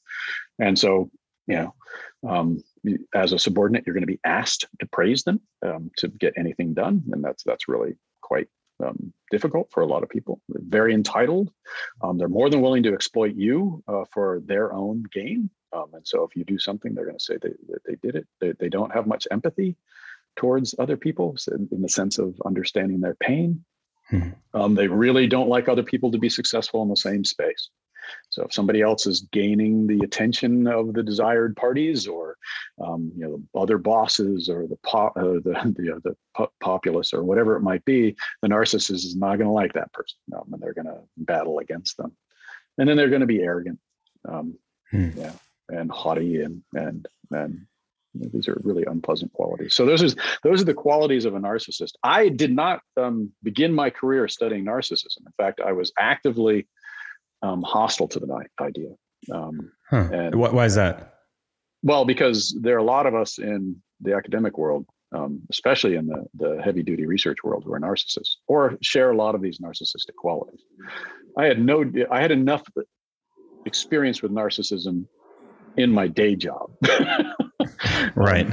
And 0.59 0.79
so, 0.79 1.09
you 1.47 1.55
know, 1.55 1.75
um, 2.29 2.63
as 3.13 3.33
a 3.33 3.39
subordinate, 3.39 3.83
you're 3.85 3.93
going 3.93 4.01
to 4.01 4.07
be 4.07 4.19
asked 4.25 4.67
to 4.79 4.85
praise 4.87 5.23
them 5.23 5.39
um, 5.65 5.91
to 5.97 6.07
get 6.07 6.33
anything 6.37 6.73
done, 6.73 7.03
and 7.11 7.23
that's 7.23 7.43
that's 7.43 7.67
really 7.67 7.95
quite 8.21 8.47
um, 8.83 9.13
difficult 9.31 9.69
for 9.71 9.81
a 9.81 9.85
lot 9.87 10.03
of 10.03 10.09
people. 10.09 10.41
They're 10.49 10.61
very 10.67 10.93
entitled. 10.93 11.51
Um, 12.01 12.17
they're 12.17 12.27
more 12.27 12.49
than 12.49 12.61
willing 12.61 12.83
to 12.83 12.93
exploit 12.93 13.35
you 13.35 13.83
uh, 13.87 14.03
for 14.11 14.41
their 14.45 14.73
own 14.73 15.03
gain. 15.11 15.49
Um, 15.71 15.85
and 15.93 16.07
so 16.07 16.23
if 16.23 16.35
you 16.35 16.43
do 16.43 16.59
something, 16.59 16.93
they're 16.93 17.05
going 17.05 17.17
to 17.17 17.23
say 17.23 17.37
they, 17.41 17.49
that 17.69 17.83
they 17.85 17.95
did 18.01 18.15
it. 18.15 18.27
They, 18.39 18.53
they 18.59 18.69
don't 18.69 18.93
have 18.93 19.07
much 19.07 19.27
empathy 19.31 19.75
towards 20.35 20.75
other 20.79 20.97
people 20.97 21.35
in 21.71 21.81
the 21.81 21.89
sense 21.89 22.17
of 22.17 22.39
understanding 22.45 22.99
their 22.99 23.15
pain. 23.15 23.63
Hmm. 24.09 24.29
they 24.75 24.87
really 24.87 25.27
don't 25.27 25.47
like 25.47 25.69
other 25.69 25.83
people 25.83 26.11
to 26.11 26.17
be 26.17 26.29
successful 26.29 26.83
in 26.83 26.89
the 26.89 26.95
same 26.95 27.23
space. 27.23 27.69
So 28.29 28.43
if 28.43 28.53
somebody 28.53 28.81
else 28.81 29.05
is 29.05 29.21
gaining 29.31 29.87
the 29.87 29.99
attention 30.03 30.67
of 30.67 30.93
the 30.93 31.03
desired 31.03 31.55
parties, 31.55 32.07
or 32.07 32.37
um, 32.83 33.11
you 33.15 33.27
know 33.27 33.61
other 33.61 33.77
bosses, 33.77 34.49
or 34.49 34.67
the 34.67 34.77
po- 34.83 35.13
uh, 35.15 35.39
the 35.43 35.73
the, 35.77 35.95
uh, 35.95 35.99
the 36.03 36.15
po- 36.35 36.51
populace, 36.59 37.13
or 37.13 37.23
whatever 37.23 37.55
it 37.55 37.61
might 37.61 37.85
be, 37.85 38.15
the 38.41 38.47
narcissist 38.47 38.91
is 38.91 39.15
not 39.15 39.37
going 39.37 39.47
to 39.47 39.53
like 39.53 39.73
that 39.73 39.91
person, 39.93 40.17
um, 40.35 40.51
and 40.51 40.61
they're 40.61 40.73
going 40.73 40.87
to 40.87 40.99
battle 41.17 41.59
against 41.59 41.97
them, 41.97 42.15
and 42.77 42.87
then 42.87 42.97
they're 42.97 43.09
going 43.09 43.21
to 43.21 43.27
be 43.27 43.41
arrogant, 43.41 43.79
um, 44.27 44.57
hmm. 44.89 45.09
yeah, 45.15 45.33
and 45.69 45.91
haughty, 45.91 46.41
and 46.41 46.63
and 46.73 47.07
and 47.31 47.65
these 48.15 48.47
are 48.47 48.59
really 48.63 48.83
unpleasant 48.85 49.33
qualities. 49.33 49.75
So 49.75 49.85
those 49.85 50.03
are 50.03 50.15
those 50.43 50.61
are 50.61 50.65
the 50.65 50.73
qualities 50.73 51.25
of 51.25 51.35
a 51.35 51.39
narcissist. 51.39 51.93
I 52.03 52.29
did 52.29 52.53
not 52.53 52.81
um, 52.97 53.31
begin 53.41 53.73
my 53.73 53.89
career 53.89 54.27
studying 54.27 54.65
narcissism. 54.65 55.25
In 55.25 55.33
fact, 55.37 55.61
I 55.61 55.71
was 55.71 55.91
actively 55.97 56.67
um, 57.43 57.61
hostile 57.61 58.07
to 58.07 58.19
the 58.19 58.45
idea. 58.59 58.89
Um, 59.31 59.71
huh. 59.89 60.09
and, 60.11 60.35
why 60.35 60.65
is 60.65 60.75
that? 60.75 61.15
Well, 61.83 62.05
because 62.05 62.57
there 62.61 62.75
are 62.75 62.79
a 62.79 62.83
lot 62.83 63.05
of 63.05 63.13
us 63.13 63.37
in 63.37 63.75
the 64.01 64.15
academic 64.15 64.57
world, 64.57 64.85
um, 65.13 65.41
especially 65.51 65.95
in 65.95 66.07
the, 66.07 66.25
the 66.35 66.61
heavy 66.63 66.81
duty 66.81 67.05
research 67.05 67.37
world, 67.43 67.63
who 67.65 67.73
are 67.73 67.79
narcissists 67.79 68.37
or 68.47 68.77
share 68.81 69.11
a 69.11 69.15
lot 69.15 69.35
of 69.35 69.41
these 69.41 69.59
narcissistic 69.59 70.15
qualities. 70.17 70.61
I 71.37 71.45
had 71.45 71.63
no, 71.63 71.83
I 72.09 72.21
had 72.21 72.31
enough 72.31 72.63
experience 73.65 74.21
with 74.21 74.31
narcissism 74.31 75.05
in 75.77 75.91
my 75.91 76.07
day 76.07 76.35
job. 76.35 76.71
right. 78.15 78.47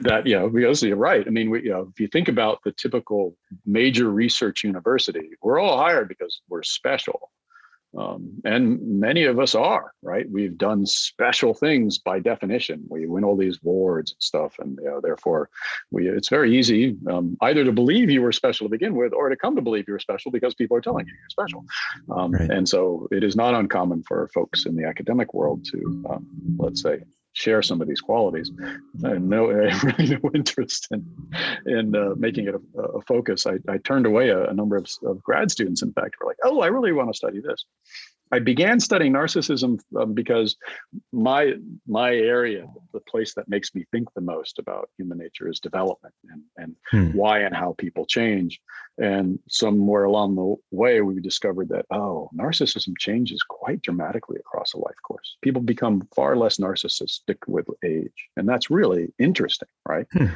That, 0.00 0.26
you 0.26 0.38
know, 0.38 0.48
because 0.48 0.82
you're 0.82 0.96
right. 0.96 1.26
I 1.26 1.30
mean, 1.30 1.50
we, 1.50 1.64
you 1.64 1.70
know, 1.70 1.88
if 1.90 2.00
you 2.00 2.08
think 2.08 2.28
about 2.28 2.60
the 2.64 2.72
typical 2.72 3.36
major 3.64 4.10
research 4.10 4.62
university, 4.64 5.30
we're 5.42 5.58
all 5.58 5.78
hired 5.78 6.08
because 6.08 6.40
we're 6.48 6.62
special. 6.62 7.30
Um, 7.96 8.30
and 8.44 9.00
many 9.00 9.24
of 9.24 9.38
us 9.38 9.54
are 9.54 9.92
right? 10.06 10.30
We've 10.30 10.56
done 10.56 10.86
special 10.86 11.52
things 11.52 11.98
by 11.98 12.20
definition. 12.20 12.84
We 12.88 13.06
win 13.06 13.24
all 13.24 13.36
these 13.36 13.58
awards 13.62 14.12
and 14.12 14.22
stuff 14.22 14.54
and 14.58 14.78
you 14.82 14.88
know 14.88 15.00
therefore 15.00 15.50
we 15.90 16.08
it's 16.08 16.28
very 16.28 16.56
easy 16.56 16.96
um, 17.10 17.36
either 17.42 17.64
to 17.64 17.72
believe 17.72 18.08
you 18.08 18.22
were 18.22 18.32
special 18.32 18.66
to 18.66 18.70
begin 18.70 18.94
with 18.94 19.12
or 19.12 19.28
to 19.28 19.36
come 19.36 19.56
to 19.56 19.62
believe 19.62 19.84
you're 19.88 19.98
special 19.98 20.30
because 20.30 20.54
people 20.54 20.76
are 20.76 20.80
telling 20.80 21.06
you 21.06 21.12
you're 21.12 21.30
special. 21.30 21.64
Um, 22.14 22.32
right. 22.32 22.50
and 22.50 22.68
so 22.68 23.08
it 23.10 23.24
is 23.24 23.36
not 23.36 23.54
uncommon 23.54 24.04
for 24.04 24.28
folks 24.32 24.64
in 24.66 24.76
the 24.76 24.84
academic 24.84 25.34
world 25.34 25.64
to 25.72 26.04
um, 26.08 26.26
let's 26.58 26.82
say 26.82 27.00
share 27.36 27.60
some 27.60 27.82
of 27.82 27.88
these 27.88 28.00
qualities. 28.00 28.50
I 29.04 29.18
no, 29.18 29.46
really 29.48 30.18
no 30.22 30.30
interest 30.34 30.88
in 30.90 31.04
in 31.66 31.94
uh, 31.94 32.14
making 32.16 32.48
it 32.48 32.54
a, 32.54 32.80
a 32.80 33.02
focus. 33.02 33.46
I, 33.46 33.58
I, 33.68 33.76
turned 33.78 34.06
away 34.06 34.30
a, 34.30 34.46
a 34.46 34.54
number 34.54 34.76
of, 34.76 34.88
of, 35.04 35.22
grad 35.22 35.50
students. 35.50 35.82
In 35.82 35.92
fact, 35.92 36.16
were 36.18 36.26
like, 36.26 36.38
"Oh, 36.42 36.60
I 36.60 36.68
really 36.68 36.92
want 36.92 37.10
to 37.10 37.16
study 37.16 37.40
this." 37.40 37.64
I 38.32 38.40
began 38.40 38.80
studying 38.80 39.12
narcissism 39.12 39.80
um, 39.98 40.12
because 40.12 40.56
my 41.12 41.54
my 41.86 42.14
area, 42.14 42.66
the 42.92 43.00
place 43.00 43.34
that 43.34 43.48
makes 43.48 43.74
me 43.74 43.84
think 43.92 44.12
the 44.14 44.20
most 44.20 44.58
about 44.58 44.90
human 44.98 45.18
nature, 45.18 45.48
is 45.48 45.60
development 45.60 46.14
and 46.30 46.42
and 46.56 46.76
hmm. 46.90 47.16
why 47.16 47.40
and 47.40 47.54
how 47.54 47.74
people 47.78 48.04
change. 48.04 48.60
And 48.98 49.38
somewhere 49.48 50.04
along 50.04 50.34
the 50.34 50.56
way, 50.70 51.00
we 51.02 51.20
discovered 51.20 51.68
that 51.68 51.86
oh, 51.90 52.30
narcissism 52.34 52.94
changes 52.98 53.42
quite 53.48 53.82
dramatically 53.82 54.38
across 54.38 54.74
a 54.74 54.78
life 54.78 54.96
course. 55.06 55.36
People 55.42 55.62
become 55.62 56.08
far 56.14 56.36
less 56.36 56.56
narcissistic 56.56 57.38
with 57.46 57.66
age, 57.84 58.28
and 58.36 58.48
that's 58.48 58.70
really 58.70 59.12
interesting, 59.18 59.68
right? 59.88 60.06
Hmm. 60.12 60.26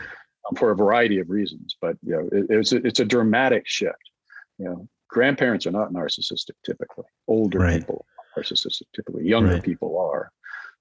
Um, 0.48 0.56
for 0.56 0.70
a 0.70 0.76
variety 0.76 1.18
of 1.18 1.28
reasons, 1.28 1.76
but 1.80 1.96
you 2.02 2.12
know, 2.12 2.28
it, 2.32 2.46
it's 2.48 2.72
a, 2.72 2.76
it's 2.76 3.00
a 3.00 3.04
dramatic 3.04 3.66
shift. 3.66 4.10
You 4.58 4.64
know, 4.66 4.88
grandparents 5.10 5.66
are 5.66 5.72
not 5.72 5.92
narcissistic 5.92 6.54
typically. 6.64 7.04
Older 7.28 7.58
right. 7.58 7.80
people 7.80 8.06
are 8.36 8.42
narcissistic 8.42 8.84
typically. 8.94 9.26
Younger 9.26 9.54
right. 9.54 9.62
people 9.62 9.98
are, 9.98 10.30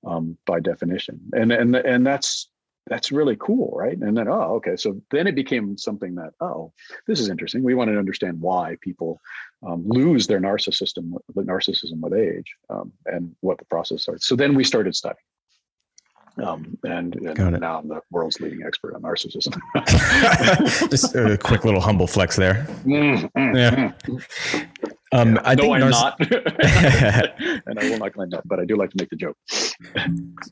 um, 0.06 0.38
by 0.46 0.60
definition, 0.60 1.20
and 1.34 1.52
and 1.52 1.76
and 1.76 2.06
that's 2.06 2.50
that's 2.88 3.12
really 3.12 3.36
cool, 3.40 3.74
right? 3.76 3.98
And 3.98 4.18
then 4.18 4.28
oh, 4.28 4.56
okay, 4.56 4.76
so 4.76 5.02
then 5.12 5.28
it 5.28 5.36
became 5.36 5.78
something 5.78 6.16
that 6.16 6.32
oh, 6.40 6.72
this 7.08 7.20
is 7.20 7.30
interesting. 7.30 7.64
We 7.64 7.76
wanted 7.76 7.94
to 7.94 8.00
understand 8.00 8.40
why 8.40 8.78
people 8.82 9.20
um, 9.68 9.84
lose 9.86 10.28
their 10.28 10.40
narcissism, 10.40 11.14
the 11.36 11.42
narcissism 11.44 12.00
with 12.00 12.14
age, 12.14 12.56
um, 12.70 12.92
and 13.06 13.36
what 13.42 13.58
the 13.58 13.66
process 13.66 14.04
starts. 14.04 14.28
So 14.28 14.36
then 14.36 14.56
we 14.56 14.64
started 14.64 14.96
studying. 14.96 15.18
Um, 16.44 16.78
and, 16.84 17.16
and 17.16 17.60
now 17.60 17.80
I'm 17.80 17.88
the 17.88 18.02
world's 18.12 18.40
leading 18.40 18.64
expert 18.66 18.96
on 18.96 19.02
narcissism. 19.02 19.60
Just 20.90 21.16
a 21.16 21.38
quick 21.38 21.66
little 21.66 21.82
humble 21.82 22.08
flex 22.08 22.36
there. 22.36 22.66
Mm, 22.86 23.32
mm, 23.34 23.56
yeah. 23.56 23.92
Mm. 24.04 24.68
Um, 25.12 25.36
yeah. 25.36 25.42
I 25.44 25.56
no, 25.56 25.64
think 25.64 25.76
I'm 25.76 25.90
not, 25.90 26.20
and 27.68 27.80
I 27.80 27.90
will 27.90 27.98
not 27.98 28.14
claim 28.14 28.30
that, 28.30 28.48
but 28.48 28.60
I 28.60 28.66
do 28.66 28.76
like 28.76 28.92
to 28.92 28.98
make 29.00 29.10
the 29.10 29.16
joke. 29.16 29.38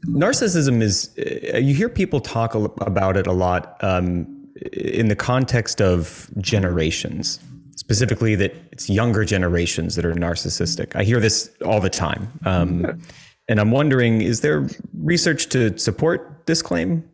Narcissism 0.07 0.81
is. 0.81 1.15
Uh, 1.17 1.57
you 1.57 1.75
hear 1.75 1.89
people 1.89 2.19
talk 2.19 2.55
about 2.55 3.17
it 3.17 3.27
a 3.27 3.31
lot 3.31 3.81
um, 3.83 4.47
in 4.73 5.09
the 5.09 5.15
context 5.15 5.79
of 5.79 6.29
generations, 6.39 7.39
specifically 7.75 8.33
that 8.35 8.55
it's 8.71 8.89
younger 8.89 9.23
generations 9.23 9.95
that 9.95 10.05
are 10.05 10.13
narcissistic. 10.13 10.95
I 10.95 11.03
hear 11.03 11.19
this 11.19 11.51
all 11.63 11.79
the 11.79 11.89
time, 11.91 12.27
um, 12.45 12.99
and 13.48 13.60
I'm 13.60 13.72
wondering: 13.72 14.22
is 14.22 14.41
there 14.41 14.68
research 14.93 15.50
to 15.50 15.78
support 15.78 16.43
this 16.45 16.62
claim? 16.62 17.10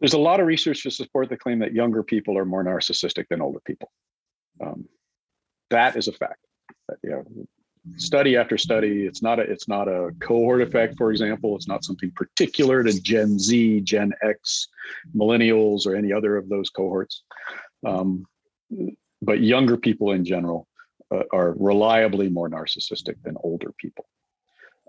There's 0.00 0.14
a 0.14 0.18
lot 0.18 0.40
of 0.40 0.46
research 0.46 0.82
to 0.82 0.90
support 0.90 1.28
the 1.28 1.36
claim 1.36 1.58
that 1.60 1.72
younger 1.72 2.02
people 2.02 2.36
are 2.36 2.44
more 2.44 2.64
narcissistic 2.64 3.26
than 3.28 3.40
older 3.40 3.60
people. 3.64 3.90
Um, 4.60 4.86
that 5.70 5.96
is 5.96 6.08
a 6.08 6.12
fact 6.12 6.38
you 7.02 7.10
know 7.10 7.24
study 7.96 8.36
after 8.36 8.56
study 8.56 9.04
it's 9.04 9.22
not 9.22 9.38
a 9.38 9.42
it's 9.42 9.68
not 9.68 9.88
a 9.88 10.10
cohort 10.20 10.62
effect 10.62 10.96
for 10.96 11.10
example 11.10 11.54
it's 11.54 11.68
not 11.68 11.84
something 11.84 12.10
particular 12.12 12.82
to 12.82 12.98
gen 13.02 13.38
z 13.38 13.80
gen 13.80 14.12
x 14.22 14.68
millennials 15.14 15.86
or 15.86 15.94
any 15.94 16.12
other 16.12 16.36
of 16.36 16.48
those 16.48 16.70
cohorts 16.70 17.22
um, 17.86 18.24
but 19.20 19.40
younger 19.40 19.76
people 19.76 20.12
in 20.12 20.24
general 20.24 20.66
uh, 21.14 21.22
are 21.32 21.54
reliably 21.58 22.28
more 22.30 22.48
narcissistic 22.48 23.16
than 23.22 23.36
older 23.42 23.72
people 23.78 24.06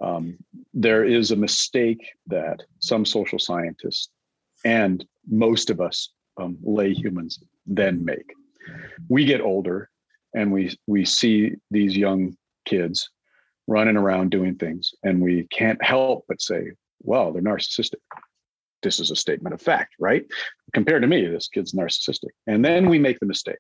um, 0.02 0.38
there 0.74 1.06
is 1.06 1.32
a 1.32 1.36
mistake 1.36 2.06
that 2.28 2.64
some 2.80 3.06
social 3.06 3.40
scientists 3.40 4.10
and 4.64 5.06
most 5.30 5.70
of 5.70 5.80
us 5.80 6.10
um, 6.38 6.58
lay 6.64 6.94
humans 6.94 7.40
then 7.66 8.04
make. 8.04 8.34
We 9.10 9.26
get 9.26 9.42
older 9.42 9.90
and 10.34 10.52
we 10.52 10.78
we 10.88 11.06
see 11.06 11.56
these 11.72 11.96
young 11.96 12.36
kids 12.66 13.10
running 13.68 13.98
around 13.98 14.32
doing 14.32 14.56
things 14.56 14.94
and 15.04 15.22
we 15.22 15.48
can't 15.52 15.84
help 15.84 16.26
but 16.28 16.42
say 16.42 16.72
well 17.02 17.32
they're 17.32 17.42
narcissistic. 17.42 18.02
This 18.84 19.00
is 19.00 19.12
a 19.12 19.16
statement 19.16 19.54
of 19.54 19.62
fact 19.62 19.96
right? 20.00 20.26
Compared 20.74 21.04
to 21.04 21.08
me 21.08 21.26
this 21.28 21.48
kid's 21.48 21.74
narcissistic. 21.74 22.32
And 22.48 22.66
then 22.66 22.90
we 22.90 23.00
make 23.00 23.20
the 23.20 23.26
mistake 23.26 23.60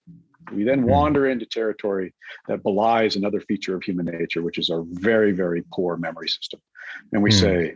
we 0.51 0.63
then 0.63 0.79
hmm. 0.79 0.89
wander 0.89 1.27
into 1.27 1.45
territory 1.45 2.13
that 2.47 2.63
belies 2.63 3.15
another 3.15 3.39
feature 3.41 3.75
of 3.75 3.83
human 3.83 4.05
nature 4.05 4.41
which 4.41 4.57
is 4.57 4.69
our 4.69 4.83
very 4.91 5.31
very 5.31 5.63
poor 5.73 5.97
memory 5.97 6.27
system 6.27 6.59
and 7.13 7.21
we 7.21 7.29
mm. 7.29 7.39
say 7.39 7.75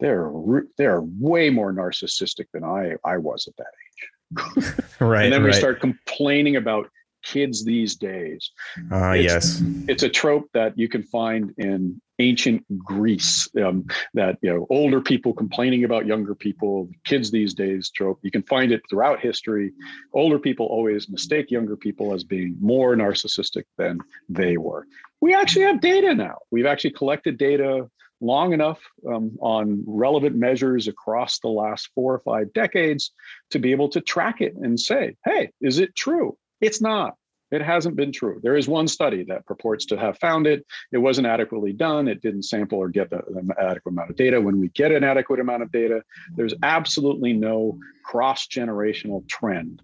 they're 0.00 0.30
they're 0.76 1.02
way 1.02 1.50
more 1.50 1.72
narcissistic 1.72 2.46
than 2.52 2.64
i 2.64 2.94
i 3.04 3.16
was 3.16 3.48
at 3.48 3.56
that 3.56 3.72
age 3.84 4.74
right 5.00 5.24
and 5.24 5.32
then 5.32 5.42
we 5.42 5.50
right. 5.50 5.58
start 5.58 5.80
complaining 5.80 6.56
about 6.56 6.88
kids 7.28 7.64
these 7.64 7.94
days. 7.96 8.50
Ah, 8.90 9.10
uh, 9.10 9.12
yes. 9.12 9.62
It's 9.86 10.02
a 10.02 10.08
trope 10.08 10.48
that 10.54 10.78
you 10.78 10.88
can 10.88 11.02
find 11.02 11.54
in 11.58 12.00
ancient 12.18 12.64
Greece. 12.78 13.48
Um, 13.62 13.86
that 14.14 14.38
you 14.40 14.52
know, 14.52 14.66
older 14.70 15.00
people 15.00 15.32
complaining 15.34 15.84
about 15.84 16.06
younger 16.06 16.34
people, 16.34 16.88
kids 17.04 17.30
these 17.30 17.54
days 17.54 17.90
trope. 17.90 18.18
You 18.22 18.30
can 18.30 18.42
find 18.42 18.72
it 18.72 18.82
throughout 18.88 19.20
history. 19.20 19.72
Older 20.14 20.38
people 20.38 20.66
always 20.66 21.08
mistake 21.08 21.50
younger 21.50 21.76
people 21.76 22.14
as 22.14 22.24
being 22.24 22.56
more 22.60 22.96
narcissistic 22.96 23.64
than 23.76 23.98
they 24.28 24.56
were. 24.56 24.86
We 25.20 25.34
actually 25.34 25.66
have 25.66 25.80
data 25.80 26.14
now. 26.14 26.38
We've 26.50 26.66
actually 26.66 26.92
collected 26.92 27.38
data 27.38 27.88
long 28.20 28.52
enough 28.52 28.80
um, 29.06 29.36
on 29.40 29.84
relevant 29.86 30.34
measures 30.34 30.88
across 30.88 31.38
the 31.38 31.48
last 31.48 31.90
four 31.94 32.14
or 32.14 32.18
five 32.20 32.52
decades 32.52 33.12
to 33.50 33.58
be 33.58 33.70
able 33.72 33.88
to 33.90 34.00
track 34.00 34.40
it 34.40 34.54
and 34.56 34.78
say, 34.78 35.16
hey, 35.24 35.50
is 35.60 35.78
it 35.78 35.94
true? 35.94 36.36
It's 36.60 36.80
not. 36.80 37.14
It 37.50 37.62
hasn't 37.62 37.96
been 37.96 38.12
true. 38.12 38.40
There 38.42 38.56
is 38.56 38.68
one 38.68 38.88
study 38.88 39.24
that 39.24 39.46
purports 39.46 39.86
to 39.86 39.96
have 39.96 40.18
found 40.18 40.46
it. 40.46 40.66
It 40.92 40.98
wasn't 40.98 41.26
adequately 41.26 41.72
done. 41.72 42.06
It 42.06 42.20
didn't 42.20 42.42
sample 42.42 42.78
or 42.78 42.88
get 42.88 43.08
the, 43.08 43.22
the 43.26 43.54
adequate 43.58 43.92
amount 43.92 44.10
of 44.10 44.16
data. 44.16 44.40
When 44.40 44.60
we 44.60 44.68
get 44.68 44.92
an 44.92 45.02
adequate 45.02 45.40
amount 45.40 45.62
of 45.62 45.72
data, 45.72 46.02
there's 46.36 46.52
absolutely 46.62 47.32
no 47.32 47.78
cross 48.04 48.46
generational 48.46 49.26
trend 49.28 49.82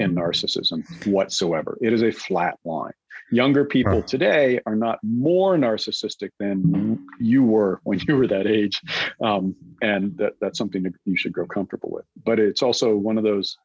in 0.00 0.14
narcissism 0.14 0.84
whatsoever. 1.06 1.78
It 1.80 1.92
is 1.92 2.02
a 2.02 2.10
flat 2.10 2.58
line. 2.64 2.92
Younger 3.30 3.64
people 3.64 4.02
today 4.02 4.60
are 4.66 4.76
not 4.76 4.98
more 5.02 5.56
narcissistic 5.56 6.30
than 6.38 7.04
you 7.18 7.42
were 7.42 7.80
when 7.84 8.00
you 8.06 8.16
were 8.16 8.28
that 8.28 8.46
age. 8.46 8.80
Um, 9.22 9.56
and 9.82 10.16
that, 10.18 10.34
that's 10.40 10.58
something 10.58 10.82
that 10.84 10.94
you 11.04 11.16
should 11.16 11.32
grow 11.32 11.46
comfortable 11.46 11.90
with. 11.90 12.04
But 12.24 12.38
it's 12.38 12.62
also 12.62 12.94
one 12.96 13.18
of 13.18 13.24
those 13.24 13.56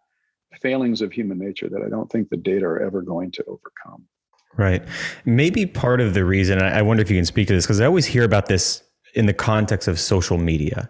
failings 0.61 1.01
of 1.01 1.11
human 1.11 1.37
nature 1.37 1.69
that 1.69 1.81
I 1.81 1.89
don't 1.89 2.09
think 2.11 2.29
the 2.29 2.37
data 2.37 2.65
are 2.65 2.79
ever 2.81 3.01
going 3.01 3.31
to 3.31 3.43
overcome. 3.45 4.05
Right. 4.57 4.83
Maybe 5.25 5.65
part 5.65 6.01
of 6.01 6.13
the 6.13 6.25
reason, 6.25 6.61
I 6.61 6.81
wonder 6.81 7.01
if 7.01 7.09
you 7.09 7.17
can 7.17 7.25
speak 7.25 7.47
to 7.47 7.53
this, 7.53 7.65
because 7.65 7.79
I 7.79 7.85
always 7.85 8.05
hear 8.05 8.23
about 8.23 8.47
this 8.47 8.83
in 9.13 9.25
the 9.25 9.33
context 9.33 9.87
of 9.87 9.99
social 9.99 10.37
media. 10.37 10.89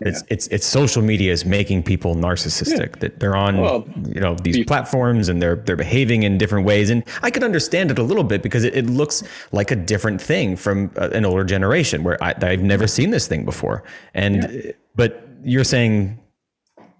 It's 0.00 0.20
yeah. 0.20 0.26
it's 0.34 0.46
it's 0.46 0.64
social 0.64 1.02
media 1.02 1.32
is 1.32 1.44
making 1.44 1.82
people 1.82 2.14
narcissistic 2.14 2.94
yeah. 2.94 3.00
that 3.00 3.18
they're 3.18 3.34
on 3.34 3.60
well, 3.60 3.84
you 4.06 4.20
know 4.20 4.36
these 4.36 4.64
platforms 4.64 5.28
and 5.28 5.42
they're 5.42 5.56
they're 5.56 5.74
behaving 5.74 6.22
in 6.22 6.38
different 6.38 6.64
ways 6.66 6.88
and 6.88 7.02
I 7.22 7.32
can 7.32 7.42
understand 7.42 7.90
it 7.90 7.98
a 7.98 8.04
little 8.04 8.22
bit 8.22 8.40
because 8.40 8.62
it, 8.62 8.76
it 8.76 8.86
looks 8.86 9.24
like 9.50 9.72
a 9.72 9.76
different 9.76 10.22
thing 10.22 10.54
from 10.54 10.92
uh, 10.96 11.08
an 11.12 11.24
older 11.24 11.42
generation 11.42 12.04
where 12.04 12.16
I, 12.22 12.32
have 12.40 12.62
never 12.62 12.86
seen 12.86 13.10
this 13.10 13.26
thing 13.26 13.44
before 13.44 13.82
and 14.14 14.48
yeah. 14.52 14.70
but 14.94 15.28
you're 15.42 15.64
saying 15.64 16.20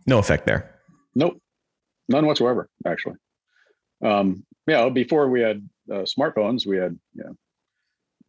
no 0.07 0.19
effect 0.19 0.47
there. 0.47 0.75
Nope 1.15 1.41
none 2.09 2.27
whatsoever, 2.27 2.69
actually. 2.87 3.17
Um, 4.03 4.45
yeah, 4.67 4.89
before 4.89 5.29
we 5.29 5.41
had 5.41 5.69
uh, 5.91 6.05
smartphones, 6.05 6.67
we 6.67 6.77
had 6.77 6.99
you 7.15 7.25
know, 7.25 7.37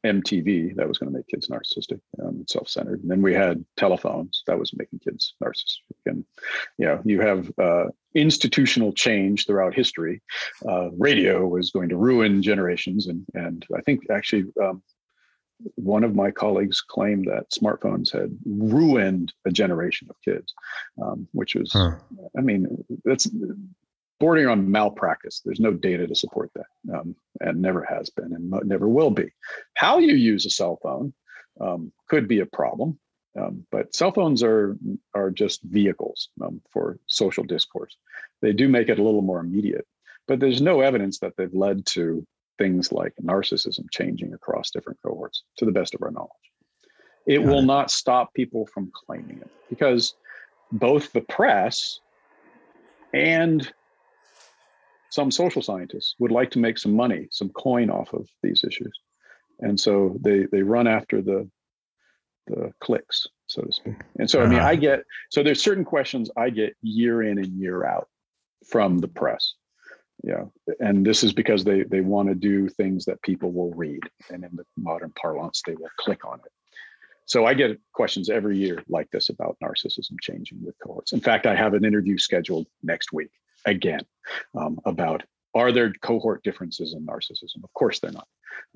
MTV 0.06 0.76
that 0.76 0.88
was 0.88 0.98
going 0.98 1.12
to 1.12 1.18
make 1.18 1.28
kids 1.28 1.48
narcissistic, 1.48 2.00
um, 2.24 2.46
self-centered. 2.48 3.02
And 3.02 3.12
then 3.12 3.22
we 3.22 3.34
had 3.34 3.64
telephones 3.76 4.44
that 4.48 4.58
was 4.58 4.72
making 4.76 5.00
kids 5.00 5.36
narcissistic. 5.44 5.98
And 6.06 6.24
you 6.78 6.86
know, 6.86 7.02
you 7.04 7.20
have 7.22 7.52
uh, 7.60 7.86
institutional 8.16 8.94
change 8.94 9.46
throughout 9.46 9.74
history. 9.76 10.22
Uh, 10.68 10.90
radio 10.92 11.46
was 11.48 11.72
going 11.72 11.90
to 11.90 11.98
ruin 11.98 12.42
generations, 12.42 13.08
and 13.08 13.26
and 13.34 13.66
I 13.76 13.82
think 13.82 14.10
actually 14.10 14.46
um, 14.62 14.82
one 15.76 16.03
of 16.03 16.16
my 16.16 16.32
colleagues 16.32 16.82
claimed 16.82 17.26
that 17.26 17.51
smartphones 17.51 18.12
had 18.12 18.38
ruined 18.45 19.34
a 19.45 19.51
generation 19.51 20.07
of 20.10 20.16
kids, 20.24 20.53
um, 21.01 21.28
which 21.34 21.55
was, 21.55 21.74
huh. 21.74 21.95
I 22.38 22.41
mean, 22.41 22.84
that's 23.03 23.30
bordering 24.20 24.47
on 24.47 24.72
malpractice. 24.72 25.41
There's 25.43 25.60
no 25.60 25.74
data 25.74 26.07
to 26.07 26.16
support 26.16 26.51
that, 26.55 26.95
um, 26.95 27.16
and 27.41 27.62
never 27.62 27.84
has 27.84 28.10
been, 28.10 28.34
and 28.34 28.53
never 28.68 28.88
will 28.88 29.12
be. 29.12 29.32
How 29.76 29.99
you 29.99 30.16
use 30.16 30.45
a 30.45 30.49
cell 30.49 30.80
phone 30.82 31.14
um, 31.60 31.91
could 32.07 32.28
be 32.28 32.39
a 32.39 32.45
problem, 32.45 32.99
um, 33.39 33.66
but 33.72 33.95
cell 33.95 34.12
phones 34.12 34.43
are 34.43 34.78
are 35.14 35.30
just 35.30 35.62
vehicles 35.64 36.30
um, 36.41 36.62
for 36.72 36.99
social 37.07 37.43
discourse. 37.43 37.95
They 38.41 38.53
do 38.53 38.68
make 38.68 38.89
it 38.89 38.99
a 38.99 39.03
little 39.03 39.22
more 39.22 39.39
immediate, 39.39 39.88
but 40.28 40.39
there's 40.39 40.62
no 40.62 40.82
evidence 40.82 41.20
that 41.20 41.34
they've 41.38 41.53
led 41.53 41.86
to 41.88 42.26
things 42.60 42.91
like 42.91 43.14
narcissism 43.24 43.86
changing 43.89 44.34
across 44.34 44.70
different 44.70 44.99
cohorts, 45.03 45.43
to 45.57 45.66
the 45.66 45.72
best 45.72 45.95
of 45.95 46.03
our 46.03 46.12
knowledge. 46.12 46.30
It 47.26 47.41
will 47.41 47.62
not 47.62 47.89
stop 47.89 48.34
people 48.34 48.68
from 48.68 48.91
claiming 48.93 49.39
it 49.39 49.51
because 49.70 50.16
both 50.72 51.12
the 51.12 51.22
press 51.22 51.99
and 53.14 53.72
some 55.12 55.32
social 55.32 55.62
scientists 55.62 56.16
would 56.20 56.32
like 56.32 56.51
to 56.51 56.60
make 56.60 56.78
some 56.78 56.93
money, 56.93 57.28
some 57.32 57.49
coin 57.49 57.89
off 57.89 58.14
of 58.14 58.28
these 58.43 58.64
issues. 58.64 58.91
And 59.60 59.80
so 59.80 60.16
they 60.22 60.45
they 60.51 60.62
run 60.62 60.88
after 60.88 61.22
the 61.22 61.49
the 62.47 62.72
clicks, 62.80 63.28
so 63.47 63.62
to 63.62 63.72
speak. 63.72 63.95
And 64.18 64.30
so 64.30 64.41
I 64.41 64.47
mean 64.47 64.60
I 64.60 64.74
uh-huh. 64.74 64.76
get 64.76 65.03
so 65.30 65.43
there's 65.43 65.62
certain 65.62 65.86
questions 65.86 66.30
I 66.38 66.49
get 66.49 66.76
year 66.82 67.24
in 67.24 67.38
and 67.38 67.47
year 67.60 67.86
out 67.86 68.07
from 68.68 68.99
the 68.99 69.07
press 69.07 69.55
yeah 70.24 70.44
and 70.80 71.06
this 71.06 71.24
is 71.24 71.34
because 71.34 71.64
they 71.64 71.84
they 71.84 72.02
want 72.02 72.28
to 72.28 72.36
do 72.36 72.68
things 72.68 73.06
that 73.06 73.22
people 73.22 73.52
will 73.52 73.72
read 73.74 74.02
and 74.30 74.44
in 74.44 74.56
the 74.56 74.66
modern 74.78 75.12
parlance 75.12 75.62
they 75.66 75.76
will 75.76 75.90
click 75.98 76.26
on 76.26 76.40
it 76.46 76.52
so 77.26 77.46
i 77.46 77.54
get 77.54 77.80
questions 77.94 78.30
every 78.30 78.58
year 78.58 78.84
like 78.90 79.10
this 79.12 79.30
about 79.30 79.58
narcissism 79.64 80.16
changing 80.22 80.64
with 80.64 80.76
cohorts 80.84 81.14
in 81.14 81.20
fact 81.20 81.46
i 81.46 81.56
have 81.56 81.74
an 81.74 81.86
interview 81.86 82.18
scheduled 82.18 82.68
next 82.84 83.14
week 83.14 83.32
again 83.66 84.02
um, 84.56 84.80
about 84.86 85.24
are 85.56 85.72
there 85.72 85.94
cohort 86.02 86.44
differences 86.44 86.94
in 86.94 87.06
narcissism? 87.06 87.64
Of 87.64 87.74
course, 87.74 88.00
they're 88.00 88.12
not. 88.12 88.28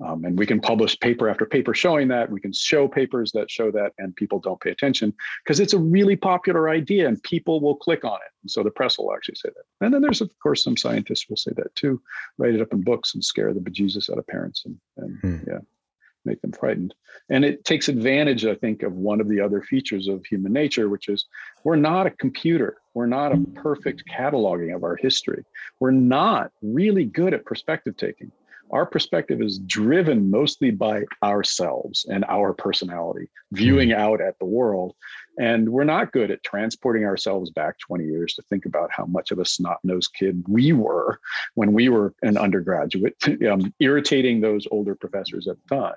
Um, 0.04 0.24
and 0.24 0.38
we 0.38 0.46
can 0.46 0.60
publish 0.60 0.98
paper 0.98 1.28
after 1.28 1.46
paper 1.46 1.72
showing 1.74 2.08
that. 2.08 2.30
We 2.30 2.40
can 2.40 2.52
show 2.52 2.88
papers 2.88 3.30
that 3.32 3.50
show 3.50 3.70
that, 3.70 3.92
and 3.98 4.14
people 4.16 4.40
don't 4.40 4.60
pay 4.60 4.70
attention 4.70 5.14
because 5.44 5.60
it's 5.60 5.72
a 5.72 5.78
really 5.78 6.16
popular 6.16 6.68
idea 6.68 7.06
and 7.06 7.22
people 7.22 7.60
will 7.60 7.76
click 7.76 8.04
on 8.04 8.16
it. 8.16 8.32
And 8.42 8.50
so 8.50 8.62
the 8.62 8.70
press 8.70 8.98
will 8.98 9.14
actually 9.14 9.36
say 9.36 9.50
that. 9.54 9.84
And 9.84 9.94
then 9.94 10.02
there's, 10.02 10.20
of 10.20 10.30
course, 10.42 10.64
some 10.64 10.76
scientists 10.76 11.28
will 11.28 11.36
say 11.36 11.52
that 11.56 11.74
too, 11.74 12.02
write 12.38 12.54
it 12.54 12.60
up 12.60 12.72
in 12.72 12.82
books 12.82 13.14
and 13.14 13.24
scare 13.24 13.54
the 13.54 13.60
bejesus 13.60 14.10
out 14.10 14.18
of 14.18 14.26
parents. 14.26 14.64
And, 14.64 14.78
and 14.96 15.18
hmm. 15.20 15.50
yeah. 15.50 15.58
make 16.24 16.40
them 16.42 16.52
frightened. 16.52 16.94
And 17.28 17.44
it 17.44 17.64
takes 17.64 17.88
advantage, 17.88 18.44
I 18.44 18.54
think, 18.54 18.82
of 18.82 18.94
one 18.94 19.20
of 19.20 19.28
the 19.28 19.40
other 19.40 19.62
features 19.62 20.08
of 20.08 20.24
human 20.26 20.52
nature, 20.52 20.88
which 20.88 21.08
is 21.08 21.26
we're 21.62 21.76
not 21.76 22.06
a 22.06 22.10
computer. 22.10 22.78
We're 22.94 23.06
not 23.06 23.32
a 23.32 23.38
perfect 23.54 24.04
cataloging 24.10 24.74
of 24.74 24.84
our 24.84 24.96
history. 24.96 25.44
We're 25.80 25.90
not 25.90 26.50
really 26.62 27.04
good 27.04 27.34
at 27.34 27.44
perspective 27.44 27.96
taking 27.96 28.32
our 28.70 28.86
perspective 28.86 29.40
is 29.40 29.58
driven 29.60 30.30
mostly 30.30 30.70
by 30.70 31.04
ourselves 31.22 32.06
and 32.10 32.24
our 32.28 32.52
personality, 32.52 33.28
viewing 33.52 33.90
hmm. 33.90 33.96
out 33.96 34.20
at 34.20 34.38
the 34.38 34.44
world. 34.44 34.94
And 35.38 35.68
we're 35.68 35.84
not 35.84 36.12
good 36.12 36.30
at 36.30 36.44
transporting 36.44 37.04
ourselves 37.04 37.50
back 37.50 37.78
20 37.80 38.04
years 38.04 38.34
to 38.34 38.42
think 38.42 38.66
about 38.66 38.90
how 38.92 39.04
much 39.06 39.32
of 39.32 39.40
a 39.40 39.44
snot 39.44 39.78
nosed 39.82 40.14
kid 40.14 40.44
we 40.48 40.72
were 40.72 41.18
when 41.54 41.72
we 41.72 41.88
were 41.88 42.14
an 42.22 42.36
undergraduate, 42.36 43.16
um, 43.50 43.74
irritating 43.80 44.40
those 44.40 44.66
older 44.70 44.94
professors 44.94 45.48
at 45.48 45.56
the 45.68 45.76
time. 45.76 45.94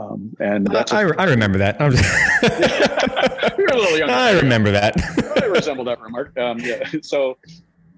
Um, 0.00 0.32
and 0.40 0.66
that's 0.66 0.92
I, 0.92 1.02
I 1.18 1.24
remember 1.24 1.58
that. 1.58 1.76
A 3.68 3.98
younger. 3.98 4.12
I 4.12 4.32
remember 4.32 4.70
that. 4.70 4.94
I 5.42 5.46
resemble 5.46 5.84
that 5.84 6.00
remark. 6.00 6.36
Um, 6.38 6.58
yeah. 6.60 6.84
So, 7.02 7.38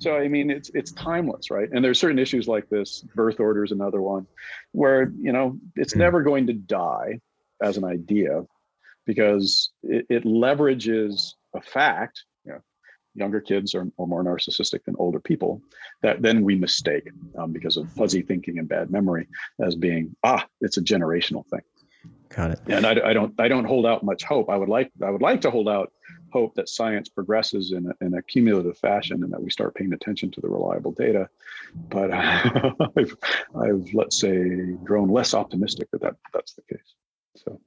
so 0.01 0.16
I 0.16 0.28
mean, 0.28 0.51
it's 0.51 0.70
it's 0.70 0.92
timeless, 0.92 1.51
right? 1.51 1.68
And 1.70 1.84
there's 1.84 2.01
certain 2.01 2.18
issues 2.18 2.48
like 2.48 2.68
this. 2.70 3.03
Birth 3.14 3.38
order 3.38 3.64
is 3.64 3.70
another 3.70 4.01
one, 4.01 4.26
where 4.72 5.12
you 5.20 5.30
know 5.30 5.59
it's 5.76 5.92
mm. 5.92 5.98
never 5.98 6.22
going 6.22 6.46
to 6.46 6.55
die 6.55 7.20
as 7.62 7.76
an 7.76 7.84
idea 7.84 8.42
because 9.05 9.70
it, 9.82 10.07
it 10.09 10.24
leverages 10.24 11.34
a 11.55 11.61
fact. 11.61 12.24
You 12.46 12.53
know, 12.53 12.61
younger 13.14 13.42
kids 13.42 13.74
are, 13.74 13.82
are, 13.98 14.07
more 14.07 14.24
narcissistic 14.24 14.84
than 14.84 14.96
older 14.98 15.20
people. 15.20 15.61
That 16.03 16.22
then 16.22 16.44
we 16.44 16.57
mistake 16.57 17.11
um, 17.38 17.53
because 17.53 17.76
of 17.76 17.92
fuzzy 17.92 18.22
thinking 18.22 18.59
and 18.59 18.66
bad 18.66 18.90
memory 18.90 19.28
as 19.62 19.76
being 19.76 20.16
ah, 20.24 20.46
it's 20.62 20.78
a 20.78 20.82
generational 20.82 21.46
thing. 21.48 21.61
Got 22.30 22.53
it. 22.53 22.61
And 22.68 22.86
I, 22.86 23.11
I 23.11 23.12
don't 23.12 23.38
I 23.38 23.48
don't 23.48 23.66
hold 23.66 23.84
out 23.84 24.03
much 24.03 24.24
hope. 24.24 24.48
I 24.48 24.57
would 24.57 24.70
like 24.70 24.90
I 25.05 25.11
would 25.11 25.20
like 25.20 25.42
to 25.42 25.51
hold 25.51 25.68
out 25.68 25.92
hope 26.32 26.54
that 26.54 26.68
science 26.68 27.08
progresses 27.08 27.72
in 27.72 27.86
a, 27.86 28.04
in 28.04 28.14
a 28.14 28.22
cumulative 28.22 28.78
fashion 28.78 29.22
and 29.22 29.32
that 29.32 29.42
we 29.42 29.50
start 29.50 29.74
paying 29.74 29.92
attention 29.92 30.30
to 30.32 30.40
the 30.40 30.48
reliable 30.48 30.92
data. 30.92 31.28
But 31.88 32.10
I've, 32.12 33.16
I've, 33.54 33.88
let's 33.94 34.18
say, 34.18 34.72
grown 34.84 35.08
less 35.08 35.34
optimistic 35.34 35.90
that, 35.92 36.00
that 36.02 36.16
that's 36.32 36.54
the 36.54 36.62
case. 36.62 36.94
So. 37.36 37.60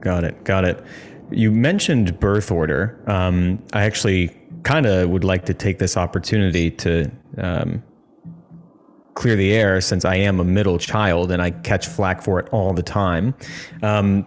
Got 0.00 0.24
it. 0.24 0.44
Got 0.44 0.64
it. 0.64 0.82
You 1.30 1.52
mentioned 1.52 2.18
birth 2.18 2.50
order. 2.50 3.02
Um, 3.06 3.62
I 3.72 3.84
actually 3.84 4.36
kind 4.62 4.86
of 4.86 5.10
would 5.10 5.24
like 5.24 5.44
to 5.46 5.54
take 5.54 5.78
this 5.78 5.96
opportunity 5.96 6.70
to 6.70 7.10
um, 7.38 7.82
clear 9.14 9.36
the 9.36 9.52
air 9.52 9.80
since 9.80 10.04
I 10.04 10.16
am 10.16 10.40
a 10.40 10.44
middle 10.44 10.78
child 10.78 11.30
and 11.30 11.42
I 11.42 11.50
catch 11.50 11.86
flack 11.86 12.22
for 12.22 12.40
it 12.40 12.48
all 12.52 12.72
the 12.72 12.82
time. 12.82 13.34
Um, 13.82 14.26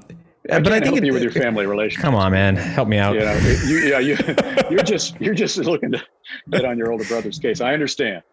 I 0.51 0.59
but 0.59 0.73
I 0.73 0.79
think 0.79 0.85
help 0.85 0.97
it, 0.97 1.05
you 1.05 1.13
with 1.13 1.23
your 1.23 1.31
family 1.31 1.65
relationship. 1.65 2.01
Come 2.01 2.15
on, 2.15 2.33
man, 2.33 2.57
help 2.57 2.89
me 2.89 2.97
out. 2.97 3.15
You 3.15 3.21
know, 3.21 3.37
you, 3.65 3.77
yeah, 3.77 3.99
you, 3.99 4.17
you're 4.69 4.83
just 4.83 5.19
you're 5.21 5.33
just 5.33 5.57
looking 5.57 5.91
to 5.93 6.03
get 6.49 6.65
on 6.65 6.77
your 6.77 6.91
older 6.91 7.05
brother's 7.05 7.39
case. 7.39 7.61
I 7.61 7.73
understand. 7.73 8.23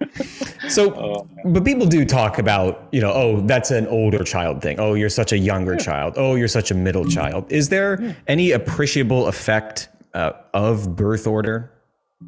so, 0.68 0.94
oh, 0.94 1.28
but 1.46 1.64
people 1.64 1.86
do 1.86 2.04
talk 2.04 2.38
about 2.38 2.88
you 2.92 3.00
know, 3.00 3.12
oh, 3.12 3.40
that's 3.40 3.70
an 3.70 3.86
older 3.86 4.22
child 4.24 4.60
thing. 4.60 4.78
Oh, 4.78 4.92
you're 4.92 5.08
such 5.08 5.32
a 5.32 5.38
younger 5.38 5.72
yeah. 5.72 5.78
child. 5.78 6.14
Oh, 6.16 6.34
you're 6.34 6.48
such 6.48 6.70
a 6.70 6.74
middle 6.74 7.06
child. 7.06 7.50
Is 7.50 7.70
there 7.70 8.02
yeah. 8.02 8.12
any 8.26 8.50
appreciable 8.50 9.28
effect 9.28 9.88
uh, 10.12 10.32
of 10.52 10.94
birth 10.94 11.26
order? 11.26 11.72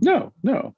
No, 0.01 0.33
no 0.43 0.75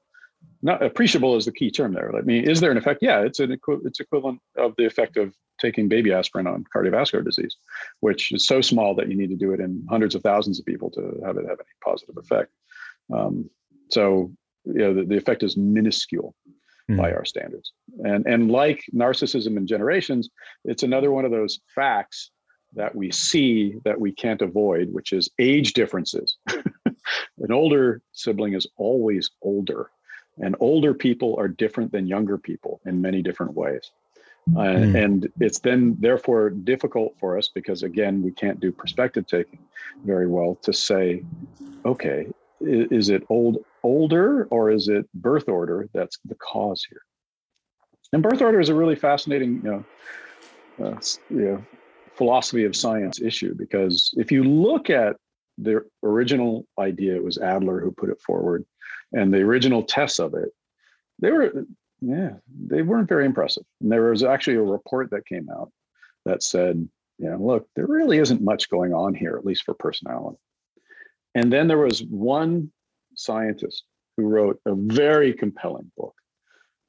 not 0.62 0.82
appreciable 0.82 1.36
is 1.36 1.44
the 1.44 1.52
key 1.52 1.70
term 1.70 1.92
there. 1.94 2.14
I 2.16 2.22
mean, 2.22 2.48
is 2.48 2.60
there 2.60 2.70
an 2.70 2.76
effect? 2.76 3.00
Yeah, 3.00 3.20
it's 3.20 3.38
an 3.38 3.52
equi- 3.52 3.78
it's 3.84 4.00
equivalent 4.00 4.40
of 4.56 4.74
the 4.76 4.86
effect 4.86 5.16
of 5.16 5.32
taking 5.58 5.88
baby 5.88 6.12
aspirin 6.12 6.46
on 6.46 6.64
cardiovascular 6.74 7.24
disease, 7.24 7.56
which 8.00 8.32
is 8.32 8.46
so 8.46 8.60
small 8.60 8.94
that 8.94 9.08
you 9.08 9.16
need 9.16 9.30
to 9.30 9.36
do 9.36 9.52
it 9.52 9.60
in 9.60 9.84
hundreds 9.88 10.14
of 10.14 10.22
thousands 10.22 10.58
of 10.58 10.66
people 10.66 10.90
to 10.90 11.20
have 11.24 11.36
it 11.36 11.46
have 11.48 11.58
any 11.60 11.76
positive 11.82 12.16
effect. 12.16 12.50
Um, 13.12 13.48
so, 13.90 14.30
you 14.64 14.74
know, 14.74 14.94
the, 14.94 15.04
the 15.04 15.16
effect 15.16 15.42
is 15.42 15.56
minuscule 15.56 16.34
mm. 16.90 16.96
by 16.96 17.12
our 17.12 17.24
standards. 17.24 17.72
And 18.04 18.26
and 18.26 18.50
like 18.50 18.82
narcissism 18.94 19.56
in 19.56 19.66
generations, 19.66 20.28
it's 20.64 20.82
another 20.82 21.10
one 21.10 21.24
of 21.24 21.30
those 21.30 21.60
facts 21.74 22.30
that 22.74 22.94
we 22.94 23.10
see 23.10 23.76
that 23.84 23.98
we 23.98 24.12
can't 24.12 24.42
avoid, 24.42 24.92
which 24.92 25.12
is 25.12 25.30
age 25.38 25.72
differences. 25.72 26.36
An 27.38 27.52
older 27.52 28.02
sibling 28.12 28.52
is 28.52 28.66
always 28.76 29.30
older 29.40 29.90
and 30.40 30.56
older 30.60 30.94
people 30.94 31.36
are 31.38 31.48
different 31.48 31.92
than 31.92 32.06
younger 32.06 32.38
people 32.38 32.80
in 32.86 33.00
many 33.00 33.22
different 33.22 33.54
ways. 33.54 33.90
Uh, 34.56 34.60
mm. 34.60 35.04
And 35.04 35.32
it's 35.40 35.58
then 35.58 35.96
therefore 36.00 36.50
difficult 36.50 37.14
for 37.18 37.36
us 37.36 37.48
because, 37.48 37.82
again, 37.82 38.22
we 38.22 38.30
can't 38.30 38.60
do 38.60 38.72
perspective 38.72 39.26
taking 39.26 39.58
very 40.04 40.26
well 40.26 40.56
to 40.62 40.72
say, 40.72 41.22
okay, 41.84 42.26
is, 42.60 42.90
is 42.90 43.08
it 43.08 43.24
old 43.28 43.58
older 43.82 44.46
or 44.46 44.70
is 44.70 44.88
it 44.88 45.06
birth 45.14 45.48
order 45.48 45.88
that's 45.92 46.18
the 46.24 46.34
cause 46.36 46.84
here? 46.88 47.02
And 48.12 48.22
birth 48.22 48.40
order 48.40 48.58
is 48.58 48.68
a 48.68 48.74
really 48.74 48.96
fascinating, 48.96 49.60
you 49.62 49.70
know, 50.78 50.86
uh, 50.86 51.00
you 51.30 51.44
know, 51.44 51.64
philosophy 52.14 52.64
of 52.64 52.74
science 52.74 53.20
issue 53.20 53.54
because 53.54 54.12
if 54.16 54.32
you 54.32 54.42
look 54.42 54.90
at 54.90 55.16
the 55.56 55.84
original 56.02 56.66
idea, 56.78 57.14
it 57.14 57.22
was 57.22 57.38
Adler 57.38 57.80
who 57.80 57.92
put 57.92 58.10
it 58.10 58.20
forward 58.20 58.64
and 59.12 59.32
the 59.32 59.38
original 59.38 59.82
tests 59.82 60.18
of 60.18 60.34
it, 60.34 60.50
they 61.20 61.30
were 61.30 61.64
yeah, 62.00 62.34
they 62.66 62.82
weren't 62.82 63.08
very 63.08 63.26
impressive. 63.26 63.64
And 63.80 63.90
there 63.90 64.10
was 64.10 64.22
actually 64.22 64.56
a 64.56 64.62
report 64.62 65.10
that 65.10 65.26
came 65.26 65.48
out 65.50 65.70
that 66.24 66.42
said, 66.42 66.88
you 67.18 67.30
know, 67.30 67.36
look, 67.36 67.66
there 67.74 67.86
really 67.86 68.18
isn't 68.18 68.42
much 68.42 68.70
going 68.70 68.92
on 68.92 69.14
here, 69.14 69.36
at 69.36 69.44
least 69.44 69.64
for 69.64 69.74
personality. 69.74 70.38
And 71.34 71.52
then 71.52 71.66
there 71.68 71.78
was 71.78 72.02
one 72.02 72.70
scientist 73.14 73.84
who 74.16 74.24
wrote 74.24 74.60
a 74.66 74.74
very 74.74 75.32
compelling 75.32 75.90
book, 75.96 76.14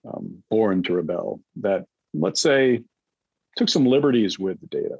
um, 0.07 0.43
Born 0.49 0.84
to 0.84 0.93
Rebel, 0.93 1.41
that 1.57 1.86
let's 2.14 2.41
say 2.41 2.84
took 3.55 3.70
some 3.70 3.86
liberties 3.86 4.38
with 4.38 4.60
the 4.62 4.68
data 4.68 4.97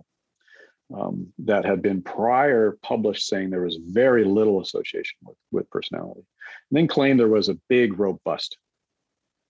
um, 0.93 1.28
that 1.39 1.66
had 1.66 1.82
been 1.82 2.01
prior 2.01 2.78
published 2.82 3.28
saying 3.28 3.49
there 3.49 3.62
was 3.62 3.80
very 3.82 4.24
little 4.24 4.62
association 4.62 5.18
with, 5.24 5.38
with 5.51 5.70
personality, 5.70 6.22
and 6.70 6.78
then 6.78 6.88
claimed 6.88 7.20
there 7.20 7.28
was 7.28 7.49
a 7.49 7.60
big, 7.70 7.99
robust 7.99 8.57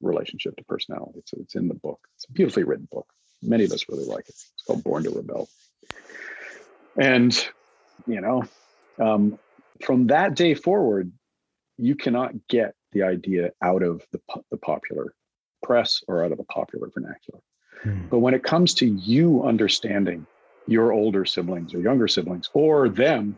relationship 0.02 0.56
to 0.58 0.64
personality. 0.64 1.22
So 1.26 1.38
it's 1.42 1.56
in 1.56 1.68
the 1.68 1.74
book. 1.74 2.00
It's 2.16 2.26
a 2.26 2.32
beautifully 2.32 2.64
written 2.64 2.88
book. 2.92 3.08
Many 3.42 3.64
of 3.64 3.72
us 3.72 3.86
really 3.90 4.06
like 4.06 4.28
it. 4.28 4.36
It's 4.36 4.64
called 4.66 4.84
Born 4.84 5.04
to 5.04 5.12
Rebel. 5.12 5.48
And, 6.98 7.48
you 8.06 8.20
know, 8.20 8.44
um, 9.00 9.40
from 9.84 10.08
that 10.08 10.36
day 10.36 10.54
forward, 10.54 11.12
you 11.78 11.96
cannot 11.96 12.48
get 12.48 12.74
the 12.92 13.04
idea 13.04 13.52
out 13.62 13.84
of 13.84 14.06
the, 14.12 14.20
the 14.52 14.58
popular 14.58 15.14
press 15.64 16.04
or 16.08 16.24
out 16.26 16.32
of 16.32 16.38
the 16.38 16.44
popular 16.46 16.90
vernacular. 16.90 17.40
Hmm. 17.84 18.08
But 18.10 18.20
when 18.20 18.34
it 18.34 18.44
comes 18.44 18.74
to 18.76 18.86
you 18.86 19.44
understanding 19.44 20.26
your 20.68 20.92
older 20.92 21.26
siblings 21.26 21.74
or 21.74 21.80
younger 21.80 22.08
siblings 22.08 22.50
or 22.54 22.90
them 22.90 23.38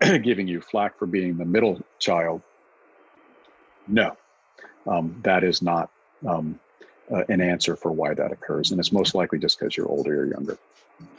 giving 0.22 0.48
you 0.48 0.60
flack 0.60 0.98
for 0.98 1.06
being 1.06 1.36
the 1.36 1.44
middle 1.44 1.80
child 1.98 2.42
no 3.86 4.16
um, 4.86 5.18
that 5.22 5.44
is 5.44 5.62
not 5.62 5.90
um, 6.26 6.58
uh, 7.10 7.24
an 7.28 7.40
answer 7.40 7.76
for 7.76 7.92
why 7.92 8.14
that 8.14 8.32
occurs 8.32 8.70
and 8.70 8.80
it's 8.80 8.92
most 8.92 9.14
likely 9.14 9.38
just 9.38 9.58
because 9.58 9.76
you're 9.76 9.88
older 9.88 10.22
or 10.22 10.26
younger 10.26 10.58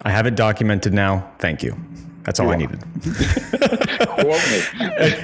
i 0.03 0.09
have 0.09 0.25
it 0.25 0.35
documented 0.35 0.93
now 0.93 1.29
thank 1.39 1.61
you 1.61 1.77
that's 2.23 2.39
all 2.39 2.49
I 2.49 2.55
needed. 2.55 2.81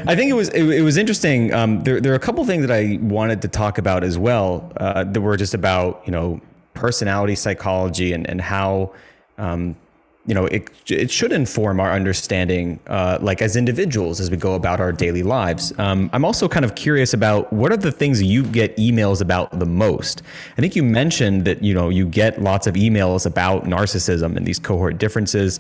I 0.05 0.15
think 0.15 0.29
it 0.29 0.35
was 0.35 0.49
it, 0.49 0.63
it 0.63 0.81
was 0.81 0.97
interesting. 0.97 1.53
Um, 1.53 1.81
there, 1.83 2.01
there 2.01 2.11
are 2.11 2.15
a 2.15 2.19
couple 2.19 2.43
things 2.45 2.65
that 2.67 2.75
I 2.75 2.99
wanted 3.01 3.41
to 3.43 3.47
talk 3.47 3.77
about 3.77 4.03
as 4.03 4.17
well 4.17 4.71
uh, 4.77 5.05
that 5.05 5.21
were 5.21 5.37
just 5.37 5.53
about 5.53 6.01
you 6.05 6.11
know 6.11 6.41
personality 6.73 7.35
psychology 7.35 8.11
and 8.11 8.29
and 8.29 8.41
how 8.41 8.93
um, 9.37 9.77
you 10.25 10.35
know, 10.35 10.45
it, 10.45 10.69
it 10.87 11.09
should 11.09 11.31
inform 11.31 11.79
our 11.79 11.91
understanding, 11.91 12.79
uh, 12.87 13.17
like 13.21 13.41
as 13.41 13.55
individuals, 13.55 14.19
as 14.19 14.29
we 14.29 14.37
go 14.37 14.53
about 14.53 14.79
our 14.79 14.91
daily 14.91 15.23
lives. 15.23 15.73
Um, 15.79 16.09
I'm 16.13 16.23
also 16.25 16.47
kind 16.47 16.65
of 16.65 16.75
curious 16.75 17.13
about 17.13 17.51
what 17.53 17.71
are 17.71 17.77
the 17.77 17.91
things 17.91 18.21
you 18.21 18.43
get 18.43 18.75
emails 18.77 19.21
about 19.21 19.57
the 19.57 19.65
most. 19.65 20.21
I 20.57 20.61
think 20.61 20.75
you 20.75 20.83
mentioned 20.83 21.45
that 21.45 21.63
you 21.63 21.73
know 21.73 21.89
you 21.89 22.05
get 22.05 22.41
lots 22.41 22.67
of 22.67 22.75
emails 22.75 23.25
about 23.25 23.63
narcissism 23.63 24.35
and 24.35 24.45
these 24.45 24.59
cohort 24.59 24.97
differences. 24.97 25.59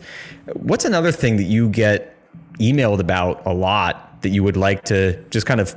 What's 0.53 0.85
another 0.85 1.11
thing 1.11 1.37
that 1.37 1.43
you 1.43 1.69
get 1.69 2.15
emailed 2.59 2.99
about 2.99 3.45
a 3.45 3.53
lot 3.53 4.21
that 4.21 4.29
you 4.29 4.43
would 4.43 4.57
like 4.57 4.83
to 4.85 5.21
just 5.29 5.45
kind 5.45 5.61
of 5.61 5.75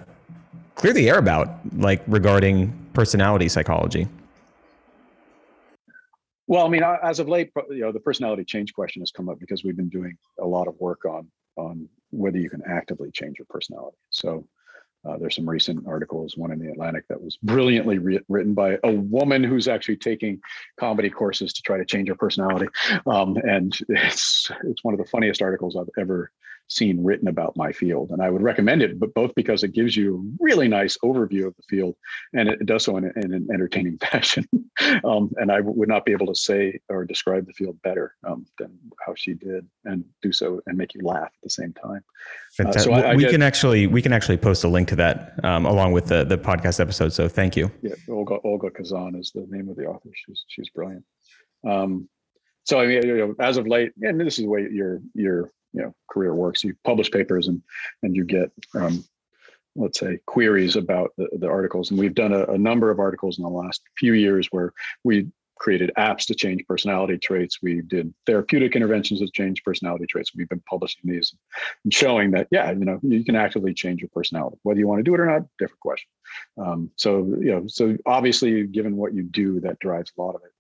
clear 0.74 0.92
the 0.92 1.08
air 1.08 1.18
about, 1.18 1.48
like 1.78 2.02
regarding 2.06 2.76
personality 2.92 3.48
psychology? 3.48 4.08
Well, 6.47 6.66
I 6.66 6.68
mean, 6.68 6.82
as 7.03 7.18
of 7.18 7.28
late, 7.28 7.51
you 7.70 7.80
know, 7.80 7.93
the 7.93 8.01
personality 8.01 8.45
change 8.45 8.72
question 8.74 9.01
has 9.03 9.11
come 9.11 9.28
up 9.28 9.38
because 9.38 9.64
we've 9.64 9.76
been 9.76 9.88
doing 9.88 10.16
a 10.40 10.47
lot 10.47 10.68
of 10.68 10.74
work 10.80 11.05
on 11.05 11.30
on 11.57 11.88
whether 12.11 12.38
you 12.38 12.51
can 12.51 12.62
actively 12.66 13.11
change 13.11 13.38
your 13.38 13.47
personality. 13.49 13.97
So, 14.11 14.47
Uh, 15.05 15.16
there's 15.18 15.34
some 15.34 15.49
recent 15.49 15.84
articles, 15.84 16.36
one 16.36 16.53
in 16.53 16.61
the 16.61 16.70
Atlantic 16.70 17.05
that 17.09 17.20
was 17.20 17.36
brilliantly 17.43 17.99
re- 17.99 18.20
written 18.28 18.55
by 18.55 18.78
a 18.84 18.93
woman 18.93 19.43
who's 19.43 19.66
actually 19.66 19.97
taking 19.97 20.40
comedy 20.78 21.11
courses 21.11 21.53
to 21.53 21.61
try 21.62 21.76
to 21.76 21.84
change 21.84 22.09
her 22.09 22.14
personality, 22.14 22.68
um, 23.07 23.36
and 23.38 23.76
it's 23.88 24.49
it's 24.64 24.84
one 24.84 24.95
of 24.95 24.99
the 24.99 25.11
funniest 25.14 25.43
articles 25.43 25.74
I've 25.76 25.90
ever 25.99 26.30
seen 26.72 27.02
written 27.02 27.28
about 27.28 27.56
my 27.56 27.72
field. 27.72 28.10
And 28.10 28.22
I 28.22 28.30
would 28.30 28.42
recommend 28.42 28.82
it, 28.82 28.98
but 28.98 29.14
both 29.14 29.34
because 29.34 29.62
it 29.62 29.72
gives 29.72 29.96
you 29.96 30.16
a 30.16 30.44
really 30.44 30.68
nice 30.68 30.96
overview 31.04 31.46
of 31.46 31.56
the 31.56 31.62
field 31.68 31.94
and 32.32 32.48
it 32.48 32.66
does 32.66 32.84
so 32.84 32.96
in, 32.96 33.04
in 33.16 33.32
an 33.32 33.48
entertaining 33.52 33.98
fashion. 34.10 34.46
um, 35.04 35.30
and 35.36 35.52
I 35.52 35.60
would 35.60 35.88
not 35.88 36.04
be 36.04 36.12
able 36.12 36.26
to 36.26 36.34
say 36.34 36.80
or 36.88 37.04
describe 37.04 37.46
the 37.46 37.52
field 37.52 37.80
better 37.82 38.14
um, 38.26 38.46
than 38.58 38.76
how 39.04 39.14
she 39.14 39.34
did 39.34 39.66
and 39.84 40.04
do 40.22 40.32
so 40.32 40.60
and 40.66 40.76
make 40.76 40.94
you 40.94 41.02
laugh 41.02 41.26
at 41.26 41.42
the 41.42 41.50
same 41.50 41.72
time. 41.72 42.02
Uh, 42.58 42.72
so 42.72 42.92
I, 42.92 43.00
I 43.00 43.14
we 43.14 43.22
get, 43.22 43.32
can 43.32 43.42
actually, 43.42 43.86
we 43.86 44.02
can 44.02 44.12
actually 44.12 44.36
post 44.38 44.64
a 44.64 44.68
link 44.68 44.88
to 44.88 44.96
that 44.96 45.34
um, 45.44 45.66
along 45.66 45.92
with 45.92 46.06
the, 46.06 46.24
the 46.24 46.38
podcast 46.38 46.80
episode. 46.80 47.12
So 47.12 47.28
thank 47.28 47.56
you. 47.56 47.70
Yeah. 47.82 47.94
Olga, 48.08 48.38
Olga 48.44 48.70
Khazan 48.70 49.18
is 49.18 49.32
the 49.34 49.46
name 49.48 49.68
of 49.68 49.76
the 49.76 49.84
author. 49.84 50.10
She's, 50.14 50.44
she's 50.48 50.68
brilliant. 50.70 51.04
Um, 51.68 52.08
so 52.64 52.80
I 52.80 52.86
mean, 52.86 53.06
you 53.06 53.16
know, 53.16 53.34
as 53.40 53.56
of 53.56 53.66
late, 53.66 53.92
and 54.02 54.20
this 54.20 54.38
is 54.38 54.44
the 54.44 54.50
way 54.50 54.68
your 54.70 55.00
your 55.14 55.50
you 55.72 55.82
know 55.82 55.94
career 56.10 56.34
works. 56.34 56.64
You 56.64 56.74
publish 56.84 57.10
papers 57.10 57.48
and 57.48 57.62
and 58.02 58.14
you 58.14 58.24
get 58.24 58.50
um, 58.74 59.04
let's 59.76 59.98
say 59.98 60.18
queries 60.26 60.76
about 60.76 61.12
the, 61.16 61.28
the 61.38 61.48
articles. 61.48 61.90
And 61.90 61.98
we've 61.98 62.14
done 62.14 62.32
a, 62.32 62.44
a 62.44 62.58
number 62.58 62.90
of 62.90 62.98
articles 62.98 63.38
in 63.38 63.44
the 63.44 63.50
last 63.50 63.82
few 63.96 64.12
years 64.12 64.48
where 64.50 64.72
we 65.04 65.28
created 65.62 65.92
apps 65.96 66.26
to 66.26 66.34
change 66.34 66.66
personality 66.66 67.16
traits. 67.16 67.62
We 67.62 67.82
did 67.82 68.12
therapeutic 68.26 68.74
interventions 68.74 69.20
to 69.20 69.30
change 69.30 69.62
personality 69.62 70.06
traits. 70.06 70.32
We've 70.34 70.48
been 70.48 70.62
publishing 70.68 71.02
these 71.04 71.34
and 71.84 71.94
showing 71.94 72.32
that, 72.32 72.48
yeah, 72.50 72.72
you 72.72 72.84
know, 72.84 72.98
you 73.02 73.24
can 73.24 73.36
actively 73.36 73.72
change 73.72 74.00
your 74.00 74.08
personality. 74.12 74.56
Whether 74.64 74.80
you 74.80 74.88
want 74.88 74.98
to 74.98 75.04
do 75.04 75.14
it 75.14 75.20
or 75.20 75.26
not, 75.26 75.42
different 75.60 75.80
question. 75.80 76.08
Um, 76.58 76.90
so, 76.96 77.18
you 77.40 77.52
know, 77.52 77.64
so 77.68 77.96
obviously, 78.06 78.66
given 78.66 78.96
what 78.96 79.14
you 79.14 79.22
do, 79.22 79.60
that 79.60 79.78
drives 79.78 80.10
a 80.18 80.20
lot 80.20 80.34
of 80.34 80.42
it. 80.44 80.52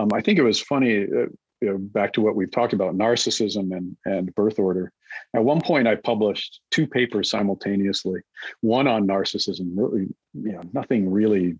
Um, 0.00 0.08
I 0.12 0.20
think 0.20 0.38
it 0.38 0.42
was 0.42 0.60
funny. 0.60 1.04
Uh, 1.04 1.26
you 1.60 1.68
know, 1.68 1.78
back 1.78 2.12
to 2.14 2.20
what 2.20 2.36
we've 2.36 2.50
talked 2.50 2.72
about, 2.72 2.96
narcissism 2.96 3.76
and, 3.76 3.96
and 4.04 4.34
birth 4.34 4.58
order. 4.58 4.92
At 5.34 5.44
one 5.44 5.60
point, 5.60 5.88
I 5.88 5.96
published 5.96 6.60
two 6.70 6.86
papers 6.86 7.30
simultaneously, 7.30 8.20
one 8.60 8.86
on 8.86 9.06
narcissism, 9.06 9.72
really, 9.74 10.08
you 10.34 10.52
know, 10.52 10.62
nothing 10.72 11.10
really 11.10 11.56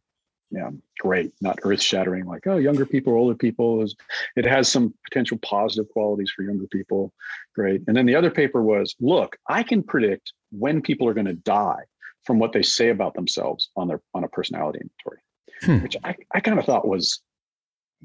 you 0.51 0.59
know, 0.59 0.73
great, 0.99 1.33
not 1.41 1.61
earth 1.63 1.81
shattering, 1.81 2.27
like, 2.27 2.47
oh, 2.47 2.57
younger 2.57 2.85
people, 2.85 3.15
older 3.15 3.37
people. 3.37 3.83
Is, 3.83 3.95
it 4.37 4.45
has 4.45 4.69
some 4.69 4.93
potential 5.09 5.39
positive 5.39 5.89
qualities 5.91 6.33
for 6.35 6.43
younger 6.43 6.67
people. 6.67 7.13
Great. 7.55 7.83
And 7.87 7.97
then 7.97 8.07
the 8.07 8.17
other 8.17 8.31
paper 8.31 8.63
was, 8.63 8.95
look, 9.01 9.37
I 9.49 9.63
can 9.63 9.83
predict 9.83 10.33
when 10.51 10.83
people 10.83 11.09
are 11.09 11.15
going 11.15 11.27
to 11.27 11.35
die 11.35 11.85
from 12.25 12.39
what 12.39 12.53
they 12.53 12.63
say 12.63 12.89
about 12.91 13.15
themselves 13.15 13.71
on 13.77 13.89
their 13.89 14.01
on 14.13 14.25
a 14.25 14.29
personality 14.29 14.81
inventory, 14.81 15.21
hmm. 15.63 15.83
which 15.83 15.97
I, 16.05 16.17
I 16.35 16.41
kind 16.41 16.59
of 16.59 16.65
thought 16.65 16.87
was 16.87 17.21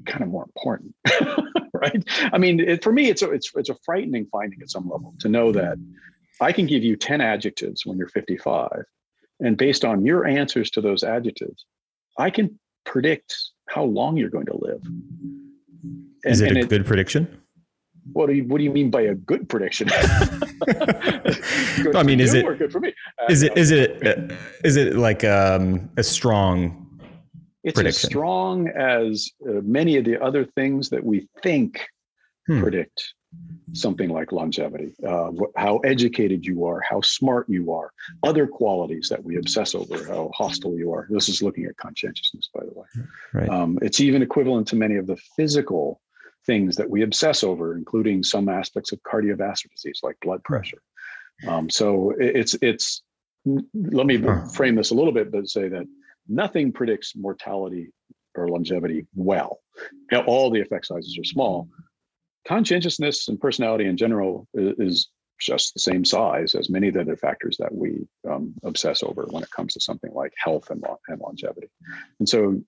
kind 0.06 0.22
of 0.22 0.28
more 0.28 0.44
important. 0.44 0.94
right? 1.82 2.02
I 2.32 2.38
mean, 2.38 2.60
it, 2.60 2.82
for 2.82 2.92
me, 2.92 3.08
it's 3.08 3.22
a, 3.22 3.30
it's 3.30 3.50
it's 3.54 3.68
a 3.68 3.76
frightening 3.84 4.26
finding 4.30 4.60
at 4.62 4.70
some 4.70 4.88
level 4.88 5.14
to 5.20 5.28
know 5.28 5.52
that 5.52 5.78
I 6.40 6.52
can 6.52 6.66
give 6.66 6.82
you 6.82 6.96
ten 6.96 7.20
adjectives 7.20 7.86
when 7.86 7.98
you're 7.98 8.08
55, 8.08 8.84
and 9.40 9.56
based 9.56 9.84
on 9.84 10.04
your 10.04 10.26
answers 10.26 10.70
to 10.70 10.80
those 10.80 11.02
adjectives, 11.02 11.66
I 12.18 12.30
can 12.30 12.58
predict 12.84 13.36
how 13.68 13.84
long 13.84 14.16
you're 14.16 14.30
going 14.30 14.46
to 14.46 14.56
live. 14.56 14.82
And, 14.82 16.32
Is 16.32 16.40
it 16.40 16.56
a 16.56 16.60
it, 16.60 16.68
good 16.68 16.86
prediction? 16.86 17.42
What 18.12 18.26
do 18.28 18.34
you 18.34 18.44
What 18.44 18.58
do 18.58 18.64
you 18.64 18.70
mean 18.70 18.90
by 18.90 19.02
a 19.02 19.14
good 19.14 19.48
prediction? 19.48 19.88
I 21.94 22.02
mean, 22.04 22.20
is 22.20 22.34
it 22.34 22.58
good 22.58 22.72
for 22.72 22.80
me? 22.80 22.94
Is 23.28 23.42
it 23.42 23.56
is 23.56 23.70
it 23.70 24.32
is 24.64 24.76
it 24.76 24.96
like 24.96 25.24
um, 25.24 25.90
a 25.96 26.02
strong 26.02 26.85
it's 27.66 27.74
prediction. 27.74 28.06
as 28.06 28.10
strong 28.10 28.68
as 28.68 29.30
uh, 29.44 29.60
many 29.62 29.96
of 29.96 30.04
the 30.04 30.22
other 30.22 30.44
things 30.44 30.88
that 30.90 31.04
we 31.04 31.28
think 31.42 31.84
hmm. 32.46 32.60
predict 32.60 33.12
something 33.72 34.08
like 34.08 34.30
longevity, 34.30 34.94
uh, 35.04 35.30
wh- 35.32 35.60
how 35.60 35.78
educated 35.78 36.46
you 36.46 36.64
are, 36.64 36.80
how 36.88 37.00
smart 37.00 37.44
you 37.48 37.72
are, 37.72 37.90
other 38.22 38.46
qualities 38.46 39.08
that 39.08 39.22
we 39.22 39.36
obsess 39.36 39.74
over, 39.74 40.06
how 40.06 40.30
hostile 40.32 40.78
you 40.78 40.92
are. 40.92 41.08
This 41.10 41.28
is 41.28 41.42
looking 41.42 41.64
at 41.64 41.76
conscientiousness, 41.76 42.48
by 42.54 42.64
the 42.64 42.72
way. 42.72 42.86
Right. 43.34 43.48
Um, 43.48 43.80
it's 43.82 44.00
even 44.00 44.22
equivalent 44.22 44.68
to 44.68 44.76
many 44.76 44.94
of 44.94 45.08
the 45.08 45.16
physical 45.36 46.00
things 46.46 46.76
that 46.76 46.88
we 46.88 47.02
obsess 47.02 47.42
over, 47.42 47.76
including 47.76 48.22
some 48.22 48.48
aspects 48.48 48.92
of 48.92 49.02
cardiovascular 49.02 49.72
disease 49.72 50.00
like 50.04 50.16
blood 50.22 50.40
hmm. 50.46 50.54
pressure. 50.54 50.82
Um, 51.48 51.68
so 51.68 52.14
it's 52.18 52.54
it's. 52.62 53.02
Let 53.74 54.06
me 54.06 54.20
frame 54.54 54.74
this 54.74 54.90
a 54.90 54.94
little 54.94 55.12
bit, 55.12 55.30
but 55.30 55.48
say 55.48 55.68
that 55.68 55.86
nothing 56.28 56.72
predicts 56.72 57.14
mortality 57.16 57.88
or 58.34 58.48
longevity 58.48 59.06
well. 59.14 59.60
All 60.26 60.50
the 60.50 60.60
effect 60.60 60.86
sizes 60.86 61.18
are 61.18 61.24
small. 61.24 61.68
Conscientiousness 62.46 63.28
and 63.28 63.40
personality 63.40 63.86
in 63.86 63.96
general 63.96 64.46
is 64.54 65.08
just 65.38 65.74
the 65.74 65.80
same 65.80 66.04
size 66.04 66.54
as 66.54 66.70
many 66.70 66.88
of 66.88 66.94
the 66.94 67.00
other 67.00 67.16
factors 67.16 67.56
that 67.58 67.74
we 67.74 68.06
um, 68.28 68.54
obsess 68.64 69.02
over 69.02 69.26
when 69.30 69.42
it 69.42 69.50
comes 69.50 69.74
to 69.74 69.80
something 69.80 70.12
like 70.14 70.32
health 70.38 70.70
and, 70.70 70.82
and 71.08 71.20
longevity. 71.20 71.68
And 72.18 72.28
so, 72.28 72.62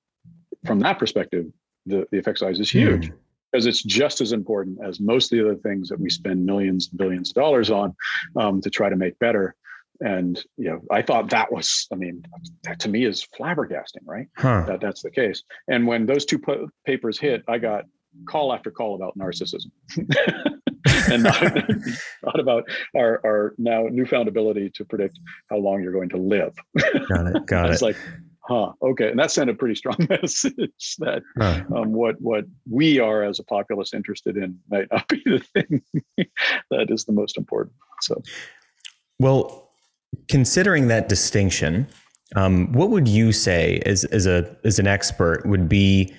from 0.66 0.80
that 0.80 0.98
perspective, 0.98 1.46
the, 1.86 2.06
the 2.10 2.18
effect 2.18 2.38
size 2.38 2.60
is 2.60 2.70
huge. 2.70 3.08
Mm. 3.08 3.14
Because 3.50 3.64
it's 3.64 3.82
just 3.82 4.20
as 4.20 4.32
important 4.32 4.78
as 4.84 5.00
most 5.00 5.32
of 5.32 5.38
the 5.38 5.44
other 5.46 5.56
things 5.56 5.88
that 5.88 5.98
we 5.98 6.10
spend 6.10 6.44
millions 6.44 6.88
and 6.90 6.98
billions 6.98 7.30
of 7.30 7.34
dollars 7.34 7.70
on 7.70 7.96
um, 8.36 8.60
to 8.60 8.68
try 8.68 8.90
to 8.90 8.96
make 8.96 9.18
better 9.20 9.56
and 10.00 10.44
you 10.56 10.70
know 10.70 10.80
i 10.90 11.02
thought 11.02 11.28
that 11.30 11.50
was 11.52 11.86
i 11.92 11.96
mean 11.96 12.22
that 12.62 12.78
to 12.78 12.88
me 12.88 13.04
is 13.04 13.26
flabbergasting 13.38 14.04
right? 14.04 14.28
Huh. 14.36 14.64
that 14.66 14.80
that's 14.80 15.02
the 15.02 15.10
case. 15.10 15.42
And 15.68 15.86
when 15.86 16.06
those 16.06 16.24
two 16.24 16.40
papers 16.84 17.18
hit 17.18 17.42
i 17.48 17.58
got 17.58 17.84
call 18.26 18.52
after 18.52 18.70
call 18.70 18.94
about 18.94 19.16
narcissism. 19.18 19.70
And 21.10 21.22
not, 21.22 21.42
not, 22.22 22.40
about 22.40 22.68
our, 22.96 23.20
our 23.24 23.54
now 23.58 23.84
newfound 23.90 24.28
ability 24.28 24.70
to 24.74 24.84
predict 24.84 25.18
how 25.50 25.56
long 25.56 25.82
you're 25.82 25.92
going 25.92 26.08
to 26.10 26.16
live. 26.16 26.54
Got 27.08 27.26
it 27.26 27.46
got 27.46 27.68
it. 27.68 27.72
it's 27.72 27.82
like 27.82 27.96
huh 28.42 28.72
okay. 28.82 29.10
And 29.10 29.18
that 29.18 29.30
sent 29.30 29.50
a 29.50 29.54
pretty 29.54 29.74
strong 29.74 29.96
message 30.08 30.96
that 30.98 31.22
huh. 31.38 31.62
um, 31.74 31.92
what 31.92 32.20
what 32.20 32.44
we 32.70 33.00
are 33.00 33.22
as 33.22 33.38
a 33.38 33.44
populace 33.44 33.92
interested 33.92 34.36
in 34.36 34.58
might 34.70 34.86
not 34.90 35.06
be 35.08 35.22
the 35.24 35.40
thing 35.40 35.82
that 36.70 36.90
is 36.90 37.04
the 37.04 37.12
most 37.12 37.36
important 37.36 37.74
so. 38.00 38.22
Well 39.18 39.67
Considering 40.28 40.88
that 40.88 41.08
distinction, 41.08 41.86
um, 42.36 42.72
what 42.72 42.90
would 42.90 43.08
you 43.08 43.32
say 43.32 43.80
as, 43.86 44.04
as 44.06 44.26
a 44.26 44.56
as 44.64 44.78
an 44.78 44.86
expert 44.86 45.46
would 45.46 45.68
be 45.68 46.12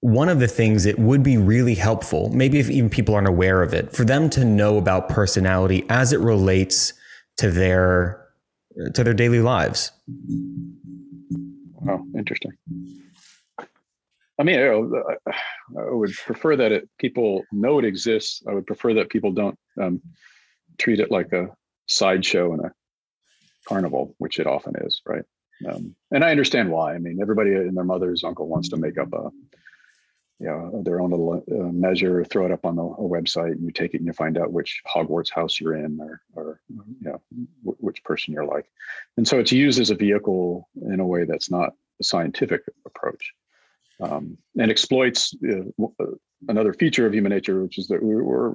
one 0.00 0.28
of 0.28 0.38
the 0.38 0.46
things 0.46 0.84
that 0.84 0.98
would 0.98 1.22
be 1.22 1.38
really 1.38 1.74
helpful, 1.74 2.28
maybe 2.30 2.58
if 2.58 2.68
even 2.68 2.90
people 2.90 3.14
aren't 3.14 3.26
aware 3.26 3.62
of 3.62 3.72
it, 3.72 3.92
for 3.92 4.04
them 4.04 4.28
to 4.30 4.44
know 4.44 4.76
about 4.76 5.08
personality 5.08 5.84
as 5.88 6.12
it 6.12 6.20
relates 6.20 6.92
to 7.38 7.50
their 7.50 8.24
to 8.94 9.02
their 9.02 9.14
daily 9.14 9.40
lives? 9.40 9.90
Oh, 11.88 12.04
interesting. 12.16 12.52
I 14.38 14.42
mean, 14.42 14.58
I, 14.58 15.30
I 15.80 15.90
would 15.90 16.12
prefer 16.12 16.56
that 16.56 16.72
it, 16.72 16.88
people 16.98 17.44
know 17.52 17.78
it 17.78 17.84
exists. 17.84 18.42
I 18.48 18.52
would 18.52 18.66
prefer 18.66 18.92
that 18.94 19.08
people 19.08 19.32
don't 19.32 19.58
um, 19.80 20.02
treat 20.78 20.98
it 20.98 21.10
like 21.10 21.32
a 21.32 21.48
sideshow 21.86 22.52
and 22.52 22.64
a 22.64 22.72
carnival, 23.66 24.14
which 24.18 24.38
it 24.38 24.46
often 24.46 24.74
is, 24.84 25.02
right? 25.06 25.24
Um, 25.68 25.94
and 26.10 26.24
I 26.24 26.30
understand 26.30 26.70
why. 26.70 26.94
I 26.94 26.98
mean, 26.98 27.18
everybody 27.20 27.54
and 27.54 27.76
their 27.76 27.84
mother's 27.84 28.24
uncle 28.24 28.48
wants 28.48 28.68
to 28.70 28.76
make 28.76 28.98
up 28.98 29.12
a, 29.12 29.30
you 30.40 30.46
know, 30.46 30.82
their 30.82 31.00
own 31.00 31.10
little 31.10 31.44
uh, 31.50 31.72
measure, 31.72 32.24
throw 32.24 32.44
it 32.44 32.52
up 32.52 32.66
on 32.66 32.76
the 32.76 32.82
website, 32.82 33.52
and 33.52 33.62
you 33.62 33.70
take 33.70 33.94
it 33.94 33.98
and 33.98 34.06
you 34.06 34.12
find 34.12 34.36
out 34.36 34.52
which 34.52 34.82
Hogwarts 34.86 35.30
house 35.32 35.60
you're 35.60 35.76
in, 35.76 35.98
or, 36.00 36.20
or 36.34 36.60
you 36.68 36.84
know, 37.00 37.20
w- 37.64 37.78
which 37.78 38.02
person 38.02 38.34
you're 38.34 38.44
like. 38.44 38.66
And 39.16 39.26
so 39.26 39.38
it's 39.38 39.52
used 39.52 39.80
as 39.80 39.90
a 39.90 39.94
vehicle 39.94 40.68
in 40.82 41.00
a 41.00 41.06
way 41.06 41.24
that's 41.24 41.50
not 41.50 41.74
a 42.00 42.04
scientific 42.04 42.62
approach, 42.84 43.32
um, 44.00 44.36
and 44.58 44.70
exploits 44.70 45.34
uh, 45.48 46.04
another 46.48 46.74
feature 46.74 47.06
of 47.06 47.14
human 47.14 47.30
nature, 47.30 47.62
which 47.62 47.78
is 47.78 47.86
that 47.88 48.02
we're 48.02 48.54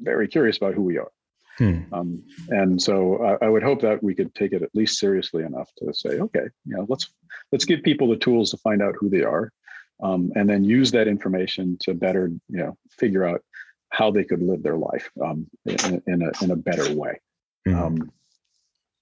very 0.00 0.28
curious 0.28 0.56
about 0.56 0.74
who 0.74 0.82
we 0.82 0.96
are. 0.96 1.12
Hmm. 1.58 1.80
Um, 1.92 2.22
and 2.50 2.80
so 2.80 3.22
I, 3.42 3.46
I, 3.46 3.48
would 3.48 3.64
hope 3.64 3.80
that 3.82 4.00
we 4.00 4.14
could 4.14 4.32
take 4.36 4.52
it 4.52 4.62
at 4.62 4.74
least 4.74 4.98
seriously 4.98 5.42
enough 5.42 5.68
to 5.78 5.92
say, 5.92 6.20
okay, 6.20 6.44
you 6.64 6.76
know, 6.76 6.86
let's 6.88 7.10
let's 7.50 7.64
give 7.64 7.82
people 7.82 8.08
the 8.08 8.16
tools 8.16 8.52
to 8.52 8.56
find 8.58 8.80
out 8.80 8.94
who 8.98 9.10
they 9.10 9.22
are, 9.22 9.52
um, 10.00 10.30
and 10.36 10.48
then 10.48 10.62
use 10.62 10.92
that 10.92 11.08
information 11.08 11.76
to 11.80 11.94
better, 11.94 12.30
you 12.48 12.58
know, 12.58 12.78
figure 12.90 13.24
out 13.24 13.42
how 13.90 14.08
they 14.08 14.22
could 14.22 14.40
live 14.40 14.62
their 14.62 14.76
life 14.76 15.10
um, 15.24 15.48
in, 15.66 16.00
in, 16.06 16.22
a 16.22 16.44
in 16.44 16.52
a 16.52 16.56
better 16.56 16.94
way. 16.94 17.20
Hmm. 17.66 17.98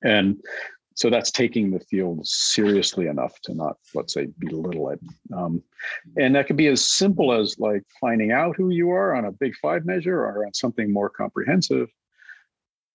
and 0.03 0.41
so 0.95 1.11
that's 1.11 1.31
taking 1.31 1.71
the 1.71 1.79
field 1.79 2.27
seriously 2.27 3.07
enough 3.07 3.39
to 3.43 3.55
not, 3.55 3.77
let's 3.95 4.15
say, 4.15 4.29
belittle 4.39 4.89
it. 4.89 5.01
Um, 5.37 5.63
and 6.17 6.35
that 6.35 6.47
could 6.47 6.57
be 6.57 6.69
as 6.69 6.89
simple 6.89 7.33
as 7.35 7.59
like 7.59 7.83
finding 8.01 8.33
out 8.33 8.57
who 8.57 8.71
you 8.71 8.91
are 8.91 9.15
on 9.15 9.27
a 9.27 9.31
big 9.31 9.55
five 9.57 9.85
measure 9.85 10.19
or 10.19 10.47
on 10.47 10.55
something 10.55 10.91
more 10.91 11.11
comprehensive 11.11 11.91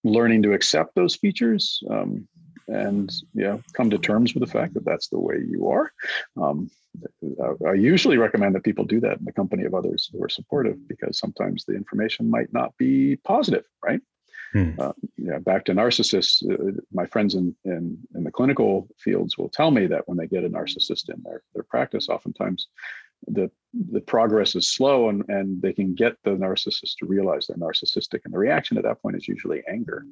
learning 0.03 0.43
to 0.43 0.53
accept 0.53 0.95
those 0.95 1.15
features. 1.15 1.81
Um, 1.89 2.27
and 2.67 3.11
know 3.33 3.61
come 3.73 3.89
to 3.89 3.97
terms 3.97 4.33
with 4.33 4.41
the 4.41 4.51
fact 4.51 4.73
that 4.73 4.85
that's 4.85 5.09
the 5.09 5.19
way 5.19 5.43
you 5.47 5.67
are. 5.67 5.91
Um, 6.41 6.69
I 7.65 7.73
usually 7.73 8.17
recommend 8.17 8.55
that 8.55 8.63
people 8.63 8.85
do 8.85 8.99
that 9.01 9.19
in 9.19 9.25
the 9.25 9.31
company 9.31 9.63
of 9.63 9.73
others 9.73 10.09
who 10.11 10.23
are 10.23 10.29
supportive 10.29 10.87
because 10.87 11.17
sometimes 11.17 11.65
the 11.65 11.75
information 11.75 12.29
might 12.29 12.51
not 12.53 12.75
be 12.77 13.17
positive, 13.17 13.63
right? 13.83 14.01
Hmm. 14.53 14.71
Uh, 14.77 14.91
yeah, 15.17 15.39
back 15.39 15.63
to 15.65 15.73
narcissists, 15.73 16.43
uh, 16.51 16.81
my 16.91 17.05
friends 17.05 17.35
in, 17.35 17.55
in, 17.63 17.97
in 18.15 18.23
the 18.25 18.31
clinical 18.31 18.89
fields 18.97 19.37
will 19.37 19.47
tell 19.47 19.71
me 19.71 19.87
that 19.87 20.07
when 20.07 20.17
they 20.17 20.27
get 20.27 20.43
a 20.43 20.49
narcissist 20.49 21.09
in 21.09 21.21
their, 21.23 21.41
their 21.53 21.63
practice, 21.63 22.09
oftentimes 22.09 22.67
the 23.27 23.51
the 23.91 24.01
progress 24.01 24.55
is 24.55 24.67
slow 24.67 25.09
and, 25.09 25.23
and 25.29 25.61
they 25.61 25.71
can 25.71 25.95
get 25.95 26.17
the 26.23 26.31
narcissist 26.31 26.95
to 26.99 27.05
realize 27.05 27.47
they're 27.47 27.57
narcissistic. 27.57 28.19
And 28.25 28.33
the 28.33 28.37
reaction 28.37 28.77
at 28.77 28.83
that 28.83 29.01
point 29.01 29.15
is 29.15 29.27
usually 29.29 29.63
anger. 29.69 30.05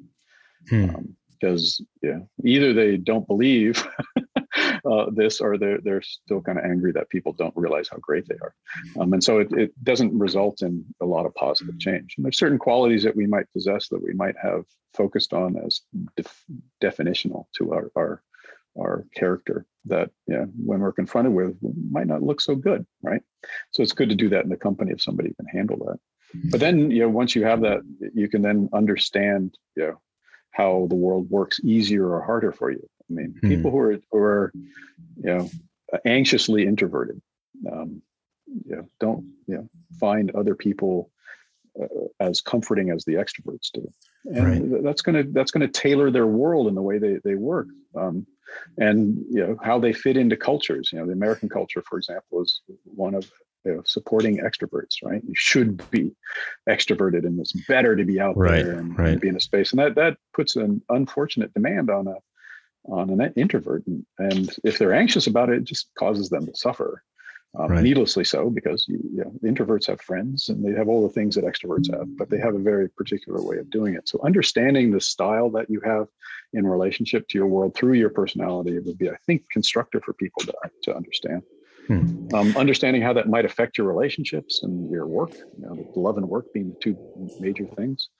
Hmm. 0.68 0.90
Um, 0.90 1.16
because 1.40 1.80
yeah, 2.02 2.18
either 2.44 2.72
they 2.72 2.96
don't 2.96 3.26
believe 3.26 3.82
uh, 4.84 5.06
this 5.12 5.40
or 5.40 5.56
they're, 5.56 5.80
they're 5.82 6.02
still 6.02 6.40
kind 6.40 6.58
of 6.58 6.64
angry 6.64 6.92
that 6.92 7.08
people 7.08 7.32
don't 7.32 7.56
realize 7.56 7.88
how 7.88 7.96
great 7.98 8.28
they 8.28 8.36
are. 8.42 8.54
Um, 9.00 9.12
and 9.12 9.24
so 9.24 9.38
it, 9.38 9.52
it 9.52 9.84
doesn't 9.84 10.16
result 10.16 10.62
in 10.62 10.84
a 11.00 11.06
lot 11.06 11.26
of 11.26 11.34
positive 11.34 11.78
change. 11.78 12.14
And 12.16 12.24
there's 12.24 12.38
certain 12.38 12.58
qualities 12.58 13.02
that 13.04 13.16
we 13.16 13.26
might 13.26 13.50
possess 13.52 13.88
that 13.88 14.02
we 14.02 14.12
might 14.12 14.36
have 14.42 14.64
focused 14.94 15.32
on 15.32 15.56
as 15.64 15.80
def- 16.16 16.44
definitional 16.82 17.46
to 17.56 17.72
our, 17.72 17.90
our, 17.96 18.22
our 18.78 19.04
character 19.14 19.66
that 19.86 20.10
yeah, 20.26 20.44
when 20.64 20.80
we're 20.80 20.92
confronted 20.92 21.32
with 21.32 21.56
might 21.90 22.06
not 22.06 22.22
look 22.22 22.40
so 22.40 22.54
good, 22.54 22.86
right? 23.02 23.22
So 23.72 23.82
it's 23.82 23.92
good 23.92 24.10
to 24.10 24.14
do 24.14 24.28
that 24.28 24.44
in 24.44 24.50
the 24.50 24.56
company 24.56 24.92
if 24.92 25.02
somebody 25.02 25.32
can 25.34 25.46
handle 25.46 25.78
that. 25.86 25.98
But 26.50 26.60
then, 26.60 26.90
you 26.90 27.00
know, 27.00 27.08
once 27.08 27.34
you 27.34 27.44
have 27.44 27.60
that, 27.62 27.80
you 28.14 28.28
can 28.28 28.42
then 28.42 28.68
understand, 28.72 29.56
you 29.76 29.82
know, 29.84 30.00
how 30.52 30.86
the 30.88 30.96
world 30.96 31.30
works 31.30 31.60
easier 31.64 32.08
or 32.08 32.22
harder 32.22 32.52
for 32.52 32.70
you. 32.70 32.88
I 33.10 33.12
mean, 33.12 33.34
hmm. 33.40 33.48
people 33.48 33.70
who 33.70 33.78
are 33.78 33.98
who 34.10 34.18
are 34.18 34.52
you 34.54 35.34
know 35.34 35.50
anxiously 36.04 36.66
introverted, 36.66 37.20
um, 37.70 38.02
you 38.46 38.76
know, 38.76 38.88
don't 39.00 39.24
you 39.46 39.56
know 39.56 39.68
find 39.98 40.30
other 40.32 40.54
people 40.54 41.10
uh, 41.80 41.86
as 42.20 42.40
comforting 42.40 42.90
as 42.90 43.04
the 43.04 43.14
extroverts 43.14 43.70
do, 43.72 43.88
and 44.26 44.72
right. 44.72 44.82
that's 44.84 45.02
gonna 45.02 45.24
that's 45.32 45.50
gonna 45.50 45.68
tailor 45.68 46.10
their 46.10 46.26
world 46.26 46.68
in 46.68 46.74
the 46.74 46.82
way 46.82 46.98
they 46.98 47.18
they 47.24 47.34
work. 47.34 47.66
Um, 47.96 48.26
and 48.78 49.16
you 49.30 49.46
know 49.46 49.56
how 49.62 49.78
they 49.78 49.92
fit 49.92 50.16
into 50.16 50.36
cultures. 50.36 50.90
You 50.92 50.98
know, 50.98 51.06
the 51.06 51.12
American 51.12 51.48
culture, 51.48 51.82
for 51.88 51.98
example, 51.98 52.42
is 52.42 52.60
one 52.84 53.14
of 53.14 53.30
you 53.64 53.74
know, 53.74 53.82
supporting 53.84 54.38
extroverts, 54.38 54.96
right? 55.02 55.22
You 55.26 55.34
should 55.34 55.88
be 55.90 56.12
extroverted, 56.68 57.26
and 57.26 57.38
it's 57.38 57.52
better 57.66 57.94
to 57.96 58.04
be 58.04 58.20
out 58.20 58.36
right, 58.36 58.64
there 58.64 58.78
and, 58.78 58.98
right. 58.98 59.10
and, 59.10 59.20
be 59.20 59.28
in 59.28 59.36
a 59.36 59.40
space. 59.40 59.72
And 59.72 59.80
that 59.80 59.94
that 59.96 60.16
puts 60.34 60.56
an 60.56 60.82
unfortunate 60.88 61.52
demand 61.54 61.90
on 61.90 62.06
a 62.06 62.14
on 62.86 63.10
an 63.10 63.32
introvert, 63.36 63.86
and, 63.86 64.04
and 64.18 64.56
if 64.64 64.78
they're 64.78 64.94
anxious 64.94 65.26
about 65.26 65.50
it, 65.50 65.58
it 65.58 65.64
just 65.64 65.90
causes 65.98 66.30
them 66.30 66.46
to 66.46 66.54
suffer, 66.54 67.02
um, 67.58 67.70
right. 67.72 67.82
needlessly 67.82 68.24
so, 68.24 68.48
because 68.48 68.86
you, 68.88 69.00
you 69.12 69.24
know, 69.24 69.32
introverts 69.44 69.86
have 69.88 70.00
friends 70.00 70.48
and 70.48 70.64
they 70.64 70.76
have 70.76 70.88
all 70.88 71.02
the 71.02 71.12
things 71.12 71.34
that 71.34 71.44
extroverts 71.44 71.90
have, 71.92 72.16
but 72.16 72.30
they 72.30 72.38
have 72.38 72.54
a 72.54 72.58
very 72.58 72.88
particular 72.88 73.42
way 73.42 73.56
of 73.56 73.68
doing 73.70 73.94
it. 73.94 74.08
So 74.08 74.20
understanding 74.24 74.90
the 74.90 75.00
style 75.00 75.50
that 75.50 75.68
you 75.68 75.80
have 75.84 76.06
in 76.52 76.66
relationship 76.66 77.28
to 77.28 77.38
your 77.38 77.48
world 77.48 77.74
through 77.74 77.94
your 77.94 78.10
personality 78.10 78.78
would 78.78 78.98
be, 78.98 79.10
I 79.10 79.16
think, 79.26 79.48
constructive 79.50 80.04
for 80.04 80.12
people 80.12 80.42
to 80.42 80.52
to 80.82 80.96
understand. 80.96 81.42
Hmm. 81.88 82.28
Um, 82.34 82.56
understanding 82.56 83.02
how 83.02 83.12
that 83.14 83.28
might 83.28 83.44
affect 83.44 83.76
your 83.76 83.88
relationships 83.88 84.62
and 84.62 84.88
your 84.88 85.08
work, 85.08 85.34
you 85.34 85.66
know, 85.66 85.92
love 85.96 86.18
and 86.18 86.28
work 86.28 86.52
being 86.54 86.70
the 86.70 86.76
two 86.76 86.96
major 87.40 87.66
things, 87.76 88.10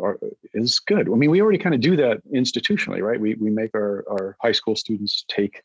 are, 0.00 0.18
is 0.54 0.78
good. 0.78 1.08
I 1.08 1.14
mean, 1.14 1.30
we 1.30 1.40
already 1.42 1.58
kind 1.58 1.74
of 1.74 1.80
do 1.80 1.96
that 1.96 2.20
institutionally, 2.34 3.00
right? 3.00 3.20
We, 3.20 3.34
we 3.34 3.50
make 3.50 3.70
our, 3.74 4.04
our 4.10 4.36
high 4.40 4.52
school 4.52 4.76
students 4.76 5.24
take 5.28 5.62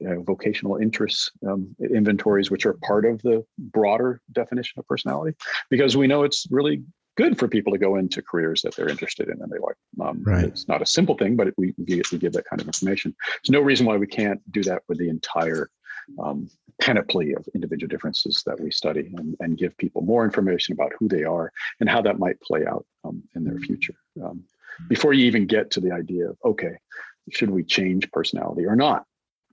you 0.00 0.08
know, 0.08 0.22
vocational 0.22 0.76
interests 0.76 1.30
um, 1.46 1.74
inventories, 1.78 2.50
which 2.50 2.66
are 2.66 2.74
part 2.82 3.04
of 3.04 3.20
the 3.22 3.44
broader 3.58 4.20
definition 4.32 4.78
of 4.78 4.86
personality, 4.86 5.36
because 5.70 5.96
we 5.96 6.06
know 6.06 6.22
it's 6.22 6.46
really 6.50 6.82
good 7.16 7.38
for 7.38 7.46
people 7.46 7.72
to 7.72 7.78
go 7.78 7.96
into 7.96 8.20
careers 8.22 8.62
that 8.62 8.74
they're 8.74 8.88
interested 8.88 9.28
in 9.28 9.40
and 9.40 9.50
they 9.50 9.58
like. 9.58 9.76
Um, 10.00 10.22
right. 10.24 10.44
It's 10.44 10.66
not 10.66 10.82
a 10.82 10.86
simple 10.86 11.16
thing, 11.16 11.36
but 11.36 11.48
we, 11.56 11.72
we, 11.78 12.02
we 12.10 12.18
give 12.18 12.32
that 12.32 12.44
kind 12.46 12.60
of 12.60 12.66
information. 12.66 13.14
There's 13.42 13.50
no 13.50 13.60
reason 13.60 13.86
why 13.86 13.96
we 13.96 14.06
can't 14.06 14.40
do 14.50 14.62
that 14.64 14.82
with 14.88 14.98
the 14.98 15.08
entire 15.08 15.70
um, 16.18 16.50
panoply 16.80 17.34
of 17.34 17.46
individual 17.54 17.88
differences 17.88 18.42
that 18.46 18.60
we 18.60 18.70
study 18.70 19.12
and, 19.16 19.36
and, 19.40 19.58
give 19.58 19.76
people 19.78 20.02
more 20.02 20.24
information 20.24 20.72
about 20.72 20.92
who 20.98 21.08
they 21.08 21.24
are 21.24 21.52
and 21.80 21.88
how 21.88 22.02
that 22.02 22.18
might 22.18 22.40
play 22.40 22.66
out 22.66 22.84
um, 23.04 23.22
in 23.34 23.44
their 23.44 23.58
future. 23.58 23.94
Um, 24.22 24.44
before 24.88 25.12
you 25.12 25.26
even 25.26 25.46
get 25.46 25.70
to 25.72 25.80
the 25.80 25.92
idea 25.92 26.30
of, 26.30 26.36
okay, 26.44 26.76
should 27.30 27.50
we 27.50 27.62
change 27.62 28.10
personality 28.10 28.66
or 28.66 28.76
not? 28.76 29.04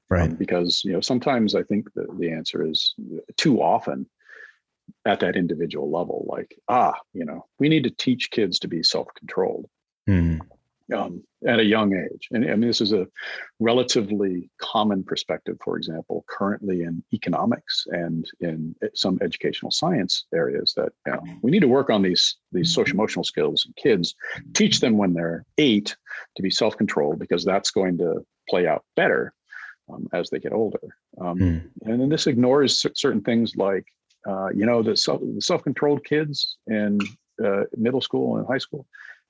Right. 0.10 0.30
Um, 0.30 0.36
because, 0.36 0.82
you 0.84 0.92
know, 0.92 1.02
sometimes 1.02 1.56
I 1.56 1.64
think 1.64 1.94
the, 1.94 2.08
the 2.20 2.32
answer 2.32 2.68
is 2.68 2.96
too 3.38 3.62
often 3.62 4.08
at 5.06 5.20
that 5.22 5.36
individual 5.36 5.90
level, 5.90 6.26
like, 6.28 6.58
ah, 6.68 6.96
you 7.14 7.26
know, 7.26 7.46
we 7.60 7.70
need 7.70 7.84
to 7.84 7.92
teach 7.92 8.32
kids 8.32 8.60
to 8.60 8.68
be 8.68 8.84
self 8.84 9.08
controlled. 9.18 9.68
Um, 10.94 11.24
at 11.48 11.60
a 11.60 11.64
young 11.64 11.96
age. 11.96 12.28
And 12.32 12.46
I 12.46 12.50
mean, 12.50 12.68
this 12.68 12.82
is 12.82 12.94
a 12.94 13.08
relatively 13.60 14.50
common 14.60 15.04
perspective, 15.04 15.58
for 15.64 15.78
example, 15.78 16.24
currently 16.28 16.84
in 16.84 17.04
economics 17.14 17.88
and 17.90 18.30
in 18.42 18.76
some 18.94 19.18
educational 19.22 19.72
science 19.72 20.26
areas 20.34 20.74
that 20.76 20.92
you 21.08 21.14
know, 21.14 21.24
we 21.42 21.50
need 21.50 21.62
to 21.62 21.68
work 21.68 21.90
on 21.90 22.02
these, 22.02 22.36
these 22.52 22.74
social 22.74 22.96
emotional 22.96 23.24
skills 23.24 23.66
in 23.66 23.74
kids, 23.82 24.16
teach 24.54 24.82
them 24.82 24.98
when 24.98 25.14
they're 25.14 25.46
eight 25.58 25.96
to 26.36 26.44
be 26.44 26.52
self 26.52 26.78
controlled, 26.78 27.18
because 27.20 27.44
that's 27.44 27.72
going 27.72 27.98
to 27.98 28.24
play 28.48 28.68
out 28.68 28.84
better 28.96 29.34
um, 29.92 30.08
as 30.14 30.30
they 30.30 30.40
get 30.40 30.54
older. 30.54 30.96
Um, 31.20 31.40
mm. 31.40 31.70
And 31.86 32.02
then 32.02 32.10
this 32.10 32.28
ignores 32.28 32.86
certain 32.94 33.22
things 33.22 33.56
like, 33.56 33.86
uh, 34.28 34.50
you 34.50 34.66
know, 34.66 34.84
the, 34.84 34.96
self, 34.96 35.22
the 35.22 35.42
self-controlled 35.42 36.06
kids 36.06 36.58
in 36.68 37.00
uh, 37.44 37.64
middle 37.76 38.02
school 38.02 38.38
and 38.38 38.46
high 38.46 38.60
school, 38.60 38.86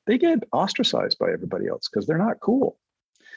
they 0.08 0.18
get 0.18 0.44
ostracized 0.52 1.18
by 1.20 1.32
everybody 1.32 1.68
else 1.68 1.88
because 1.88 2.08
they're 2.08 2.18
not 2.18 2.40
cool. 2.40 2.78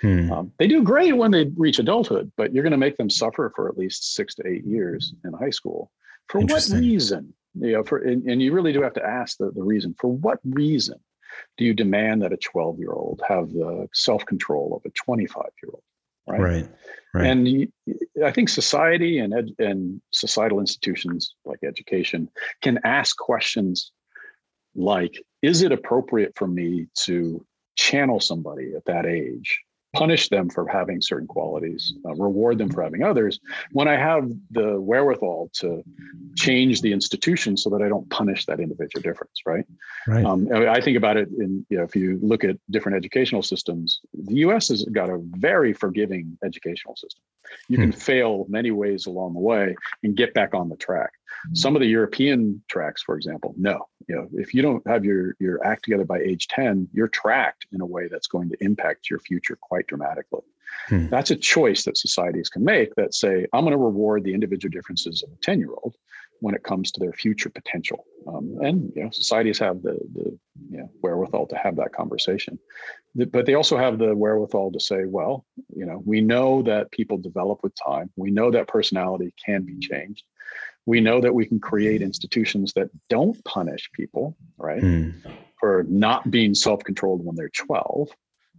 Hmm. 0.00 0.32
Um, 0.32 0.52
they 0.58 0.66
do 0.66 0.82
great 0.82 1.16
when 1.16 1.30
they 1.30 1.44
reach 1.56 1.78
adulthood, 1.78 2.30
but 2.36 2.52
you're 2.52 2.62
going 2.62 2.72
to 2.72 2.76
make 2.76 2.96
them 2.96 3.10
suffer 3.10 3.52
for 3.54 3.68
at 3.68 3.78
least 3.78 4.14
six 4.14 4.34
to 4.36 4.46
eight 4.46 4.64
years 4.64 5.14
in 5.24 5.32
high 5.32 5.50
school. 5.50 5.90
For 6.28 6.40
what 6.40 6.68
reason? 6.72 7.32
You 7.54 7.72
know, 7.72 7.84
for 7.84 7.98
and, 7.98 8.24
and 8.28 8.42
you 8.42 8.52
really 8.52 8.72
do 8.72 8.82
have 8.82 8.94
to 8.94 9.04
ask 9.04 9.38
the, 9.38 9.50
the 9.50 9.62
reason. 9.62 9.94
For 10.00 10.08
what 10.08 10.40
reason 10.44 10.98
do 11.56 11.64
you 11.64 11.74
demand 11.74 12.22
that 12.22 12.32
a 12.32 12.36
12 12.36 12.78
year 12.78 12.92
old 12.92 13.22
have 13.28 13.50
the 13.50 13.88
self 13.92 14.24
control 14.26 14.74
of 14.76 14.90
a 14.90 14.92
25 14.94 15.44
year 15.62 15.70
old? 15.72 15.82
Right. 16.26 16.40
Right. 16.40 16.68
right. 17.12 17.26
And 17.26 17.46
you, 17.46 17.68
I 18.24 18.32
think 18.32 18.48
society 18.48 19.18
and 19.18 19.34
ed, 19.34 19.50
and 19.58 20.00
societal 20.10 20.58
institutions 20.58 21.34
like 21.44 21.60
education 21.62 22.30
can 22.62 22.80
ask 22.84 23.16
questions 23.18 23.92
like 24.74 25.22
is 25.42 25.62
it 25.62 25.72
appropriate 25.72 26.32
for 26.36 26.46
me 26.46 26.86
to 26.94 27.44
channel 27.76 28.20
somebody 28.20 28.72
at 28.74 28.84
that 28.84 29.06
age 29.06 29.60
punish 29.94 30.28
them 30.28 30.50
for 30.50 30.66
having 30.66 31.00
certain 31.00 31.26
qualities, 31.26 31.94
uh, 32.06 32.14
reward 32.14 32.58
them 32.58 32.68
for 32.68 32.82
having 32.82 33.02
others, 33.02 33.40
when 33.72 33.88
I 33.88 33.96
have 33.96 34.30
the 34.50 34.80
wherewithal 34.80 35.50
to 35.60 35.82
change 36.36 36.82
the 36.82 36.92
institution 36.92 37.56
so 37.56 37.70
that 37.70 37.80
I 37.80 37.88
don't 37.88 38.08
punish 38.10 38.44
that 38.46 38.60
individual 38.60 39.02
difference, 39.02 39.40
right? 39.46 39.64
Right. 40.06 40.24
Um, 40.24 40.48
I 40.52 40.80
think 40.80 40.96
about 40.96 41.16
it 41.16 41.28
in, 41.38 41.64
you 41.70 41.78
know, 41.78 41.84
if 41.84 41.94
you 41.96 42.18
look 42.22 42.44
at 42.44 42.56
different 42.70 42.96
educational 42.96 43.42
systems, 43.42 44.00
the 44.12 44.36
US 44.46 44.68
has 44.68 44.84
got 44.84 45.10
a 45.10 45.20
very 45.22 45.72
forgiving 45.72 46.36
educational 46.44 46.96
system. 46.96 47.22
You 47.68 47.76
hmm. 47.76 47.82
can 47.84 47.92
fail 47.92 48.46
many 48.48 48.72
ways 48.72 49.06
along 49.06 49.34
the 49.34 49.40
way 49.40 49.76
and 50.02 50.16
get 50.16 50.34
back 50.34 50.54
on 50.54 50.68
the 50.68 50.76
track. 50.76 51.12
Some 51.52 51.76
of 51.76 51.80
the 51.80 51.88
European 51.88 52.62
tracks, 52.68 53.02
for 53.02 53.16
example, 53.16 53.54
no. 53.56 53.86
You 54.08 54.16
know, 54.16 54.28
if 54.34 54.54
you 54.54 54.62
don't 54.62 54.86
have 54.86 55.04
your 55.04 55.34
your 55.38 55.64
act 55.64 55.84
together 55.84 56.04
by 56.04 56.18
age 56.18 56.48
10, 56.48 56.88
you're 56.92 57.08
tracked 57.08 57.66
in 57.72 57.80
a 57.80 57.86
way 57.86 58.08
that's 58.08 58.26
going 58.26 58.50
to 58.50 58.56
impact 58.60 59.10
your 59.10 59.18
future 59.18 59.56
quite 59.60 59.86
dramatically. 59.86 60.42
Hmm. 60.88 61.08
That's 61.08 61.30
a 61.30 61.36
choice 61.36 61.84
that 61.84 61.96
societies 61.96 62.48
can 62.48 62.64
make 62.64 62.94
that 62.96 63.14
say, 63.14 63.46
I'm 63.52 63.64
going 63.64 63.72
to 63.72 63.78
reward 63.78 64.24
the 64.24 64.34
individual 64.34 64.70
differences 64.70 65.22
of 65.22 65.32
a 65.32 65.36
10 65.42 65.58
year 65.58 65.70
old 65.70 65.96
when 66.40 66.54
it 66.54 66.62
comes 66.62 66.92
to 66.92 67.00
their 67.00 67.12
future 67.12 67.48
potential. 67.48 68.04
Um, 68.26 68.58
and 68.60 68.92
you 68.94 69.04
know, 69.04 69.10
societies 69.10 69.58
have 69.60 69.82
the 69.82 69.98
the 70.14 70.38
you 70.70 70.78
know, 70.78 70.90
wherewithal 71.02 71.46
to 71.48 71.56
have 71.56 71.76
that 71.76 71.92
conversation, 71.92 72.58
but 73.14 73.46
they 73.46 73.54
also 73.54 73.76
have 73.76 73.98
the 73.98 74.14
wherewithal 74.14 74.72
to 74.72 74.80
say, 74.80 75.04
well, 75.06 75.46
you 75.74 75.86
know, 75.86 76.02
we 76.04 76.20
know 76.20 76.62
that 76.62 76.90
people 76.90 77.16
develop 77.18 77.60
with 77.62 77.72
time. 77.86 78.10
We 78.16 78.30
know 78.30 78.50
that 78.50 78.68
personality 78.68 79.32
can 79.44 79.62
be 79.62 79.78
changed 79.78 80.24
we 80.86 81.00
know 81.00 81.20
that 81.20 81.34
we 81.34 81.46
can 81.46 81.58
create 81.60 82.02
institutions 82.02 82.72
that 82.74 82.90
don't 83.08 83.42
punish 83.44 83.90
people, 83.92 84.36
right, 84.58 84.82
mm. 84.82 85.14
for 85.58 85.84
not 85.88 86.30
being 86.30 86.54
self 86.54 86.82
controlled 86.84 87.24
when 87.24 87.36
they're 87.36 87.48
12. 87.50 88.10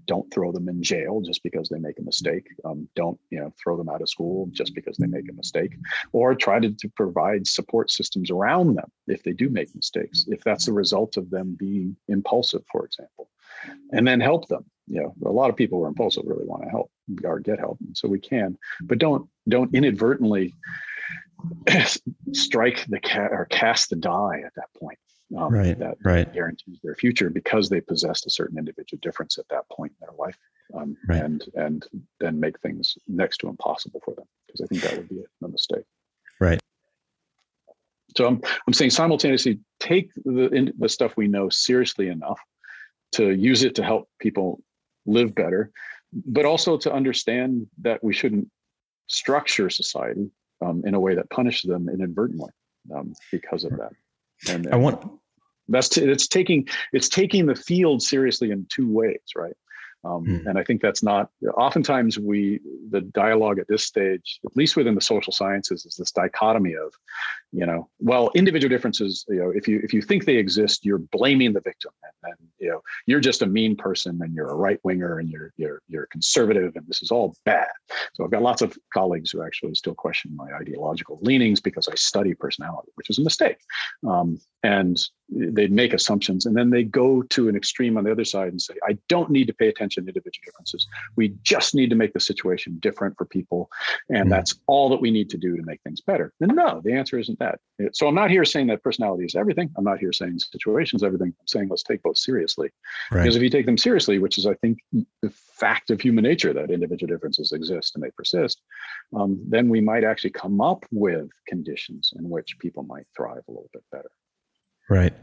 Don't 0.08 0.32
throw 0.32 0.52
them 0.52 0.70
in 0.70 0.84
jail 0.84 1.20
just 1.22 1.42
because 1.42 1.68
they 1.68 1.80
make 1.80 1.98
a 1.98 2.04
mistake. 2.04 2.48
Um, 2.64 2.88
don't 2.96 3.20
you 3.32 3.40
know 3.40 3.52
throw 3.62 3.76
them 3.76 3.90
out 3.90 4.02
of 4.02 4.10
school 4.10 4.48
just 4.52 4.76
because 4.76 4.98
they 4.98 5.08
make 5.08 5.30
a 5.30 5.34
mistake, 5.34 5.76
or 6.12 6.36
try 6.36 6.60
to, 6.60 6.72
to 6.72 6.90
provide 6.90 7.48
support 7.48 7.90
systems 7.90 8.30
around 8.30 8.76
them 8.76 8.92
if 9.08 9.24
they 9.24 9.34
do 9.34 9.50
make 9.50 9.74
mistakes. 9.76 10.26
If 10.28 10.44
that's 10.44 10.66
the 10.66 10.74
result 10.74 11.18
of 11.18 11.32
them 11.32 11.56
being 11.58 11.96
impulsive, 12.08 12.64
for 12.72 12.86
example, 12.86 13.30
and 13.92 14.08
then 14.08 14.20
help 14.20 14.48
them 14.48 14.66
you 14.88 15.02
know, 15.02 15.16
a 15.26 15.32
lot 15.32 15.50
of 15.50 15.56
people 15.56 15.80
who 15.80 15.86
are 15.86 15.90
impulsive 15.90 16.24
really 16.26 16.46
want 16.46 16.64
to 16.64 16.70
help 16.70 16.92
or 17.24 17.40
get 17.40 17.60
help, 17.60 17.80
and 17.86 17.98
so 17.98 18.08
we 18.08 18.20
can, 18.20 18.58
but 18.82 19.00
don't 19.00 19.28
don't 19.48 19.74
inadvertently 19.74 20.54
strike 22.34 22.86
the 22.88 23.00
cat 23.00 23.32
or 23.32 23.46
cast 23.46 23.90
the 23.90 23.96
die 23.96 24.42
at 24.46 24.54
that 24.56 24.74
point. 24.78 25.00
Um, 25.36 25.54
right. 25.54 25.78
That 25.78 25.98
right. 26.04 26.32
guarantees 26.32 26.80
their 26.84 26.96
future 26.96 27.30
because 27.30 27.68
they 27.70 27.82
possessed 27.82 28.28
a 28.28 28.30
certain 28.30 28.60
individual 28.60 29.00
difference 29.02 29.40
at 29.40 29.48
that 29.50 29.68
point 29.70 29.92
in 29.92 30.08
their 30.08 30.16
life, 30.18 30.38
um, 30.76 30.96
right. 31.08 31.22
and 31.22 31.44
and 31.56 31.86
then 32.20 32.40
make 32.40 32.60
things 32.60 32.96
next 33.08 33.38
to 33.38 33.48
impossible 33.48 34.02
for 34.06 34.14
them 34.14 34.26
because 34.46 34.62
I 34.62 34.68
think 34.68 34.84
that 34.84 34.98
would 34.98 35.10
be 35.10 35.24
a 35.44 35.48
mistake. 35.48 35.84
Right. 36.40 36.60
So 38.16 38.28
I'm 38.28 38.40
I'm 38.68 38.74
saying 38.74 38.92
simultaneously 38.92 39.60
take 39.80 40.14
the 40.14 40.72
the 40.78 40.90
stuff 40.90 41.18
we 41.18 41.28
know 41.28 41.50
seriously 41.50 42.10
enough 42.10 42.40
to 43.14 43.32
use 43.32 43.64
it 43.64 43.76
to 43.76 43.84
help 43.84 44.10
people 44.20 44.62
live 45.08 45.34
better, 45.34 45.72
but 46.14 46.46
also 46.46 46.78
to 46.78 46.94
understand 46.94 47.68
that 47.82 48.04
we 48.04 48.14
shouldn't 48.14 48.48
structure 49.08 49.70
society 49.70 50.30
um, 50.64 50.84
in 50.86 50.94
a 50.94 51.00
way 51.00 51.16
that 51.16 51.30
punishes 51.30 51.70
them 51.70 51.90
inadvertently 51.90 52.52
um, 52.96 53.14
because 53.32 53.64
of 53.64 53.72
that. 53.72 53.92
And, 54.48 54.66
and 54.66 54.74
I 54.76 54.78
want 54.78 55.10
that's 55.68 55.90
t- 55.90 56.04
it's 56.04 56.28
taking 56.28 56.68
it's 56.94 57.10
taking 57.10 57.46
the 57.46 57.56
field 57.56 58.02
seriously 58.02 58.52
in 58.52 58.68
two 58.70 58.92
ways, 58.92 59.22
right? 59.36 59.56
Um, 60.06 60.24
mm. 60.24 60.46
And 60.46 60.60
I 60.60 60.64
think 60.64 60.82
that's 60.82 61.02
not, 61.02 61.32
oftentimes 61.58 62.20
we, 62.20 62.60
the 62.96 63.02
dialogue 63.02 63.60
at 63.60 63.68
this 63.68 63.84
stage, 63.84 64.40
at 64.46 64.56
least 64.56 64.78
within 64.78 64.96
the 64.96 65.02
social 65.02 65.34
sciences, 65.34 65.86
is 65.86 65.96
this 65.96 66.12
dichotomy 66.12 66.74
of, 66.76 66.94
you 67.52 67.66
know, 67.66 67.90
well, 68.00 68.32
individual 68.36 68.70
differences, 68.70 69.26
you 69.28 69.36
know, 69.36 69.50
if 69.50 69.68
you, 69.68 69.82
if 69.84 69.94
you 69.94 70.02
think 70.02 70.24
they 70.24 70.38
exist, 70.38 70.86
you're 70.86 71.04
blaming 71.12 71.52
the 71.52 71.62
victim 71.62 71.92
and, 72.04 72.32
and 72.32 72.50
you 72.60 72.70
know, 72.70 72.82
you're 73.06 73.20
just 73.20 73.42
a 73.42 73.46
mean 73.46 73.76
person 73.76 74.20
and 74.22 74.34
you're 74.34 74.50
a 74.50 74.56
right 74.56 74.80
winger 74.84 75.20
and 75.20 75.30
you're, 75.30 75.52
you're, 75.58 75.82
you're 75.90 76.08
conservative 76.08 76.76
and 76.76 76.88
this 76.88 77.02
is 77.02 77.12
all 77.12 77.36
bad. 77.44 77.68
So 78.14 78.24
I've 78.24 78.32
got 78.32 78.42
lots 78.42 78.62
of 78.62 78.78
colleagues 78.94 79.32
who 79.32 79.44
actually 79.44 79.76
still 79.76 79.96
question 79.96 80.36
my 80.36 80.52
ideological 80.54 81.20
leanings 81.22 81.60
because 81.60 81.88
I 81.90 81.96
study 81.96 82.34
personality, 82.34 82.92
which 82.96 83.10
is 83.10 83.20
a 83.20 83.24
mistake. 83.24 83.58
Um, 84.08 84.40
and 84.66 84.98
they 85.30 85.68
make 85.68 85.94
assumptions 85.94 86.46
and 86.46 86.56
then 86.56 86.70
they 86.70 86.84
go 86.84 87.24
to 87.24 87.50
an 87.50 87.56
extreme 87.56 87.98
on 87.98 88.04
the 88.04 88.12
other 88.12 88.24
side 88.24 88.50
and 88.50 88.62
say 88.62 88.76
i 88.88 88.96
don't 89.10 89.32
need 89.32 89.48
to 89.48 89.54
pay 89.54 89.68
attention 89.68 90.04
to 90.04 90.10
individual 90.10 90.44
differences. 90.46 90.88
We 91.16 91.36
just 91.42 91.74
need 91.74 91.90
to 91.90 91.96
make 91.96 92.14
the 92.14 92.20
situation 92.20 92.78
different 92.80 93.18
for 93.18 93.26
people 93.26 93.70
and 94.10 94.20
mm-hmm. 94.20 94.30
that's 94.30 94.60
all 94.68 94.88
that 94.90 95.02
we 95.02 95.12
need 95.12 95.30
to 95.32 95.38
do 95.38 95.58
to 95.58 95.64
make 95.64 95.82
things 95.82 96.02
better. 96.02 96.34
And 96.42 96.56
no 96.56 96.82
the 96.84 96.94
answer 96.94 97.18
isn't 97.18 97.40
that. 97.40 97.60
So 97.94 98.08
i'm 98.08 98.16
not 98.16 98.30
here 98.30 98.46
saying 98.46 98.68
that 98.68 98.84
personality 98.84 99.26
is 99.26 99.36
everything. 99.36 99.72
I'm 99.78 99.84
not 99.84 100.00
here 100.00 100.14
saying 100.14 100.40
situations 100.40 101.04
everything. 101.04 101.34
I'm 101.40 101.48
saying 101.48 101.70
let's 101.70 101.84
take 101.84 102.04
both 102.04 102.18
seriously. 102.18 102.70
Right. 103.12 103.24
because 103.24 103.36
if 103.36 103.42
you 103.42 103.50
take 103.50 103.66
them 103.66 103.78
seriously 103.78 104.20
which 104.20 104.38
is 104.38 104.46
i 104.46 104.54
think 104.56 104.80
the 105.22 105.34
fact 105.64 105.90
of 105.90 106.00
human 106.00 106.24
nature 106.24 106.54
that 106.54 106.72
individual 106.72 107.12
differences 107.12 107.52
exist 107.52 107.96
and 107.96 108.04
they 108.04 108.12
persist 108.12 108.62
um, 109.16 109.40
then 109.48 109.70
we 109.70 109.82
might 109.82 110.04
actually 110.04 110.30
come 110.30 110.62
up 110.62 110.86
with 110.92 111.30
conditions 111.48 112.14
in 112.18 112.30
which 112.30 112.60
people 112.60 112.84
might 112.84 113.08
thrive 113.16 113.44
a 113.48 113.52
little 113.52 113.70
bit 113.74 113.84
better 113.92 114.12
Right. 114.90 115.14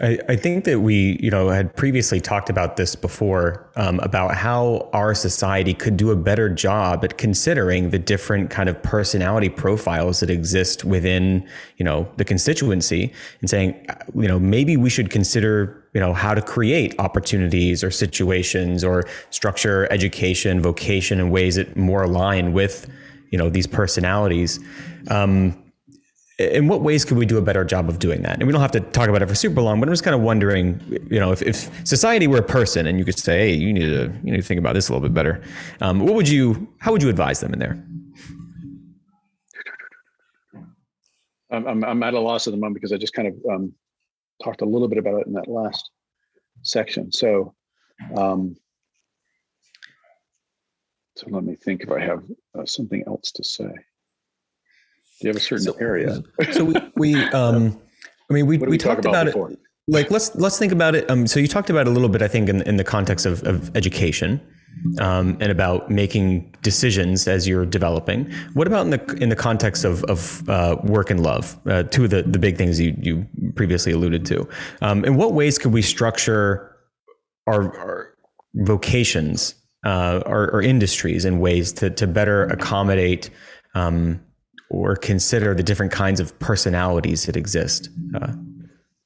I, 0.00 0.18
I, 0.28 0.36
think 0.36 0.64
that 0.64 0.80
we, 0.80 1.18
you 1.20 1.30
know, 1.30 1.48
had 1.48 1.74
previously 1.74 2.20
talked 2.20 2.48
about 2.48 2.76
this 2.76 2.94
before 2.94 3.68
um, 3.74 3.98
about 4.00 4.34
how 4.34 4.88
our 4.92 5.12
society 5.14 5.74
could 5.74 5.96
do 5.96 6.10
a 6.10 6.16
better 6.16 6.48
job 6.48 7.04
at 7.04 7.18
considering 7.18 7.90
the 7.90 7.98
different 7.98 8.48
kind 8.48 8.68
of 8.68 8.80
personality 8.82 9.48
profiles 9.48 10.20
that 10.20 10.30
exist 10.30 10.84
within, 10.84 11.48
you 11.78 11.84
know, 11.84 12.08
the 12.16 12.24
constituency, 12.24 13.12
and 13.40 13.50
saying, 13.50 13.86
you 14.14 14.28
know, 14.28 14.38
maybe 14.38 14.76
we 14.76 14.88
should 14.88 15.10
consider, 15.10 15.84
you 15.94 16.00
know, 16.00 16.12
how 16.12 16.32
to 16.32 16.42
create 16.42 16.94
opportunities 17.00 17.82
or 17.82 17.90
situations 17.90 18.84
or 18.84 19.02
structure 19.30 19.90
education, 19.92 20.60
vocation 20.62 21.18
in 21.18 21.30
ways 21.30 21.56
that 21.56 21.76
more 21.76 22.04
align 22.04 22.52
with, 22.52 22.88
you 23.30 23.38
know, 23.38 23.50
these 23.50 23.66
personalities. 23.66 24.60
Um, 25.08 25.60
in 26.38 26.68
what 26.68 26.82
ways 26.82 27.04
could 27.04 27.18
we 27.18 27.26
do 27.26 27.36
a 27.36 27.42
better 27.42 27.64
job 27.64 27.88
of 27.88 27.98
doing 27.98 28.22
that? 28.22 28.34
And 28.34 28.46
we 28.46 28.52
don't 28.52 28.60
have 28.60 28.70
to 28.72 28.80
talk 28.80 29.08
about 29.08 29.22
it 29.22 29.26
for 29.26 29.34
super 29.34 29.60
long, 29.60 29.80
but 29.80 29.88
I'm 29.88 29.92
just 29.92 30.04
kind 30.04 30.14
of 30.14 30.20
wondering, 30.20 30.80
you 31.10 31.18
know, 31.18 31.32
if, 31.32 31.42
if 31.42 31.68
society 31.86 32.28
were 32.28 32.38
a 32.38 32.42
person 32.42 32.86
and 32.86 32.96
you 32.98 33.04
could 33.04 33.18
say, 33.18 33.38
hey, 33.38 33.54
you 33.54 33.72
need 33.72 33.86
to 33.86 34.12
you 34.22 34.30
need 34.30 34.36
to 34.36 34.42
think 34.42 34.60
about 34.60 34.74
this 34.74 34.88
a 34.88 34.92
little 34.92 35.06
bit 35.06 35.14
better. 35.14 35.42
Um, 35.80 36.00
what 36.00 36.14
would 36.14 36.28
you? 36.28 36.68
How 36.78 36.92
would 36.92 37.02
you 37.02 37.08
advise 37.08 37.40
them 37.40 37.52
in 37.52 37.58
there? 37.58 37.84
I'm, 41.50 41.82
I'm 41.82 42.02
at 42.02 42.14
a 42.14 42.20
loss 42.20 42.46
at 42.46 42.50
the 42.50 42.58
moment 42.58 42.74
because 42.74 42.92
I 42.92 42.98
just 42.98 43.14
kind 43.14 43.28
of 43.28 43.34
um, 43.50 43.72
talked 44.42 44.60
a 44.60 44.66
little 44.66 44.86
bit 44.86 44.98
about 44.98 45.22
it 45.22 45.26
in 45.26 45.32
that 45.32 45.48
last 45.48 45.90
section. 46.62 47.10
So, 47.10 47.54
um, 48.14 48.54
so 51.16 51.26
let 51.30 51.44
me 51.44 51.56
think 51.56 51.82
if 51.82 51.90
I 51.90 52.00
have 52.00 52.22
uh, 52.56 52.66
something 52.66 53.02
else 53.06 53.32
to 53.32 53.42
say. 53.42 53.70
You 55.20 55.28
have 55.28 55.36
a 55.36 55.40
certain 55.40 55.64
so, 55.64 55.72
area? 55.80 56.22
so 56.52 56.64
we, 56.64 56.74
we 56.96 57.24
um, 57.30 57.80
I 58.30 58.34
mean, 58.34 58.46
we, 58.46 58.58
we, 58.58 58.68
we 58.68 58.78
talked 58.78 59.04
about, 59.04 59.28
about 59.28 59.50
it. 59.50 59.58
Like 59.88 60.10
let's 60.10 60.34
let's 60.36 60.58
think 60.58 60.72
about 60.72 60.94
it. 60.94 61.10
Um, 61.10 61.26
so 61.26 61.40
you 61.40 61.48
talked 61.48 61.70
about 61.70 61.86
it 61.86 61.88
a 61.88 61.90
little 61.90 62.10
bit, 62.10 62.20
I 62.20 62.28
think, 62.28 62.48
in, 62.48 62.62
in 62.62 62.76
the 62.76 62.84
context 62.84 63.24
of, 63.24 63.42
of 63.44 63.74
education, 63.74 64.40
um, 65.00 65.38
and 65.40 65.50
about 65.50 65.90
making 65.90 66.54
decisions 66.62 67.26
as 67.26 67.48
you're 67.48 67.64
developing. 67.64 68.30
What 68.52 68.66
about 68.66 68.84
in 68.84 68.90
the 68.90 69.18
in 69.20 69.30
the 69.30 69.36
context 69.36 69.84
of 69.84 70.04
of 70.04 70.46
uh, 70.48 70.76
work 70.84 71.10
and 71.10 71.22
love? 71.22 71.58
Uh, 71.66 71.84
two 71.84 72.04
of 72.04 72.10
the 72.10 72.22
the 72.22 72.38
big 72.38 72.58
things 72.58 72.78
you 72.78 72.94
you 73.00 73.26
previously 73.56 73.92
alluded 73.92 74.26
to. 74.26 74.46
Um, 74.82 75.06
in 75.06 75.16
what 75.16 75.32
ways 75.32 75.58
could 75.58 75.72
we 75.72 75.80
structure 75.80 76.76
our, 77.46 77.74
our 77.78 78.14
vocations, 78.54 79.54
uh, 79.86 80.20
our, 80.26 80.52
our, 80.52 80.60
industries, 80.60 81.24
in 81.24 81.38
ways 81.40 81.72
to 81.74 81.88
to 81.88 82.06
better 82.06 82.44
accommodate 82.44 83.30
um, 83.74 84.20
or 84.70 84.96
consider 84.96 85.54
the 85.54 85.62
different 85.62 85.92
kinds 85.92 86.20
of 86.20 86.38
personalities 86.38 87.24
that 87.26 87.36
exist? 87.36 87.90
Uh, 88.14 88.32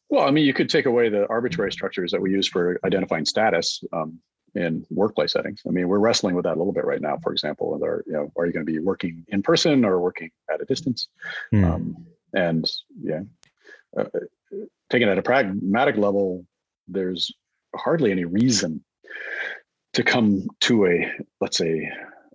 well, 0.09 0.27
I 0.27 0.31
mean, 0.31 0.45
you 0.45 0.53
could 0.53 0.69
take 0.69 0.87
away 0.87 1.09
the 1.09 1.27
arbitrary 1.29 1.73
structures 1.73 2.11
that 2.13 2.21
we 2.21 2.31
use 2.31 2.47
for 2.47 2.79
identifying 2.85 3.25
status 3.25 3.83
um, 3.93 4.19
in 4.55 4.85
workplace 4.91 5.33
settings. 5.33 5.63
I 5.67 5.71
mean, 5.71 5.89
we're 5.89 5.99
wrestling 5.99 6.35
with 6.35 6.45
that 6.45 6.57
a 6.57 6.59
little 6.59 6.73
bit 6.73 6.85
right 6.85 7.01
now. 7.01 7.19
For 7.23 7.33
example, 7.33 7.73
whether 7.73 8.05
you 8.07 8.13
know, 8.13 8.33
are 8.37 8.47
you 8.47 8.53
going 8.53 8.67
to 8.67 8.71
be 8.71 8.79
working 8.79 9.25
in 9.29 9.43
person 9.43 9.85
or 9.85 10.01
working 10.01 10.31
at 10.53 10.61
a 10.61 10.65
distance? 10.65 11.09
Mm. 11.53 11.65
Um, 11.65 12.07
and 12.35 12.71
yeah, 13.01 13.21
uh, 13.97 14.05
taking 14.91 15.09
it 15.09 15.13
at 15.13 15.19
a 15.19 15.23
pragmatic 15.23 15.97
level, 15.97 16.45
there's 16.89 17.33
hardly 17.75 18.11
any 18.11 18.25
reason 18.25 18.85
to 19.95 20.03
come 20.03 20.49
to 20.61 20.87
a 20.87 21.11
let's 21.41 21.57
say 21.57 21.91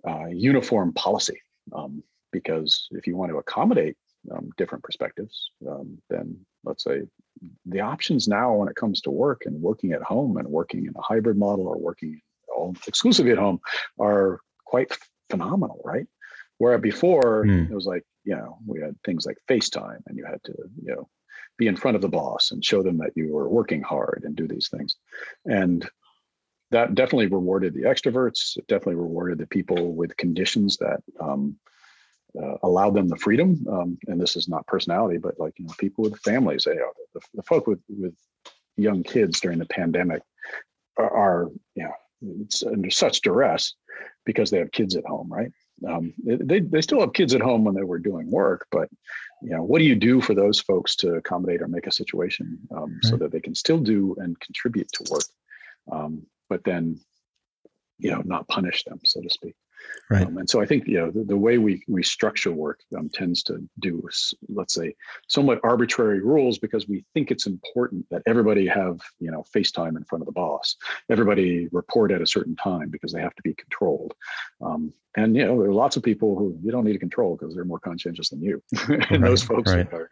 uh, 0.06 0.26
uniform 0.26 0.92
policy. 0.94 1.40
Um, 1.72 2.02
because 2.32 2.88
if 2.92 3.06
you 3.06 3.16
want 3.16 3.30
to 3.30 3.38
accommodate 3.38 3.96
um, 4.32 4.50
different 4.56 4.84
perspectives, 4.84 5.50
um, 5.68 5.98
then 6.10 6.36
let's 6.64 6.84
say 6.84 7.02
the 7.66 7.80
options 7.80 8.28
now 8.28 8.54
when 8.54 8.68
it 8.68 8.76
comes 8.76 9.00
to 9.02 9.10
work 9.10 9.42
and 9.46 9.60
working 9.60 9.92
at 9.92 10.02
home 10.02 10.36
and 10.36 10.48
working 10.48 10.86
in 10.86 10.94
a 10.96 11.02
hybrid 11.02 11.36
model 11.36 11.66
or 11.66 11.78
working 11.78 12.20
all 12.54 12.74
exclusively 12.86 13.32
at 13.32 13.38
home 13.38 13.60
are 13.98 14.40
quite 14.64 14.96
phenomenal, 15.30 15.80
right? 15.84 16.06
Where 16.58 16.76
before 16.78 17.44
mm. 17.44 17.70
it 17.70 17.74
was 17.74 17.86
like, 17.86 18.04
you 18.24 18.34
know, 18.34 18.58
we 18.66 18.80
had 18.80 18.96
things 19.04 19.24
like 19.24 19.38
FaceTime 19.48 20.00
and 20.06 20.18
you 20.18 20.24
had 20.24 20.42
to, 20.44 20.54
you 20.82 20.94
know, 20.94 21.08
be 21.56 21.66
in 21.66 21.76
front 21.76 21.96
of 21.96 22.02
the 22.02 22.08
boss 22.08 22.50
and 22.50 22.64
show 22.64 22.82
them 22.82 22.98
that 22.98 23.12
you 23.16 23.32
were 23.32 23.48
working 23.48 23.82
hard 23.82 24.22
and 24.24 24.36
do 24.36 24.46
these 24.46 24.68
things. 24.68 24.96
And 25.44 25.88
that 26.70 26.94
definitely 26.94 27.26
rewarded 27.26 27.74
the 27.74 27.82
extroverts. 27.82 28.56
It 28.56 28.66
definitely 28.66 28.96
rewarded 28.96 29.38
the 29.38 29.46
people 29.46 29.94
with 29.94 30.16
conditions 30.16 30.76
that 30.78 31.00
um, 31.20 31.56
uh, 32.40 32.56
allowed 32.62 32.94
them 32.94 33.08
the 33.08 33.16
freedom. 33.16 33.64
Um, 33.70 33.98
and 34.06 34.20
this 34.20 34.36
is 34.36 34.48
not 34.48 34.66
personality, 34.66 35.18
but 35.18 35.38
like 35.38 35.58
you 35.58 35.66
know, 35.66 35.74
people 35.78 36.04
with 36.04 36.18
families. 36.20 36.66
You 36.66 36.76
know, 36.76 36.92
the, 37.14 37.20
the 37.34 37.42
folk 37.42 37.66
with 37.66 37.80
with 37.88 38.14
young 38.76 39.02
kids 39.02 39.40
during 39.40 39.58
the 39.58 39.66
pandemic 39.66 40.22
are, 40.96 41.10
are 41.10 41.50
you 41.74 41.84
know 41.84 41.92
it's 42.22 42.62
under 42.62 42.90
such 42.90 43.20
duress 43.20 43.74
because 44.24 44.50
they 44.50 44.58
have 44.58 44.72
kids 44.72 44.96
at 44.96 45.06
home, 45.06 45.32
right? 45.32 45.50
Um, 45.86 46.12
they 46.24 46.60
they 46.60 46.80
still 46.80 47.00
have 47.00 47.12
kids 47.12 47.34
at 47.34 47.40
home 47.40 47.64
when 47.64 47.74
they 47.74 47.84
were 47.84 48.00
doing 48.00 48.30
work, 48.30 48.66
but 48.72 48.88
you 49.42 49.50
know, 49.50 49.62
what 49.62 49.78
do 49.78 49.84
you 49.84 49.94
do 49.94 50.20
for 50.20 50.34
those 50.34 50.58
folks 50.58 50.96
to 50.96 51.14
accommodate 51.14 51.62
or 51.62 51.68
make 51.68 51.86
a 51.86 51.92
situation 51.92 52.58
um, 52.74 52.94
right. 52.94 53.04
so 53.04 53.16
that 53.16 53.30
they 53.30 53.40
can 53.40 53.54
still 53.54 53.78
do 53.78 54.16
and 54.18 54.38
contribute 54.40 54.90
to 54.92 55.04
work, 55.10 55.24
um, 55.92 56.26
but 56.48 56.64
then 56.64 57.00
you 57.98 58.10
know 58.10 58.22
not 58.24 58.48
punish 58.48 58.84
them, 58.84 59.00
so 59.04 59.20
to 59.20 59.30
speak. 59.30 59.54
Right. 60.10 60.26
Um, 60.26 60.38
and 60.38 60.48
so 60.48 60.60
I 60.60 60.66
think 60.66 60.86
you 60.86 60.98
know 60.98 61.10
the, 61.10 61.24
the 61.24 61.36
way 61.36 61.58
we 61.58 61.82
we 61.86 62.02
structure 62.02 62.52
work 62.52 62.80
um, 62.96 63.08
tends 63.08 63.42
to 63.44 63.68
do 63.80 64.02
let's 64.48 64.74
say 64.74 64.94
somewhat 65.28 65.60
arbitrary 65.64 66.20
rules 66.20 66.58
because 66.58 66.88
we 66.88 67.04
think 67.14 67.30
it's 67.30 67.46
important 67.46 68.06
that 68.10 68.22
everybody 68.26 68.66
have 68.66 69.00
you 69.20 69.30
know 69.30 69.44
FaceTime 69.54 69.96
in 69.96 70.04
front 70.04 70.22
of 70.22 70.26
the 70.26 70.32
boss, 70.32 70.76
everybody 71.10 71.68
report 71.72 72.10
at 72.10 72.22
a 72.22 72.26
certain 72.26 72.56
time 72.56 72.88
because 72.88 73.12
they 73.12 73.20
have 73.20 73.34
to 73.34 73.42
be 73.42 73.54
controlled. 73.54 74.14
Um, 74.60 74.92
and 75.16 75.34
you 75.34 75.44
know 75.44 75.58
there 75.58 75.70
are 75.70 75.74
lots 75.74 75.96
of 75.96 76.02
people 76.02 76.38
who 76.38 76.58
you 76.62 76.70
don't 76.70 76.84
need 76.84 76.92
to 76.92 76.98
control 76.98 77.36
because 77.36 77.54
they're 77.54 77.64
more 77.64 77.80
conscientious 77.80 78.28
than 78.28 78.42
you, 78.42 78.62
and 78.88 79.10
right, 79.10 79.20
those 79.22 79.42
folks 79.42 79.72
right. 79.72 79.92
are 79.92 80.10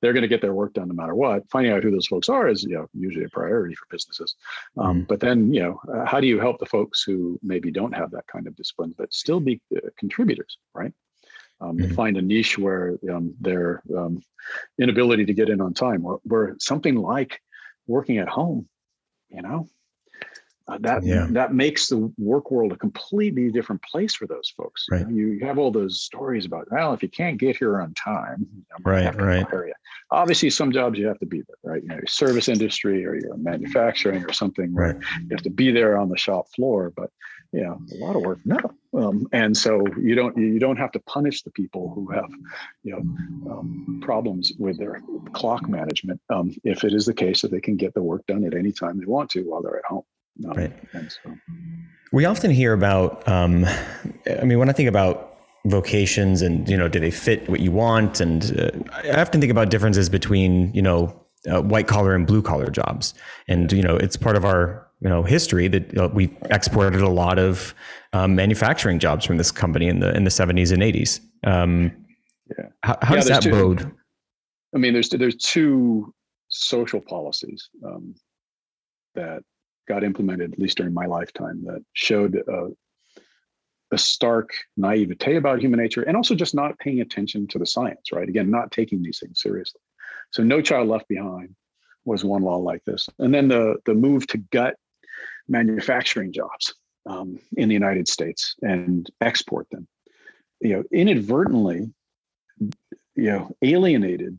they're 0.00 0.12
going 0.12 0.22
to 0.22 0.28
get 0.28 0.40
their 0.40 0.54
work 0.54 0.74
done 0.74 0.88
no 0.88 0.94
matter 0.94 1.14
what. 1.14 1.42
Finding 1.50 1.72
out 1.72 1.82
who 1.82 1.90
those 1.90 2.06
folks 2.06 2.28
are 2.28 2.48
is 2.48 2.62
you 2.62 2.74
know 2.74 2.86
usually 2.94 3.24
a 3.24 3.28
priority 3.28 3.74
for 3.74 3.86
businesses. 3.90 4.36
Um, 4.78 5.02
mm. 5.02 5.08
But 5.08 5.20
then 5.20 5.52
you 5.52 5.62
know 5.62 5.80
uh, 5.92 6.04
how 6.06 6.20
do 6.20 6.26
you 6.26 6.38
help 6.38 6.58
the 6.58 6.66
folks 6.66 7.02
who 7.02 7.38
maybe 7.42 7.70
don't 7.70 7.94
have 7.94 8.10
that 8.12 8.26
kind 8.26 8.46
of 8.46 8.54
discipline 8.54 8.94
but 8.96 9.12
still 9.14 9.40
be 9.40 9.60
uh, 9.76 9.88
contributors, 9.98 10.58
right? 10.74 10.92
Um, 11.60 11.78
mm-hmm. 11.78 11.94
Find 11.94 12.16
a 12.16 12.22
niche 12.22 12.58
where 12.58 12.98
um, 13.10 13.34
their 13.40 13.82
um, 13.96 14.22
inability 14.78 15.24
to 15.26 15.34
get 15.34 15.48
in 15.48 15.60
on 15.60 15.72
time, 15.72 16.04
or 16.04 16.20
where 16.24 16.56
something 16.58 16.96
like 16.96 17.40
working 17.86 18.18
at 18.18 18.28
home, 18.28 18.68
you 19.28 19.42
know, 19.42 19.68
uh, 20.66 20.78
that 20.80 21.04
yeah. 21.04 21.26
that 21.30 21.52
makes 21.52 21.88
the 21.88 22.10
work 22.16 22.50
world 22.50 22.72
a 22.72 22.76
completely 22.76 23.50
different 23.50 23.82
place 23.82 24.14
for 24.14 24.26
those 24.26 24.52
folks. 24.56 24.86
Right. 24.90 25.00
You, 25.00 25.06
know, 25.06 25.32
you, 25.34 25.46
have 25.46 25.58
all 25.58 25.70
those 25.70 26.00
stories 26.00 26.46
about 26.46 26.68
well, 26.70 26.94
if 26.94 27.02
you 27.02 27.08
can't 27.10 27.36
get 27.36 27.56
here 27.56 27.82
on 27.82 27.92
time, 27.94 28.46
right, 28.82 29.14
right. 29.20 29.46
Obviously, 30.10 30.48
some 30.48 30.72
jobs 30.72 30.98
you 30.98 31.06
have 31.06 31.18
to 31.18 31.26
be 31.26 31.42
there, 31.42 31.72
right? 31.72 31.82
You 31.82 31.88
know, 31.88 32.00
service 32.06 32.48
industry 32.48 33.04
or 33.04 33.14
you're 33.14 33.36
manufacturing 33.36 34.24
or 34.24 34.32
something 34.32 34.74
right. 34.74 34.96
you 35.20 35.28
have 35.32 35.42
to 35.42 35.50
be 35.50 35.70
there 35.70 35.98
on 35.98 36.08
the 36.08 36.16
shop 36.16 36.46
floor. 36.54 36.92
But 36.96 37.10
you 37.52 37.60
know, 37.60 37.78
a 37.92 37.96
lot 38.04 38.16
of 38.16 38.22
work, 38.22 38.38
no. 38.46 38.58
Um, 38.94 39.28
and 39.32 39.54
so 39.54 39.84
you 40.00 40.14
don't 40.14 40.36
you 40.38 40.58
don't 40.58 40.78
have 40.78 40.92
to 40.92 41.00
punish 41.00 41.42
the 41.42 41.50
people 41.50 41.92
who 41.94 42.10
have 42.10 42.30
you 42.84 42.92
know 42.92 43.52
um, 43.52 44.00
problems 44.02 44.52
with 44.58 44.78
their 44.78 45.02
clock 45.34 45.68
management 45.68 46.22
um, 46.30 46.54
if 46.64 46.84
it 46.84 46.94
is 46.94 47.04
the 47.04 47.12
case 47.12 47.42
that 47.42 47.50
they 47.50 47.60
can 47.60 47.76
get 47.76 47.92
the 47.92 48.02
work 48.02 48.26
done 48.26 48.44
at 48.44 48.54
any 48.54 48.72
time 48.72 48.98
they 48.98 49.04
want 49.04 49.28
to 49.30 49.42
while 49.42 49.60
they're 49.60 49.76
at 49.76 49.84
home. 49.84 50.04
Right. 50.42 50.72
So. 50.92 51.36
We 52.12 52.24
often 52.24 52.50
hear 52.50 52.72
about, 52.72 53.26
um, 53.28 53.64
I 54.40 54.44
mean, 54.44 54.58
when 54.58 54.68
I 54.68 54.72
think 54.72 54.88
about 54.88 55.38
vocations 55.66 56.42
and, 56.42 56.68
you 56.68 56.76
know, 56.76 56.88
do 56.88 57.00
they 57.00 57.10
fit 57.10 57.48
what 57.48 57.60
you 57.60 57.72
want? 57.72 58.20
And 58.20 58.58
uh, 58.58 58.70
I 58.92 59.20
often 59.20 59.40
think 59.40 59.50
about 59.50 59.70
differences 59.70 60.08
between, 60.08 60.72
you 60.74 60.82
know, 60.82 61.20
uh, 61.50 61.62
white 61.62 61.86
collar 61.86 62.14
and 62.14 62.26
blue 62.26 62.42
collar 62.42 62.70
jobs. 62.70 63.14
And, 63.48 63.72
you 63.72 63.82
know, 63.82 63.96
it's 63.96 64.16
part 64.16 64.36
of 64.36 64.44
our, 64.44 64.86
you 65.00 65.08
know, 65.08 65.22
history 65.22 65.68
that 65.68 65.98
uh, 65.98 66.08
we 66.12 66.36
exported 66.50 67.00
a 67.00 67.08
lot 67.08 67.38
of 67.38 67.74
um, 68.12 68.34
manufacturing 68.34 68.98
jobs 68.98 69.24
from 69.24 69.36
this 69.36 69.50
company 69.50 69.88
in 69.88 70.00
the, 70.00 70.14
in 70.16 70.24
the 70.24 70.30
70s 70.30 70.72
and 70.72 70.82
80s. 70.82 71.20
Um, 71.44 71.92
yeah. 72.58 72.66
How, 72.82 72.98
how 73.02 73.14
yeah, 73.14 73.20
does 73.20 73.28
that 73.28 73.42
two, 73.42 73.50
bode? 73.50 73.92
I 74.74 74.78
mean, 74.78 74.92
there's, 74.92 75.08
there's 75.10 75.36
two 75.36 76.12
social 76.48 77.00
policies 77.00 77.68
um, 77.84 78.14
that 79.14 79.42
got 79.86 80.04
implemented, 80.04 80.52
at 80.52 80.58
least 80.58 80.78
during 80.78 80.94
my 80.94 81.06
lifetime, 81.06 81.64
that 81.64 81.84
showed 81.92 82.42
uh, 82.48 82.68
a 83.90 83.98
stark 83.98 84.50
naivete 84.76 85.36
about 85.36 85.60
human 85.60 85.80
nature 85.80 86.02
and 86.02 86.16
also 86.16 86.34
just 86.34 86.54
not 86.54 86.78
paying 86.78 87.00
attention 87.00 87.46
to 87.48 87.58
the 87.58 87.66
science, 87.66 88.12
right? 88.12 88.28
Again, 88.28 88.50
not 88.50 88.72
taking 88.72 89.02
these 89.02 89.18
things 89.18 89.40
seriously. 89.40 89.80
So, 90.30 90.42
No 90.42 90.60
Child 90.60 90.88
Left 90.88 91.08
Behind 91.08 91.54
was 92.04 92.24
one 92.24 92.42
law 92.42 92.56
like 92.56 92.84
this. 92.84 93.08
And 93.18 93.32
then 93.32 93.48
the, 93.48 93.76
the 93.86 93.94
move 93.94 94.26
to 94.28 94.38
gut 94.38 94.76
manufacturing 95.48 96.32
jobs 96.32 96.74
um, 97.06 97.38
in 97.56 97.68
the 97.68 97.74
United 97.74 98.08
States 98.08 98.56
and 98.62 99.08
export 99.20 99.68
them, 99.70 99.86
you 100.60 100.74
know, 100.74 100.84
inadvertently, 100.92 101.92
you 103.14 103.30
know, 103.30 103.54
alienated 103.62 104.38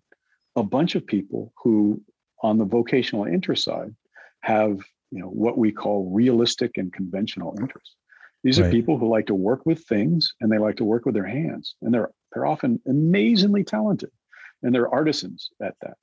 a 0.56 0.64
bunch 0.64 0.96
of 0.96 1.06
people 1.06 1.54
who, 1.64 2.02
on 2.42 2.58
the 2.58 2.66
vocational 2.66 3.26
interest 3.26 3.64
side, 3.64 3.96
have 4.42 4.80
you 5.12 5.20
know 5.20 5.28
what 5.28 5.58
we 5.58 5.72
call 5.72 6.10
realistic 6.12 6.78
and 6.78 6.94
conventional 6.94 7.56
interests 7.60 7.96
these 8.44 8.60
right. 8.60 8.68
are 8.68 8.72
people 8.72 8.98
who 8.98 9.10
like 9.10 9.26
to 9.26 9.36
work 9.36 9.66
with 9.66 9.84
things 9.86 10.34
and 10.40 10.52
they 10.52 10.58
like 10.58 10.76
to 10.78 10.86
work 10.86 11.06
with 11.06 11.16
their 11.16 11.26
hands 11.26 11.76
and 11.82 11.94
they're 11.94 12.12
they're 12.34 12.46
often 12.46 12.80
amazingly 12.88 13.64
talented 13.64 14.12
and 14.64 14.74
they're 14.74 14.94
artisans 14.94 15.50
at 15.62 15.76
that 15.82 15.98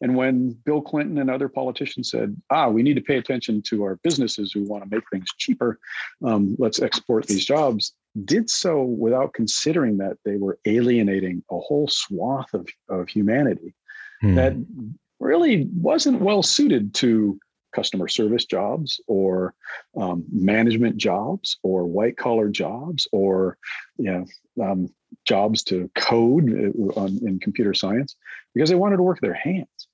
and 0.00 0.16
when 0.16 0.50
bill 0.64 0.80
clinton 0.80 1.18
and 1.18 1.30
other 1.30 1.48
politicians 1.48 2.10
said 2.10 2.36
ah 2.50 2.68
we 2.68 2.82
need 2.82 2.94
to 2.94 3.02
pay 3.02 3.16
attention 3.16 3.62
to 3.62 3.82
our 3.82 3.96
businesses 4.02 4.52
who 4.52 4.64
want 4.64 4.82
to 4.82 4.94
make 4.94 5.04
things 5.10 5.26
cheaper 5.38 5.78
um, 6.24 6.56
let's 6.58 6.80
export 6.80 7.26
these 7.26 7.44
jobs 7.44 7.92
did 8.24 8.48
so 8.48 8.82
without 8.82 9.34
considering 9.34 9.98
that 9.98 10.16
they 10.24 10.36
were 10.36 10.58
alienating 10.64 11.42
a 11.50 11.58
whole 11.58 11.88
swath 11.88 12.52
of, 12.54 12.66
of 12.88 13.08
humanity 13.08 13.74
hmm. 14.22 14.34
that 14.34 14.54
really 15.20 15.68
wasn't 15.74 16.20
well 16.20 16.42
suited 16.42 16.94
to 16.94 17.38
customer 17.76 18.08
service 18.08 18.46
jobs 18.46 19.00
or 19.06 19.54
um, 20.00 20.24
management 20.32 20.96
jobs 20.96 21.58
or 21.62 21.84
white 21.84 22.16
collar 22.16 22.48
jobs 22.48 23.06
or 23.12 23.58
you 23.98 24.10
know 24.10 24.24
um, 24.64 24.88
jobs 25.26 25.62
to 25.62 25.90
code 25.94 26.48
uh, 26.50 27.00
on, 27.00 27.18
in 27.22 27.38
computer 27.38 27.74
science 27.74 28.16
because 28.54 28.70
they 28.70 28.74
wanted 28.74 28.96
to 28.96 29.02
work 29.02 29.20
their 29.20 29.34
hands 29.34 29.88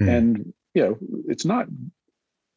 mm. 0.00 0.08
and 0.08 0.52
you 0.74 0.82
know 0.82 0.98
it's 1.28 1.44
not 1.44 1.68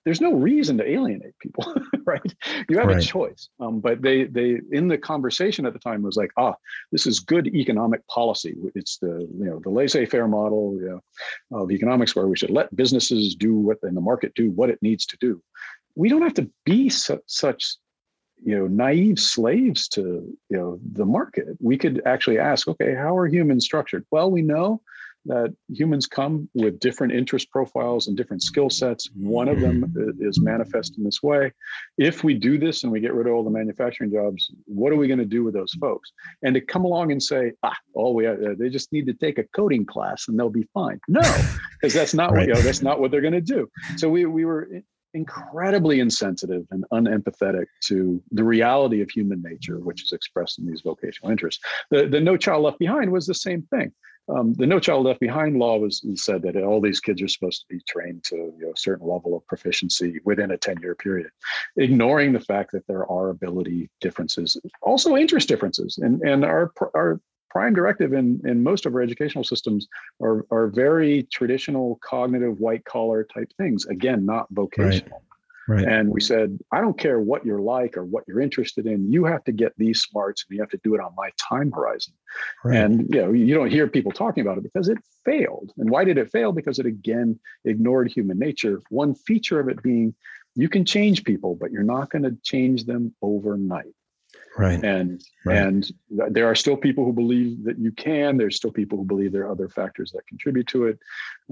there's 0.05 0.21
no 0.21 0.33
reason 0.33 0.77
to 0.77 0.89
alienate 0.89 1.37
people, 1.39 1.73
right? 2.05 2.35
You 2.69 2.77
have 2.79 2.87
right. 2.87 2.97
a 2.97 3.01
choice. 3.01 3.49
Um, 3.59 3.79
but 3.79 4.01
they 4.01 4.25
they 4.25 4.59
in 4.71 4.87
the 4.87 4.97
conversation 4.97 5.65
at 5.65 5.73
the 5.73 5.79
time 5.79 6.01
was 6.01 6.17
like, 6.17 6.31
ah, 6.37 6.55
this 6.91 7.05
is 7.05 7.19
good 7.19 7.47
economic 7.47 8.05
policy. 8.07 8.55
It's 8.75 8.97
the 8.97 9.27
you 9.37 9.45
know 9.45 9.59
the 9.59 9.69
laissez-faire 9.69 10.27
model 10.27 10.77
you 10.79 11.01
know, 11.51 11.59
of 11.61 11.71
economics 11.71 12.15
where 12.15 12.27
we 12.27 12.37
should 12.37 12.49
let 12.49 12.75
businesses 12.75 13.35
do 13.35 13.55
what 13.55 13.77
in 13.83 13.95
the 13.95 14.01
market 14.01 14.33
do 14.35 14.51
what 14.51 14.69
it 14.69 14.79
needs 14.81 15.05
to 15.07 15.17
do. 15.19 15.41
We 15.95 16.09
don't 16.09 16.21
have 16.21 16.33
to 16.35 16.49
be 16.65 16.89
su- 16.89 17.21
such 17.27 17.75
you 18.43 18.57
know 18.57 18.67
naive 18.67 19.19
slaves 19.19 19.87
to 19.89 20.01
you 20.49 20.57
know 20.57 20.79
the 20.93 21.05
market. 21.05 21.47
We 21.59 21.77
could 21.77 22.01
actually 22.05 22.39
ask, 22.39 22.67
okay, 22.67 22.95
how 22.95 23.15
are 23.15 23.27
humans 23.27 23.65
structured? 23.65 24.05
Well, 24.11 24.31
we 24.31 24.41
know 24.41 24.81
that 25.25 25.53
humans 25.69 26.07
come 26.07 26.49
with 26.53 26.79
different 26.79 27.13
interest 27.13 27.49
profiles 27.51 28.07
and 28.07 28.17
different 28.17 28.41
skill 28.41 28.69
sets. 28.69 29.09
One 29.15 29.47
of 29.47 29.59
them 29.59 29.83
mm-hmm. 29.83 30.27
is 30.27 30.41
manifest 30.41 30.97
in 30.97 31.03
this 31.03 31.21
way. 31.21 31.51
If 31.97 32.23
we 32.23 32.33
do 32.33 32.57
this 32.57 32.83
and 32.83 32.91
we 32.91 32.99
get 32.99 33.13
rid 33.13 33.27
of 33.27 33.33
all 33.33 33.43
the 33.43 33.49
manufacturing 33.49 34.11
jobs, 34.11 34.51
what 34.65 34.91
are 34.91 34.95
we 34.95 35.07
going 35.07 35.19
to 35.19 35.25
do 35.25 35.43
with 35.43 35.53
those 35.53 35.73
folks? 35.73 36.11
And 36.43 36.55
to 36.55 36.61
come 36.61 36.85
along 36.85 37.11
and 37.11 37.21
say, 37.21 37.51
ah, 37.63 37.75
all 37.93 38.15
we 38.15 38.25
have, 38.25 38.39
they 38.57 38.69
just 38.69 38.91
need 38.91 39.05
to 39.07 39.13
take 39.13 39.37
a 39.37 39.43
coding 39.55 39.85
class 39.85 40.27
and 40.27 40.39
they'll 40.39 40.49
be 40.49 40.67
fine. 40.73 40.99
No, 41.07 41.21
because 41.79 41.93
that's 41.93 42.13
not 42.13 42.31
right. 42.31 42.39
what 42.39 42.47
you 42.47 42.53
know, 42.53 42.61
that's 42.61 42.81
not 42.81 42.99
what 42.99 43.11
they're 43.11 43.21
going 43.21 43.33
to 43.33 43.41
do. 43.41 43.69
So 43.97 44.09
we 44.09 44.25
we 44.25 44.45
were 44.45 44.69
incredibly 45.13 45.99
insensitive 45.99 46.65
and 46.71 46.85
unempathetic 46.93 47.65
to 47.83 48.23
the 48.31 48.43
reality 48.43 49.01
of 49.01 49.09
human 49.09 49.41
nature, 49.41 49.79
which 49.79 50.03
is 50.03 50.13
expressed 50.13 50.59
in 50.59 50.65
these 50.65 50.81
vocational 50.81 51.31
interests. 51.31 51.63
The, 51.89 52.07
the 52.07 52.21
No 52.21 52.37
Child 52.37 52.63
Left 52.63 52.79
Behind 52.79 53.11
was 53.11 53.25
the 53.27 53.33
same 53.33 53.63
thing 53.63 53.91
um, 54.35 54.53
the 54.53 54.67
No 54.67 54.79
Child 54.79 55.05
Left 55.05 55.19
Behind 55.19 55.57
law 55.57 55.77
was 55.77 56.01
said 56.15 56.41
that 56.43 56.55
all 56.55 56.81
these 56.81 56.99
kids 56.99 57.21
are 57.21 57.27
supposed 57.27 57.61
to 57.61 57.75
be 57.75 57.81
trained 57.87 58.23
to 58.25 58.35
you 58.35 58.65
know, 58.65 58.71
a 58.71 58.77
certain 58.77 59.07
level 59.07 59.35
of 59.35 59.45
proficiency 59.47 60.19
within 60.23 60.51
a 60.51 60.57
10 60.57 60.77
year 60.81 60.95
period, 60.95 61.29
ignoring 61.77 62.33
the 62.33 62.39
fact 62.39 62.71
that 62.71 62.85
there 62.87 63.09
are 63.11 63.29
ability 63.29 63.89
differences, 63.99 64.57
also 64.81 65.15
interest 65.15 65.47
differences. 65.47 65.97
And, 65.97 66.21
and 66.21 66.45
our, 66.45 66.71
our 66.93 67.19
prime 67.49 67.73
directive 67.73 68.13
in, 68.13 68.41
in 68.45 68.63
most 68.63 68.85
of 68.85 68.95
our 68.95 69.01
educational 69.01 69.43
systems 69.43 69.87
are, 70.21 70.45
are 70.51 70.67
very 70.67 71.23
traditional 71.31 71.99
cognitive 72.01 72.59
white 72.59 72.85
collar 72.85 73.23
type 73.23 73.51
things, 73.57 73.85
again, 73.85 74.25
not 74.25 74.47
vocational. 74.51 75.09
Right. 75.11 75.30
Right. 75.67 75.85
And 75.85 76.09
we 76.09 76.21
said, 76.21 76.59
I 76.71 76.81
don't 76.81 76.97
care 76.97 77.19
what 77.19 77.45
you're 77.45 77.61
like 77.61 77.95
or 77.95 78.03
what 78.03 78.23
you're 78.27 78.41
interested 78.41 78.87
in. 78.87 79.11
You 79.11 79.25
have 79.25 79.43
to 79.43 79.51
get 79.51 79.73
these 79.77 80.01
smarts 80.01 80.43
and 80.49 80.55
you 80.55 80.61
have 80.61 80.71
to 80.71 80.79
do 80.83 80.95
it 80.95 81.01
on 81.01 81.13
my 81.15 81.29
time 81.37 81.71
horizon. 81.71 82.13
Right. 82.63 82.77
And 82.77 83.13
you 83.13 83.21
know, 83.21 83.31
you 83.31 83.53
don't 83.53 83.69
hear 83.69 83.87
people 83.87 84.11
talking 84.11 84.41
about 84.41 84.57
it 84.57 84.63
because 84.63 84.89
it 84.89 84.97
failed. 85.23 85.71
And 85.77 85.89
why 85.89 86.03
did 86.03 86.17
it 86.17 86.31
fail? 86.31 86.51
Because 86.51 86.79
it 86.79 86.85
again 86.85 87.39
ignored 87.63 88.11
human 88.11 88.39
nature. 88.39 88.81
One 88.89 89.13
feature 89.13 89.59
of 89.59 89.69
it 89.69 89.81
being 89.83 90.15
you 90.55 90.67
can 90.67 90.83
change 90.83 91.23
people, 91.23 91.55
but 91.55 91.71
you're 91.71 91.83
not 91.83 92.09
going 92.09 92.23
to 92.23 92.35
change 92.43 92.85
them 92.85 93.13
overnight. 93.21 93.93
Right. 94.57 94.83
And 94.83 95.23
right. 95.45 95.57
and 95.57 95.91
there 96.09 96.47
are 96.47 96.55
still 96.55 96.75
people 96.75 97.05
who 97.05 97.13
believe 97.13 97.63
that 97.63 97.79
you 97.79 97.91
can. 97.91 98.37
There's 98.37 98.57
still 98.57 98.71
people 98.71 98.97
who 98.97 99.05
believe 99.05 99.31
there 99.31 99.43
are 99.43 99.51
other 99.51 99.69
factors 99.69 100.11
that 100.11 100.27
contribute 100.27 100.67
to 100.67 100.87
it. 100.87 100.99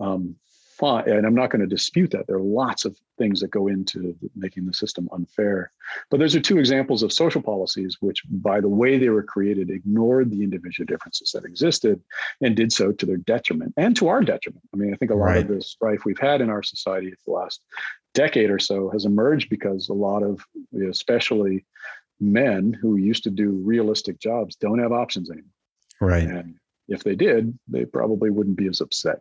Um, 0.02 0.36
fine, 0.80 1.08
and 1.10 1.26
I'm 1.26 1.36
not 1.36 1.50
going 1.52 1.62
to 1.62 1.68
dispute 1.68 2.12
that. 2.12 2.26
There 2.28 2.38
are 2.38 2.42
lots 2.42 2.86
of 2.86 2.98
things 3.18 3.42
that 3.42 3.52
go 3.52 3.68
into 3.68 4.16
making 4.36 4.66
the 4.66 4.74
system 4.74 5.10
unfair. 5.12 5.72
But 6.10 6.20
those 6.20 6.36
are 6.36 6.40
two 6.40 6.58
examples 6.58 7.04
of 7.04 7.12
social 7.12 7.42
policies 7.42 7.98
which, 8.00 8.24
by 8.30 8.62
the 8.62 8.70
way 8.70 8.98
they 8.98 9.10
were 9.10 9.24
created, 9.24 9.70
ignored 9.70 10.32
the 10.32 10.44
individual 10.44 10.86
differences 10.86 11.32
that 11.34 11.46
existed 11.46 12.02
and 12.42 12.56
did 12.56 12.72
so 12.72 12.92
to 12.94 13.06
their 13.06 13.18
detriment 13.18 13.74
and 13.78 13.96
to 13.98 14.08
our 14.08 14.22
detriment. 14.22 14.64
I 14.74 14.78
mean, 14.78 14.94
I 14.94 14.98
think 14.98 15.12
a 15.12 15.16
lot 15.16 15.26
right. 15.26 15.42
of 15.42 15.48
the 15.50 15.62
strife 15.62 16.06
we've 16.06 16.20
had 16.20 16.42
in 16.42 16.50
our 16.50 16.64
society 16.64 17.12
for 17.12 17.18
the 17.26 17.32
last 17.32 17.62
decade 18.14 18.50
or 18.50 18.60
so 18.60 18.90
has 18.90 19.06
emerged 19.06 19.50
because 19.50 19.90
a 19.90 19.94
lot 19.94 20.24
of, 20.24 20.44
especially 20.90 21.66
men 22.20 22.74
who 22.74 22.96
used 22.96 23.24
to 23.24 23.30
do 23.30 23.62
realistic 23.64 24.20
jobs 24.20 24.56
don't 24.56 24.80
have 24.80 24.92
options 24.92 25.30
anymore. 25.30 25.52
Right. 26.02 26.24
And 26.24 26.56
if 26.88 27.04
they 27.04 27.16
did, 27.16 27.58
they 27.68 27.86
probably 27.86 28.30
wouldn't 28.30 28.58
be 28.58 28.68
as 28.68 28.82
upset. 28.82 29.20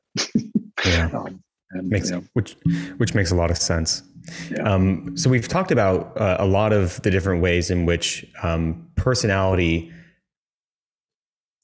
yeah. 0.87 1.11
Um, 1.15 1.43
and 1.73 1.89
makes, 1.89 2.11
you 2.11 2.17
know, 2.17 2.25
which 2.33 2.57
which 2.97 3.15
makes 3.15 3.31
a 3.31 3.35
lot 3.35 3.51
of 3.51 3.59
sense. 3.59 4.03
Yeah. 4.51 4.63
Um, 4.63 5.17
so 5.17 5.31
we've 5.31 5.49
talked 5.49 5.71
about 5.71 6.19
uh, 6.21 6.37
a 6.39 6.47
lot 6.47 6.73
of 6.73 7.01
the 7.03 7.11
different 7.11 7.43
ways 7.43 7.71
in 7.71 7.87
which 7.87 8.27
um, 8.43 8.87
personality 8.97 9.93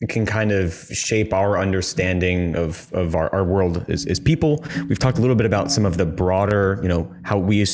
can 0.08 0.26
kind 0.26 0.52
of 0.52 0.74
shape 0.92 1.32
our 1.32 1.58
understanding 1.58 2.56
of, 2.56 2.92
of 2.92 3.14
our, 3.14 3.32
our 3.34 3.44
world 3.44 3.84
as, 3.88 4.06
as 4.06 4.20
people. 4.20 4.62
We've 4.88 4.98
talked 4.98 5.18
a 5.18 5.20
little 5.20 5.36
bit 5.36 5.46
about 5.46 5.70
some 5.70 5.86
of 5.86 5.96
the 5.96 6.04
broader, 6.04 6.78
you 6.82 6.88
know, 6.88 7.14
how 7.22 7.38
we 7.38 7.62
as 7.62 7.70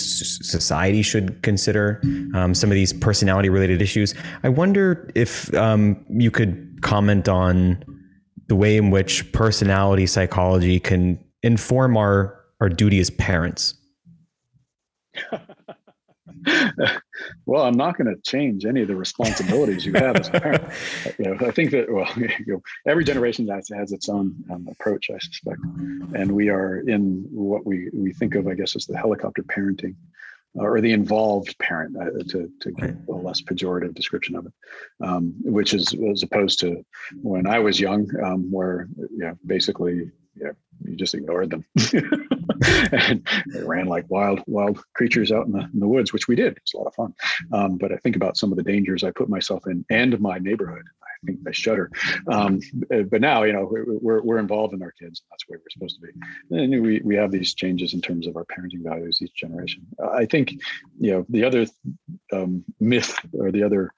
society 0.47 1.02
should 1.02 1.43
consider 1.43 2.01
um, 2.35 2.55
some 2.55 2.70
of 2.70 2.74
these 2.74 2.93
personality 2.93 3.48
related 3.48 3.82
issues. 3.82 4.15
I 4.43 4.48
wonder 4.48 5.11
if 5.15 5.52
um, 5.55 6.05
you 6.09 6.31
could 6.31 6.82
comment 6.82 7.28
on 7.28 7.85
the 8.47 8.55
way 8.55 8.77
in 8.77 8.90
which 8.90 9.32
personality 9.32 10.07
psychology 10.07 10.78
can 10.78 11.19
inform 11.43 11.97
our, 11.97 12.41
our 12.61 12.69
duty 12.69 12.99
as 13.01 13.11
parents. 13.11 13.75
well, 17.47 17.62
I'm 17.62 17.77
not 17.77 17.97
going 17.97 18.15
to 18.15 18.21
change 18.23 18.65
any 18.65 18.83
of 18.83 18.89
the 18.89 18.97
responsibilities 18.97 19.85
you 19.85 19.93
have 19.95 20.17
as 20.17 20.29
a 20.29 20.33
parent. 20.33 20.65
you 21.19 21.25
know, 21.25 21.47
I 21.47 21.51
think 21.51 21.71
that 21.73 21.91
well, 21.91 22.09
you 22.17 22.31
know, 22.47 22.62
every 22.87 23.05
generation 23.05 23.47
has, 23.49 23.69
has 23.69 23.93
its 23.93 24.09
own 24.09 24.35
um, 24.51 24.69
approach, 24.71 25.11
I 25.11 25.19
suspect, 25.19 25.61
and 26.15 26.33
we 26.33 26.49
are 26.49 26.79
in 26.81 27.27
what 27.31 27.67
we 27.67 27.91
we 27.93 28.12
think 28.12 28.35
of, 28.35 28.47
I 28.47 28.55
guess, 28.55 28.77
as 28.77 28.87
the 28.87 28.97
helicopter 28.97 29.43
parenting. 29.43 29.95
Uh, 30.59 30.65
or 30.65 30.81
the 30.81 30.93
involved 30.93 31.57
parent, 31.61 31.97
uh, 31.97 32.11
to, 32.29 32.51
to 32.59 32.73
give 32.73 32.97
a 33.09 33.12
less 33.12 33.41
pejorative 33.41 33.95
description 33.95 34.35
of 34.35 34.47
it, 34.47 34.53
um, 35.01 35.33
which 35.45 35.73
is 35.73 35.95
as 36.11 36.25
opposed 36.25 36.59
to 36.59 36.85
when 37.23 37.47
I 37.47 37.61
was 37.61 37.79
young, 37.79 38.11
um, 38.21 38.51
where 38.51 38.89
yeah, 39.17 39.35
basically 39.47 40.11
yeah, 40.35 40.52
you 40.85 40.97
just 40.97 41.15
ignored 41.15 41.51
them. 41.51 41.65
And 42.93 43.27
they 43.52 43.62
ran 43.62 43.86
like 43.86 44.11
wild 44.11 44.40
wild 44.47 44.82
creatures 44.94 45.32
out 45.32 45.47
in 45.47 45.52
the, 45.52 45.69
in 45.73 45.81
the 45.81 45.89
woods 45.89 46.12
which 46.12 46.28
we 46.28 46.36
did. 46.36 46.57
It's 46.57 46.74
a 46.74 46.78
lot 46.78 46.86
of 46.86 46.94
fun. 46.94 47.15
Um, 47.52 47.78
but 47.78 47.93
i 47.93 47.97
think 47.97 48.16
about 48.16 48.36
some 48.36 48.52
of 48.52 48.57
the 48.57 48.62
dangers 48.62 49.05
i 49.05 49.11
put 49.11 49.28
myself 49.28 49.66
in 49.66 49.85
and 49.90 50.19
my 50.20 50.39
neighborhood. 50.39 50.85
I 51.02 51.27
think 51.27 51.40
i 51.47 51.52
shudder. 51.52 51.90
Um, 52.28 52.61
but 52.89 53.20
now 53.20 53.43
you 53.43 53.52
know 53.52 53.69
we're, 53.70 54.23
we're 54.23 54.39
involved 54.39 54.74
in 54.74 54.82
our 54.82 54.93
kids. 54.93 55.23
That's 55.31 55.44
where 55.48 55.59
we're 55.59 55.70
supposed 55.70 56.01
to 56.01 56.07
be. 56.07 56.62
And 56.62 56.82
we, 56.82 57.01
we 57.01 57.16
have 57.16 57.31
these 57.31 57.55
changes 57.55 57.94
in 57.94 58.01
terms 58.01 58.27
of 58.27 58.36
our 58.36 58.47
parenting 58.47 58.82
values 58.82 59.20
each 59.23 59.35
generation. 59.35 59.86
I 60.12 60.27
think 60.27 60.52
you 60.98 61.12
know 61.12 61.27
the 61.28 61.44
other 61.44 61.66
um, 62.32 62.65
myth 62.78 63.19
or 63.35 63.51
the 63.51 63.62
other 63.62 63.90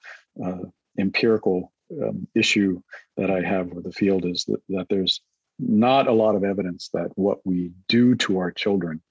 uh, 0.43 0.63
empirical 0.97 1.71
um, 2.01 2.27
issue 2.35 2.81
that 3.17 3.29
I 3.29 3.41
have 3.41 3.67
with 3.67 3.83
the 3.83 3.91
field 3.91 4.25
is 4.25 4.45
that, 4.45 4.61
that 4.69 4.87
there's 4.89 5.21
not 5.59 6.07
a 6.07 6.11
lot 6.11 6.35
of 6.35 6.43
evidence 6.43 6.89
that 6.93 7.11
what 7.15 7.39
we 7.45 7.71
do 7.87 8.15
to 8.15 8.39
our 8.39 8.51
children 8.51 9.01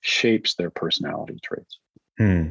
shapes 0.00 0.54
their 0.54 0.70
personality 0.70 1.38
traits. 1.42 1.78
Hmm. 2.18 2.50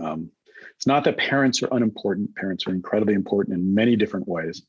Um, 0.00 0.30
it's 0.76 0.86
not 0.86 1.04
that 1.04 1.16
parents 1.16 1.62
are 1.62 1.68
unimportant. 1.72 2.34
Parents 2.36 2.66
are 2.66 2.72
incredibly 2.72 3.14
important 3.14 3.56
in 3.56 3.74
many 3.74 3.96
different 3.96 4.26
ways. 4.26 4.62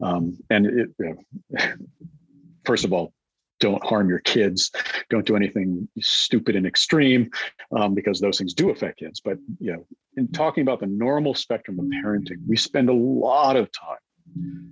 Um, 0.00 0.38
and 0.48 0.66
it, 0.66 0.90
you 0.98 1.16
know, 1.50 1.60
first 2.64 2.84
of 2.84 2.92
all, 2.92 3.12
don't 3.58 3.84
harm 3.84 4.08
your 4.08 4.20
kids. 4.20 4.70
Don't 5.10 5.26
do 5.26 5.36
anything 5.36 5.86
stupid 6.00 6.56
and 6.56 6.66
extreme, 6.66 7.30
um, 7.76 7.94
because 7.94 8.20
those 8.20 8.38
things 8.38 8.54
do 8.54 8.70
affect 8.70 8.98
kids. 8.98 9.20
But 9.20 9.36
you 9.58 9.72
know, 9.72 9.86
in 10.16 10.28
talking 10.32 10.62
about 10.62 10.80
the 10.80 10.86
normal 10.86 11.34
spectrum 11.34 11.78
of 11.78 11.84
parenting, 11.86 12.38
we 12.48 12.56
spend 12.56 12.88
a 12.88 12.94
lot 12.94 13.56
of 13.56 13.68
time 13.72 14.70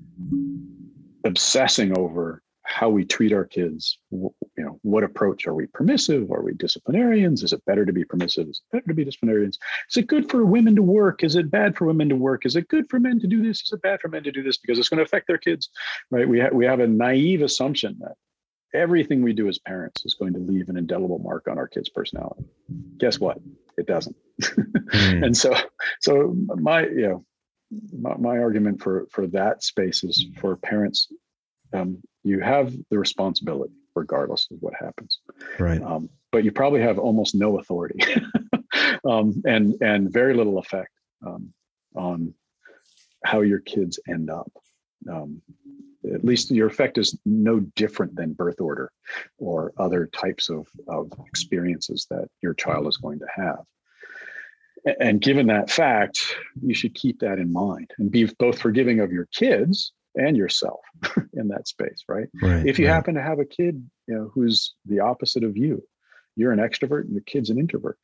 obsessing 1.25 1.97
over 1.99 2.43
how 2.69 2.89
we 2.91 3.05
treat 3.05 3.33
our 3.33 3.47
kids 3.47 3.99
you 4.11 4.33
know 4.57 4.79
what 4.83 5.05
approach 5.05 5.47
are 5.47 5.55
we 5.55 5.67
permissive? 5.67 6.31
Are 6.31 6.43
we 6.43 6.53
disciplinarians? 6.53 7.43
Is 7.43 7.53
it 7.53 7.65
better 7.65 7.87
to 7.87 7.93
be 7.93 8.05
permissive? 8.05 8.49
Is 8.49 8.61
it 8.61 8.77
better 8.77 8.89
to 8.89 8.95
be 8.95 9.05
disciplinarians? 9.05 9.59
Is 9.91 9.97
it 9.97 10.07
good 10.07 10.29
for 10.29 10.45
women 10.45 10.75
to 10.77 10.83
work? 10.83 11.23
Is 11.23 11.37
it 11.37 11.51
bad 11.51 11.77
for 11.77 11.87
women 11.87 12.09
to 12.09 12.17
work? 12.17 12.45
Is 12.45 12.57
it 12.57 12.69
good 12.69 12.89
for 12.91 12.99
men 12.99 13.21
to 13.21 13.27
do 13.27 13.43
this? 13.43 13.63
Is 13.63 13.73
it 13.73 13.83
bad 13.83 14.01
for 14.01 14.09
men 14.09 14.25
to 14.25 14.33
do 14.33 14.43
this? 14.43 14.59
Because 14.59 14.79
it's 14.79 14.89
going 14.89 14.99
to 14.99 15.05
affect 15.05 15.29
their 15.29 15.39
kids 15.39 15.71
right? 16.11 16.29
We, 16.29 16.41
ha- 16.41 16.51
we 16.53 16.67
have 16.67 16.81
a 16.81 16.87
naive 16.87 17.43
assumption 17.43 17.97
that 18.01 18.15
everything 18.75 19.23
we 19.23 19.33
do 19.33 19.49
as 19.49 19.59
parents 19.59 20.05
is 20.05 20.15
going 20.15 20.35
to 20.35 20.41
leave 20.41 20.69
an 20.69 20.77
indelible 20.77 21.19
mark 21.19 21.49
on 21.49 21.59
our 21.59 21.69
kids 21.69 21.89
personality. 21.89 22.45
Guess 22.99 23.19
what? 23.19 23.39
It 23.77 23.87
doesn't. 23.87 24.17
Mm. 24.43 25.25
and 25.25 25.37
so 25.37 25.55
so 26.01 26.35
my 26.57 26.83
you 26.83 27.09
know 27.09 27.25
my, 27.99 28.17
my 28.17 28.39
argument 28.39 28.83
for 28.83 29.07
for 29.11 29.27
that 29.29 29.63
space 29.63 30.03
is 30.05 30.27
for 30.41 30.57
parents 30.57 31.09
um, 31.73 31.99
you 32.29 32.41
have 32.41 32.75
the 32.91 32.99
responsibility 32.99 33.75
regardless 33.95 34.47
of 34.51 34.59
what 34.61 34.75
happens. 34.79 35.19
Right. 35.59 35.83
Um, 35.83 36.09
but 36.31 36.45
you 36.45 36.53
probably 36.53 36.83
have 36.83 36.99
almost 36.99 37.35
no 37.35 37.59
authority 37.59 37.99
um, 39.05 39.43
and 39.45 39.75
and 39.81 40.13
very 40.13 40.35
little 40.35 40.59
effect 40.59 40.93
um, 41.27 41.53
on 41.97 42.35
how 43.25 43.41
your 43.41 43.61
kids 43.61 43.99
end 44.09 44.31
up. 44.31 44.51
Um, 45.11 45.43
at 46.13 46.25
least 46.25 46.51
your 46.51 46.69
effect 46.69 46.97
is 46.97 47.19
no 47.27 47.61
different 47.61 48.15
than 48.15 48.33
birth 48.33 48.61
order 48.61 48.91
or 49.39 49.73
other 49.79 50.07
types 50.07 50.49
of, 50.49 50.67
of 50.87 51.13
experiences 51.27 52.07
that 52.11 52.29
your 52.43 52.55
child 52.55 52.87
is 52.87 52.97
going 52.97 53.19
to 53.19 53.27
have. 53.35 53.65
And 55.01 55.21
given 55.21 55.49
that 55.49 55.71
fact, 55.71 56.37
you 56.63 56.73
should 56.73 56.95
keep 56.95 57.19
that 57.21 57.39
in 57.39 57.53
mind 57.53 57.91
and 57.99 58.11
be 58.11 58.27
both 58.39 58.61
forgiving 58.61 59.01
of 59.01 59.13
your 59.13 59.27
kids 59.35 59.93
and 60.19 60.37
yourself 60.37 60.81
in 61.33 61.49
that 61.49 61.69
space, 61.69 62.05
right? 62.09 62.29
right 62.43 62.67
if 62.67 62.79
you 62.79 62.87
right. 62.87 62.95
happen 62.95 63.15
to 63.15 63.23
have 63.23 63.39
a 63.39 63.45
kid, 63.45 63.89
you 64.07 64.15
know, 64.15 64.31
who's 64.35 64.75
the 64.87 65.01
opposite 65.01 65.45
of 65.45 65.57
you, 65.57 65.83
you're 66.37 66.53
an 66.53 66.59
extrovert 66.59 67.03
and 67.03 67.13
your 67.13 67.23
kid's 67.23 67.51
an 67.51 67.59
introvert. 67.59 67.99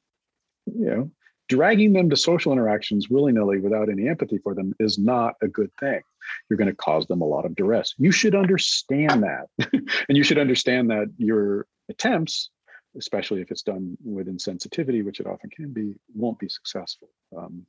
You 0.67 0.87
know, 0.87 1.11
dragging 1.49 1.93
them 1.93 2.09
to 2.11 2.17
social 2.17 2.53
interactions 2.53 3.11
willy-nilly 3.11 3.61
without 3.61 3.91
any 3.91 4.09
empathy 4.09 4.39
for 4.39 4.55
them 4.55 4.73
is 4.81 4.99
not 4.99 5.35
a 5.43 5.49
good 5.49 5.71
thing. 5.79 6.01
You're 6.49 6.57
going 6.57 6.71
to 6.71 6.77
cause 6.77 7.07
them 7.07 7.21
a 7.21 7.27
lot 7.27 7.45
of 7.45 7.55
duress. 7.55 7.95
You 7.99 8.13
should 8.13 8.35
understand 8.35 9.25
that. 9.25 9.49
and 10.09 10.17
you 10.17 10.23
should 10.23 10.39
understand 10.39 10.91
that 10.91 11.09
your 11.19 11.67
attempts 11.91 12.51
especially 12.97 13.41
if 13.41 13.51
it's 13.51 13.63
done 13.63 13.97
with 14.05 14.29
insensitivity, 14.29 15.05
which 15.05 15.21
it 15.21 15.27
often 15.27 15.51
can 15.51 15.73
be, 15.73 15.95
won't 16.15 16.39
be 16.39 16.49
successful. 16.49 17.09
Um, 17.37 17.67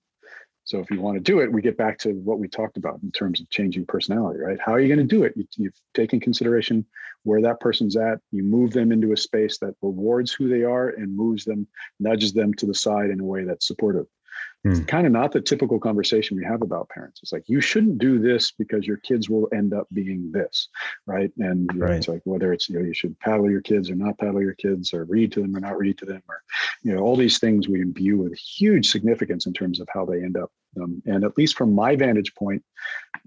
so 0.66 0.80
if 0.80 0.90
you 0.90 1.00
want 1.00 1.16
to 1.16 1.22
do 1.22 1.40
it, 1.42 1.52
we 1.52 1.62
get 1.62 1.78
back 1.78 2.00
to 2.00 2.10
what 2.14 2.40
we 2.40 2.48
talked 2.48 2.78
about 2.78 3.00
in 3.04 3.12
terms 3.12 3.40
of 3.40 3.50
changing 3.52 3.86
personality, 3.86 4.40
right? 4.40 4.58
How 4.60 4.74
are 4.74 4.80
you 4.80 4.88
going 4.88 5.08
to 5.08 5.16
do 5.16 5.24
it? 5.24 5.34
You, 5.36 5.66
have 5.66 5.74
taken 5.94 6.20
consideration 6.20 6.84
where 7.22 7.42
that 7.44 7.60
person's 7.60 7.96
at. 7.96 8.20
You 8.32 8.44
move 8.44 8.72
them 8.72 8.92
into 8.92 9.14
a 9.14 9.18
space 9.18 9.60
that 9.60 9.76
rewards 9.84 10.34
who 10.34 10.50
they 10.50 10.64
are 10.64 10.90
and 10.90 11.16
moves 11.16 11.46
them, 11.46 11.68
nudges 12.00 12.34
them 12.34 12.52
to 12.56 12.66
the 12.66 12.74
side 12.74 13.12
in 13.12 13.20
a 13.20 13.24
way 13.24 13.44
that's 13.44 13.68
supportive. 13.68 14.08
It's 14.66 14.80
hmm. 14.80 14.86
kind 14.86 15.06
of 15.06 15.14
not 15.14 15.32
the 15.32 15.41
typical 15.41 15.80
conversation 15.80 16.36
we 16.36 16.44
have 16.44 16.64
about 16.64 16.90
parents. 16.90 17.20
It's 17.22 17.32
like 17.32 17.48
you 17.48 17.62
shouldn't 17.62 17.99
do 17.99 18.18
this 18.18 18.52
because 18.52 18.88
your 18.88 18.98
kids 18.98 19.30
will 19.30 19.48
end 19.53 19.74
up 19.74 19.88
being 19.94 20.32
this, 20.32 20.70
right? 21.06 21.32
And 21.38 21.70
you 21.72 21.80
know, 21.80 21.86
it's 21.88 22.07
like 22.07 22.22
whether 22.24 22.52
it's 22.52 22.68
you 22.68 22.80
know 22.80 22.86
you 22.86 22.94
should 22.94 23.20
paddle 23.20 23.49
your 23.49 23.62
kids 23.62 23.91
or 23.91 23.95
not 23.95 24.18
paddle 24.18 24.41
your 24.41 24.56
kids, 24.56 24.91
or 24.91 25.06
read 25.06 25.32
to 25.34 25.41
them 25.41 25.56
or 25.56 25.60
not 25.60 25.78
read 25.78 25.99
to 25.99 26.06
them, 26.06 26.24
or 26.28 26.41
you 26.82 26.95
know 26.95 27.02
all 27.02 27.16
these 27.16 27.38
things 27.38 27.68
we 27.68 27.80
imbue 27.80 28.18
with 28.18 28.36
huge 28.38 28.90
significance 28.90 29.45
in 29.45 29.53
terms 29.53 29.80
of 29.80 29.88
how 29.94 30.03
they 30.03 30.24
end 30.24 30.36
up. 30.36 30.52
Um, 30.82 31.02
and 31.06 31.24
at 31.24 31.38
least 31.38 31.57
from 31.57 31.74
my 31.74 31.95
vantage 31.95 32.34
point, 32.34 32.64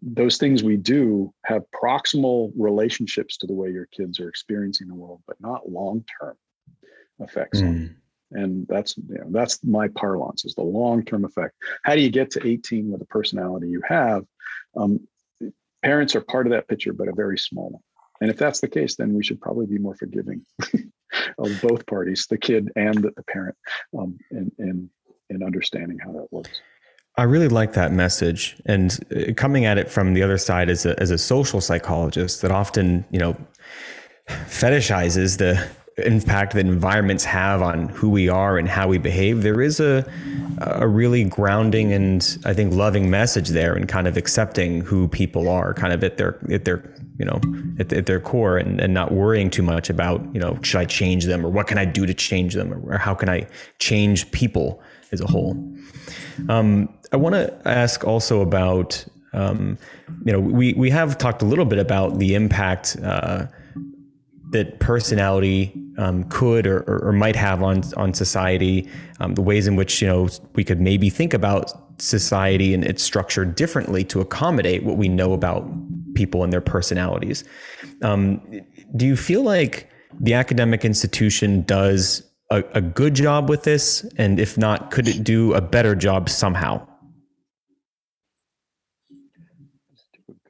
those 0.02 0.38
things 0.38 0.64
we 0.64 0.76
do 0.76 1.32
have 1.44 1.62
proximal 1.72 2.52
relationships 2.58 3.36
to 3.38 3.46
the 3.46 3.54
way 3.54 3.70
your 3.70 3.86
kids 3.86 4.18
are 4.18 4.28
experiencing 4.28 4.88
the 4.88 4.94
world, 4.94 5.22
but 5.26 5.40
not 5.40 5.70
long 5.70 6.04
term 6.20 6.36
effects 7.20 7.60
mm. 7.60 7.94
And 8.32 8.66
that's 8.68 8.96
you 8.96 9.18
know, 9.18 9.26
that's 9.30 9.62
my 9.64 9.88
parlance 9.88 10.44
is 10.44 10.54
the 10.54 10.62
long-term 10.62 11.24
effect. 11.24 11.54
How 11.84 11.94
do 11.94 12.00
you 12.00 12.10
get 12.10 12.30
to 12.32 12.46
18 12.46 12.90
with 12.90 13.00
the 13.00 13.06
personality 13.06 13.68
you 13.68 13.82
have? 13.88 14.24
Um, 14.76 15.00
parents 15.82 16.14
are 16.14 16.20
part 16.20 16.46
of 16.46 16.52
that 16.52 16.68
picture 16.68 16.92
but 16.92 17.08
a 17.08 17.14
very 17.14 17.38
small 17.38 17.70
one. 17.70 17.82
And 18.20 18.30
if 18.30 18.36
that's 18.36 18.60
the 18.60 18.68
case 18.68 18.96
then 18.96 19.14
we 19.14 19.24
should 19.24 19.40
probably 19.40 19.66
be 19.66 19.78
more 19.78 19.94
forgiving 19.94 20.44
of 21.38 21.60
both 21.62 21.86
parties 21.86 22.26
the 22.28 22.38
kid 22.38 22.70
and 22.76 23.02
the 23.02 23.24
parent 23.28 23.56
um, 23.98 24.18
in, 24.30 24.50
in 24.58 24.90
in 25.30 25.42
understanding 25.42 25.98
how 25.98 26.12
that 26.12 26.32
works. 26.32 26.60
I 27.16 27.24
really 27.24 27.48
like 27.48 27.72
that 27.72 27.92
message, 27.92 28.56
and 28.64 28.96
uh, 29.14 29.32
coming 29.34 29.64
at 29.64 29.76
it 29.76 29.90
from 29.90 30.14
the 30.14 30.22
other 30.22 30.38
side 30.38 30.70
as 30.70 30.86
a 30.86 30.98
as 31.00 31.10
a 31.10 31.18
social 31.18 31.60
psychologist, 31.60 32.42
that 32.42 32.52
often 32.52 33.04
you 33.10 33.18
know 33.18 33.36
fetishizes 34.28 35.38
the 35.38 35.68
impact 36.06 36.54
that 36.54 36.66
environments 36.66 37.24
have 37.24 37.62
on 37.62 37.88
who 37.88 38.10
we 38.10 38.28
are 38.28 38.58
and 38.58 38.68
how 38.68 38.88
we 38.88 38.98
behave, 38.98 39.42
there 39.42 39.60
is 39.60 39.80
a 39.80 40.04
a 40.60 40.88
really 40.88 41.24
grounding 41.24 41.92
and 41.92 42.38
I 42.44 42.52
think 42.52 42.74
loving 42.74 43.10
message 43.10 43.50
there 43.50 43.74
and 43.74 43.88
kind 43.88 44.08
of 44.08 44.16
accepting 44.16 44.80
who 44.80 45.08
people 45.08 45.48
are, 45.48 45.72
kind 45.72 45.92
of 45.92 46.02
at 46.02 46.16
their 46.16 46.38
at 46.50 46.64
their 46.64 46.82
you 47.18 47.24
know 47.24 47.40
at, 47.78 47.92
at 47.92 48.06
their 48.06 48.20
core 48.20 48.58
and, 48.58 48.80
and 48.80 48.92
not 48.92 49.12
worrying 49.12 49.50
too 49.50 49.62
much 49.62 49.90
about 49.90 50.22
you 50.34 50.40
know 50.40 50.58
should 50.62 50.80
I 50.80 50.84
change 50.84 51.24
them 51.26 51.44
or 51.44 51.48
what 51.48 51.66
can 51.66 51.78
I 51.78 51.84
do 51.84 52.06
to 52.06 52.14
change 52.14 52.54
them 52.54 52.72
or, 52.72 52.98
how 52.98 53.14
can 53.14 53.28
I 53.28 53.46
change 53.78 54.30
people 54.32 54.82
as 55.12 55.20
a 55.20 55.26
whole. 55.26 55.56
Um, 56.48 56.88
I 57.12 57.16
want 57.16 57.34
to 57.34 57.56
ask 57.64 58.04
also 58.04 58.40
about 58.40 59.04
um, 59.32 59.78
you 60.24 60.32
know 60.32 60.40
we 60.40 60.72
we 60.74 60.90
have 60.90 61.18
talked 61.18 61.42
a 61.42 61.44
little 61.44 61.64
bit 61.64 61.78
about 61.78 62.18
the 62.18 62.34
impact 62.34 62.96
uh, 63.02 63.46
that 64.50 64.80
personality 64.80 65.72
um, 65.98 66.24
could 66.24 66.66
or, 66.66 66.82
or, 67.02 67.12
might 67.12 67.36
have 67.36 67.62
on 67.62 67.82
on 67.96 68.14
society, 68.14 68.88
um, 69.20 69.34
the 69.34 69.42
ways 69.42 69.66
in 69.66 69.76
which 69.76 70.00
you 70.00 70.08
know 70.08 70.28
we 70.54 70.64
could 70.64 70.80
maybe 70.80 71.10
think 71.10 71.34
about 71.34 71.72
society 72.00 72.72
and 72.72 72.84
its 72.84 73.02
structure 73.02 73.44
differently 73.44 74.04
to 74.04 74.20
accommodate 74.20 74.84
what 74.84 74.96
we 74.96 75.08
know 75.08 75.32
about 75.32 75.68
people 76.14 76.44
and 76.44 76.52
their 76.52 76.60
personalities. 76.60 77.44
Um, 78.02 78.40
do 78.96 79.06
you 79.06 79.16
feel 79.16 79.42
like 79.42 79.90
the 80.20 80.34
academic 80.34 80.84
institution 80.84 81.62
does 81.62 82.22
a, 82.50 82.62
a 82.72 82.80
good 82.80 83.14
job 83.14 83.48
with 83.48 83.64
this, 83.64 84.06
and 84.16 84.40
if 84.40 84.56
not, 84.56 84.90
could 84.90 85.08
it 85.08 85.24
do 85.24 85.52
a 85.54 85.60
better 85.60 85.94
job 85.94 86.28
somehow? 86.28 86.86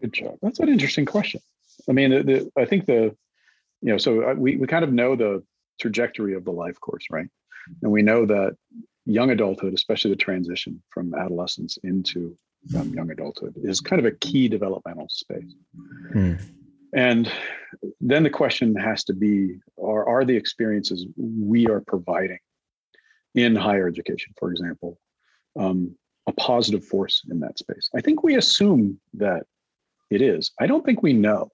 Good 0.01 0.13
job. 0.13 0.39
That's 0.43 0.61
an 0.61 0.69
interesting 0.69 1.07
question. 1.07 1.41
I 1.89 1.93
mean, 1.93 2.11
the, 2.11 2.51
I 2.57 2.65
think 2.65 2.87
the 2.87 3.17
you 3.81 3.93
know, 3.93 3.99
so 3.99 4.31
uh, 4.31 4.35
we, 4.35 4.57
we 4.57 4.67
kind 4.67 4.85
of 4.85 4.93
know 4.93 5.17
the 5.17 5.43
trajectory 5.81 6.35
of 6.35 6.45
the 6.45 6.51
life 6.51 6.81
course, 6.81 7.05
right? 7.11 7.29
And 7.83 7.93
we 7.93 8.03
know 8.03 8.27
that 8.27 8.57
young 9.07 9.31
adulthood, 9.31 9.75
especially 9.75 10.11
the 10.11 10.17
transition 10.17 10.83
from 10.91 11.15
adolescence 11.15 11.79
into 11.85 12.37
um, 12.77 12.93
young 12.93 13.11
adulthood, 13.11 13.55
is 13.57 13.81
kind 13.81 14.01
of 14.01 14.07
a 14.07 14.17
key 14.17 14.49
developmental 14.49 15.09
space. 15.09 15.55
Hmm. 16.13 16.35
And 16.95 17.31
then 18.01 18.23
the 18.23 18.31
question 18.31 18.75
has 18.77 19.05
to 19.05 19.15
be 19.15 19.59
are, 19.83 20.09
are 20.09 20.25
the 20.25 20.37
experiences 20.37 21.07
we 21.17 21.67
are 21.67 21.83
providing 21.87 22.39
in 23.35 23.55
higher 23.55 23.87
education, 23.87 24.33
for 24.39 24.51
example, 24.51 24.99
um, 25.59 25.95
a 26.27 26.33
positive 26.33 26.85
force 26.85 27.23
in 27.31 27.41
that 27.41 27.59
space? 27.59 27.91
I 27.95 28.01
think 28.01 28.23
we 28.23 28.37
assume 28.37 28.99
that 29.15 29.45
it 30.11 30.23
is. 30.23 30.51
I 30.59 30.67
don't 30.67 30.85
think 30.85 31.03
we 31.03 31.13
know 31.13 31.51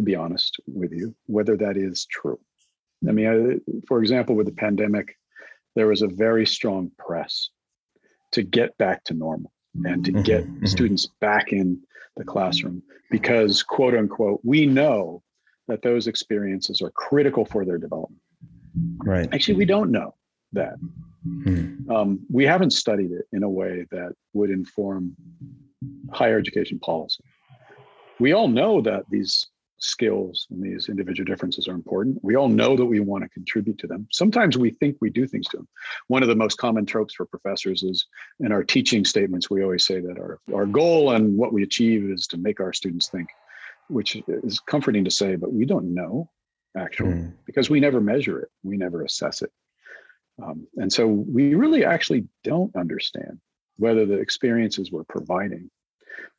to 0.00 0.04
be 0.04 0.14
honest 0.14 0.56
with 0.66 0.92
you, 0.92 1.14
whether 1.26 1.58
that 1.58 1.76
is 1.76 2.06
true. 2.06 2.40
I 3.06 3.12
mean, 3.12 3.28
I, 3.28 3.72
for 3.86 4.00
example, 4.00 4.34
with 4.34 4.46
the 4.46 4.52
pandemic, 4.52 5.14
there 5.76 5.88
was 5.88 6.00
a 6.00 6.08
very 6.08 6.46
strong 6.46 6.90
press 6.98 7.50
to 8.32 8.42
get 8.42 8.76
back 8.78 9.04
to 9.04 9.14
normal 9.14 9.52
and 9.84 10.02
to 10.06 10.12
mm-hmm, 10.12 10.22
get 10.22 10.44
mm-hmm. 10.44 10.64
students 10.64 11.06
back 11.20 11.52
in 11.52 11.78
the 12.16 12.24
classroom 12.24 12.82
because, 13.10 13.62
quote 13.62 13.94
unquote, 13.94 14.40
we 14.42 14.64
know 14.64 15.22
that 15.68 15.82
those 15.82 16.06
experiences 16.06 16.80
are 16.80 16.90
critical 16.92 17.44
for 17.44 17.66
their 17.66 17.78
development. 17.78 18.22
Right. 19.04 19.28
Actually, 19.34 19.58
we 19.58 19.66
don't 19.66 19.90
know 19.90 20.14
that. 20.52 20.76
Mm-hmm. 21.28 21.90
Um, 21.90 22.20
we 22.30 22.44
haven't 22.46 22.70
studied 22.70 23.12
it 23.12 23.26
in 23.32 23.42
a 23.42 23.50
way 23.50 23.86
that 23.90 24.14
would 24.32 24.48
inform 24.48 25.14
higher 26.10 26.38
education 26.38 26.78
policy. 26.78 27.22
We 28.18 28.32
all 28.32 28.48
know 28.48 28.80
that 28.80 29.04
these 29.10 29.49
skills 29.80 30.46
and 30.50 30.62
these 30.62 30.88
individual 30.88 31.26
differences 31.26 31.66
are 31.66 31.74
important. 31.74 32.18
We 32.22 32.36
all 32.36 32.48
know 32.48 32.76
that 32.76 32.84
we 32.84 33.00
want 33.00 33.24
to 33.24 33.30
contribute 33.30 33.78
to 33.78 33.86
them. 33.86 34.06
Sometimes 34.12 34.56
we 34.56 34.70
think 34.70 34.96
we 35.00 35.10
do 35.10 35.26
things 35.26 35.46
to 35.48 35.56
them. 35.58 35.68
One 36.08 36.22
of 36.22 36.28
the 36.28 36.36
most 36.36 36.58
common 36.58 36.86
tropes 36.86 37.14
for 37.14 37.24
professors 37.24 37.82
is 37.82 38.06
in 38.40 38.52
our 38.52 38.62
teaching 38.62 39.04
statements, 39.04 39.50
we 39.50 39.64
always 39.64 39.84
say 39.84 40.00
that 40.00 40.18
our, 40.18 40.38
our 40.54 40.66
goal 40.66 41.12
and 41.12 41.36
what 41.36 41.52
we 41.52 41.62
achieve 41.62 42.10
is 42.10 42.26
to 42.28 42.36
make 42.36 42.60
our 42.60 42.72
students 42.72 43.08
think, 43.08 43.28
which 43.88 44.22
is 44.28 44.60
comforting 44.60 45.04
to 45.04 45.10
say, 45.10 45.36
but 45.36 45.52
we 45.52 45.64
don't 45.64 45.92
know 45.92 46.30
actually 46.76 47.14
mm. 47.14 47.32
because 47.46 47.68
we 47.68 47.80
never 47.80 48.00
measure 48.00 48.38
it, 48.38 48.48
we 48.62 48.76
never 48.76 49.02
assess 49.02 49.42
it. 49.42 49.50
Um, 50.42 50.66
and 50.76 50.92
so 50.92 51.06
we 51.06 51.54
really 51.54 51.84
actually 51.84 52.26
don't 52.44 52.74
understand 52.76 53.40
whether 53.76 54.06
the 54.06 54.14
experiences 54.14 54.92
we're 54.92 55.04
providing 55.04 55.70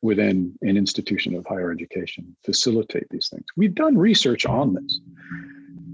within 0.02 0.54
an 0.62 0.76
institution 0.76 1.34
of 1.34 1.46
higher 1.46 1.70
education 1.70 2.36
facilitate 2.44 3.06
these 3.10 3.28
things. 3.28 3.44
We've 3.56 3.74
done 3.74 3.96
research 3.96 4.46
on 4.46 4.74
this. 4.74 5.00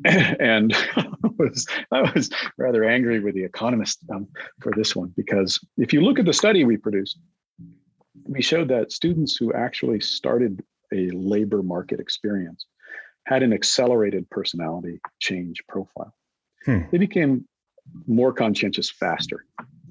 And 0.38 0.72
I 0.96 1.06
was, 1.38 1.66
I 1.90 2.02
was 2.12 2.30
rather 2.56 2.84
angry 2.84 3.18
with 3.18 3.34
the 3.34 3.42
economist 3.42 3.98
um, 4.14 4.28
for 4.60 4.72
this 4.76 4.94
one 4.94 5.12
because 5.16 5.58
if 5.76 5.92
you 5.92 6.02
look 6.02 6.20
at 6.20 6.24
the 6.24 6.32
study 6.32 6.64
we 6.64 6.76
produced, 6.76 7.18
we 8.24 8.40
showed 8.40 8.68
that 8.68 8.92
students 8.92 9.36
who 9.36 9.52
actually 9.52 9.98
started 10.00 10.62
a 10.92 11.10
labor 11.10 11.64
market 11.64 11.98
experience 11.98 12.64
had 13.26 13.42
an 13.42 13.52
accelerated 13.52 14.30
personality 14.30 15.00
change 15.18 15.62
profile. 15.68 16.14
Hmm. 16.64 16.82
They 16.92 16.98
became 16.98 17.44
more 18.06 18.32
conscientious 18.32 18.90
faster 18.90 19.44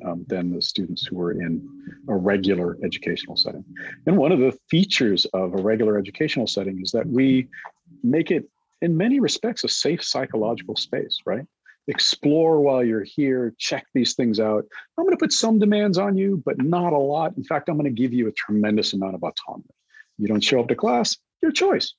um, 0.06 0.26
than 0.28 0.54
the 0.54 0.62
students 0.62 1.06
who 1.06 1.16
were 1.16 1.32
in 1.32 1.68
a 2.10 2.16
regular 2.16 2.78
educational 2.84 3.36
setting. 3.36 3.66
And 4.06 4.18
one 4.18 4.32
of 4.32 4.40
the 4.40 4.58
features 4.70 5.26
of 5.34 5.54
a 5.54 5.62
regular 5.62 5.98
educational 5.98 6.48
setting 6.48 6.82
is 6.82 6.92
that 6.92 7.08
we 7.08 7.48
make 8.04 8.32
it, 8.32 8.46
in 8.82 8.96
many 8.96 9.20
respects, 9.20 9.64
a 9.64 9.68
safe 9.68 10.04
psychological 10.04 10.76
space, 10.76 11.20
right? 11.26 11.46
Explore 11.88 12.60
while 12.60 12.84
you're 12.84 13.04
here, 13.04 13.54
check 13.58 13.86
these 13.94 14.14
things 14.14 14.40
out. 14.40 14.66
I'm 14.98 15.06
going 15.06 15.16
to 15.16 15.18
put 15.18 15.32
some 15.32 15.58
demands 15.58 15.98
on 15.98 16.18
you, 16.18 16.42
but 16.46 16.62
not 16.62 16.94
a 16.94 16.98
lot. 16.98 17.38
In 17.38 17.44
fact, 17.44 17.70
I'm 17.70 17.78
going 17.78 17.86
to 17.86 18.02
give 18.02 18.14
you 18.14 18.28
a 18.28 18.32
tremendous 18.34 18.94
amount 18.94 19.16
of 19.16 19.24
autonomy. 19.24 19.70
You 20.18 20.28
don't 20.28 20.44
show 20.44 20.60
up 20.60 20.68
to 20.68 20.76
class, 20.76 21.18
your 21.42 21.52
choice, 21.52 21.94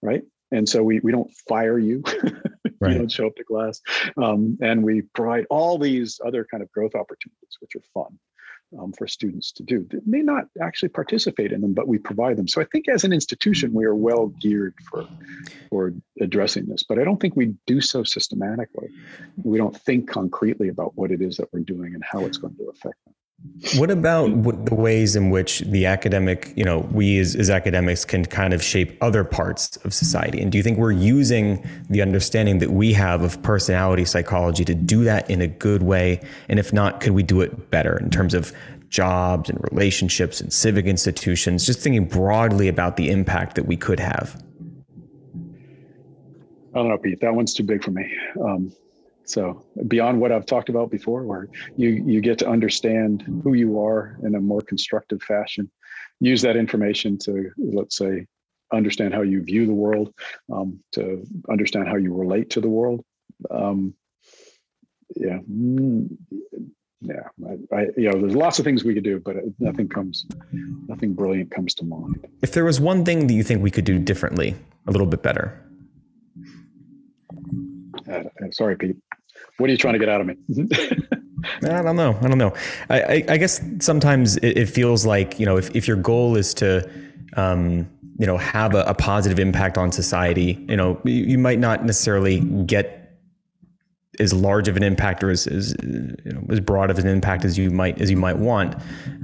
right? 0.00 0.22
And 0.52 0.68
so 0.68 0.82
we, 0.82 1.00
we 1.00 1.12
don't 1.12 1.30
fire 1.48 1.78
you. 1.78 2.02
right. 2.80 2.92
you 2.92 2.98
don't 2.98 3.10
show 3.10 3.26
up 3.26 3.36
to 3.36 3.44
class. 3.44 3.80
Um, 4.16 4.58
and 4.60 4.82
we 4.82 5.02
provide 5.14 5.46
all 5.50 5.78
these 5.78 6.20
other 6.24 6.46
kind 6.50 6.62
of 6.62 6.70
growth 6.72 6.94
opportunities, 6.94 7.56
which 7.60 7.74
are 7.76 7.82
fun. 7.94 8.18
Um, 8.80 8.90
for 8.94 9.06
students 9.06 9.52
to 9.52 9.62
do. 9.62 9.86
They 9.90 9.98
may 10.06 10.22
not 10.22 10.44
actually 10.62 10.88
participate 10.88 11.52
in 11.52 11.60
them, 11.60 11.74
but 11.74 11.88
we 11.88 11.98
provide 11.98 12.38
them. 12.38 12.48
So 12.48 12.62
I 12.62 12.64
think 12.72 12.88
as 12.88 13.04
an 13.04 13.12
institution, 13.12 13.74
we 13.74 13.84
are 13.84 13.94
well 13.94 14.28
geared 14.40 14.72
for 14.88 15.06
for 15.68 15.92
addressing 16.22 16.64
this. 16.64 16.82
But 16.82 16.98
I 16.98 17.04
don't 17.04 17.20
think 17.20 17.36
we 17.36 17.54
do 17.66 17.82
so 17.82 18.02
systematically. 18.02 18.88
We 19.44 19.58
don't 19.58 19.78
think 19.82 20.08
concretely 20.08 20.68
about 20.68 20.96
what 20.96 21.10
it 21.10 21.20
is 21.20 21.36
that 21.36 21.52
we're 21.52 21.60
doing 21.60 21.92
and 21.92 22.02
how 22.02 22.24
it's 22.24 22.38
going 22.38 22.56
to 22.56 22.70
affect 22.70 22.96
them. 23.04 23.12
What 23.76 23.90
about 23.90 24.26
the 24.66 24.74
ways 24.74 25.14
in 25.14 25.30
which 25.30 25.60
the 25.60 25.86
academic, 25.86 26.52
you 26.56 26.64
know, 26.64 26.80
we 26.90 27.18
as, 27.18 27.36
as, 27.36 27.48
academics 27.48 28.04
can 28.04 28.24
kind 28.24 28.52
of 28.52 28.62
shape 28.62 28.96
other 29.00 29.22
parts 29.22 29.76
of 29.78 29.94
society? 29.94 30.40
And 30.40 30.50
do 30.50 30.58
you 30.58 30.64
think 30.64 30.78
we're 30.78 30.90
using 30.90 31.64
the 31.88 32.02
understanding 32.02 32.58
that 32.58 32.72
we 32.72 32.92
have 32.92 33.22
of 33.22 33.40
personality 33.42 34.04
psychology 34.04 34.64
to 34.64 34.74
do 34.74 35.04
that 35.04 35.30
in 35.30 35.40
a 35.40 35.46
good 35.46 35.84
way? 35.84 36.20
And 36.48 36.58
if 36.58 36.72
not, 36.72 37.00
could 37.00 37.12
we 37.12 37.22
do 37.22 37.40
it 37.40 37.70
better 37.70 37.96
in 37.98 38.10
terms 38.10 38.34
of 38.34 38.52
jobs 38.88 39.48
and 39.48 39.58
relationships 39.70 40.40
and 40.40 40.52
civic 40.52 40.86
institutions? 40.86 41.64
Just 41.64 41.80
thinking 41.80 42.06
broadly 42.06 42.66
about 42.66 42.96
the 42.96 43.10
impact 43.10 43.54
that 43.54 43.66
we 43.66 43.76
could 43.76 44.00
have. 44.00 44.42
I 46.74 46.78
don't 46.78 46.88
know, 46.88 46.98
Pete. 46.98 47.20
That 47.20 47.34
one's 47.34 47.54
too 47.54 47.64
big 47.64 47.84
for 47.84 47.92
me. 47.92 48.12
Um, 48.40 48.72
so 49.24 49.64
beyond 49.88 50.20
what 50.20 50.32
I've 50.32 50.46
talked 50.46 50.68
about 50.68 50.90
before, 50.90 51.24
where 51.24 51.48
you 51.76 51.88
you 52.06 52.20
get 52.20 52.38
to 52.38 52.48
understand 52.48 53.22
who 53.42 53.54
you 53.54 53.80
are 53.80 54.18
in 54.22 54.34
a 54.34 54.40
more 54.40 54.60
constructive 54.60 55.22
fashion, 55.22 55.70
use 56.20 56.42
that 56.42 56.56
information 56.56 57.18
to 57.18 57.50
let's 57.58 57.96
say 57.96 58.26
understand 58.72 59.14
how 59.14 59.22
you 59.22 59.42
view 59.42 59.66
the 59.66 59.74
world, 59.74 60.12
um, 60.52 60.80
to 60.92 61.24
understand 61.50 61.88
how 61.88 61.96
you 61.96 62.14
relate 62.14 62.50
to 62.50 62.60
the 62.60 62.68
world. 62.68 63.04
Um, 63.50 63.94
yeah, 65.14 65.38
mm, 65.50 66.08
yeah, 67.02 67.28
I, 67.46 67.76
I, 67.76 67.86
you 67.96 68.10
know, 68.10 68.20
there's 68.20 68.36
lots 68.36 68.58
of 68.58 68.64
things 68.64 68.84
we 68.84 68.94
could 68.94 69.04
do, 69.04 69.18
but 69.18 69.36
nothing 69.58 69.88
comes, 69.88 70.24
nothing 70.86 71.14
brilliant 71.14 71.50
comes 71.50 71.74
to 71.74 71.84
mind. 71.84 72.26
If 72.42 72.52
there 72.52 72.64
was 72.64 72.80
one 72.80 73.04
thing 73.04 73.26
that 73.26 73.34
you 73.34 73.42
think 73.42 73.62
we 73.62 73.70
could 73.70 73.84
do 73.84 73.98
differently, 73.98 74.54
a 74.86 74.92
little 74.92 75.06
bit 75.06 75.22
better. 75.22 75.60
Uh, 78.10 78.22
sorry, 78.50 78.76
Pete. 78.76 78.96
What 79.58 79.68
are 79.68 79.72
you 79.72 79.78
trying 79.78 79.94
to 79.94 79.98
get 79.98 80.08
out 80.08 80.20
of 80.20 80.26
me? 80.26 80.36
I 81.62 81.82
don't 81.82 81.96
know. 81.96 82.16
I 82.20 82.28
don't 82.28 82.38
know. 82.38 82.54
I, 82.88 83.02
I, 83.02 83.24
I 83.30 83.36
guess 83.36 83.60
sometimes 83.80 84.36
it, 84.38 84.58
it, 84.58 84.66
feels 84.66 85.04
like 85.04 85.38
you 85.40 85.46
know 85.46 85.56
if, 85.56 85.74
if 85.74 85.88
your 85.88 85.96
goal 85.96 86.36
is 86.36 86.54
to 86.54 86.88
um, 87.36 87.88
you 88.18 88.26
know 88.26 88.36
have 88.36 88.74
a, 88.74 88.82
a, 88.82 88.94
positive 88.94 89.38
impact 89.38 89.76
on 89.76 89.92
society, 89.92 90.64
you 90.68 90.76
know 90.76 91.00
you, 91.04 91.24
you, 91.24 91.38
might 91.38 91.58
not 91.58 91.84
necessarily 91.84 92.40
get 92.40 92.98
as 94.20 94.32
large 94.32 94.68
of 94.68 94.76
an 94.76 94.82
impact 94.82 95.24
or 95.24 95.30
as, 95.30 95.46
as 95.46 95.74
you 95.82 96.32
know 96.32 96.44
as 96.50 96.60
broad 96.60 96.90
of 96.90 96.98
an 96.98 97.06
impact 97.06 97.44
as 97.44 97.58
you 97.58 97.70
might 97.70 98.00
as 98.00 98.10
you 98.10 98.16
might 98.16 98.36
want 98.36 98.76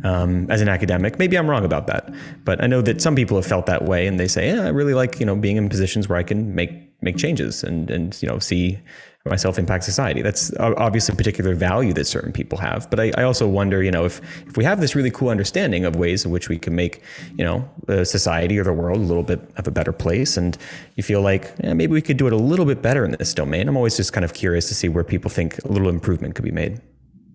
um, 0.05 0.51
as 0.51 0.61
an 0.61 0.69
academic. 0.69 1.19
Maybe 1.19 1.39
I'm 1.39 1.49
wrong 1.49 1.65
about 1.65 1.87
that, 1.87 2.13
but 2.45 2.63
I 2.63 2.67
know 2.67 2.83
that 2.83 3.01
some 3.01 3.15
people 3.15 3.37
have 3.37 3.47
felt 3.47 3.67
that 3.67 3.85
way, 3.85 4.07
and 4.07 4.19
they 4.19 4.29
say, 4.29 4.49
"Yeah, 4.49 4.63
I 4.63 4.69
really 4.69 4.95
like 4.95 5.21
you 5.21 5.27
know 5.27 5.37
being 5.37 5.57
in 5.57 5.69
positions 5.69 6.09
where 6.09 6.19
I 6.19 6.25
can 6.25 6.55
make 6.55 6.88
make 7.01 7.17
changes 7.17 7.63
and 7.63 7.91
and 7.91 8.21
you 8.23 8.29
know 8.29 8.39
see 8.39 8.79
myself 9.29 9.59
impact 9.59 9.85
society. 9.85 10.23
That's 10.23 10.55
obviously 10.59 11.13
a 11.13 11.17
particular 11.17 11.55
value 11.55 11.93
that 11.95 12.07
certain 12.07 12.33
people 12.33 12.59
have. 12.59 12.89
But 12.91 13.01
I, 13.01 13.13
I, 13.19 13.23
also 13.23 13.47
wonder, 13.47 13.83
you 13.83 13.91
know, 13.91 14.05
if 14.05 14.21
if 14.47 14.57
we 14.57 14.65
have 14.65 14.81
this 14.81 14.95
really 14.95 15.11
cool 15.11 15.29
understanding 15.29 15.85
of 15.85 15.97
ways 15.97 16.25
in 16.25 16.31
which 16.31 16.49
we 16.49 16.59
can 16.59 16.75
make, 16.75 17.03
you 17.37 17.45
know, 17.45 17.69
the 17.87 18.05
society 18.05 18.59
or 18.59 18.65
the 18.65 18.73
world 18.73 18.99
a 18.99 19.01
little 19.01 19.23
bit 19.23 19.41
of 19.57 19.67
a 19.67 19.71
better 19.71 19.93
place, 19.93 20.37
and 20.37 20.57
you 20.97 21.03
feel 21.03 21.21
like 21.21 21.53
yeah, 21.63 21.75
maybe 21.75 21.93
we 21.93 22.03
could 22.03 22.17
do 22.17 22.27
it 22.27 22.33
a 22.33 22.37
little 22.37 22.65
bit 22.65 22.83
better 22.83 23.05
in 23.05 23.13
this 23.13 23.35
domain. 23.35 23.69
I'm 23.69 23.77
always 23.77 23.97
just 23.97 24.13
kind 24.13 24.25
of 24.25 24.35
curious 24.35 24.69
to 24.69 24.75
see 24.75 24.89
where 24.89 25.05
people 25.05 25.31
think 25.31 25.63
a 25.65 25.69
little 25.69 25.89
improvement 25.89 26.35
could 26.35 26.45
be 26.45 26.53
made. 26.53 26.81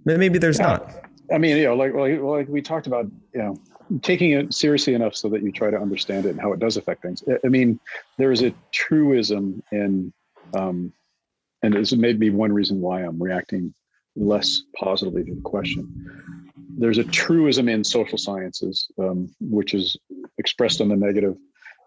Maybe 0.06 0.38
there's 0.38 0.60
yeah. 0.60 0.68
not. 0.68 0.92
I 1.34 1.38
mean, 1.38 1.58
you 1.58 1.64
know, 1.64 1.76
like, 1.76 1.94
like 1.94 2.20
like 2.20 2.48
we 2.48 2.62
talked 2.62 2.88
about, 2.88 3.06
you 3.34 3.42
know, 3.42 3.58
taking 4.02 4.32
it 4.32 4.54
seriously 4.54 4.94
enough 4.94 5.16
so 5.16 5.30
that 5.30 5.44
you 5.44 5.52
try 5.52 5.70
to 5.70 5.78
understand 5.78 6.26
it 6.26 6.30
and 6.30 6.42
how 6.42 6.54
it 6.54 6.60
does 6.60 6.78
affect 6.78 7.02
things. 7.02 7.24
I 7.44 7.48
mean, 7.48 7.80
there 8.18 8.32
is 8.32 8.42
a 8.42 8.54
truism 8.72 9.62
in, 9.72 10.12
um, 10.54 10.94
and 11.62 11.74
this 11.74 11.94
may 11.94 12.14
be 12.14 12.30
one 12.30 12.52
reason 12.52 12.82
why 12.82 13.02
I'm 13.02 13.22
reacting 13.22 13.74
less 14.16 14.62
positively 14.76 15.24
to 15.26 15.36
the 15.36 15.42
question. 15.42 15.88
There's 16.78 16.98
a 16.98 17.04
truism 17.04 17.70
in 17.70 17.84
social 17.84 18.18
sciences, 18.18 18.88
um, 19.00 19.34
which 19.40 19.74
is 19.74 19.98
expressed 20.38 20.82
on 20.82 20.90
the 20.90 20.96
negative 20.96 21.36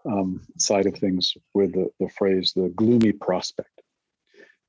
um, 0.05 0.41
side 0.57 0.85
of 0.85 0.95
things 0.95 1.33
with 1.53 1.73
the, 1.73 1.89
the 1.99 2.09
phrase 2.09 2.53
the 2.55 2.69
gloomy 2.75 3.11
prospect, 3.11 3.81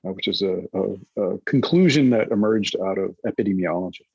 uh, 0.06 0.12
which 0.12 0.28
is 0.28 0.42
a, 0.42 0.62
a, 0.74 1.22
a 1.22 1.38
conclusion 1.46 2.10
that 2.10 2.30
emerged 2.30 2.76
out 2.84 2.98
of 2.98 3.16
epidemiology, 3.26 4.06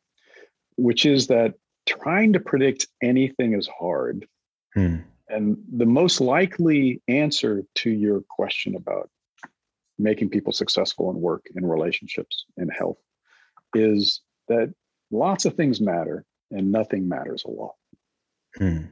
which 0.76 1.06
is 1.06 1.28
that 1.28 1.54
trying 1.85 2.34
to 2.34 2.39
predict 2.39 2.88
anything 3.01 3.53
is 3.53 3.68
hard. 3.68 4.26
Hmm. 4.73 4.97
And 5.30 5.57
the 5.72 5.85
most 5.85 6.22
likely 6.22 7.01
answer 7.07 7.64
to 7.76 7.89
your 7.89 8.22
question 8.30 8.76
about 8.76 9.10
making 9.97 10.30
people 10.30 10.51
successful 10.51 11.10
in 11.10 11.19
work, 11.19 11.45
in 11.55 11.65
relationships, 11.65 12.45
in 12.57 12.69
health 12.69 12.97
is 13.73 14.22
that 14.47 14.73
lots 15.11 15.45
of 15.45 15.55
things 15.55 15.80
matter 15.81 16.26
and 16.51 16.72
nothing 16.72 17.07
matters 17.07 17.43
a 17.45 17.49
lot. 17.49 17.76
Hmm. 18.57 18.85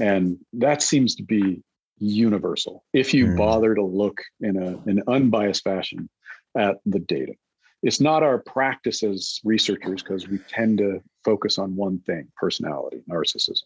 And 0.00 0.38
that 0.54 0.82
seems 0.82 1.16
to 1.16 1.22
be 1.22 1.62
universal 1.98 2.84
if 2.92 3.12
you 3.12 3.26
hmm. 3.26 3.36
bother 3.36 3.74
to 3.74 3.84
look 3.84 4.20
in 4.40 4.56
a, 4.56 4.78
an 4.88 5.02
unbiased 5.06 5.64
fashion 5.64 6.08
at 6.56 6.78
the 6.86 6.98
data. 6.98 7.34
It's 7.82 8.00
not 8.00 8.22
our 8.22 8.38
practice 8.38 9.02
as 9.02 9.40
researchers 9.44 10.02
because 10.02 10.28
we 10.28 10.38
tend 10.48 10.78
to 10.78 11.00
focus 11.24 11.58
on 11.58 11.76
one 11.76 12.00
thing 12.00 12.28
personality, 12.36 13.02
narcissism, 13.08 13.64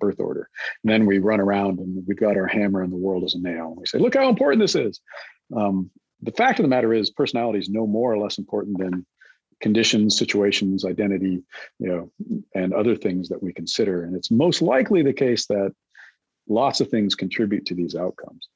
birth 0.00 0.18
order. 0.18 0.48
And 0.82 0.92
then 0.92 1.06
we 1.06 1.18
run 1.18 1.40
around 1.40 1.78
and 1.78 2.04
we've 2.06 2.18
got 2.18 2.36
our 2.36 2.46
hammer 2.46 2.82
and 2.82 2.92
the 2.92 2.96
world 2.96 3.24
is 3.24 3.34
a 3.34 3.40
nail. 3.40 3.68
And 3.68 3.76
we 3.76 3.86
say, 3.86 3.98
look 3.98 4.14
how 4.14 4.28
important 4.28 4.60
this 4.60 4.74
is. 4.74 5.00
Um, 5.56 5.90
the 6.22 6.32
fact 6.32 6.58
of 6.58 6.64
the 6.64 6.68
matter 6.68 6.92
is, 6.92 7.10
personality 7.10 7.58
is 7.58 7.68
no 7.68 7.86
more 7.86 8.12
or 8.12 8.18
less 8.18 8.38
important 8.38 8.78
than 8.78 9.06
conditions, 9.60 10.16
situations, 10.18 10.84
identity, 10.84 11.42
you 11.78 11.88
know, 11.88 12.10
and 12.54 12.72
other 12.72 12.96
things 12.96 13.28
that 13.28 13.42
we 13.42 13.52
consider. 13.52 14.04
And 14.04 14.16
it's 14.16 14.30
most 14.30 14.62
likely 14.62 15.02
the 15.02 15.12
case 15.12 15.46
that 15.46 15.72
lots 16.48 16.80
of 16.80 16.88
things 16.88 17.14
contribute 17.14 17.66
to 17.66 17.74
these 17.74 17.94
outcomes. 17.94 18.48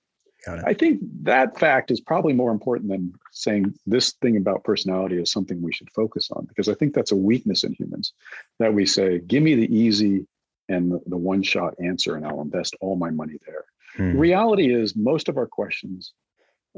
I 0.47 0.73
think 0.73 1.01
that 1.23 1.59
fact 1.59 1.90
is 1.90 2.01
probably 2.01 2.32
more 2.32 2.52
important 2.52 2.90
than 2.90 3.12
saying 3.32 3.74
this 3.86 4.12
thing 4.23 4.36
about 4.36 4.65
personality 4.65 5.16
is 5.20 5.32
something 5.32 5.60
we 5.60 5.73
should 5.73 5.90
focus 5.90 6.31
on, 6.31 6.47
because 6.47 6.69
I 6.69 6.74
think 6.74 6.94
that's 6.94 7.12
a 7.12 7.16
weakness 7.16 7.65
in 7.65 7.74
humans 7.74 8.12
that 8.59 8.73
we 8.73 8.86
say, 8.86 9.19
give 9.19 9.43
me 9.43 9.55
the 9.55 9.74
easy 9.74 10.27
and 10.69 10.93
the, 11.06 11.16
one 11.16 11.43
shot 11.43 11.74
answer, 11.82 12.16
and 12.16 12.27
I'll 12.27 12.43
invest 12.43 12.77
all 12.81 12.97
my 12.97 13.10
money 13.10 13.39
there. 13.47 13.65
Hmm. 13.97 14.19
reality 14.19 14.73
is, 14.73 14.94
most 14.94 15.28
of 15.28 15.36
our 15.39 15.47
questions 15.47 16.12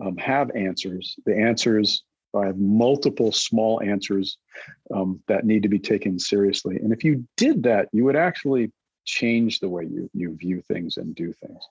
um, 0.01 0.17
have 0.17 0.51
answers. 0.53 1.17
The 1.27 1.37
answers 1.37 2.03
I 2.35 2.47
have 2.47 2.59
multiple 2.59 3.33
small 3.33 3.83
answers 3.83 4.39
um, 4.95 5.21
that 5.27 5.45
need 5.45 5.63
to 5.65 5.69
be 5.69 5.79
taken 5.79 6.19
seriously. 6.19 6.77
And 6.77 6.93
if 6.93 7.03
you 7.05 7.27
did 7.37 7.65
that, 7.65 7.89
you 7.93 8.05
would 8.05 8.17
actually 8.17 8.73
change 9.05 9.59
the 9.59 9.69
way 9.69 9.85
you, 9.85 10.09
you 10.15 10.37
view 10.37 10.63
things 10.63 10.97
and 10.97 11.15
do 11.15 11.33
things. 11.33 11.63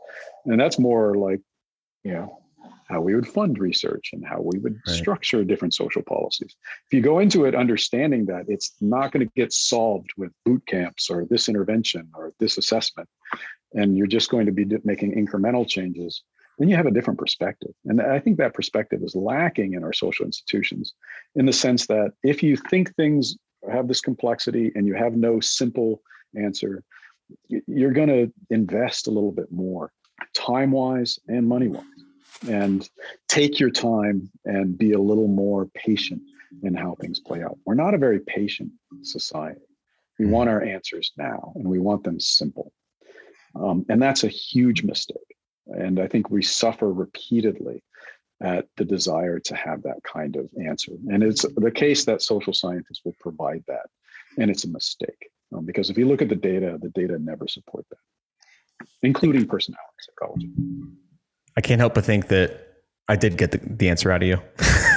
And 0.46 0.60
that's 0.60 0.80
more 0.80 1.16
like 1.16 1.40
you 2.04 2.14
know 2.14 2.40
how 2.90 3.00
we 3.00 3.16
would 3.16 3.28
fund 3.28 3.60
research 3.60 4.10
and 4.14 4.26
how 4.26 4.42
we 4.42 4.58
would 4.60 4.78
right. 4.88 4.96
structure 4.96 5.44
different 5.44 5.74
social 5.74 6.02
policies. 6.02 6.56
If 6.88 6.94
you 6.94 7.02
go 7.02 7.20
into 7.20 7.46
it 7.46 7.54
understanding 7.54 8.26
that 8.26 8.46
it's 8.48 8.74
not 8.82 9.12
going 9.12 9.26
to 9.26 9.32
get 9.36 9.54
solved 9.54 10.10
with 10.18 10.32
boot 10.44 10.66
camps 10.66 11.10
or 11.10 11.26
this 11.30 11.48
intervention 11.48 12.10
or 12.16 12.34
this 12.40 12.58
assessment, 12.58 13.08
and 13.74 13.96
you're 13.96 14.08
just 14.08 14.32
going 14.32 14.48
to 14.48 14.52
be 14.52 14.66
making 14.84 15.14
incremental 15.14 15.68
changes, 15.68 16.24
then 16.58 16.68
you 16.68 16.76
have 16.76 16.88
a 16.88 16.92
different 16.92 17.20
perspective. 17.20 17.72
And 17.86 18.02
I 18.02 18.20
think 18.20 18.38
that 18.38 18.56
perspective 18.56 19.02
is 19.04 19.16
lacking 19.16 19.74
in 19.74 19.84
our 19.84 19.94
social 19.94 20.26
institutions 20.26 20.94
in 21.36 21.46
the 21.46 21.54
sense 21.54 21.86
that 21.88 22.14
if 22.24 22.42
you 22.42 22.58
think 22.58 22.94
things 22.96 23.38
have 23.72 23.88
this 23.88 24.02
complexity 24.02 24.72
and 24.74 24.88
you 24.88 24.96
have 24.96 25.14
no 25.14 25.40
simple 25.40 26.02
answer, 26.36 26.84
you're 27.48 27.94
going 27.94 28.10
to 28.10 28.34
invest 28.50 29.08
a 29.08 29.12
little 29.12 29.32
bit 29.32 29.52
more 29.52 29.92
time 30.34 30.72
wise 30.72 31.20
and 31.28 31.48
money 31.48 31.68
wise. 31.68 31.84
And 32.48 32.90
take 33.28 33.60
your 33.60 33.70
time 33.70 34.30
and 34.46 34.78
be 34.78 34.94
a 34.94 35.00
little 35.00 35.28
more 35.28 35.66
patient 35.76 36.22
in 36.64 36.74
how 36.74 36.96
things 36.96 37.20
play 37.20 37.44
out. 37.44 37.58
We're 37.66 37.76
not 37.76 37.94
a 37.94 37.98
very 37.98 38.20
patient 38.22 38.72
society. 39.02 39.62
We 40.18 40.26
mm-hmm. 40.26 40.34
want 40.34 40.50
our 40.50 40.62
answers 40.62 41.12
now 41.18 41.52
and 41.56 41.68
we 41.68 41.80
want 41.80 42.04
them 42.04 42.20
simple. 42.20 42.72
Um, 43.56 43.86
and 43.90 44.02
that's 44.02 44.24
a 44.24 44.30
huge 44.30 44.84
mistake. 44.84 45.18
And 45.68 46.00
I 46.00 46.08
think 46.08 46.30
we 46.30 46.42
suffer 46.42 46.92
repeatedly 46.92 47.84
at 48.42 48.68
the 48.78 48.86
desire 48.86 49.40
to 49.40 49.56
have 49.56 49.84
that 49.84 50.02
kind 50.04 50.36
of 50.36 50.50
answer. 50.66 50.94
And 51.10 51.24
it's 51.24 51.46
the 51.56 51.72
case 51.72 52.06
that 52.06 52.22
social 52.22 52.54
scientists 52.54 53.02
will 53.04 53.16
provide 53.20 53.64
that. 53.68 53.88
And 54.38 54.50
it's 54.50 54.64
a 54.64 54.70
mistake. 54.70 55.30
Um, 55.54 55.66
because 55.66 55.90
if 55.90 55.98
you 55.98 56.08
look 56.08 56.22
at 56.22 56.30
the 56.30 56.36
data, 56.36 56.78
the 56.82 56.90
data 56.90 57.18
never 57.20 57.48
support 57.48 57.86
that 57.90 57.98
including 59.04 59.48
personality 59.48 59.84
psychology. 60.00 60.50
I 61.58 61.62
can't 61.62 61.80
help 61.80 61.94
but 61.94 62.06
think 62.06 62.28
that 62.28 62.68
I 63.08 63.16
did 63.16 63.38
get 63.38 63.52
the, 63.52 63.58
the 63.58 63.90
answer 63.90 64.12
out 64.12 64.22
of 64.22 64.28
you. 64.28 64.40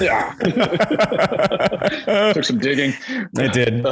yeah. 0.00 0.34
Took 2.34 2.44
some 2.44 2.58
digging. 2.58 2.92
I 3.38 3.48
did. 3.48 3.86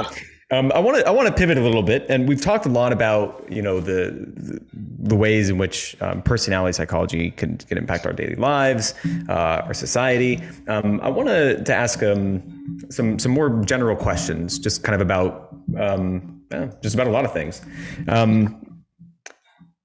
Um, 0.53 0.73
I 0.75 0.81
want 0.81 0.99
to 0.99 1.07
I 1.07 1.11
want 1.11 1.29
to 1.29 1.35
pivot 1.35 1.59
a 1.59 1.61
little 1.61 1.83
bit, 1.83 2.07
and 2.09 2.29
we've 2.29 2.41
talked 2.41 2.67
a 2.67 2.69
lot 2.69 2.93
about 2.93 3.47
you 3.49 3.62
know 3.62 3.79
the 3.79 4.11
the, 4.37 4.61
the 4.99 5.15
ways 5.17 5.49
in 5.49 5.59
which 5.59 5.97
um, 6.01 6.23
personality 6.23 6.73
psychology 6.73 7.31
can 7.31 7.57
can 7.57 7.79
impact 7.79 8.05
our 8.05 8.12
daily 8.12 8.35
lives, 8.35 8.95
uh, 9.29 9.62
our 9.65 9.75
society. 9.75 10.41
Um, 10.67 11.01
I 11.03 11.09
want 11.09 11.29
to 11.29 11.62
to 11.62 11.75
ask 11.75 12.03
um, 12.03 12.43
some 12.91 13.19
some 13.19 13.31
more 13.31 13.62
general 13.65 13.95
questions, 13.95 14.59
just 14.59 14.83
kind 14.83 14.95
of 14.95 15.01
about 15.01 15.57
um, 15.79 16.43
yeah, 16.51 16.71
just 16.83 16.95
about 16.95 17.07
a 17.07 17.11
lot 17.11 17.25
of 17.25 17.33
things. 17.33 17.62
Um, 18.09 18.70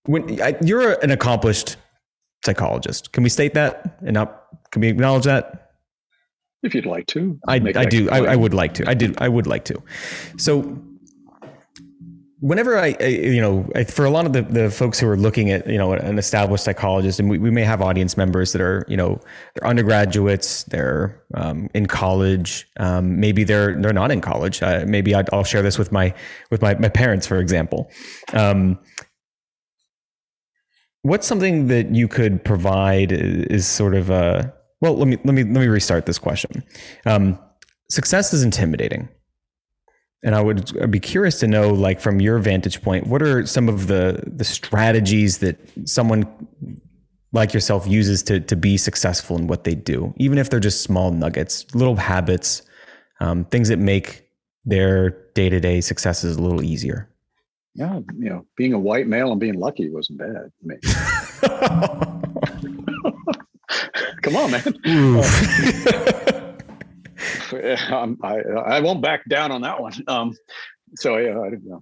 when 0.05 0.41
I, 0.41 0.55
you're 0.61 0.93
an 1.03 1.11
accomplished 1.11 1.77
psychologist, 2.45 3.11
can 3.11 3.23
we 3.23 3.29
state 3.29 3.53
that 3.55 3.97
and 4.01 4.13
not? 4.13 4.43
Can 4.71 4.81
we 4.81 4.87
acknowledge 4.87 5.23
that? 5.23 5.71
If 6.63 6.73
you'd 6.73 6.85
like 6.85 7.05
to, 7.07 7.39
I, 7.47 7.55
I 7.55 7.85
do. 7.85 8.09
I, 8.09 8.19
I, 8.19 8.35
would 8.35 8.53
like 8.53 8.73
to. 8.75 8.89
I 8.89 8.95
did. 8.95 9.21
I 9.21 9.29
would 9.29 9.45
like 9.45 9.65
to. 9.65 9.81
So, 10.37 10.81
whenever 12.39 12.77
I, 12.77 12.95
I 12.99 13.05
you 13.05 13.39
know, 13.39 13.69
I, 13.75 13.83
for 13.83 14.03
a 14.03 14.09
lot 14.09 14.25
of 14.25 14.33
the, 14.33 14.41
the 14.41 14.71
folks 14.71 14.99
who 14.99 15.07
are 15.07 15.15
looking 15.15 15.51
at, 15.51 15.67
you 15.67 15.77
know, 15.77 15.93
an 15.93 16.17
established 16.17 16.63
psychologist, 16.63 17.19
and 17.19 17.29
we, 17.29 17.37
we 17.37 17.51
may 17.51 17.63
have 17.63 17.83
audience 17.83 18.17
members 18.17 18.51
that 18.53 18.61
are, 18.61 18.83
you 18.87 18.97
know, 18.97 19.19
they're 19.53 19.69
undergraduates, 19.69 20.63
they're 20.63 21.21
um, 21.35 21.69
in 21.75 21.85
college, 21.85 22.67
um, 22.77 23.19
maybe 23.19 23.43
they're 23.43 23.79
they're 23.79 23.93
not 23.93 24.09
in 24.11 24.19
college. 24.19 24.63
Uh, 24.63 24.85
maybe 24.87 25.13
i 25.13 25.23
will 25.31 25.43
share 25.43 25.61
this 25.61 25.77
with 25.77 25.91
my 25.91 26.15
with 26.49 26.63
my 26.63 26.73
my 26.75 26.89
parents, 26.89 27.27
for 27.27 27.37
example. 27.37 27.91
Um, 28.33 28.79
what's 31.05 31.27
something 31.27 31.67
that 31.67 31.93
you 31.93 32.07
could 32.07 32.43
provide 32.43 33.11
is 33.11 33.67
sort 33.67 33.93
of 33.93 34.09
a 34.09 34.51
well 34.81 34.97
let 34.97 35.07
me 35.07 35.17
let 35.23 35.35
me 35.35 35.43
let 35.43 35.61
me 35.61 35.67
restart 35.67 36.07
this 36.07 36.17
question. 36.17 36.63
Um, 37.05 37.39
success 37.89 38.33
is 38.33 38.43
intimidating. 38.43 39.07
And 40.23 40.33
i 40.33 40.41
would 40.41 40.89
be 40.89 40.99
curious 40.99 41.39
to 41.41 41.47
know 41.47 41.69
like 41.69 41.99
from 42.01 42.19
your 42.19 42.39
vantage 42.39 42.81
point 42.81 43.05
what 43.05 43.21
are 43.21 43.45
some 43.45 43.69
of 43.69 43.85
the 43.85 44.23
the 44.25 44.43
strategies 44.43 45.37
that 45.37 45.55
someone 45.87 46.25
like 47.31 47.53
yourself 47.53 47.85
uses 47.85 48.23
to 48.23 48.39
to 48.39 48.55
be 48.55 48.75
successful 48.75 49.37
in 49.37 49.45
what 49.45 49.65
they 49.65 49.75
do 49.75 50.15
even 50.17 50.39
if 50.39 50.49
they're 50.49 50.59
just 50.59 50.81
small 50.81 51.11
nuggets 51.11 51.67
little 51.75 51.95
habits 51.95 52.63
um, 53.19 53.45
things 53.45 53.69
that 53.69 53.77
make 53.77 54.27
their 54.63 55.11
day-to-day 55.35 55.79
successes 55.79 56.37
a 56.37 56.41
little 56.41 56.63
easier 56.63 57.07
yeah, 57.75 57.99
you 58.17 58.29
know, 58.29 58.45
being 58.55 58.71
a 58.73 58.79
white 58.79 59.07
male 59.07 59.31
and 59.31 59.39
being 59.39 59.59
lucky 59.59 59.89
wasn't 59.89 60.19
bad. 60.19 60.49
I 60.49 60.51
mean, 60.63 60.79
come 64.21 64.37
on, 64.37 64.51
man. 64.51 64.63
um, 67.91 68.17
I 68.23 68.37
I 68.37 68.79
won't 68.79 69.01
back 69.01 69.27
down 69.27 69.51
on 69.51 69.61
that 69.61 69.81
one. 69.81 69.93
Um, 70.07 70.33
so 70.95 71.17
yeah, 71.17 71.37
I 71.39 71.49
don't 71.49 71.65
know. 71.65 71.81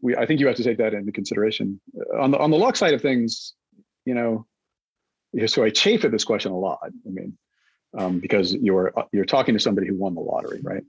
We, 0.00 0.14
I 0.16 0.24
think 0.24 0.38
you 0.38 0.46
have 0.46 0.54
to 0.56 0.62
take 0.62 0.78
that 0.78 0.94
into 0.94 1.10
consideration. 1.10 1.80
On 2.16 2.30
the 2.30 2.38
on 2.38 2.52
the 2.52 2.58
luck 2.58 2.76
side 2.76 2.94
of 2.94 3.02
things, 3.02 3.54
you 4.04 4.14
know, 4.14 4.46
so 5.46 5.64
I 5.64 5.70
chafe 5.70 6.04
at 6.04 6.12
this 6.12 6.22
question 6.22 6.52
a 6.52 6.58
lot. 6.58 6.78
I 6.84 6.90
mean, 7.04 7.36
um, 7.98 8.20
because 8.20 8.54
you're 8.54 8.92
you're 9.12 9.24
talking 9.24 9.54
to 9.54 9.60
somebody 9.60 9.88
who 9.88 9.96
won 9.96 10.14
the 10.14 10.20
lottery, 10.20 10.60
right? 10.62 10.84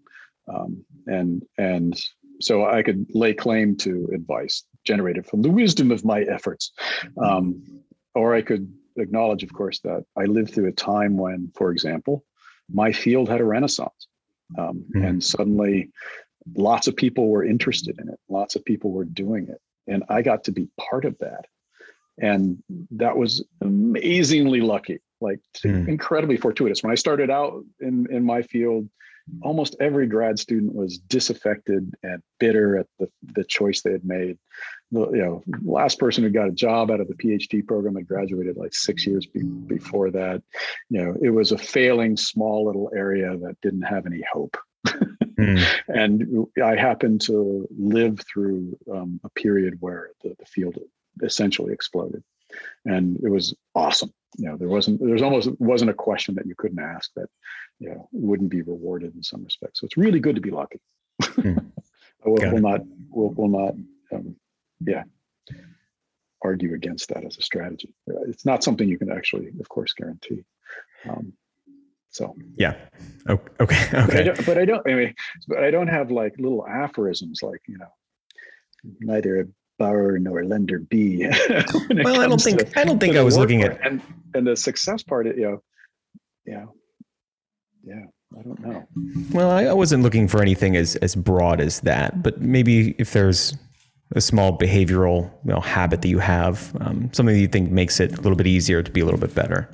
Um, 0.47 0.85
and 1.07 1.43
and 1.57 1.99
so 2.39 2.65
I 2.65 2.83
could 2.83 3.05
lay 3.13 3.33
claim 3.33 3.75
to 3.77 4.09
advice 4.13 4.63
generated 4.85 5.25
from 5.25 5.41
the 5.41 5.49
wisdom 5.49 5.91
of 5.91 6.03
my 6.03 6.21
efforts. 6.21 6.71
Um, 7.17 7.63
or 8.15 8.35
I 8.35 8.41
could 8.41 8.71
acknowledge, 8.97 9.43
of 9.43 9.53
course, 9.53 9.79
that 9.79 10.05
I 10.17 10.25
lived 10.25 10.53
through 10.53 10.67
a 10.67 10.73
time 10.73 11.17
when, 11.17 11.51
for 11.55 11.71
example, 11.71 12.25
my 12.71 12.91
field 12.91 13.29
had 13.29 13.41
a 13.41 13.45
renaissance. 13.45 14.07
Um, 14.57 14.85
mm-hmm. 14.95 15.05
And 15.05 15.23
suddenly 15.23 15.89
lots 16.55 16.87
of 16.87 16.95
people 16.95 17.29
were 17.29 17.43
interested 17.43 17.99
in 17.99 18.09
it. 18.09 18.19
Lots 18.29 18.55
of 18.55 18.65
people 18.65 18.91
were 18.91 19.05
doing 19.05 19.47
it. 19.47 19.59
And 19.87 20.03
I 20.09 20.21
got 20.21 20.43
to 20.45 20.51
be 20.51 20.67
part 20.79 21.05
of 21.05 21.17
that. 21.19 21.45
And 22.21 22.61
that 22.91 23.17
was 23.17 23.43
amazingly 23.61 24.61
lucky, 24.61 24.99
like 25.19 25.39
mm. 25.65 25.87
incredibly 25.87 26.37
fortuitous. 26.37 26.83
When 26.83 26.91
I 26.91 26.95
started 26.95 27.31
out 27.31 27.63
in, 27.79 28.07
in 28.11 28.23
my 28.23 28.43
field, 28.43 28.87
almost 29.41 29.75
every 29.79 30.07
grad 30.07 30.37
student 30.39 30.73
was 30.73 30.97
disaffected 30.97 31.93
and 32.03 32.21
bitter 32.39 32.77
at 32.77 32.87
the, 32.99 33.09
the 33.33 33.43
choice 33.43 33.81
they 33.81 33.91
had 33.91 34.05
made. 34.05 34.37
The 34.91 35.09
you 35.11 35.21
know 35.21 35.43
last 35.63 35.99
person 35.99 36.23
who 36.23 36.29
got 36.29 36.49
a 36.49 36.53
job 36.53 36.91
out 36.91 36.99
of 36.99 37.07
the 37.07 37.15
PhD 37.15 37.65
program 37.65 37.95
had 37.95 38.07
graduated 38.07 38.57
like 38.57 38.73
six 38.73 39.07
years 39.07 39.25
be, 39.25 39.43
before 39.43 40.11
that. 40.11 40.43
You 40.89 41.03
know, 41.03 41.17
it 41.21 41.29
was 41.29 41.51
a 41.51 41.57
failing 41.57 42.17
small 42.17 42.65
little 42.65 42.91
area 42.95 43.35
that 43.37 43.59
didn't 43.61 43.83
have 43.83 44.05
any 44.05 44.23
hope. 44.31 44.57
mm. 44.87 45.63
And 45.87 46.47
I 46.63 46.75
happened 46.75 47.21
to 47.21 47.67
live 47.77 48.19
through 48.31 48.77
um, 48.91 49.19
a 49.23 49.29
period 49.29 49.77
where 49.79 50.11
the, 50.21 50.35
the 50.37 50.45
field 50.45 50.77
essentially 51.21 51.73
exploded, 51.73 52.23
and 52.85 53.17
it 53.23 53.29
was 53.29 53.55
awesome 53.73 54.13
you 54.37 54.49
know 54.49 54.57
there 54.57 54.67
wasn't 54.67 54.99
there's 54.99 55.21
almost 55.21 55.49
wasn't 55.59 55.89
a 55.89 55.93
question 55.93 56.35
that 56.35 56.45
you 56.45 56.55
couldn't 56.57 56.79
ask 56.79 57.11
that 57.15 57.29
you 57.79 57.89
know 57.89 58.07
wouldn't 58.11 58.49
be 58.49 58.61
rewarded 58.61 59.15
in 59.15 59.23
some 59.23 59.43
respects. 59.43 59.79
So 59.79 59.85
it's 59.85 59.97
really 59.97 60.19
good 60.19 60.35
to 60.35 60.41
be 60.41 60.51
lucky. 60.51 60.79
Mm. 61.21 61.71
will, 62.25 62.51
will 62.53 62.61
not 62.61 62.81
will, 63.09 63.33
will 63.33 63.49
not 63.49 63.73
um, 64.13 64.35
yeah 64.79 65.03
argue 66.41 66.73
against 66.73 67.09
that 67.09 67.25
as 67.25 67.37
a 67.37 67.41
strategy. 67.41 67.93
It's 68.27 68.45
not 68.45 68.63
something 68.63 68.87
you 68.87 68.97
can 68.97 69.11
actually 69.11 69.47
of 69.59 69.67
course 69.67 69.93
guarantee. 69.93 70.43
Um, 71.09 71.33
so. 72.09 72.35
Yeah. 72.55 72.75
Okay 73.27 73.51
okay 73.59 73.89
but 73.91 74.15
I, 74.15 74.23
don't, 74.23 74.45
but 74.45 74.57
I 74.57 74.65
don't 74.65 74.85
mean 74.85 75.13
but 75.47 75.63
I 75.63 75.71
don't 75.71 75.87
have 75.87 76.11
like 76.11 76.35
little 76.37 76.65
aphorisms 76.65 77.41
like 77.41 77.61
you 77.67 77.77
know 77.77 77.91
neither 78.99 79.49
borrower 79.83 80.17
nor 80.19 80.45
lender 80.45 80.79
be. 80.79 81.27
well, 81.89 82.21
I 82.21 82.27
don't 82.27 82.41
think 82.41 82.59
to, 82.59 82.79
I 82.79 82.83
don't 82.83 82.99
think 82.99 83.15
I 83.15 83.21
was 83.21 83.37
looking 83.37 83.63
at 83.63 83.85
and 83.85 84.01
and 84.33 84.47
the 84.47 84.55
success 84.55 85.03
part. 85.03 85.25
You 85.25 85.41
know, 85.43 85.63
yeah, 86.45 86.65
yeah. 87.83 88.05
I 88.37 88.41
don't 88.41 88.59
know. 88.59 88.87
Well, 89.31 89.51
I 89.51 89.71
wasn't 89.73 90.01
looking 90.03 90.27
for 90.27 90.41
anything 90.41 90.75
as 90.75 90.95
as 90.97 91.15
broad 91.15 91.59
as 91.59 91.81
that, 91.81 92.23
but 92.23 92.41
maybe 92.41 92.95
if 92.97 93.13
there's 93.13 93.55
a 94.15 94.21
small 94.21 94.57
behavioral 94.57 95.31
you 95.43 95.51
know, 95.53 95.59
habit 95.59 96.01
that 96.03 96.07
you 96.07 96.19
have, 96.19 96.75
um, 96.81 97.09
something 97.13 97.33
that 97.33 97.41
you 97.41 97.47
think 97.47 97.71
makes 97.71 97.99
it 97.99 98.13
a 98.13 98.21
little 98.21 98.35
bit 98.35 98.47
easier 98.47 98.83
to 98.83 98.91
be 98.91 99.01
a 99.01 99.05
little 99.05 99.19
bit 99.19 99.33
better. 99.33 99.67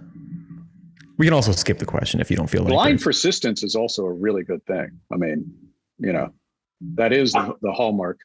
We 1.17 1.25
can 1.25 1.33
also 1.33 1.51
skip 1.51 1.79
the 1.79 1.85
question 1.85 2.21
if 2.21 2.31
you 2.31 2.37
don't 2.37 2.49
feel 2.49 2.63
like 2.63 2.71
blind 2.71 3.01
persistence 3.01 3.63
is 3.63 3.75
also 3.75 4.05
a 4.05 4.13
really 4.13 4.43
good 4.43 4.65
thing. 4.65 4.89
I 5.11 5.17
mean, 5.17 5.53
you 5.97 6.13
know, 6.13 6.31
that 6.95 7.11
is 7.11 7.33
the, 7.33 7.55
the 7.61 7.73
hallmark 7.73 8.19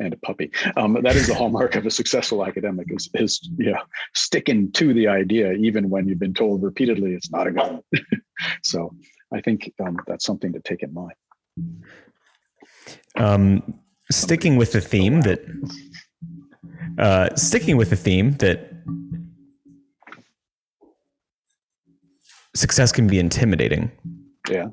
and 0.00 0.14
a 0.14 0.16
puppy. 0.16 0.50
Um, 0.76 0.98
that 1.02 1.14
is 1.14 1.28
the 1.28 1.34
hallmark 1.34 1.76
of 1.76 1.86
a 1.86 1.90
successful 1.90 2.44
academic 2.44 2.88
is, 2.90 3.08
is 3.14 3.48
you 3.56 3.72
know, 3.72 3.82
sticking 4.14 4.72
to 4.72 4.92
the 4.92 5.06
idea 5.06 5.52
even 5.52 5.90
when 5.90 6.08
you've 6.08 6.18
been 6.18 6.34
told 6.34 6.62
repeatedly 6.62 7.14
it's 7.14 7.30
not 7.30 7.46
a 7.46 7.52
good 7.52 7.60
one. 7.60 7.82
so 8.62 8.94
I 9.32 9.40
think 9.40 9.72
um, 9.84 9.98
that's 10.06 10.24
something 10.24 10.52
to 10.54 10.60
take 10.60 10.82
in 10.82 10.92
mind. 10.92 11.12
Um, 13.16 13.74
sticking 14.10 14.56
with 14.56 14.72
the 14.72 14.80
theme 14.80 15.20
that 15.22 15.40
uh, 16.98 17.34
sticking 17.36 17.76
with 17.76 17.90
the 17.90 17.96
theme 17.96 18.32
that 18.38 18.72
success 22.54 22.90
can 22.90 23.06
be 23.06 23.18
intimidating. 23.18 23.90
Yeah. 24.48 24.66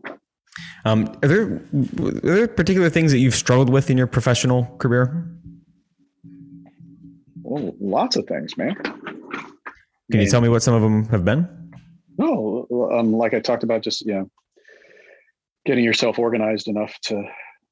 Um, 0.86 1.08
are 1.24 1.28
there 1.28 1.62
are 2.00 2.36
there 2.36 2.48
particular 2.48 2.90
things 2.90 3.12
that 3.12 3.20
you've 3.20 3.36
struggled 3.36 3.70
with 3.70 3.90
in 3.90 3.98
your 3.98 4.08
professional 4.08 4.66
career? 4.78 5.26
Well, 7.42 7.76
lots 7.80 8.16
of 8.16 8.26
things, 8.26 8.58
man. 8.58 8.76
Can 10.12 10.22
you 10.22 10.30
tell 10.30 10.42
me 10.42 10.50
what 10.50 10.64
some 10.64 10.74
of 10.74 10.82
them 10.82 11.08
have 11.10 11.26
been? 11.26 11.48
No, 12.18 12.68
um, 12.92 13.14
like 13.14 13.34
I 13.34 13.40
talked 13.40 13.64
about, 13.64 13.82
just 13.82 14.06
you 14.06 14.14
know, 14.14 14.32
getting 15.66 15.84
yourself 15.84 16.18
organized 16.18 16.68
enough 16.68 16.98
to 17.04 17.24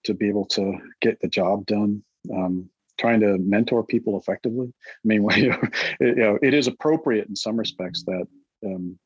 to 0.06 0.14
be 0.14 0.28
able 0.28 0.46
to 0.46 0.74
get 1.02 1.20
the 1.22 1.28
job 1.28 1.66
done. 1.66 2.04
Um, 2.34 2.70
trying 2.98 3.20
to 3.20 3.38
mentor 3.40 3.84
people 3.84 4.18
effectively. 4.20 4.68
I 4.68 5.08
mean, 5.08 5.28
you 5.36 5.50
know, 5.50 5.60
it, 6.00 6.18
you 6.18 6.24
know, 6.24 6.40
it 6.42 6.54
is 6.54 6.68
appropriate 6.68 7.28
in 7.28 7.36
some 7.36 7.58
respects 7.58 8.04
that 8.04 8.28
um, 8.66 8.98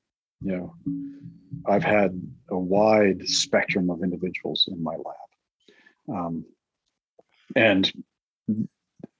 you 0.41 0.56
know 0.56 0.73
I've 1.65 1.84
had 1.84 2.19
a 2.49 2.57
wide 2.57 3.27
spectrum 3.27 3.89
of 3.89 4.03
individuals 4.03 4.67
in 4.71 4.81
my 4.84 4.95
lab, 4.95 6.17
um, 6.17 6.45
and 7.55 7.91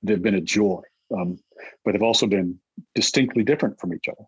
they've 0.03 0.22
been 0.22 0.35
a 0.35 0.41
joy. 0.41 0.81
Um, 1.15 1.39
but 1.84 1.93
they've 1.93 2.03
also 2.03 2.27
been 2.27 2.60
distinctly 2.93 3.43
different 3.43 3.80
from 3.80 3.93
each 3.93 4.07
other, 4.07 4.26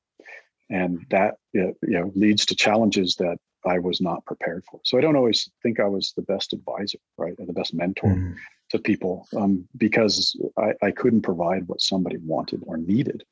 and 0.70 1.06
that 1.10 1.36
you 1.54 1.76
know 1.84 2.12
leads 2.16 2.46
to 2.48 2.56
challenges 2.56 3.16
that 3.18 3.38
I 3.66 3.80
was 3.80 4.02
not 4.02 4.26
prepared 4.26 4.64
for. 4.70 4.80
So 4.84 4.98
I 4.98 5.02
don't 5.02 5.16
always 5.16 5.50
think 5.62 5.80
I 5.80 5.88
was 5.88 6.14
the 6.16 6.24
best 6.24 6.54
advisor, 6.54 6.98
right, 7.18 7.36
or 7.38 7.46
the 7.46 7.54
best 7.54 7.74
mentor 7.74 8.10
mm. 8.10 8.36
to 8.72 8.80
people 8.80 9.28
um, 9.38 9.68
because 9.78 10.36
I, 10.58 10.74
I 10.82 10.92
couldn't 10.92 11.22
provide 11.22 11.68
what 11.68 11.82
somebody 11.82 12.18
wanted 12.18 12.64
or 12.66 12.78
needed 12.78 13.24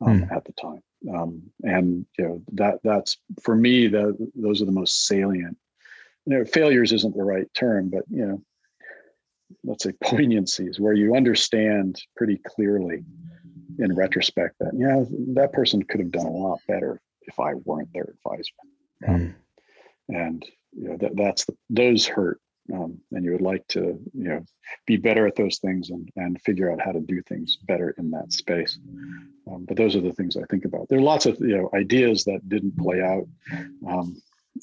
um, 0.00 0.22
mm. 0.22 0.32
at 0.32 0.44
the 0.44 0.52
time. 0.52 0.82
Um, 1.14 1.42
and 1.62 2.06
you 2.18 2.24
know 2.24 2.42
that 2.54 2.80
that's 2.82 3.18
for 3.42 3.54
me 3.54 3.86
that 3.88 4.30
those 4.34 4.62
are 4.62 4.66
the 4.66 4.72
most 4.72 5.06
salient. 5.06 5.56
You 6.24 6.38
know, 6.38 6.44
failures 6.44 6.92
isn't 6.92 7.16
the 7.16 7.22
right 7.22 7.46
term, 7.54 7.90
but 7.90 8.04
you 8.10 8.26
know, 8.26 8.42
let's 9.64 9.84
say 9.84 9.92
poignancies 10.02 10.80
where 10.80 10.94
you 10.94 11.14
understand 11.14 12.00
pretty 12.16 12.40
clearly 12.44 13.04
in 13.78 13.94
retrospect 13.94 14.56
that 14.58 14.72
yeah 14.74 15.04
that 15.34 15.52
person 15.52 15.82
could 15.82 16.00
have 16.00 16.10
done 16.10 16.26
a 16.26 16.30
lot 16.30 16.58
better 16.66 17.00
if 17.22 17.38
I 17.38 17.54
weren't 17.54 17.92
their 17.92 18.14
advisor. 18.24 18.52
Mm. 19.04 19.08
Um, 19.08 19.34
and 20.08 20.44
you 20.72 20.88
know 20.88 20.96
that 20.98 21.16
that's 21.16 21.44
the, 21.44 21.54
those 21.70 22.06
hurt 22.06 22.40
um, 22.72 22.98
and 23.12 23.24
you 23.24 23.32
would 23.32 23.40
like 23.40 23.66
to 23.68 23.98
you 24.14 24.28
know 24.28 24.44
be 24.86 24.96
better 24.96 25.26
at 25.26 25.36
those 25.36 25.58
things 25.58 25.90
and 25.90 26.10
and 26.16 26.40
figure 26.42 26.70
out 26.70 26.80
how 26.80 26.92
to 26.92 27.00
do 27.00 27.22
things 27.22 27.56
better 27.56 27.94
in 27.98 28.10
that 28.10 28.32
space. 28.32 28.78
Um, 29.48 29.64
but 29.66 29.76
those 29.76 29.94
are 29.94 30.00
the 30.00 30.12
things 30.12 30.36
i 30.36 30.42
think 30.50 30.64
about. 30.64 30.88
There 30.88 30.98
are 30.98 31.02
lots 31.02 31.26
of 31.26 31.38
you 31.40 31.56
know 31.56 31.70
ideas 31.74 32.24
that 32.24 32.48
didn't 32.48 32.76
play 32.76 33.00
out 33.02 33.26
um, 33.88 34.20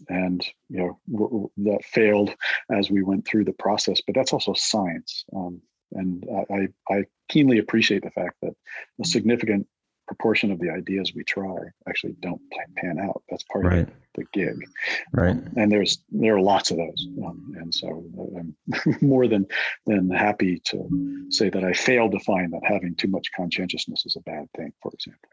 and 0.09 0.45
you 0.69 0.77
know 0.79 0.99
w- 1.11 1.29
w- 1.29 1.51
that 1.57 1.85
failed 1.85 2.33
as 2.71 2.89
we 2.89 3.03
went 3.03 3.25
through 3.25 3.45
the 3.45 3.53
process 3.53 4.01
but 4.01 4.15
that's 4.15 4.33
also 4.33 4.53
science. 4.53 5.25
Um, 5.35 5.61
and 5.95 6.25
I, 6.51 6.67
I 6.91 7.03
keenly 7.29 7.59
appreciate 7.59 8.03
the 8.03 8.11
fact 8.11 8.35
that 8.41 8.53
a 9.01 9.05
significant 9.05 9.67
proportion 10.13 10.51
of 10.51 10.59
the 10.59 10.69
ideas 10.69 11.13
we 11.15 11.23
try 11.23 11.57
actually 11.89 12.15
don't 12.21 12.41
pan 12.77 12.99
out. 12.99 13.23
That's 13.29 13.43
part 13.51 13.65
right. 13.65 13.79
of 13.79 13.89
the 14.13 14.25
gig. 14.31 14.63
Right. 15.11 15.35
And 15.57 15.71
there's 15.71 16.03
there 16.11 16.35
are 16.35 16.41
lots 16.41 16.69
of 16.69 16.77
those, 16.77 17.07
um, 17.25 17.53
and 17.57 17.73
so 17.73 18.05
I'm 18.37 18.55
more 19.01 19.27
than 19.27 19.47
than 19.87 20.09
happy 20.11 20.61
to 20.65 21.27
say 21.29 21.49
that 21.49 21.63
I 21.63 21.73
failed 21.73 22.11
to 22.11 22.19
find 22.19 22.53
that 22.53 22.61
having 22.63 22.93
too 22.95 23.07
much 23.07 23.31
conscientiousness 23.35 24.05
is 24.05 24.15
a 24.15 24.21
bad 24.21 24.47
thing. 24.55 24.71
For 24.83 24.91
example, 24.93 25.29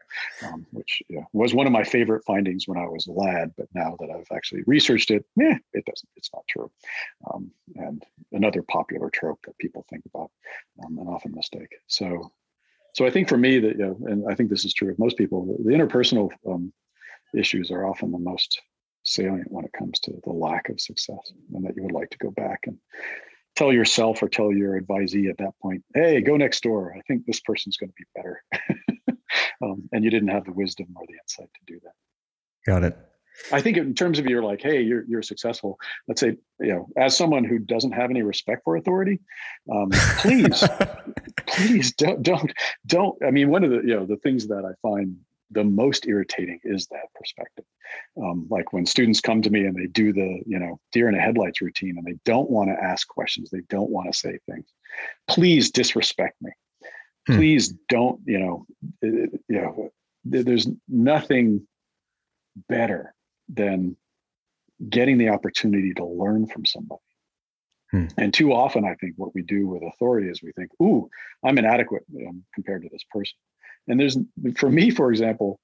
um, 0.47 0.65
which 0.71 1.03
yeah, 1.09 1.25
was 1.31 1.53
one 1.53 1.67
of 1.67 1.73
my 1.73 1.83
favorite 1.83 2.23
findings 2.25 2.67
when 2.67 2.79
I 2.79 2.87
was 2.87 3.05
a 3.05 3.11
lad, 3.11 3.51
but 3.55 3.67
now 3.75 3.95
that 3.99 4.09
I've 4.09 4.35
actually 4.35 4.63
researched 4.65 5.11
it, 5.11 5.23
yeah, 5.35 5.57
it 5.73 5.85
doesn't. 5.85 6.09
It's 6.15 6.31
not 6.33 6.43
true. 6.49 6.71
Um, 7.31 7.51
and 7.75 8.03
another 8.31 8.63
popular 8.63 9.11
trope 9.11 9.39
that 9.45 9.57
people 9.59 9.85
think 9.89 10.03
about 10.07 10.31
um, 10.83 10.97
and 10.97 11.07
often 11.07 11.33
mistake. 11.35 11.75
So 11.87 12.31
so 12.93 13.05
I 13.05 13.09
think 13.09 13.29
for 13.29 13.37
me 13.37 13.59
that, 13.59 13.77
you 13.77 13.85
know, 13.85 13.97
and 14.05 14.25
I 14.29 14.35
think 14.35 14.49
this 14.49 14.65
is 14.65 14.73
true 14.73 14.91
of 14.91 14.99
most 14.99 15.17
people, 15.17 15.57
the 15.63 15.71
interpersonal 15.71 16.29
um, 16.47 16.73
issues 17.35 17.71
are 17.71 17.85
often 17.85 18.11
the 18.11 18.19
most 18.19 18.61
salient 19.03 19.51
when 19.51 19.65
it 19.65 19.73
comes 19.73 19.99
to 20.01 20.13
the 20.23 20.31
lack 20.31 20.69
of 20.69 20.79
success 20.79 21.31
and 21.53 21.65
that 21.65 21.75
you 21.75 21.83
would 21.83 21.93
like 21.93 22.09
to 22.11 22.17
go 22.17 22.31
back 22.31 22.61
and 22.67 22.77
tell 23.55 23.73
yourself 23.73 24.21
or 24.21 24.29
tell 24.29 24.51
your 24.53 24.79
advisee 24.79 25.29
at 25.29 25.37
that 25.37 25.53
point, 25.61 25.83
hey, 25.93 26.21
go 26.21 26.37
next 26.37 26.63
door. 26.63 26.93
I 26.97 27.01
think 27.07 27.25
this 27.25 27.39
person's 27.39 27.77
going 27.77 27.89
to 27.89 27.95
be 27.97 28.05
better. 28.15 28.43
um, 29.63 29.89
and 29.91 30.03
you 30.03 30.09
didn't 30.09 30.29
have 30.29 30.45
the 30.45 30.53
wisdom 30.53 30.87
or 30.95 31.05
the 31.07 31.15
insight 31.15 31.49
to 31.53 31.73
do 31.73 31.79
that. 31.83 31.93
Got 32.65 32.83
it. 32.83 32.97
I 33.51 33.61
think 33.61 33.77
in 33.77 33.93
terms 33.93 34.19
of 34.19 34.25
you're 34.25 34.43
like, 34.43 34.61
hey, 34.61 34.81
you're 34.81 35.03
you're 35.07 35.21
successful. 35.21 35.79
Let's 36.07 36.21
say, 36.21 36.37
you 36.59 36.73
know, 36.73 36.87
as 36.97 37.15
someone 37.15 37.43
who 37.43 37.59
doesn't 37.59 37.91
have 37.91 38.09
any 38.09 38.21
respect 38.21 38.63
for 38.63 38.75
authority, 38.75 39.19
um, 39.71 39.89
please, 40.19 40.63
please 41.47 41.93
don't 41.93 42.21
don't 42.21 42.51
don't. 42.85 43.17
I 43.25 43.31
mean, 43.31 43.49
one 43.49 43.63
of 43.63 43.71
the 43.71 43.77
you 43.77 43.95
know 43.95 44.05
the 44.05 44.17
things 44.17 44.47
that 44.47 44.65
I 44.65 44.73
find 44.81 45.17
the 45.51 45.63
most 45.63 46.07
irritating 46.07 46.59
is 46.63 46.87
that 46.87 47.13
perspective. 47.15 47.65
Um, 48.21 48.47
like 48.49 48.71
when 48.73 48.85
students 48.85 49.19
come 49.19 49.41
to 49.41 49.49
me 49.49 49.65
and 49.65 49.75
they 49.75 49.87
do 49.87 50.13
the 50.13 50.41
you 50.45 50.59
know 50.59 50.79
deer 50.91 51.09
in 51.09 51.15
a 51.15 51.21
headlights 51.21 51.61
routine 51.61 51.97
and 51.97 52.05
they 52.05 52.19
don't 52.25 52.49
want 52.49 52.69
to 52.69 52.83
ask 52.83 53.07
questions, 53.07 53.49
they 53.49 53.61
don't 53.69 53.89
want 53.89 54.11
to 54.11 54.17
say 54.17 54.39
things. 54.49 54.67
Please 55.27 55.71
disrespect 55.71 56.41
me. 56.41 56.51
Hmm. 57.27 57.35
Please 57.35 57.73
don't 57.89 58.21
you 58.25 58.39
know 58.39 58.65
you 59.01 59.39
know. 59.49 59.89
There's 60.23 60.67
nothing 60.87 61.65
better 62.69 63.15
than 63.53 63.95
getting 64.89 65.17
the 65.17 65.29
opportunity 65.29 65.93
to 65.93 66.05
learn 66.05 66.47
from 66.47 66.65
somebody 66.65 67.01
Hmm. 67.91 68.05
And 68.17 68.33
too 68.33 68.53
often, 68.53 68.85
I 68.85 68.95
think 68.95 69.15
what 69.17 69.35
we 69.35 69.41
do 69.41 69.67
with 69.67 69.83
authority 69.83 70.29
is 70.29 70.41
we 70.41 70.53
think, 70.53 70.71
"Ooh, 70.81 71.09
I'm 71.43 71.57
inadequate 71.57 72.05
um, 72.27 72.43
compared 72.53 72.83
to 72.83 72.89
this 72.89 73.03
person." 73.03 73.37
And 73.87 73.99
there's, 73.99 74.17
for 74.55 74.69
me, 74.69 74.91
for 74.91 75.11
example, 75.11 75.59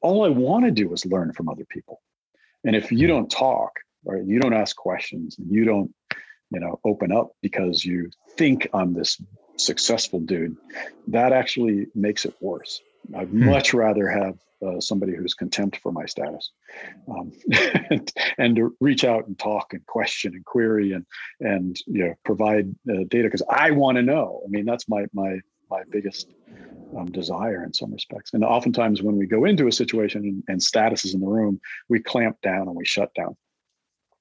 all 0.00 0.24
I 0.24 0.28
want 0.28 0.64
to 0.64 0.70
do 0.70 0.92
is 0.92 1.04
learn 1.04 1.32
from 1.32 1.48
other 1.48 1.64
people. 1.68 2.00
And 2.64 2.74
if 2.74 2.90
you 2.90 3.06
hmm. 3.06 3.14
don't 3.14 3.30
talk, 3.30 3.72
or 4.04 4.18
you 4.18 4.40
don't 4.40 4.54
ask 4.54 4.74
questions, 4.76 5.38
and 5.38 5.50
you 5.50 5.64
don't, 5.64 5.94
you 6.50 6.60
know, 6.60 6.80
open 6.84 7.12
up 7.12 7.32
because 7.42 7.84
you 7.84 8.10
think 8.36 8.68
I'm 8.72 8.94
this 8.94 9.20
successful 9.56 10.20
dude, 10.20 10.56
that 11.08 11.32
actually 11.32 11.86
makes 11.94 12.24
it 12.24 12.34
worse. 12.40 12.80
I'd 13.16 13.28
hmm. 13.28 13.46
much 13.46 13.74
rather 13.74 14.08
have 14.08 14.38
uh, 14.64 14.80
somebody 14.80 15.14
who's 15.14 15.34
contempt 15.34 15.78
for 15.78 15.92
my 15.92 16.06
status, 16.06 16.50
um, 17.08 17.32
and, 17.90 18.12
and, 18.38 18.56
to 18.56 18.74
reach 18.80 19.04
out 19.04 19.26
and 19.26 19.38
talk 19.38 19.72
and 19.72 19.84
question 19.86 20.34
and 20.34 20.44
query 20.44 20.92
and 20.92 21.04
and 21.40 21.76
you 21.86 22.04
know 22.04 22.14
provide 22.24 22.74
uh, 22.90 23.04
data 23.08 23.24
because 23.24 23.42
I 23.50 23.72
want 23.72 23.96
to 23.96 24.02
know. 24.02 24.40
I 24.44 24.48
mean, 24.48 24.64
that's 24.64 24.88
my 24.88 25.06
my 25.12 25.40
my 25.70 25.82
biggest 25.90 26.32
um, 26.96 27.10
desire 27.10 27.64
in 27.64 27.72
some 27.72 27.92
respects. 27.92 28.32
And 28.32 28.44
oftentimes, 28.44 29.02
when 29.02 29.16
we 29.16 29.26
go 29.26 29.44
into 29.44 29.66
a 29.66 29.72
situation 29.72 30.22
and, 30.22 30.44
and 30.48 30.62
status 30.62 31.04
is 31.04 31.14
in 31.14 31.20
the 31.20 31.26
room, 31.26 31.60
we 31.88 32.00
clamp 32.00 32.40
down 32.42 32.68
and 32.68 32.76
we 32.76 32.84
shut 32.84 33.12
down. 33.14 33.36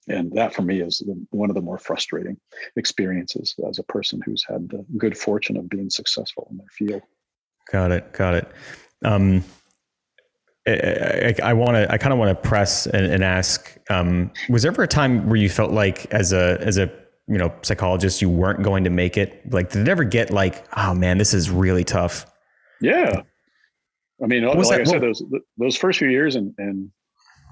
And 0.08 0.34
that 0.34 0.54
for 0.54 0.64
me 0.64 0.82
is 0.82 1.02
one 1.30 1.50
of 1.50 1.56
the 1.56 1.62
more 1.62 1.78
frustrating 1.78 2.38
experiences 2.76 3.56
as 3.68 3.80
a 3.80 3.84
person 3.84 4.22
who's 4.26 4.44
had 4.48 4.70
the 4.70 4.86
good 4.98 5.18
fortune 5.18 5.56
of 5.56 5.70
being 5.70 5.90
successful 5.90 6.48
in 6.52 6.58
their 6.58 6.68
field. 6.72 7.02
Got 7.72 7.92
it. 7.92 8.14
Got 8.14 8.36
it. 8.36 8.52
Um, 9.04 9.44
I, 10.66 11.54
want 11.54 11.72
to. 11.72 11.92
I 11.92 11.98
kind 11.98 12.14
of 12.14 12.20
want 12.20 12.30
to 12.30 12.50
press 12.50 12.88
and, 12.88 13.06
and 13.06 13.24
ask: 13.24 13.78
um, 13.90 14.32
Was 14.50 14.62
there 14.62 14.72
ever 14.72 14.84
a 14.84 14.88
time 14.88 15.28
where 15.28 15.36
you 15.36 15.50
felt 15.50 15.72
like, 15.72 16.06
as 16.14 16.32
a 16.32 16.58
as 16.62 16.78
a 16.78 16.90
you 17.28 17.38
know 17.38 17.54
psychologist, 17.64 18.22
you 18.22 18.30
weren't 18.30 18.64
going 18.64 18.86
to 18.86 18.90
make 18.90 19.18
it? 19.18 19.52
Like, 19.52 19.72
did 19.72 19.82
it 19.82 19.90
ever 19.90 20.04
get 20.06 20.32
like, 20.32 20.66
oh 20.78 20.94
man, 20.94 21.18
this 21.18 21.34
is 21.34 21.50
really 21.50 21.84
tough? 21.84 22.26
Yeah, 22.80 23.24
I 24.24 24.28
mean, 24.28 24.46
like 24.46 24.58
that? 24.58 24.82
I 24.82 24.84
said, 24.84 25.02
those 25.02 25.24
those 25.58 25.76
first 25.76 26.00
few 26.00 26.10
years, 26.10 26.36
and 26.36 26.54
and 26.58 26.90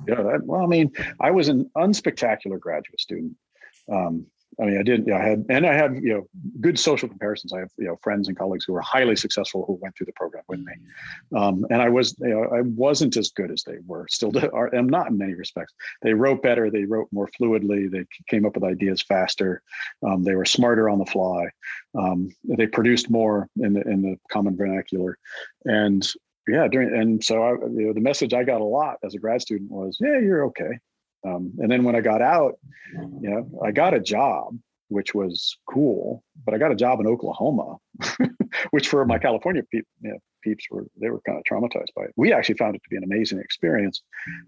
yeah, 0.07 0.15
that, 0.15 0.41
well, 0.45 0.61
I 0.61 0.67
mean, 0.67 0.91
I 1.19 1.31
was 1.31 1.49
an 1.49 1.69
unspectacular 1.75 2.59
graduate 2.59 2.99
student. 2.99 3.33
Um, 3.91 4.25
I 4.61 4.65
mean, 4.65 4.77
I 4.77 4.83
did. 4.83 5.07
Yeah, 5.07 5.17
I 5.17 5.23
had, 5.23 5.45
and 5.49 5.65
I 5.65 5.73
had, 5.73 5.95
you 5.95 6.13
know, 6.13 6.27
good 6.59 6.77
social 6.77 7.09
comparisons. 7.09 7.51
I 7.51 7.59
have, 7.59 7.71
you 7.77 7.87
know, 7.87 7.97
friends 8.03 8.27
and 8.27 8.37
colleagues 8.37 8.65
who 8.65 8.73
were 8.73 8.81
highly 8.81 9.15
successful 9.15 9.65
who 9.65 9.79
went 9.81 9.95
through 9.95 10.05
the 10.05 10.13
program 10.13 10.43
with 10.47 10.59
me, 10.59 10.73
um, 11.35 11.65
and 11.71 11.81
I 11.81 11.89
was, 11.89 12.15
you 12.19 12.29
know, 12.29 12.43
I 12.43 12.61
wasn't 12.61 13.17
as 13.17 13.31
good 13.31 13.49
as 13.49 13.63
they 13.63 13.77
were. 13.87 14.05
Still, 14.09 14.31
are, 14.53 14.73
am 14.75 14.87
not 14.87 15.09
in 15.09 15.17
many 15.17 15.33
respects. 15.33 15.73
They 16.03 16.13
wrote 16.13 16.43
better. 16.43 16.69
They 16.69 16.85
wrote 16.85 17.07
more 17.11 17.27
fluidly. 17.39 17.89
They 17.89 18.05
came 18.27 18.45
up 18.45 18.53
with 18.53 18.63
ideas 18.63 19.01
faster. 19.01 19.63
Um, 20.05 20.23
they 20.23 20.35
were 20.35 20.45
smarter 20.45 20.89
on 20.89 20.99
the 20.99 21.05
fly. 21.05 21.49
Um, 21.97 22.29
they 22.43 22.67
produced 22.67 23.09
more 23.09 23.49
in 23.57 23.73
the 23.73 23.81
in 23.81 24.03
the 24.03 24.17
common 24.31 24.55
vernacular, 24.55 25.17
and 25.65 26.07
yeah, 26.47 26.67
during 26.67 26.93
and 26.93 27.23
so 27.23 27.41
I, 27.41 27.51
you 27.51 27.87
know, 27.87 27.93
the 27.93 27.99
message 27.99 28.33
I 28.33 28.43
got 28.43 28.61
a 28.61 28.65
lot 28.65 28.97
as 29.03 29.15
a 29.15 29.19
grad 29.19 29.41
student 29.41 29.71
was, 29.71 29.97
yeah, 29.99 30.19
you're 30.19 30.45
okay. 30.45 30.77
Um, 31.23 31.53
and 31.59 31.71
then 31.71 31.83
when 31.83 31.95
I 31.95 32.01
got 32.01 32.21
out, 32.21 32.55
you 32.93 33.29
know, 33.29 33.61
I 33.63 33.71
got 33.71 33.93
a 33.93 33.99
job, 33.99 34.57
which 34.89 35.13
was 35.13 35.57
cool, 35.69 36.23
but 36.45 36.53
I 36.53 36.57
got 36.57 36.71
a 36.71 36.75
job 36.75 36.99
in 36.99 37.07
Oklahoma, 37.07 37.77
which 38.71 38.87
for 38.89 39.05
my 39.05 39.17
California 39.17 39.63
you 39.71 39.83
know, 40.01 40.17
peeps 40.41 40.65
were 40.69 40.85
they 40.99 41.09
were 41.09 41.21
kind 41.21 41.37
of 41.37 41.43
traumatized 41.43 41.93
by 41.95 42.03
it. 42.03 42.13
We 42.15 42.33
actually 42.33 42.55
found 42.55 42.75
it 42.75 42.83
to 42.83 42.89
be 42.89 42.97
an 42.97 43.03
amazing 43.03 43.39
experience, 43.39 44.01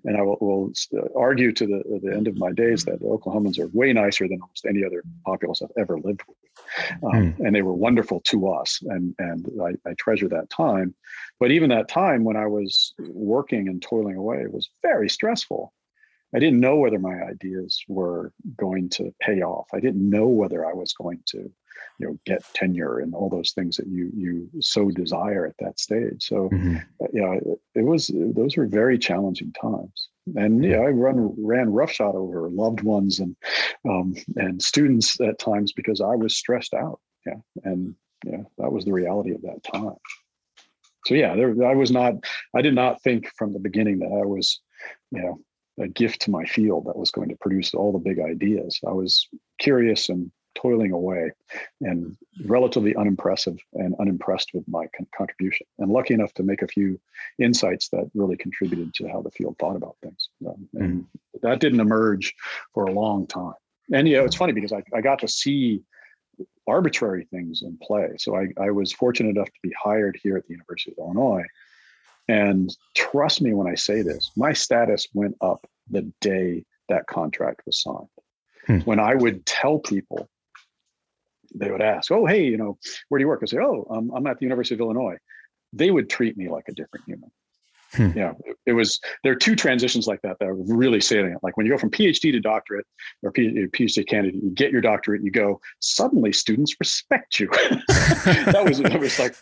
and 0.04 0.18
I 0.18 0.22
will, 0.22 0.38
will 0.42 0.74
argue 1.16 1.52
to 1.54 1.66
the 1.66 2.00
the 2.04 2.14
end 2.14 2.28
of 2.28 2.38
my 2.38 2.52
days 2.52 2.84
that 2.86 3.02
Oklahomans 3.02 3.60
are 3.60 3.68
way 3.68 3.94
nicer 3.94 4.28
than 4.28 4.42
almost 4.42 4.66
any 4.66 4.84
other 4.84 5.04
populace 5.26 5.62
I've 5.62 5.70
ever 5.78 5.98
lived 6.00 6.22
with, 6.28 7.04
um, 7.04 7.34
mm. 7.34 7.40
and 7.40 7.56
they 7.56 7.62
were 7.62 7.74
wonderful 7.74 8.22
to 8.22 8.50
us, 8.50 8.80
and 8.84 9.16
and 9.20 9.50
I, 9.62 9.90
I 9.90 9.94
treasure 9.94 10.28
that 10.30 10.50
time. 10.50 10.94
But 11.40 11.52
even 11.52 11.70
that 11.70 11.88
time 11.88 12.24
when 12.24 12.36
I 12.36 12.48
was 12.48 12.94
working 13.00 13.68
and 13.68 13.82
toiling 13.82 14.18
away 14.18 14.46
was 14.48 14.70
very 14.82 15.10
stressful 15.10 15.74
I 16.36 16.40
didn't 16.40 16.60
know 16.60 16.78
whether 16.78 17.00
my 17.00 17.22
ideas 17.22 17.84
were 17.88 18.32
going 18.58 18.90
to 18.90 19.14
pay 19.20 19.42
off. 19.42 19.68
I 19.74 19.80
didn't 19.80 20.10
know 20.10 20.28
whether 20.28 20.66
I 20.66 20.74
was 20.74 20.94
going 20.94 21.20
to, 21.28 21.38
you 22.00 22.08
know, 22.08 22.18
get 22.26 22.44
tenure 22.54 23.00
and 23.00 23.14
all 23.14 23.30
those 23.30 23.52
things 23.52 23.78
that 23.78 23.88
you 23.88 24.10
you 24.16 24.50
so 24.60 24.90
desire 24.90 25.46
at 25.46 25.58
that 25.60 25.80
stage. 25.80 26.24
So, 26.24 26.50
mm-hmm. 26.50 26.78
Uh, 27.02 27.08
yeah, 27.14 27.34
it, 27.34 27.60
it, 27.76 27.86
was 27.86 28.12
those 28.14 28.58
were 28.58 28.66
very 28.66 28.98
challenging 28.98 29.54
times. 29.54 30.10
And 30.36 30.64
yeah, 30.64 30.78
I 30.78 30.88
run 30.88 31.34
ran 31.38 31.72
roughshod 31.72 32.16
over 32.16 32.50
loved 32.50 32.82
ones 32.82 33.20
and 33.20 33.36
um, 33.88 34.16
and 34.36 34.62
students 34.62 35.20
at 35.22 35.38
times 35.40 35.74
because 35.74 36.02
I 36.02 36.16
was 36.16 36.36
stressed 36.36 36.74
out. 36.74 37.00
Yeah, 37.26 37.42
and 37.64 37.96
yeah, 38.26 38.44
that 38.58 38.72
was 38.72 38.86
the 38.86 38.94
reality 38.94 39.34
of 39.34 39.42
that 39.44 39.64
time. 39.72 39.96
So 41.06 41.16
yeah, 41.16 41.36
there, 41.36 41.50
I 41.66 41.76
was 41.76 41.92
not. 41.92 42.16
I 42.56 42.62
did 42.62 42.74
not 42.74 43.02
think 43.02 43.30
from 43.38 43.54
the 43.54 43.60
beginning 43.60 44.00
that 44.00 44.08
I 44.08 44.26
was, 44.26 44.62
you 45.12 45.22
know, 45.22 45.40
a 45.80 45.88
gift 45.88 46.22
to 46.22 46.32
my 46.32 46.46
field 46.46 46.86
that 46.86 46.98
was 46.98 47.12
going 47.12 47.30
to 47.30 47.36
produce 47.36 47.74
all 47.74 47.92
the 47.92 48.00
big 48.00 48.20
ideas. 48.20 48.80
I 48.88 48.92
was 48.92 49.28
curious 49.60 50.10
and 50.10 50.32
toiling 50.56 50.92
away 50.92 51.32
and 51.82 52.16
relatively 52.46 52.96
unimpressive 52.96 53.58
and 53.74 53.96
unimpressed 54.00 54.52
with 54.54 54.68
my 54.68 54.86
con- 54.96 55.08
contribution 55.16 55.66
and 55.80 55.92
lucky 55.92 56.14
enough 56.14 56.34
to 56.34 56.44
make 56.44 56.62
a 56.62 56.68
few 56.68 57.00
insights 57.40 57.90
that 57.90 58.10
really 58.14 58.38
contributed 58.38 58.94
to 58.94 59.08
how 59.08 59.22
the 59.22 59.32
field 59.32 59.56
thought 59.60 59.76
about 59.76 59.96
things 60.02 60.30
um, 60.48 60.68
and 60.76 61.02
mm. 61.02 61.42
that 61.42 61.60
didn't 61.60 61.80
emerge 61.80 62.34
for 62.74 62.86
a 62.86 62.92
long 62.92 63.26
time 63.26 63.54
and 63.92 64.08
yeah 64.08 64.22
it's 64.22 64.36
funny 64.36 64.54
because 64.54 64.72
I, 64.72 64.84
I 64.94 65.02
got 65.02 65.20
to 65.20 65.28
see 65.28 65.82
arbitrary 66.68 67.26
things 67.26 67.64
in 67.64 67.78
play 67.82 68.10
so 68.18 68.36
I, 68.36 68.48
I 68.62 68.72
was 68.72 68.92
fortunate 68.92 69.32
enough 69.32 69.48
to 69.48 69.60
be 69.62 69.74
hired 69.82 70.20
here 70.22 70.38
at 70.38 70.46
the 70.46 70.54
university 70.54 70.92
of 70.92 70.98
illinois 71.00 71.44
and 72.28 72.76
trust 72.96 73.42
me 73.42 73.54
when 73.54 73.68
I 73.68 73.76
say 73.76 74.02
this, 74.02 74.32
my 74.36 74.54
status 74.54 75.08
went 75.14 75.36
up 75.42 75.68
the 75.90 76.12
day 76.22 76.64
that 76.90 77.08
contract 77.08 77.62
was 77.66 77.82
signed. 77.82 78.08
Hmm. 78.66 78.80
When 78.80 79.00
I 79.00 79.16
would 79.16 79.46
tell 79.46 79.80
people, 79.80 80.30
they 81.54 81.70
would 81.70 81.82
ask, 81.82 82.12
Oh, 82.12 82.26
hey, 82.26 82.44
you 82.46 82.58
know, 82.58 82.78
where 83.10 83.20
do 83.20 83.24
you 83.24 83.28
work? 83.28 83.42
I 83.44 83.46
say, 83.46 83.58
Oh, 83.60 83.86
um, 83.90 84.12
I'm 84.16 84.26
at 84.28 84.40
the 84.40 84.46
University 84.46 84.76
of 84.76 84.82
Illinois. 84.82 85.18
They 85.74 85.92
would 85.92 86.10
treat 86.10 86.38
me 86.38 86.50
like 86.50 86.66
a 86.70 86.74
different 86.74 87.06
human. 87.06 87.32
Hmm. 87.94 88.10
Yeah, 88.16 88.34
it, 88.46 88.58
it, 88.66 88.74
was. 88.74 89.00
There 89.24 89.32
are 89.32 89.38
two 89.38 89.56
transitions 89.56 90.08
like 90.08 90.22
that 90.24 90.40
that 90.40 90.48
are 90.48 90.56
really 90.56 91.00
salient. 91.00 91.44
Like 91.44 91.58
when 91.58 91.66
you 91.66 91.72
go 91.72 91.78
from 91.78 91.92
PhD 91.92 92.32
to 92.32 92.40
doctorate 92.40 92.86
or 93.22 93.32
PhD 93.32 94.08
candidate, 94.08 94.42
you 94.42 94.50
get 94.50 94.72
your 94.72 94.82
doctorate, 94.82 95.24
you 95.24 95.32
go. 95.32 95.62
Suddenly, 95.80 96.34
students 96.34 96.76
respect 96.80 97.40
you. 97.40 97.48
that 97.88 98.64
was. 98.68 98.80
It 98.80 99.00
was 99.00 99.20
like 99.20 99.36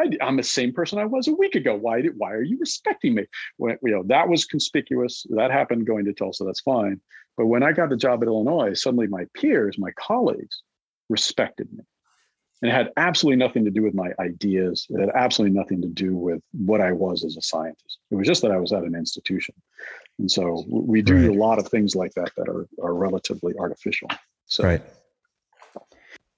I, 0.00 0.10
am 0.26 0.36
the 0.36 0.42
same 0.42 0.72
person 0.72 0.98
I 0.98 1.04
was 1.04 1.28
a 1.28 1.34
week 1.34 1.54
ago. 1.54 1.76
Why 1.76 2.00
did? 2.00 2.12
Why 2.16 2.32
are 2.32 2.42
you 2.42 2.58
respecting 2.58 3.14
me? 3.14 3.26
When, 3.58 3.76
you 3.82 3.92
know 3.92 4.02
that 4.06 4.28
was 4.28 4.44
conspicuous. 4.44 5.26
That 5.30 5.50
happened 5.50 5.86
going 5.86 6.06
to 6.06 6.12
Tulsa. 6.12 6.44
That's 6.44 6.60
fine. 6.60 7.00
But 7.36 7.46
when 7.46 7.62
I 7.62 7.72
got 7.72 7.90
the 7.90 7.96
job 7.96 8.22
at 8.22 8.26
Illinois, 8.26 8.74
suddenly 8.74 9.06
my 9.06 9.26
peers, 9.34 9.78
my 9.78 9.92
colleagues, 9.92 10.62
respected 11.08 11.68
me. 11.72 11.84
And 12.60 12.70
it 12.70 12.74
had 12.74 12.92
absolutely 12.96 13.36
nothing 13.36 13.64
to 13.64 13.70
do 13.70 13.82
with 13.82 13.94
my 13.94 14.10
ideas. 14.18 14.86
It 14.90 15.00
had 15.00 15.10
absolutely 15.14 15.56
nothing 15.56 15.80
to 15.82 15.88
do 15.88 16.16
with 16.16 16.42
what 16.52 16.80
I 16.80 16.92
was 16.92 17.24
as 17.24 17.36
a 17.36 17.42
scientist. 17.42 17.98
It 18.10 18.16
was 18.16 18.26
just 18.26 18.42
that 18.42 18.50
I 18.50 18.58
was 18.58 18.72
at 18.72 18.82
an 18.82 18.94
institution. 18.94 19.54
And 20.18 20.30
so 20.30 20.64
we 20.68 21.00
do 21.00 21.28
right. 21.28 21.36
a 21.36 21.38
lot 21.38 21.58
of 21.58 21.68
things 21.68 21.94
like 21.94 22.12
that 22.14 22.32
that 22.36 22.48
are, 22.48 22.66
are 22.82 22.94
relatively 22.94 23.54
artificial. 23.58 24.08
So, 24.46 24.64
right. 24.64 24.82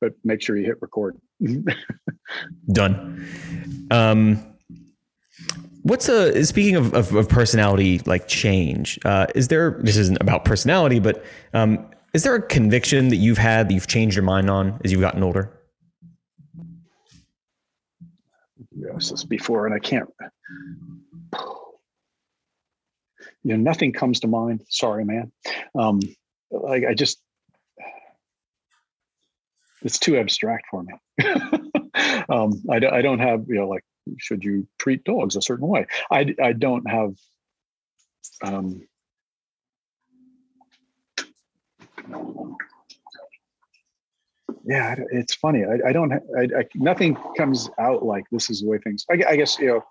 But 0.01 0.13
make 0.25 0.43
sure 0.43 0.57
you 0.57 0.67
hit 0.67 0.81
record. 0.81 1.19
Done. 2.73 3.29
Um, 3.91 4.57
what's 5.83 6.09
a 6.09 6.45
speaking 6.45 6.77
of, 6.77 6.95
of, 6.95 7.15
of 7.15 7.29
personality 7.29 8.01
like 8.07 8.29
change? 8.29 8.99
Uh, 9.05 9.27
is 9.35 9.49
there 9.49 9.79
this 9.81 9.97
isn't 9.97 10.21
about 10.21 10.45
personality, 10.45 10.99
but 10.99 11.25
um, 11.55 11.87
is 12.13 12.23
there 12.23 12.35
a 12.35 12.43
conviction 12.43 13.09
that 13.09 13.17
you've 13.17 13.39
had 13.39 13.69
that 13.69 13.75
you've 13.75 13.87
changed 13.87 14.17
your 14.17 14.25
mind 14.25 14.51
on 14.51 14.81
as 14.85 14.93
you've 14.93 15.01
gotten 15.01 15.23
older? 15.23 15.60
This 18.95 19.25
before, 19.25 19.67
and 19.67 19.75
I 19.75 19.79
can't. 19.79 20.09
You 23.43 23.57
know, 23.57 23.57
nothing 23.57 23.93
comes 23.93 24.21
to 24.21 24.29
mind. 24.29 24.65
Sorry, 24.69 25.05
man. 25.05 25.33
Um, 25.75 26.01
like 26.51 26.85
I 26.85 26.95
just, 26.95 27.21
it's 29.83 29.99
too 29.99 30.19
abstract 30.19 30.67
for 30.71 30.83
me. 30.83 30.93
um, 32.29 32.63
I, 32.71 32.77
I 32.93 33.03
don't 33.03 33.21
have, 33.21 33.45
you 33.49 33.57
know, 33.57 33.69
like, 33.69 33.85
should 34.19 34.45
you 34.45 34.67
treat 34.79 35.05
dogs 35.05 35.37
a 35.37 35.43
certain 35.43 35.69
way? 35.69 35.87
I, 36.11 36.35
I 36.43 36.53
don't 36.53 36.89
have, 36.91 37.15
um, 38.43 38.83
yeah, 44.65 44.97
it's 45.11 45.35
funny. 45.35 45.65
I, 45.65 45.89
I 45.89 45.93
don't. 45.93 46.13
I, 46.13 46.43
I, 46.43 46.65
nothing 46.75 47.17
comes 47.37 47.69
out 47.79 48.05
like 48.05 48.25
this 48.31 48.51
is 48.51 48.61
the 48.61 48.69
way 48.69 48.79
things. 48.79 49.05
I, 49.11 49.23
I, 49.29 49.37
guess 49.37 49.59
you 49.59 49.67
know. 49.69 49.85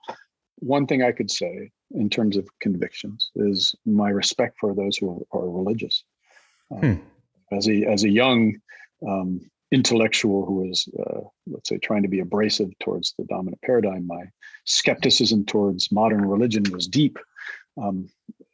One 0.61 0.85
thing 0.85 1.03
I 1.03 1.13
could 1.13 1.31
say 1.31 1.71
in 1.91 2.09
terms 2.09 2.35
of 2.35 2.45
convictions 2.59 3.31
is 3.35 3.73
my 3.85 4.09
respect 4.09 4.57
for 4.59 4.75
those 4.75 4.97
who 4.97 5.25
are, 5.31 5.49
religious. 5.49 6.03
Um, 6.71 6.79
hmm. 6.79 7.55
as 7.55 7.69
a 7.69 7.85
as 7.85 8.03
a 8.03 8.09
young 8.09 8.57
um, 9.07 9.39
intellectual 9.71 10.45
who 10.45 10.67
was, 10.67 10.87
uh, 10.99 11.21
let's 11.47 11.69
say, 11.69 11.77
trying 11.77 12.03
to 12.03 12.09
be 12.09 12.19
abrasive 12.19 12.77
towards 12.79 13.13
the 13.17 13.25
dominant 13.25 13.61
paradigm, 13.61 14.07
my 14.07 14.23
skepticism 14.65 15.45
towards 15.45 15.91
modern 15.91 16.25
religion 16.25 16.63
was 16.71 16.87
deep. 16.87 17.17
Um, 17.81 18.09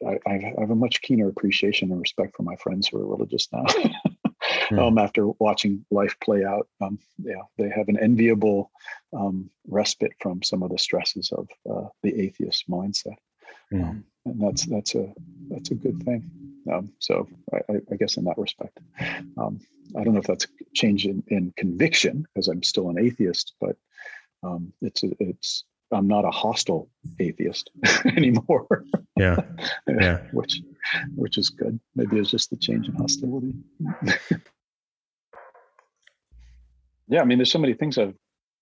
I, 0.06 0.18
I, 0.26 0.54
have 0.58 0.70
a 0.70 0.76
much 0.76 1.00
keener 1.02 1.28
appreciation 1.28 1.90
and 1.90 2.00
respect 2.00 2.36
for 2.36 2.42
my 2.42 2.54
friends 2.56 2.86
who 2.86 2.98
are 2.98 3.06
religious 3.06 3.48
now. 3.52 3.64
mm. 4.70 4.78
um, 4.78 4.98
after 4.98 5.28
watching 5.38 5.84
life 5.90 6.16
play 6.20 6.44
out, 6.44 6.68
um, 6.80 6.98
yeah, 7.18 7.42
they 7.58 7.68
have 7.68 7.88
an 7.88 7.98
enviable 7.98 8.70
um, 9.12 9.50
respite 9.68 10.12
from 10.20 10.42
some 10.42 10.62
of 10.62 10.70
the 10.70 10.78
stresses 10.78 11.32
of 11.32 11.48
uh, 11.70 11.88
the 12.02 12.20
atheist 12.20 12.68
mindset, 12.68 13.16
mm. 13.72 14.02
and 14.24 14.40
that's 14.40 14.66
that's 14.66 14.94
a 14.94 15.12
that's 15.48 15.70
a 15.70 15.74
good 15.74 16.02
thing. 16.04 16.30
Um, 16.72 16.92
so 16.98 17.28
I, 17.54 17.74
I, 17.92 17.96
guess 17.96 18.16
in 18.16 18.24
that 18.24 18.38
respect, 18.38 18.80
um, 19.38 19.60
I 19.96 20.02
don't 20.02 20.14
know 20.14 20.20
if 20.20 20.26
that's 20.26 20.46
a 20.46 20.48
change 20.74 21.06
in, 21.06 21.22
in 21.28 21.52
conviction 21.56 22.26
because 22.34 22.48
I'm 22.48 22.64
still 22.64 22.90
an 22.90 22.98
atheist, 22.98 23.54
but 23.60 23.76
um, 24.42 24.72
it's 24.82 25.04
a, 25.04 25.10
it's 25.20 25.64
I'm 25.92 26.08
not 26.08 26.24
a 26.24 26.30
hostile 26.30 26.88
atheist 27.20 27.70
anymore. 28.04 28.84
Yeah, 29.16 29.42
yeah, 29.88 30.22
which 30.32 30.60
which 31.14 31.38
is 31.38 31.50
good. 31.50 31.78
Maybe 31.94 32.18
it's 32.18 32.30
just 32.30 32.50
the 32.50 32.56
change 32.56 32.88
in 32.88 32.94
hostility. 32.94 33.54
yeah, 37.08 37.20
I 37.20 37.24
mean, 37.24 37.38
there's 37.38 37.52
so 37.52 37.58
many 37.58 37.74
things 37.74 37.98
I've 37.98 38.14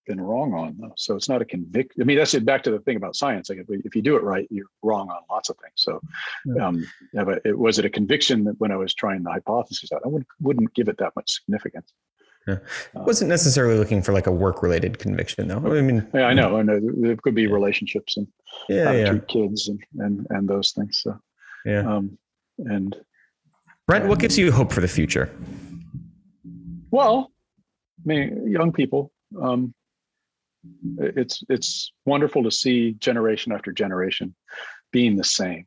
been 0.07 0.21
wrong 0.21 0.53
on 0.55 0.77
though. 0.79 0.93
So 0.97 1.17
it's 1.17 1.29
not 1.29 1.43
a 1.43 1.45
convict. 1.45 1.95
I 2.01 2.05
mean, 2.05 2.19
that's 2.19 2.35
it. 2.35 2.45
Back 2.45 2.63
to 2.65 2.71
the 2.71 2.79
thing 2.81 2.97
about 2.97 3.17
science. 3.17 3.49
Like 3.49 3.59
if, 3.59 3.67
if 3.85 3.97
you 3.97 4.03
do 4.03 4.17
it 4.17 4.23
right, 4.23 4.47
you're 4.51 4.67
wrong 4.83 5.09
on 5.09 5.23
lots 5.31 5.49
of 5.49 5.57
things. 5.63 5.75
So, 5.77 6.01
um, 6.61 6.85
yeah, 7.13 7.25
but 7.25 7.41
it 7.45 7.59
was 7.59 7.79
it 7.79 7.85
a 7.85 7.91
conviction 7.91 8.45
that 8.45 8.55
when 8.59 8.71
I 8.71 8.77
was 8.77 8.95
trying 8.95 9.23
the 9.23 9.31
hypothesis 9.31 9.91
out, 9.93 10.03
I 10.05 10.09
would, 10.09 10.27
wouldn't 10.41 10.75
give 10.75 10.89
it 10.89 10.99
that 10.99 11.15
much 11.17 11.33
significance. 11.33 11.93
Yeah. 12.47 12.59
Uh, 12.95 13.05
wasn't 13.07 13.31
necessarily 13.31 13.79
looking 13.79 14.03
for 14.03 14.13
like 14.13 14.27
a 14.27 14.33
work 14.33 14.63
related 14.63 14.99
conviction 14.99 15.49
though. 15.49 15.57
I 15.57 15.81
mean, 15.81 16.07
yeah, 16.13 16.25
I 16.25 16.35
know. 16.35 16.59
I 16.59 16.63
know 16.63 16.79
there 16.83 17.17
could 17.17 17.35
be 17.35 17.47
relationships 17.47 18.19
and 18.19 18.27
yeah, 18.69 18.93
yeah. 18.93 19.19
kids 19.29 19.69
and, 19.69 19.81
and, 19.99 20.27
and 20.31 20.47
those 20.47 20.73
things. 20.73 21.01
So, 21.03 21.19
yeah. 21.65 21.81
Um, 21.81 22.19
and 22.59 22.95
Brent, 23.87 24.07
what 24.07 24.19
gives 24.19 24.37
you 24.37 24.53
hope 24.53 24.73
for 24.73 24.81
the 24.81 24.89
future? 24.89 25.35
Well, 26.91 27.33
mean, 28.05 28.51
young 28.51 28.73
people, 28.73 29.13
um, 29.41 29.75
it's 30.99 31.43
it's 31.49 31.93
wonderful 32.07 32.43
to 32.45 32.51
see 32.51 32.93
generation 32.93 33.53
after 33.53 33.71
generation 33.73 34.35
being 34.93 35.17
the 35.17 35.25
same 35.25 35.67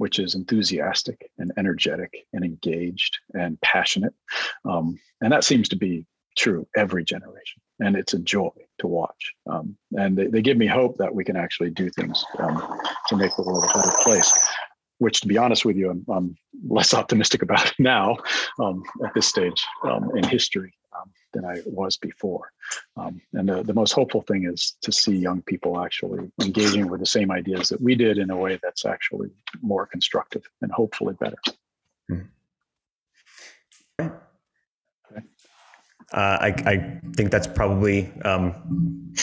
which 0.00 0.18
is 0.18 0.34
enthusiastic 0.34 1.30
and 1.36 1.52
energetic 1.58 2.26
and 2.32 2.42
engaged 2.42 3.18
and 3.34 3.60
passionate. 3.60 4.14
Um, 4.64 4.98
and 5.20 5.30
that 5.30 5.44
seems 5.44 5.68
to 5.68 5.76
be 5.76 6.06
true 6.38 6.66
every 6.74 7.04
generation 7.04 7.60
and 7.80 7.96
it's 7.96 8.14
a 8.14 8.18
joy 8.18 8.48
to 8.78 8.86
watch. 8.86 9.34
Um, 9.46 9.76
and 9.92 10.16
they, 10.16 10.28
they, 10.28 10.40
give 10.40 10.56
me 10.56 10.66
hope 10.66 10.96
that 10.96 11.14
we 11.14 11.22
can 11.22 11.36
actually 11.36 11.68
do 11.70 11.90
things 11.90 12.24
um, 12.38 12.80
to 13.08 13.16
make 13.16 13.36
the 13.36 13.42
world 13.42 13.62
a 13.62 13.78
better 13.78 13.92
place 14.00 14.32
which 15.00 15.22
to 15.22 15.26
be 15.26 15.38
honest 15.38 15.64
with 15.64 15.76
you 15.76 15.90
i'm, 15.90 16.04
I'm 16.08 16.36
less 16.68 16.94
optimistic 16.94 17.42
about 17.48 17.72
now 17.78 18.16
um, 18.60 18.82
at 19.04 19.14
this 19.14 19.26
stage 19.26 19.64
um, 19.82 20.10
in 20.14 20.22
history 20.24 20.72
than 21.32 21.44
I 21.44 21.60
was 21.66 21.96
before. 21.96 22.52
Um, 22.96 23.20
and 23.32 23.48
the, 23.48 23.62
the 23.62 23.74
most 23.74 23.92
hopeful 23.92 24.22
thing 24.22 24.44
is 24.44 24.76
to 24.82 24.92
see 24.92 25.14
young 25.14 25.42
people 25.42 25.80
actually 25.80 26.30
engaging 26.42 26.88
with 26.88 27.00
the 27.00 27.06
same 27.06 27.30
ideas 27.30 27.68
that 27.68 27.80
we 27.80 27.94
did 27.94 28.18
in 28.18 28.30
a 28.30 28.36
way 28.36 28.58
that's 28.62 28.84
actually 28.84 29.30
more 29.62 29.86
constructive 29.86 30.42
and 30.62 30.70
hopefully 30.72 31.14
better. 31.20 31.36
Hmm. 32.08 32.20
Uh, 36.12 36.38
I, 36.40 36.48
I, 36.66 37.00
think 37.14 37.30
that's 37.30 37.46
probably 37.46 38.12
um, 38.24 39.14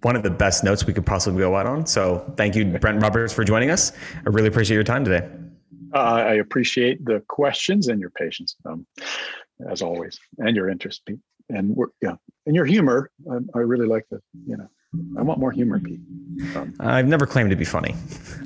one 0.00 0.16
of 0.16 0.22
the 0.22 0.30
best 0.30 0.64
notes 0.64 0.86
we 0.86 0.94
could 0.94 1.04
possibly 1.04 1.40
go 1.40 1.54
out 1.54 1.66
on. 1.66 1.84
So 1.84 2.32
thank 2.38 2.56
you, 2.56 2.64
Brent 2.64 3.02
Roberts, 3.02 3.34
for 3.34 3.44
joining 3.44 3.70
us. 3.70 3.92
I 4.24 4.30
really 4.30 4.48
appreciate 4.48 4.74
your 4.74 4.84
time 4.84 5.04
today. 5.04 5.28
Uh, 5.92 5.98
I 5.98 6.34
appreciate 6.34 7.04
the 7.04 7.22
questions 7.28 7.88
and 7.88 8.00
your 8.00 8.08
patience. 8.08 8.56
Um, 8.64 8.86
as 9.68 9.82
always, 9.82 10.18
and 10.38 10.56
your 10.56 10.70
interest, 10.70 11.02
Pete. 11.06 11.18
And 11.54 11.74
we're, 11.74 11.88
yeah, 12.00 12.14
and 12.46 12.54
your 12.54 12.64
humor. 12.64 13.10
I, 13.30 13.38
I 13.54 13.58
really 13.60 13.86
like 13.86 14.04
the, 14.10 14.20
you 14.46 14.56
know, 14.56 14.68
I 15.18 15.22
want 15.22 15.38
more 15.38 15.52
humor, 15.52 15.78
Pete. 15.78 16.00
Um, 16.56 16.74
I've 16.80 17.06
never 17.06 17.26
claimed 17.26 17.50
to 17.50 17.56
be 17.56 17.64
funny. 17.64 17.94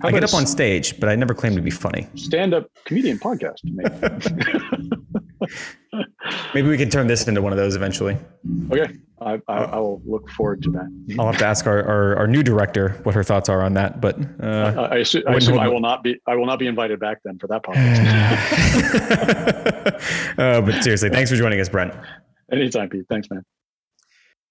I 0.03 0.11
get 0.11 0.25
up 0.25 0.35
on 0.35 0.47
stage, 0.47 0.99
but 1.01 1.09
I 1.09 1.15
never 1.15 1.33
claim 1.35 1.57
to 1.57 1.63
be 1.63 1.71
funny. 1.71 2.07
Stand-up 2.17 2.67
comedian 2.85 3.19
podcast, 3.19 3.61
maybe. 3.65 4.91
maybe 6.55 6.69
we 6.69 6.77
can 6.77 6.91
turn 6.91 7.07
this 7.07 7.27
into 7.29 7.41
one 7.43 7.53
of 7.53 7.59
those 7.59 7.77
eventually. 7.77 8.17
Okay, 8.71 8.95
I, 9.21 9.41
I, 9.49 9.57
I, 9.57 9.79
will 9.79 10.03
look 10.05 10.29
forward 10.31 10.63
to 10.65 10.71
that. 10.73 11.17
I'll 11.19 11.27
have 11.27 11.39
to 11.39 11.47
ask 11.47 11.67
our, 11.67 11.83
our, 11.83 12.17
our 12.17 12.27
new 12.27 12.43
director 12.43 13.01
what 13.05 13.15
her 13.15 13.23
thoughts 13.23 13.49
are 13.49 13.63
on 13.63 13.75
that. 13.75 14.01
But 14.01 14.19
uh, 14.43 14.89
I, 14.91 14.97
assume, 14.99 15.23
I, 15.27 15.35
assume 15.35 15.59
I, 15.59 15.69
will 15.69 15.81
not 15.81 16.03
be 16.03 16.17
I 16.27 16.37
will 16.37 16.47
not 16.47 16.59
be 16.59 16.67
invited 16.67 17.01
back 17.01 17.19
then 17.25 17.39
for 17.39 17.47
that 17.49 17.63
podcast. 17.63 17.99
uh, 20.39 20.61
but 20.61 20.83
seriously, 20.83 21.11
thanks 21.11 21.31
for 21.31 21.37
joining 21.37 21.61
us, 21.61 21.69
Brent. 21.69 21.95
Anytime, 22.53 22.89
Pete. 22.89 23.07
Thanks, 23.09 23.29
man. 23.31 23.43